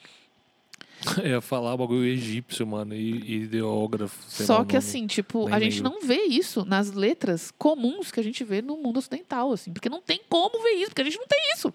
[1.24, 4.18] Ia falar bagulho egípcio, mano, e ideógrafo.
[4.28, 4.78] Só que nome.
[4.78, 6.00] assim, tipo, Nem a gente lembro.
[6.00, 9.90] não vê isso nas letras comuns que a gente vê no mundo ocidental, assim, porque
[9.90, 11.74] não tem como ver isso, porque a gente não tem isso.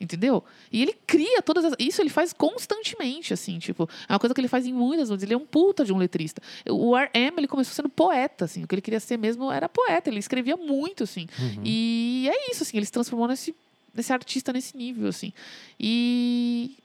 [0.00, 0.44] Entendeu?
[0.70, 1.74] E ele cria todas as...
[1.76, 3.88] Isso ele faz constantemente, assim, tipo...
[4.08, 5.24] É uma coisa que ele faz em muitas músicas.
[5.24, 6.40] Ele é um puta de um letrista.
[6.70, 8.62] O R.M., ele começou sendo poeta, assim.
[8.62, 10.08] O que ele queria ser mesmo era poeta.
[10.08, 11.26] Ele escrevia muito, assim.
[11.40, 11.62] Uhum.
[11.64, 12.76] E é isso, assim.
[12.76, 13.52] Ele se transformou nesse,
[13.92, 15.32] nesse artista nesse nível, assim.
[15.80, 16.76] E...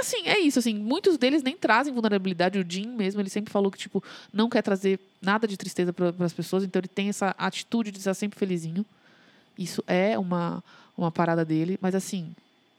[0.00, 2.58] assim, é isso, assim, muitos deles nem trazem vulnerabilidade.
[2.58, 6.12] O Jim mesmo, ele sempre falou que, tipo, não quer trazer nada de tristeza para
[6.20, 8.84] as pessoas, então ele tem essa atitude de estar sempre felizinho.
[9.56, 10.62] Isso é uma,
[10.96, 12.34] uma parada dele, mas assim,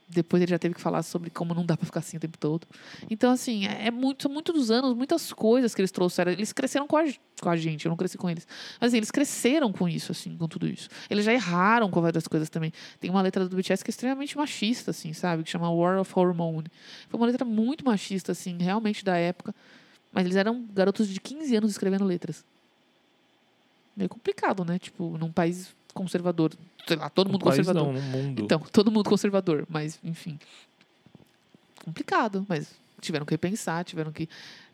[0.09, 2.37] depois ele já teve que falar sobre como não dá para ficar assim o tempo
[2.37, 2.67] todo.
[3.09, 6.31] Então, assim, é, é muito, são muitos anos, muitas coisas que eles trouxeram.
[6.31, 7.03] Eles cresceram com a,
[7.39, 8.47] com a gente, eu não cresci com eles.
[8.81, 10.89] Mas assim, eles cresceram com isso, assim, com tudo isso.
[11.09, 12.73] Eles já erraram com várias coisas também.
[12.99, 15.43] Tem uma letra do BTS que é extremamente machista, assim, sabe?
[15.43, 16.67] Que chama War of Hormone.
[17.07, 19.53] Foi uma letra muito machista, assim, realmente da época.
[20.11, 22.43] Mas eles eram garotos de 15 anos escrevendo letras.
[23.95, 24.79] Meio complicado, né?
[24.79, 26.51] Tipo, num país conservador.
[26.87, 27.93] Sei lá, todo No mundo conservador.
[27.93, 28.41] não, mundo.
[28.43, 30.39] Então, todo mundo conservador, mas enfim.
[31.83, 34.27] Complicado, mas tiveram que repensar, tiveram que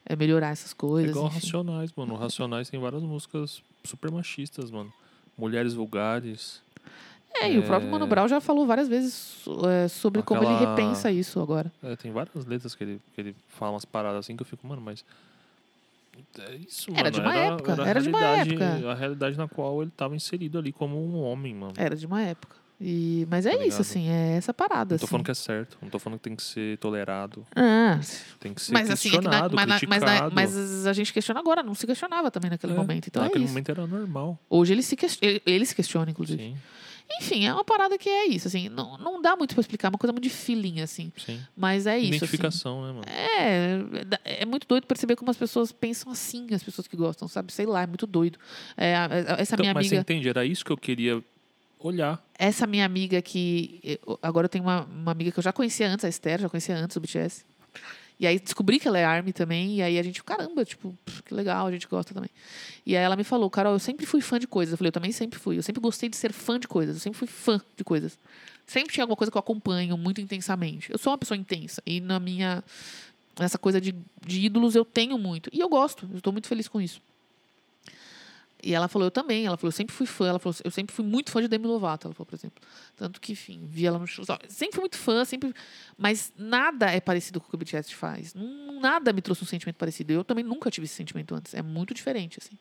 [0.06, 1.12] eh, melhorar essas é coisas.
[1.12, 1.36] igual enfim.
[1.40, 2.14] Racionais, mano.
[2.14, 4.92] O Racionais tem várias músicas super machistas, mano.
[5.38, 6.62] Mulheres vulgares.
[7.38, 8.08] É, e o próprio Mano É.
[8.08, 11.70] Brown já falou várias vezes eh, sobre como ele Aquela- repensa isso agora.
[11.84, 14.66] É, tem várias letras que ele, que ele fala umas paradas assim que eu fico,
[14.66, 15.04] mano, mas.
[16.40, 17.12] É isso, Era mano.
[17.12, 18.92] de uma época, a era de uma época.
[18.92, 21.74] A realidade na qual ele tava inserido ali como um homem, mano.
[21.78, 22.56] Era de uma época.
[22.80, 24.96] E, mas é Tá isso, assim, é essa parada.
[24.96, 25.08] Não tô assim.
[25.12, 27.98] falando que é certo, não tô falando que tem que ser tolerado, Ah,
[28.38, 31.40] tem que ser mas assim, é na- questionado, mas, na- mas, mas a gente questiona
[31.40, 33.08] agora, não se questionava também naquele É, momento.
[33.08, 33.54] Então é naquele isso.
[33.54, 36.44] momento era normal, Hoje ele se, ele, ele se questiona, inclusive.
[36.44, 36.58] sim,
[37.22, 39.90] Enfim, é uma parada que é isso, assim, não, não dá muito pra explicar, é
[39.90, 41.12] uma coisa muito de feeling, assim.
[41.18, 41.40] sim.
[41.56, 42.08] Mas é isso.
[42.08, 42.16] assim.
[42.18, 43.04] Identificação, né, mano?
[44.26, 47.54] É, é muito doido perceber como as pessoas pensam assim, as pessoas que gostam, sabe?
[47.54, 48.38] Sei lá, é muito doido.
[48.76, 48.94] É,
[49.38, 50.28] essa Então, minha mas você amiga, entende?
[50.30, 51.24] Era isso que eu queria
[51.80, 52.22] olhar.
[52.38, 56.04] essa minha amiga que agora eu tenho uma, uma amiga que eu já conhecia antes,
[56.04, 57.46] a Esther, já conhecia antes do BTS.
[58.20, 61.34] E aí descobri que ela é ARMY também, e aí a gente, caramba, tipo, que
[61.34, 62.30] legal, a gente gosta também.
[62.86, 64.72] E aí ela me falou, Carol, eu sempre fui fã de coisas.
[64.72, 65.58] Eu falei, eu também sempre fui.
[65.58, 68.18] Eu sempre gostei de ser fã de coisas, eu sempre fui fã de coisas.
[68.66, 70.92] Sempre tinha alguma coisa que eu acompanho muito intensamente.
[70.92, 72.64] Eu sou uma pessoa intensa, e na minha
[73.38, 73.94] essa coisa de,
[74.26, 75.50] de ídolos eu tenho muito.
[75.52, 77.02] E eu gosto, eu estou muito feliz com isso.
[78.66, 79.46] E ela falou, eu também.
[79.46, 80.28] Ela falou, eu sempre fui fã.
[80.28, 82.64] Ela falou, eu sempre fui muito fã de Demi Lovato, ela falou, por exemplo.
[82.96, 84.26] Tanto que, enfim, vi ela no show.
[84.50, 85.54] Sempre fui muito fã, sempre.
[85.96, 88.34] Mas nada é parecido com o que o BTS faz.
[88.82, 90.12] Nada me trouxe um sentimento parecido.
[90.14, 91.54] Eu também nunca tive esse sentimento antes.
[91.54, 92.58] É muito diferente, assim.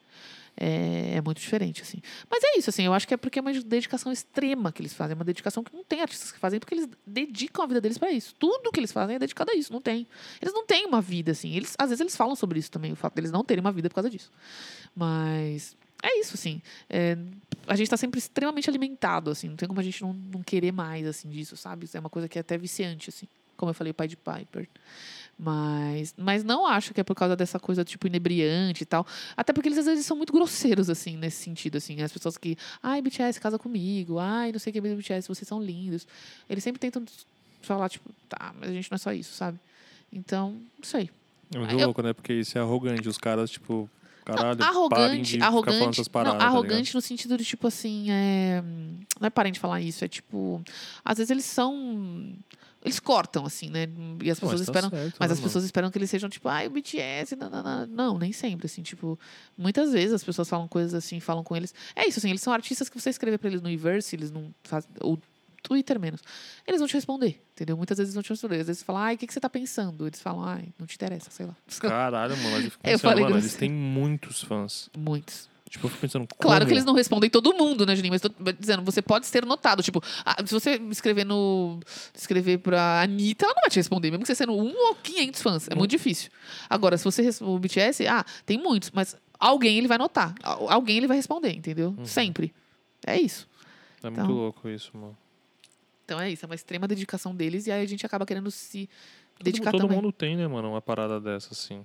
[0.55, 2.03] É, é muito diferente, assim.
[2.31, 2.85] Mas é isso, assim.
[2.85, 5.13] Eu acho que é porque é uma dedicação extrema que eles fazem.
[5.13, 7.97] É uma dedicação que não tem artistas que fazem, porque eles dedicam a vida deles
[7.97, 8.35] para isso.
[8.39, 9.73] Tudo que eles fazem é dedicado a isso.
[9.73, 10.07] Não tem.
[10.43, 11.57] Eles não têm uma vida, assim.
[11.57, 13.89] Eles, às vezes eles falam sobre isso também, o fato deles não terem uma vida
[13.89, 14.31] por causa disso.
[14.95, 15.75] Mas
[16.07, 16.61] é isso, assim.
[16.89, 17.17] É,
[17.67, 19.49] a gente está sempre extremamente alimentado, assim.
[19.49, 21.85] Não tem como a gente não, não querer mais, assim, disso, sabe?
[21.87, 23.27] Isso é uma coisa que é até viciante, assim.
[23.57, 24.69] Como eu falei, o pai de Piper.
[25.39, 29.07] Mas, mas não acho que é por causa dessa coisa, tipo, inebriante e tal.
[29.37, 32.01] Até porque eles, às vezes, são muito grosseiros, assim, nesse sentido, assim.
[32.03, 34.19] As pessoas que, ai, BTS, casa comigo.
[34.19, 36.07] Ai, não sei o que, BTS, vocês são lindos.
[36.49, 37.05] Eles sempre tentam
[37.63, 39.59] falar, tipo, tá, mas a gente não é só isso, sabe?
[40.13, 41.11] Então, não sei.
[41.53, 42.13] É muito Eu- louco, né?
[42.13, 43.09] Porque isso é arrogante.
[43.09, 43.89] Os caras, tipo,
[44.25, 46.33] caralho, arrogante, ficar falando arrogante, essas paradas.
[46.35, 48.63] não, tá arrogante no sentido de tipo assim, é,
[49.21, 50.63] não é parem de falar isso, é tipo,
[51.05, 52.33] às vezes eles são,
[52.85, 53.83] eles cortam assim, né?
[54.23, 55.43] E as Não, pessoas mas tá esperam, certo, mas né, as mano?
[55.43, 58.67] pessoas esperam que eles sejam tipo, ai, o BTS, não, não, não, não, nem sempre
[58.67, 59.19] assim, tipo,
[59.57, 61.75] muitas vezes as pessoas falam coisas assim, falam com eles.
[61.95, 64.55] É isso assim, eles são artistas que você escrever para eles no Inverse, eles não
[64.63, 65.19] fazem ou
[65.65, 66.21] Twitter menos.
[66.67, 67.77] Eles vão te responder, entendeu?
[67.77, 68.61] Muitas vezes eles vão te responder.
[68.61, 70.07] Às vezes você fala, ai, o que, que você tá pensando?
[70.07, 71.57] Eles falam, ai, não te interessa, sei lá.
[71.81, 72.51] Caralho, mano.
[72.53, 74.89] Mas eu fico Eu falei mano, eles têm muitos fãs.
[74.97, 75.49] Muitos.
[75.71, 76.67] Tipo, eu fico pensando, Claro como?
[76.69, 78.13] que eles não respondem todo mundo, né, Juninho?
[78.13, 78.29] Mas tô
[78.61, 79.83] dizendo, você pode ser notado.
[79.83, 81.81] Tipo, ah, se você escrever no.
[82.15, 85.43] escrever pra Anitta, ela não vai te responder, mesmo que você sendo um ou 500
[85.43, 85.69] fãs.
[85.69, 86.31] É muito difícil.
[86.71, 87.23] Agora, se você.
[87.23, 90.33] res- O BTS, ah, tem muitos, mas alguém ele vai notar.
[90.45, 91.97] Al- Alguém ele vai responder, entendeu?
[92.05, 92.55] Sempre.
[93.05, 93.49] É isso.
[94.01, 95.17] É muito Então- louco isso, mano.
[96.05, 98.89] Então é isso, é uma extrema dedicação deles e aí a gente acaba querendo se
[99.37, 99.97] Todo, dedicar todo também.
[99.97, 101.85] mundo tem, né, mano, uma parada dessa, assim.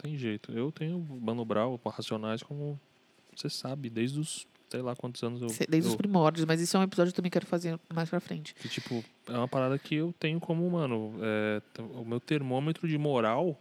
[0.00, 0.50] Tem jeito.
[0.52, 2.80] Eu tenho o Mano o Racionais, como
[3.36, 5.48] você sabe, desde os, sei lá quantos anos eu...
[5.68, 8.08] Desde os eu primórdios, mas isso é um episódio que eu também quero fazer mais
[8.08, 8.54] pra frente.
[8.54, 11.60] que, tipo, é uma parada que eu tenho como, mano, é,
[11.94, 13.60] o meu termômetro de moral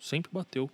[0.00, 0.70] sempre bateu.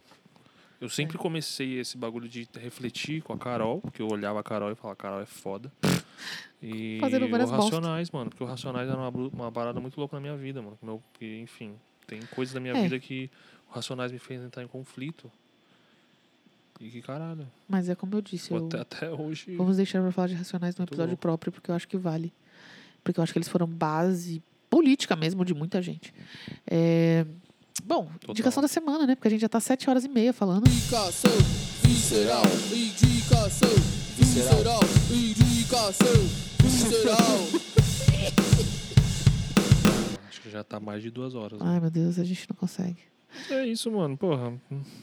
[0.81, 4.71] Eu sempre comecei esse bagulho de refletir com a Carol, porque eu olhava a Carol
[4.71, 5.73] e falava, Carol é foda.
[6.67, 7.65] E Fazendo o várias bosta.
[7.77, 10.79] Racionais, mano, porque o Racionais era uma, uma parada muito louca na minha vida, mano.
[10.83, 11.75] Meu, que, enfim,
[12.07, 12.83] tem coisas da minha É.
[12.83, 13.31] vida que
[13.71, 15.31] o Racionais me fez entrar em conflito.
[16.81, 18.67] E que caralho, Mas é como eu disse, eu...
[18.67, 19.55] até, até hoje.
[19.57, 21.21] Vamos deixar pra falar de Racionais num episódio louco.
[21.23, 22.33] próprio, porque eu acho que vale.
[23.05, 26.13] Porque eu acho que eles foram base política mesmo de muita gente.
[26.67, 27.27] É,
[27.85, 28.31] Bom, Total.
[28.31, 29.15] indicação da semana, né?
[29.15, 30.67] Porque a gente já tá sete horas e meia falando.
[30.67, 31.31] Indicação
[31.83, 32.43] visceral.
[32.73, 33.69] Indicação
[34.17, 34.81] visceral.
[35.11, 35.54] Indicação
[36.63, 37.19] visceral.
[40.29, 41.61] Acho que já tá mais de duas horas.
[41.61, 42.99] Ai, meu Deus, a gente não consegue.
[43.51, 44.17] É isso, mano.
[44.17, 44.53] Porra.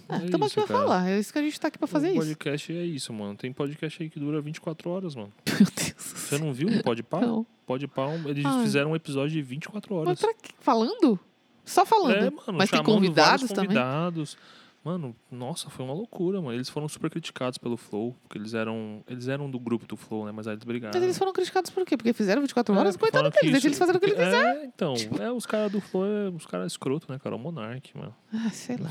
[0.08, 0.88] Ah, é Estamos isso, aqui pra cara.
[0.90, 1.10] falar.
[1.10, 2.20] É isso que a gente tá aqui pra fazer o isso.
[2.20, 3.36] podcast é isso, mano.
[3.36, 5.34] Tem podcast aí que dura 24 horas, mano.
[5.46, 5.94] Meu Deus.
[5.98, 7.20] Você não viu o Podpah?
[7.20, 7.46] Não.
[7.66, 8.64] Podpah, eles Ai.
[8.64, 10.20] fizeram um episódio de 24 Mas horas.
[10.22, 10.54] pra quê?
[10.62, 11.20] Falando?
[11.66, 12.16] Só falando.
[12.16, 13.66] É, mano, Mas tem convidados também?
[13.66, 14.38] convidados.
[14.84, 16.54] Mano, nossa, foi uma loucura, mano.
[16.56, 20.26] Eles foram super criticados pelo Flow, porque eles eram, eles eram do grupo do Flow,
[20.26, 20.32] né?
[20.32, 20.92] Mas aí eles brigaram.
[20.96, 21.96] Mas eles foram criticados por quê?
[21.96, 22.96] Porque fizeram 24 horas?
[22.96, 24.66] É, Coitado deles, deixa isso- eles fazerem o que eles é, quiserem.
[24.74, 27.36] então, é, os caras do Flow, é, os caras escroto, né, cara?
[27.36, 28.16] O Monark, mano.
[28.34, 28.90] Ah, sei lá.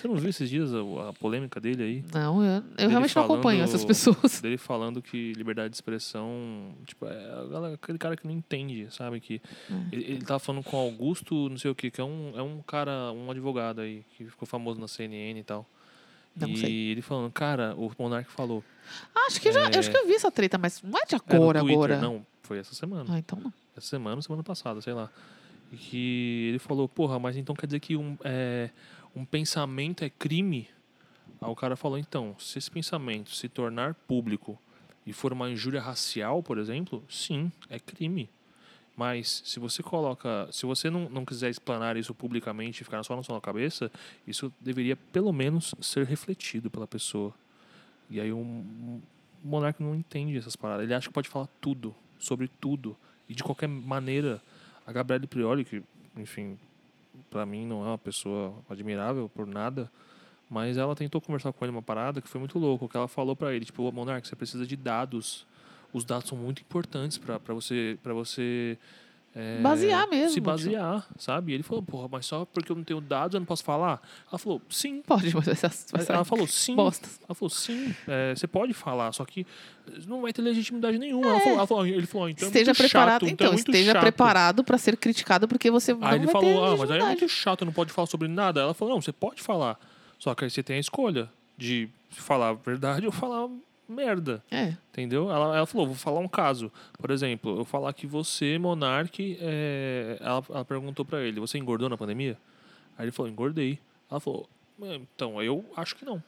[0.00, 2.04] Você não viu esses dias a, a polêmica dele aí?
[2.12, 4.40] Não, eu, eu realmente não acompanho falando- essas pessoas.
[4.40, 9.20] Dele falando que liberdade de expressão, tipo, é aquele cara que não entende, sabe?
[9.20, 9.74] Que É.
[9.94, 12.62] ele, ele tava falando com Augusto, não sei o que, que é um, é um
[12.62, 15.66] cara, um advogado aí, que ficou famoso na CNN e tal.
[16.34, 16.72] Não e sei.
[16.92, 18.64] ele falando, cara, o Monark falou.
[19.26, 19.78] Acho que, já, É.
[19.78, 21.98] acho que eu vi essa treta, mas não é de É, agora, Twitter, agora.
[22.00, 23.04] Não, foi essa semana.
[23.14, 23.52] Ah, então não.
[23.76, 25.10] Essa semana, semana passada, sei lá.
[25.72, 28.70] E que ele falou, porra, mas então quer dizer que um, é,
[29.14, 30.68] um pensamento é crime?
[31.40, 34.58] Aí o cara falou, então, se esse pensamento se tornar público
[35.06, 38.28] e for uma injúria racial, por exemplo, sim, é crime.
[38.96, 43.16] Mas se você coloca, se você não, não quiser explanar isso publicamente e ficar só
[43.16, 43.90] na sua cabeça,
[44.26, 47.34] isso deveria pelo menos ser refletido pela pessoa.
[48.10, 49.00] E aí o, o
[49.42, 50.84] monarca não entende essas paradas.
[50.84, 52.94] Ele acha que pode falar tudo, sobre tudo.
[53.28, 54.42] E de qualquer maneira,
[54.86, 55.82] a Gabriele Prioli, que,
[56.16, 56.58] enfim,
[57.28, 59.90] pra mim não é uma pessoa admirável por nada,
[60.48, 63.36] mas ela tentou conversar com ele uma parada que foi muito louco, que ela falou
[63.36, 65.46] pra ele, tipo, Monarca, você precisa de dados.
[65.92, 68.78] Os dados são muito importantes pra você para você
[69.34, 70.46] é, Basear mesmo, Se tipo.
[70.46, 71.52] basear, sabe?
[71.52, 74.02] E ele falou, porra, mas só porque eu não tenho dados eu não posso falar?
[74.28, 75.02] Ela falou, sim.
[75.02, 76.74] Pode, mas ser Ela falou, sim.
[76.76, 79.46] Ela falou, sim, é, você pode falar, só que
[80.06, 81.26] não vai ter legitimidade nenhuma.
[81.28, 83.70] Ela falou, ela falou- ele falou, então é Esteja muito preparado, chato, então, é muito
[83.70, 84.00] esteja chato.
[84.02, 87.00] preparado pra ser criticado porque você não Aí ele vai falou, ter ah, mas aí
[87.00, 88.60] é muito chato, não pode falar sobre nada.
[88.60, 89.78] Ela falou, não, você pode falar.
[90.18, 93.48] Só que aí você tem a escolha de falar a verdade ou falar
[93.90, 94.42] merda.
[94.50, 95.30] É, Entendeu?
[95.30, 96.70] Ela, ela falou, vou falar um caso.
[96.98, 100.16] Por exemplo, eu falar que você, Monark, é...
[100.20, 102.36] ela, ela perguntou pra ele, você engordou na pandemia?
[102.96, 103.78] Aí ele falou, engordei.
[104.10, 104.48] Ela falou,
[104.82, 106.22] "É, então, eu acho que não.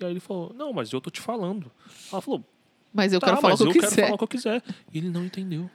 [0.00, 1.70] E aí ele falou, não, mas eu tô te falando.
[2.12, 2.44] Ela falou,
[2.92, 4.02] mas eu tá, quero falar mas o que eu, eu quero quiser.
[4.04, 4.62] falar o que eu quiser.
[4.92, 5.70] E ele não entendeu.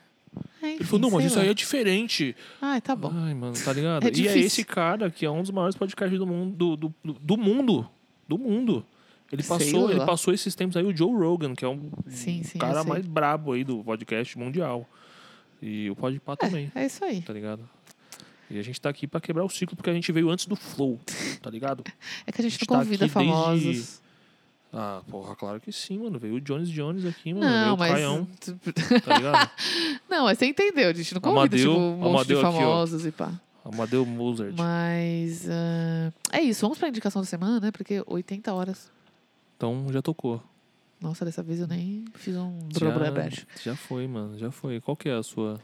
[0.61, 1.43] É, Ele enfim, falou, não, mas isso lá.
[1.43, 2.35] aí é diferente.
[2.61, 3.11] Ai, tá bom.
[3.13, 4.07] Ai, mano, tá ligado?
[4.07, 6.55] É e é esse cara que é um dos maiores podcasts do mundo.
[6.55, 7.89] Do, do, do- do mundo.
[8.27, 8.85] Do mundo.
[9.32, 12.58] Ele passou, ele passou esses tempos aí o Joe Rogan, que é um Sim, sim,
[12.60, 14.85] cara mais brabo aí do podcast mundial.
[15.61, 17.22] E o Podpah também, É isso aí.
[17.22, 17.61] tá ligado?
[18.50, 20.56] E a gente tá aqui pra quebrar o ciclo, porque a gente veio antes do
[20.56, 21.00] Flow,
[21.42, 21.84] tá ligado?
[22.27, 24.01] É que a gente gente não tá convida aqui desde- famosos.
[24.74, 26.18] Ah, porra, claro que sim, mano.
[26.18, 27.45] Veio o Jones Jones aqui, mano.
[27.45, 27.92] veio Não, o mas.
[27.92, 28.27] Caião,
[29.06, 29.51] tá ligado?
[30.10, 30.90] não, mas você entendeu.
[30.90, 32.51] A gente não convida, Amadeu- tipo, um monte de Amadeu aqui, ó.
[32.51, 33.32] famosos e pá.
[33.66, 34.53] Amadeu Mozart.
[34.58, 35.48] Mas.
[35.50, 36.61] ah, é isso.
[36.61, 37.72] Vamos pra indicação da semana, né?
[37.72, 38.90] Porque 80 horas.
[39.61, 40.41] Então já tocou.
[40.99, 44.35] Nossa, dessa vez eu nem fiz um Já, já foi, mano.
[44.35, 44.81] Já foi.
[44.81, 45.59] Qual que é a sua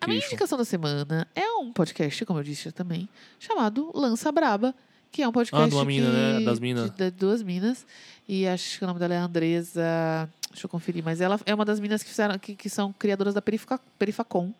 [0.00, 3.06] A minha indicação da semana é um podcast, como eu disse também,
[3.38, 4.74] chamado Lança Braba,
[5.10, 6.40] que é um podcast Ah, de uma mina, que- né?
[6.46, 6.90] Das minas.
[6.90, 7.86] de, de duas minas.
[8.26, 10.30] E acho que o nome dela é Andresa.
[10.50, 13.34] Deixa eu conferir, mas ela é uma das minas que fizeram, que, que são criadoras
[13.34, 14.50] da Perifa, Perifacom.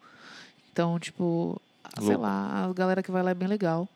[0.71, 1.59] Então, tipo,
[2.03, 3.89] sei lá, a galera que vai lá é bem legal.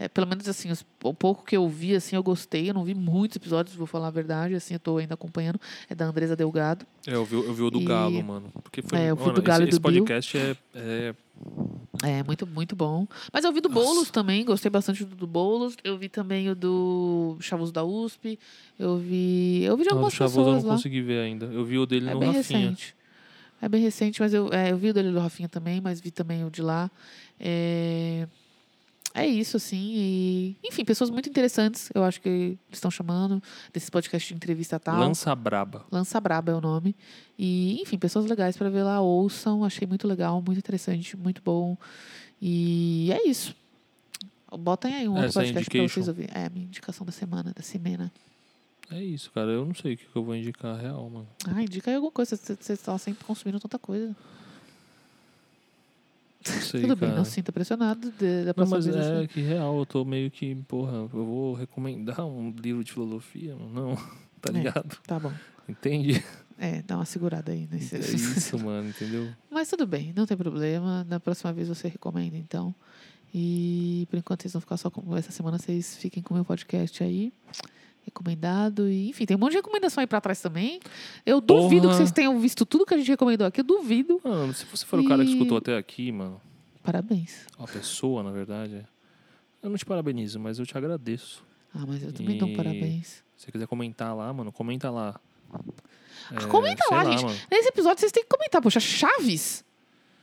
[0.00, 2.70] É, pelo menos assim, os- o pouco que eu vi, assim, eu gostei.
[2.70, 5.60] Eu não vi muitos episódios, vou falar a verdade, assim, eu tô ainda acompanhando.
[5.90, 6.86] É da Andresa Delgado.
[7.04, 8.48] É, eu vi, eu vi o do E- Galo, mano.
[8.62, 11.14] Porque foi, É, eu vi mano, do Galo esse, e do esse podcast é, é
[12.04, 13.08] É, muito, muito bom.
[13.32, 13.80] Mas eu vi do Nossa.
[13.84, 15.76] Boulos também, gostei bastante do, do Boulos.
[15.82, 18.38] Eu vi também o do Chavos da USP.
[18.78, 19.64] Eu vi.
[19.64, 20.76] Eu vi de Não, do algumas Chavoso eu pessoas não lá.
[20.76, 21.46] consegui ver ainda.
[21.46, 22.60] Eu vi o dele É no bem Rafinha.
[22.60, 22.94] recente.
[23.60, 26.12] É bem recente, mas eu, é, eu vi o dele do Rafinha também, mas vi
[26.12, 26.88] também o de lá.
[27.40, 28.28] É,
[29.14, 29.92] é isso, assim.
[29.94, 34.76] E, enfim, pessoas muito interessantes, eu acho que eles estão chamando, desses podcasts de entrevista
[34.76, 34.98] e tal.
[34.98, 35.84] Lança Braba.
[35.90, 36.94] Lança Braba é o nome.
[37.38, 39.64] E, enfim, pessoas legais para ver lá, ouçam.
[39.64, 41.76] Achei muito legal, muito interessante, muito bom.
[42.40, 43.54] E é isso.
[44.50, 46.30] Botem aí um outro Essa é podcast pra vocês ouvirem.
[46.34, 48.10] É a minha indicação da semana, da semana.
[48.90, 49.50] É isso, cara.
[49.50, 51.28] Eu não sei o que, eu vou indicar real, mano.
[51.46, 52.36] Ah, indica aí alguma coisa.
[52.36, 54.16] Você você está sempre consumindo tanta coisa.
[56.46, 57.18] Não sei, Tudo bem, cara.
[57.18, 58.96] não se sinta pressionado de, da Não, próxima mas vez.
[58.96, 59.26] é assim.
[59.26, 63.54] que real, eu tô meio que, porra, eu vou recomendar um livro de filosofia.
[63.56, 63.96] Não,
[64.40, 64.52] tá É.
[64.52, 64.96] ligado?
[65.06, 65.32] Tá bom.
[65.68, 66.24] Entende?
[66.56, 67.94] É, dá uma segurada aí nesse.
[67.96, 69.28] É isso, mano, entendeu?
[69.50, 71.04] Mas tudo bem, não tem problema.
[71.04, 72.74] Na próxima vez você recomenda, então.
[73.34, 75.14] E por enquanto vocês vão ficar só com.
[75.16, 77.32] Essa semana vocês fiquem com o meu podcast aí.
[78.08, 78.88] Recomendado.
[78.88, 80.80] E, enfim, tem um monte de recomendação aí pra trás também.
[81.24, 81.92] Eu duvido Porra.
[81.94, 83.60] que vocês tenham visto tudo que a gente recomendou aqui.
[83.60, 84.20] Eu duvido.
[84.24, 86.40] Mano, se você for o cara que E- escutou até aqui, mano,
[86.82, 87.46] Parabéns.
[87.58, 88.86] a pessoa, na verdade,
[89.62, 91.42] eu não te parabenizo, mas eu te agradeço.
[91.74, 93.22] Ah, mas eu também dou um E- parabéns.
[93.36, 95.20] Se você quiser comentar lá, mano, comenta lá.
[96.32, 97.24] É, comenta sei lá, gente.
[97.24, 97.38] Mano.
[97.50, 98.60] Nesse episódio vocês têm que comentar.
[98.60, 99.64] Poxa, Chaves!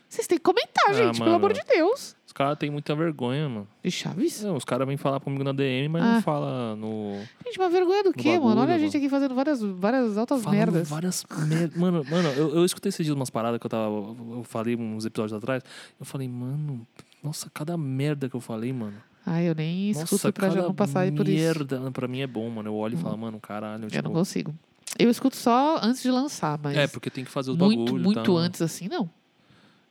[0.10, 1.36] Vocês têm que comentar, Ah, gente, pelo mano.
[1.36, 2.16] amor de Deus.
[2.36, 3.68] Caras têm muita vergonha, mano.
[3.82, 4.44] De Chaves?
[4.44, 6.14] Não, os caras vêm falar comigo na DM, mas Ah.
[6.16, 7.14] não fala no.
[7.46, 8.42] Gente, mas vergonha do quê, mano?
[8.42, 9.06] bagulho, Olha a gente mano.
[9.06, 10.90] aqui fazendo várias, várias altas Falando merdas.
[10.90, 11.78] várias merdas.
[11.80, 13.86] Mano, mano eu, eu escutei esses dias umas paradas que eu tava.
[13.86, 15.64] Eu falei uns episódios atrás.
[15.98, 16.86] Eu falei, mano,
[17.24, 18.98] nossa, cada merda que eu falei, mano.
[19.26, 21.42] Ai, eu nem Nossa, escuto pra já não passar por isso.
[21.42, 22.68] merda pra mim é bom, mano.
[22.70, 23.86] Eu olho e falo, mano, caralho.
[23.86, 24.54] Eu tipo, não consigo.
[25.00, 28.04] Eu escuto só antes de lançar, mas É, porque tem que fazer os muito, bagulho
[28.04, 28.36] muito tal.
[28.38, 29.10] antes assim, não.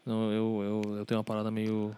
[0.05, 1.97] Não, eu, eu, eu tenho uma parada meio.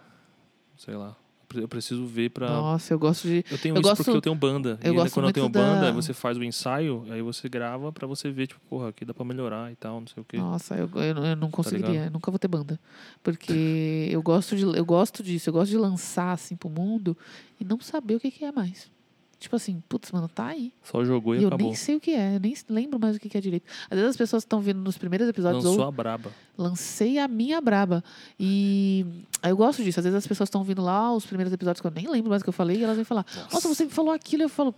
[0.77, 1.15] Sei lá.
[1.55, 2.49] Eu preciso ver pra.
[2.49, 3.37] Nossa, eu gosto de.
[3.49, 4.77] Eu tenho eu isso gosto- porque eu tenho banda.
[4.83, 7.47] eu e gosto quando eu tenho banda, da- aí você faz o ensaio, aí você
[7.47, 10.25] grava pra você ver, tipo, porra, aqui dá pra melhorar e tal, não sei o
[10.25, 10.35] quê.
[10.37, 12.05] Nossa, eu, eu, não- eu não conseguiria, ligado?
[12.07, 12.77] eu nunca vou ter banda.
[13.23, 17.17] Porque eu gosto, de, eu gosto disso, eu gosto de lançar assim pro mundo
[17.57, 18.91] e não saber o que, que é mais.
[19.39, 20.73] Tipo assim, putz, mano, tá aí.
[20.83, 21.67] Só jogou e, E eu acabou.
[21.67, 23.65] nem sei o que é, eu nem lembro mais o que, é direito.
[23.89, 26.31] Às vezes as pessoas estão vindo nos primeiros episódios Lançou ou a braba.
[26.57, 28.03] lancei a minha braba.
[28.39, 29.05] E
[29.43, 29.99] eu gosto disso.
[29.99, 32.41] Às vezes as pessoas estão vindo lá, os primeiros episódios que eu nem lembro mais
[32.41, 34.41] o que eu falei, e elas vêm falar, nossa, você me falou aquilo.
[34.43, 34.73] Eu falo,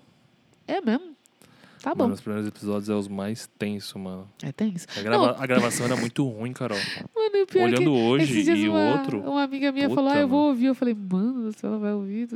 [0.67, 1.15] é mesmo?
[1.81, 2.03] Tá bom.
[2.03, 4.27] Mano, os primeiros episódios é os mais tensos, mano.
[4.43, 4.85] É, tem isso.
[4.97, 6.77] A, grava- a gravação era muito ruim, Carol.
[7.15, 9.19] Mano, e o pior é que Olhando hoje e o uma, outro.
[9.21, 10.65] Uma amiga minha Puta, falou, ah, eu vou ouvir.
[10.65, 12.27] Eu falei, mano, se ela vai ouvir.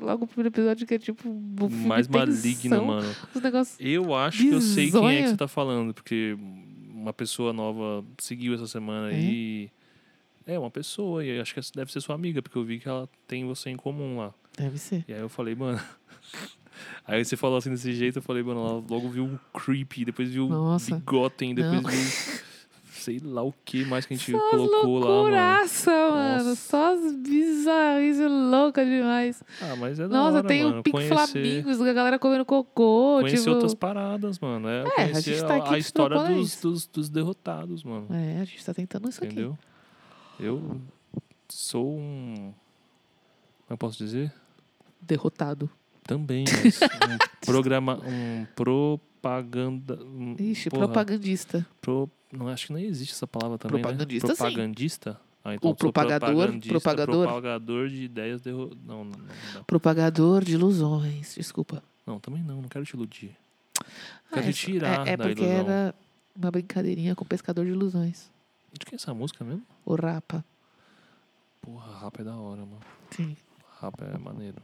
[0.00, 3.14] Logo o primeiro episódio que é tipo um mais maligno, mano.
[3.34, 3.76] Os negócios.
[3.80, 5.22] Eu acho que eu sei quem é Bizonha.
[5.24, 6.36] que você tá falando, porque
[6.94, 9.14] uma pessoa nova seguiu essa semana É?
[9.16, 9.70] aí.
[10.46, 13.08] É, uma pessoa, e acho que deve ser sua amiga, porque eu vi que ela
[13.28, 14.32] tem você em comum lá.
[14.56, 15.04] Deve ser.
[15.06, 15.80] E aí eu falei, mano.
[17.06, 20.30] Aí você falou assim desse jeito, eu falei, mano, ela logo viu um creepy, depois
[20.30, 20.94] viu Nossa.
[20.94, 21.90] bigotem, depois Não.
[21.90, 22.42] viu
[23.02, 25.36] sei lá o que mais que a gente Só colocou lá, mano.
[25.36, 26.54] Nossa.
[26.54, 29.42] Só as bizarrices loucas demais.
[29.60, 30.78] Ah, mas é da Nossa, hora, tem mano.
[30.78, 33.18] o Pique conhecer, Flamingos, a galera comendo cocô.
[33.20, 33.50] conhecer tipo...
[33.50, 34.68] outras paradas, mano.
[34.68, 36.68] É, É, a conhecer gente tá aqui a história propondo dos, isso.
[36.68, 38.06] dos, dos derrotados, mano.
[38.10, 39.32] É, a gente tá tentando isso aqui.
[39.32, 39.58] Entendeu?
[40.38, 40.80] Eu
[41.48, 42.52] sou um.
[43.66, 44.32] Como eu posso dizer?
[45.00, 45.68] Derrotado.
[46.04, 47.98] Também, mas um programa.
[48.04, 50.02] Um propaganda.
[50.04, 51.66] um- Ixi, porra, propagandista.
[51.80, 53.80] Pro, não, acho que não existe essa palavra também.
[53.80, 54.34] Propagandista, né?
[54.34, 54.42] sim.
[54.42, 55.20] Propagandista?
[55.44, 57.26] Ah, O eu sou propagador, propagador.
[57.26, 58.40] Propagador de ideias.
[58.42, 58.70] Derro...
[58.84, 59.64] Não, não, não, não.
[59.64, 61.34] Propagador de ilusões.
[61.36, 61.82] Desculpa.
[62.06, 63.36] Não, também não, não quero te iludir.
[63.80, 63.84] Ah,
[64.34, 65.60] Quero é te só- tirar é, é da porque ilusão.
[65.60, 65.94] era
[66.36, 68.30] uma brincadeirinha com o pescador de ilusões.
[68.72, 69.62] De que é essa música mesmo?
[69.84, 70.44] O Rapa.
[71.60, 72.80] Porra, rapa é da hora, mano.
[73.10, 73.36] Sim.
[73.80, 74.56] Rapa é maneiro.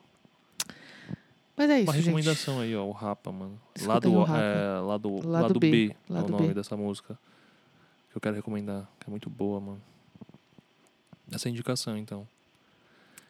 [1.58, 2.04] Mas é isso, Uma gente.
[2.06, 3.60] recomendação aí, ó, o Rapa, mano.
[3.74, 4.40] Escutem Lado, o Rapa.
[4.40, 6.54] É, lado, Lado B, B, é lado o nome B.
[6.54, 7.18] dessa música.
[8.10, 9.82] Que eu quero recomendar, que é muito boa, mano.
[11.30, 12.26] Essa é a indicação, então.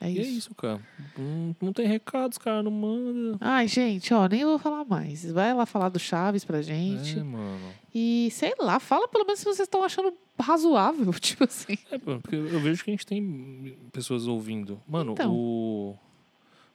[0.01, 0.39] É E é isso.
[0.39, 0.81] isso, cara.
[1.19, 3.37] Não, não tem recados, cara, não manda.
[3.41, 5.25] Ai, gente, ó, nem vou falar mais.
[5.29, 7.19] Vai lá falar do Chaves pra gente.
[7.19, 7.73] É, mano.
[7.93, 11.13] E sei lá, fala pelo menos se vocês estão achando razoável.
[11.19, 11.77] Tipo assim.
[11.91, 14.81] É, porque eu vejo que a gente tem pessoas ouvindo.
[14.87, 15.35] Mano, Então.
[15.35, 15.97] o.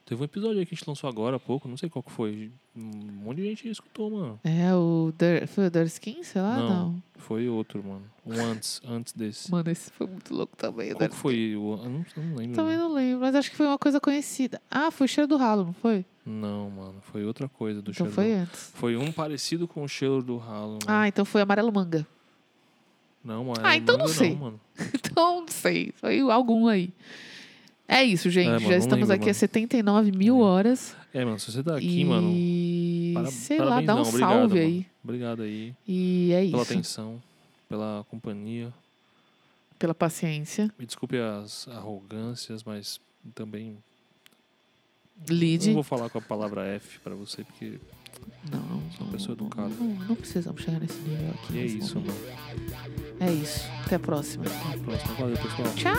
[0.06, 2.10] Teve um episódio aí que a gente lançou agora há pouco, não sei qual que
[2.12, 2.50] foi.
[2.76, 2.82] Um
[3.24, 4.38] monte de gente escutou, mano.
[4.44, 5.70] É o Der, foi o
[6.22, 6.56] sei lá?
[6.58, 6.68] Não.
[6.68, 7.02] Não.
[7.16, 8.04] Foi outro, mano.
[8.26, 9.50] Um antes, antes desse.
[9.50, 10.92] Mano, esse foi muito louco também.
[10.92, 11.72] Qual que foi o.
[11.82, 12.54] Eu não, eu não lembro.
[12.54, 14.60] Também não lembro, mas acho que foi uma coisa conhecida.
[14.70, 16.04] Ah, foi o cheiro do ralo, não foi?
[16.26, 16.96] Não, mano.
[17.10, 18.12] Foi outra coisa do então cheiro.
[18.12, 18.72] foi do- antes.
[18.74, 20.72] Foi um parecido com o cheiro do ralo.
[20.72, 20.80] Mano.
[20.86, 22.06] Ah, então foi amarelo manga.
[23.24, 23.60] não, mano.
[23.62, 24.34] ah, então não manga sei.
[24.36, 24.60] mano.
[24.94, 25.92] Então, não sei.
[25.96, 26.92] Foi algum aí.
[27.86, 28.48] É isso, gente.
[28.48, 29.34] É, mano, Já estamos lembro, aqui há mano.
[29.34, 30.96] 79 mil horas.
[31.12, 32.04] É, mano, se você tá aqui, e...
[32.04, 32.32] mano.
[33.14, 34.66] para- sei lá, dá um não, obrigado, salve mano.
[34.66, 34.86] aí.
[35.04, 36.72] Obrigado aí E é pela isso.
[36.72, 37.22] atenção,
[37.68, 38.72] pela companhia.
[39.78, 40.72] Pela paciência.
[40.78, 42.98] Me desculpe as arrogâncias, mas
[43.34, 43.76] também.
[45.28, 45.68] Lide.
[45.68, 47.78] Não vou falar com a palavra F pra você, porque.
[48.50, 49.68] Não, não, Sou uma pessoa não, educada.
[49.68, 51.54] Não, não precisamos chegar nesse nível aqui.
[51.54, 52.14] E é isso, momento.
[52.14, 52.34] mano.
[53.20, 53.68] É isso.
[53.84, 54.44] Até a próxima.
[54.44, 55.14] Até a próxima.
[55.14, 55.74] Valeu, pessoal.
[55.74, 55.94] Tchau!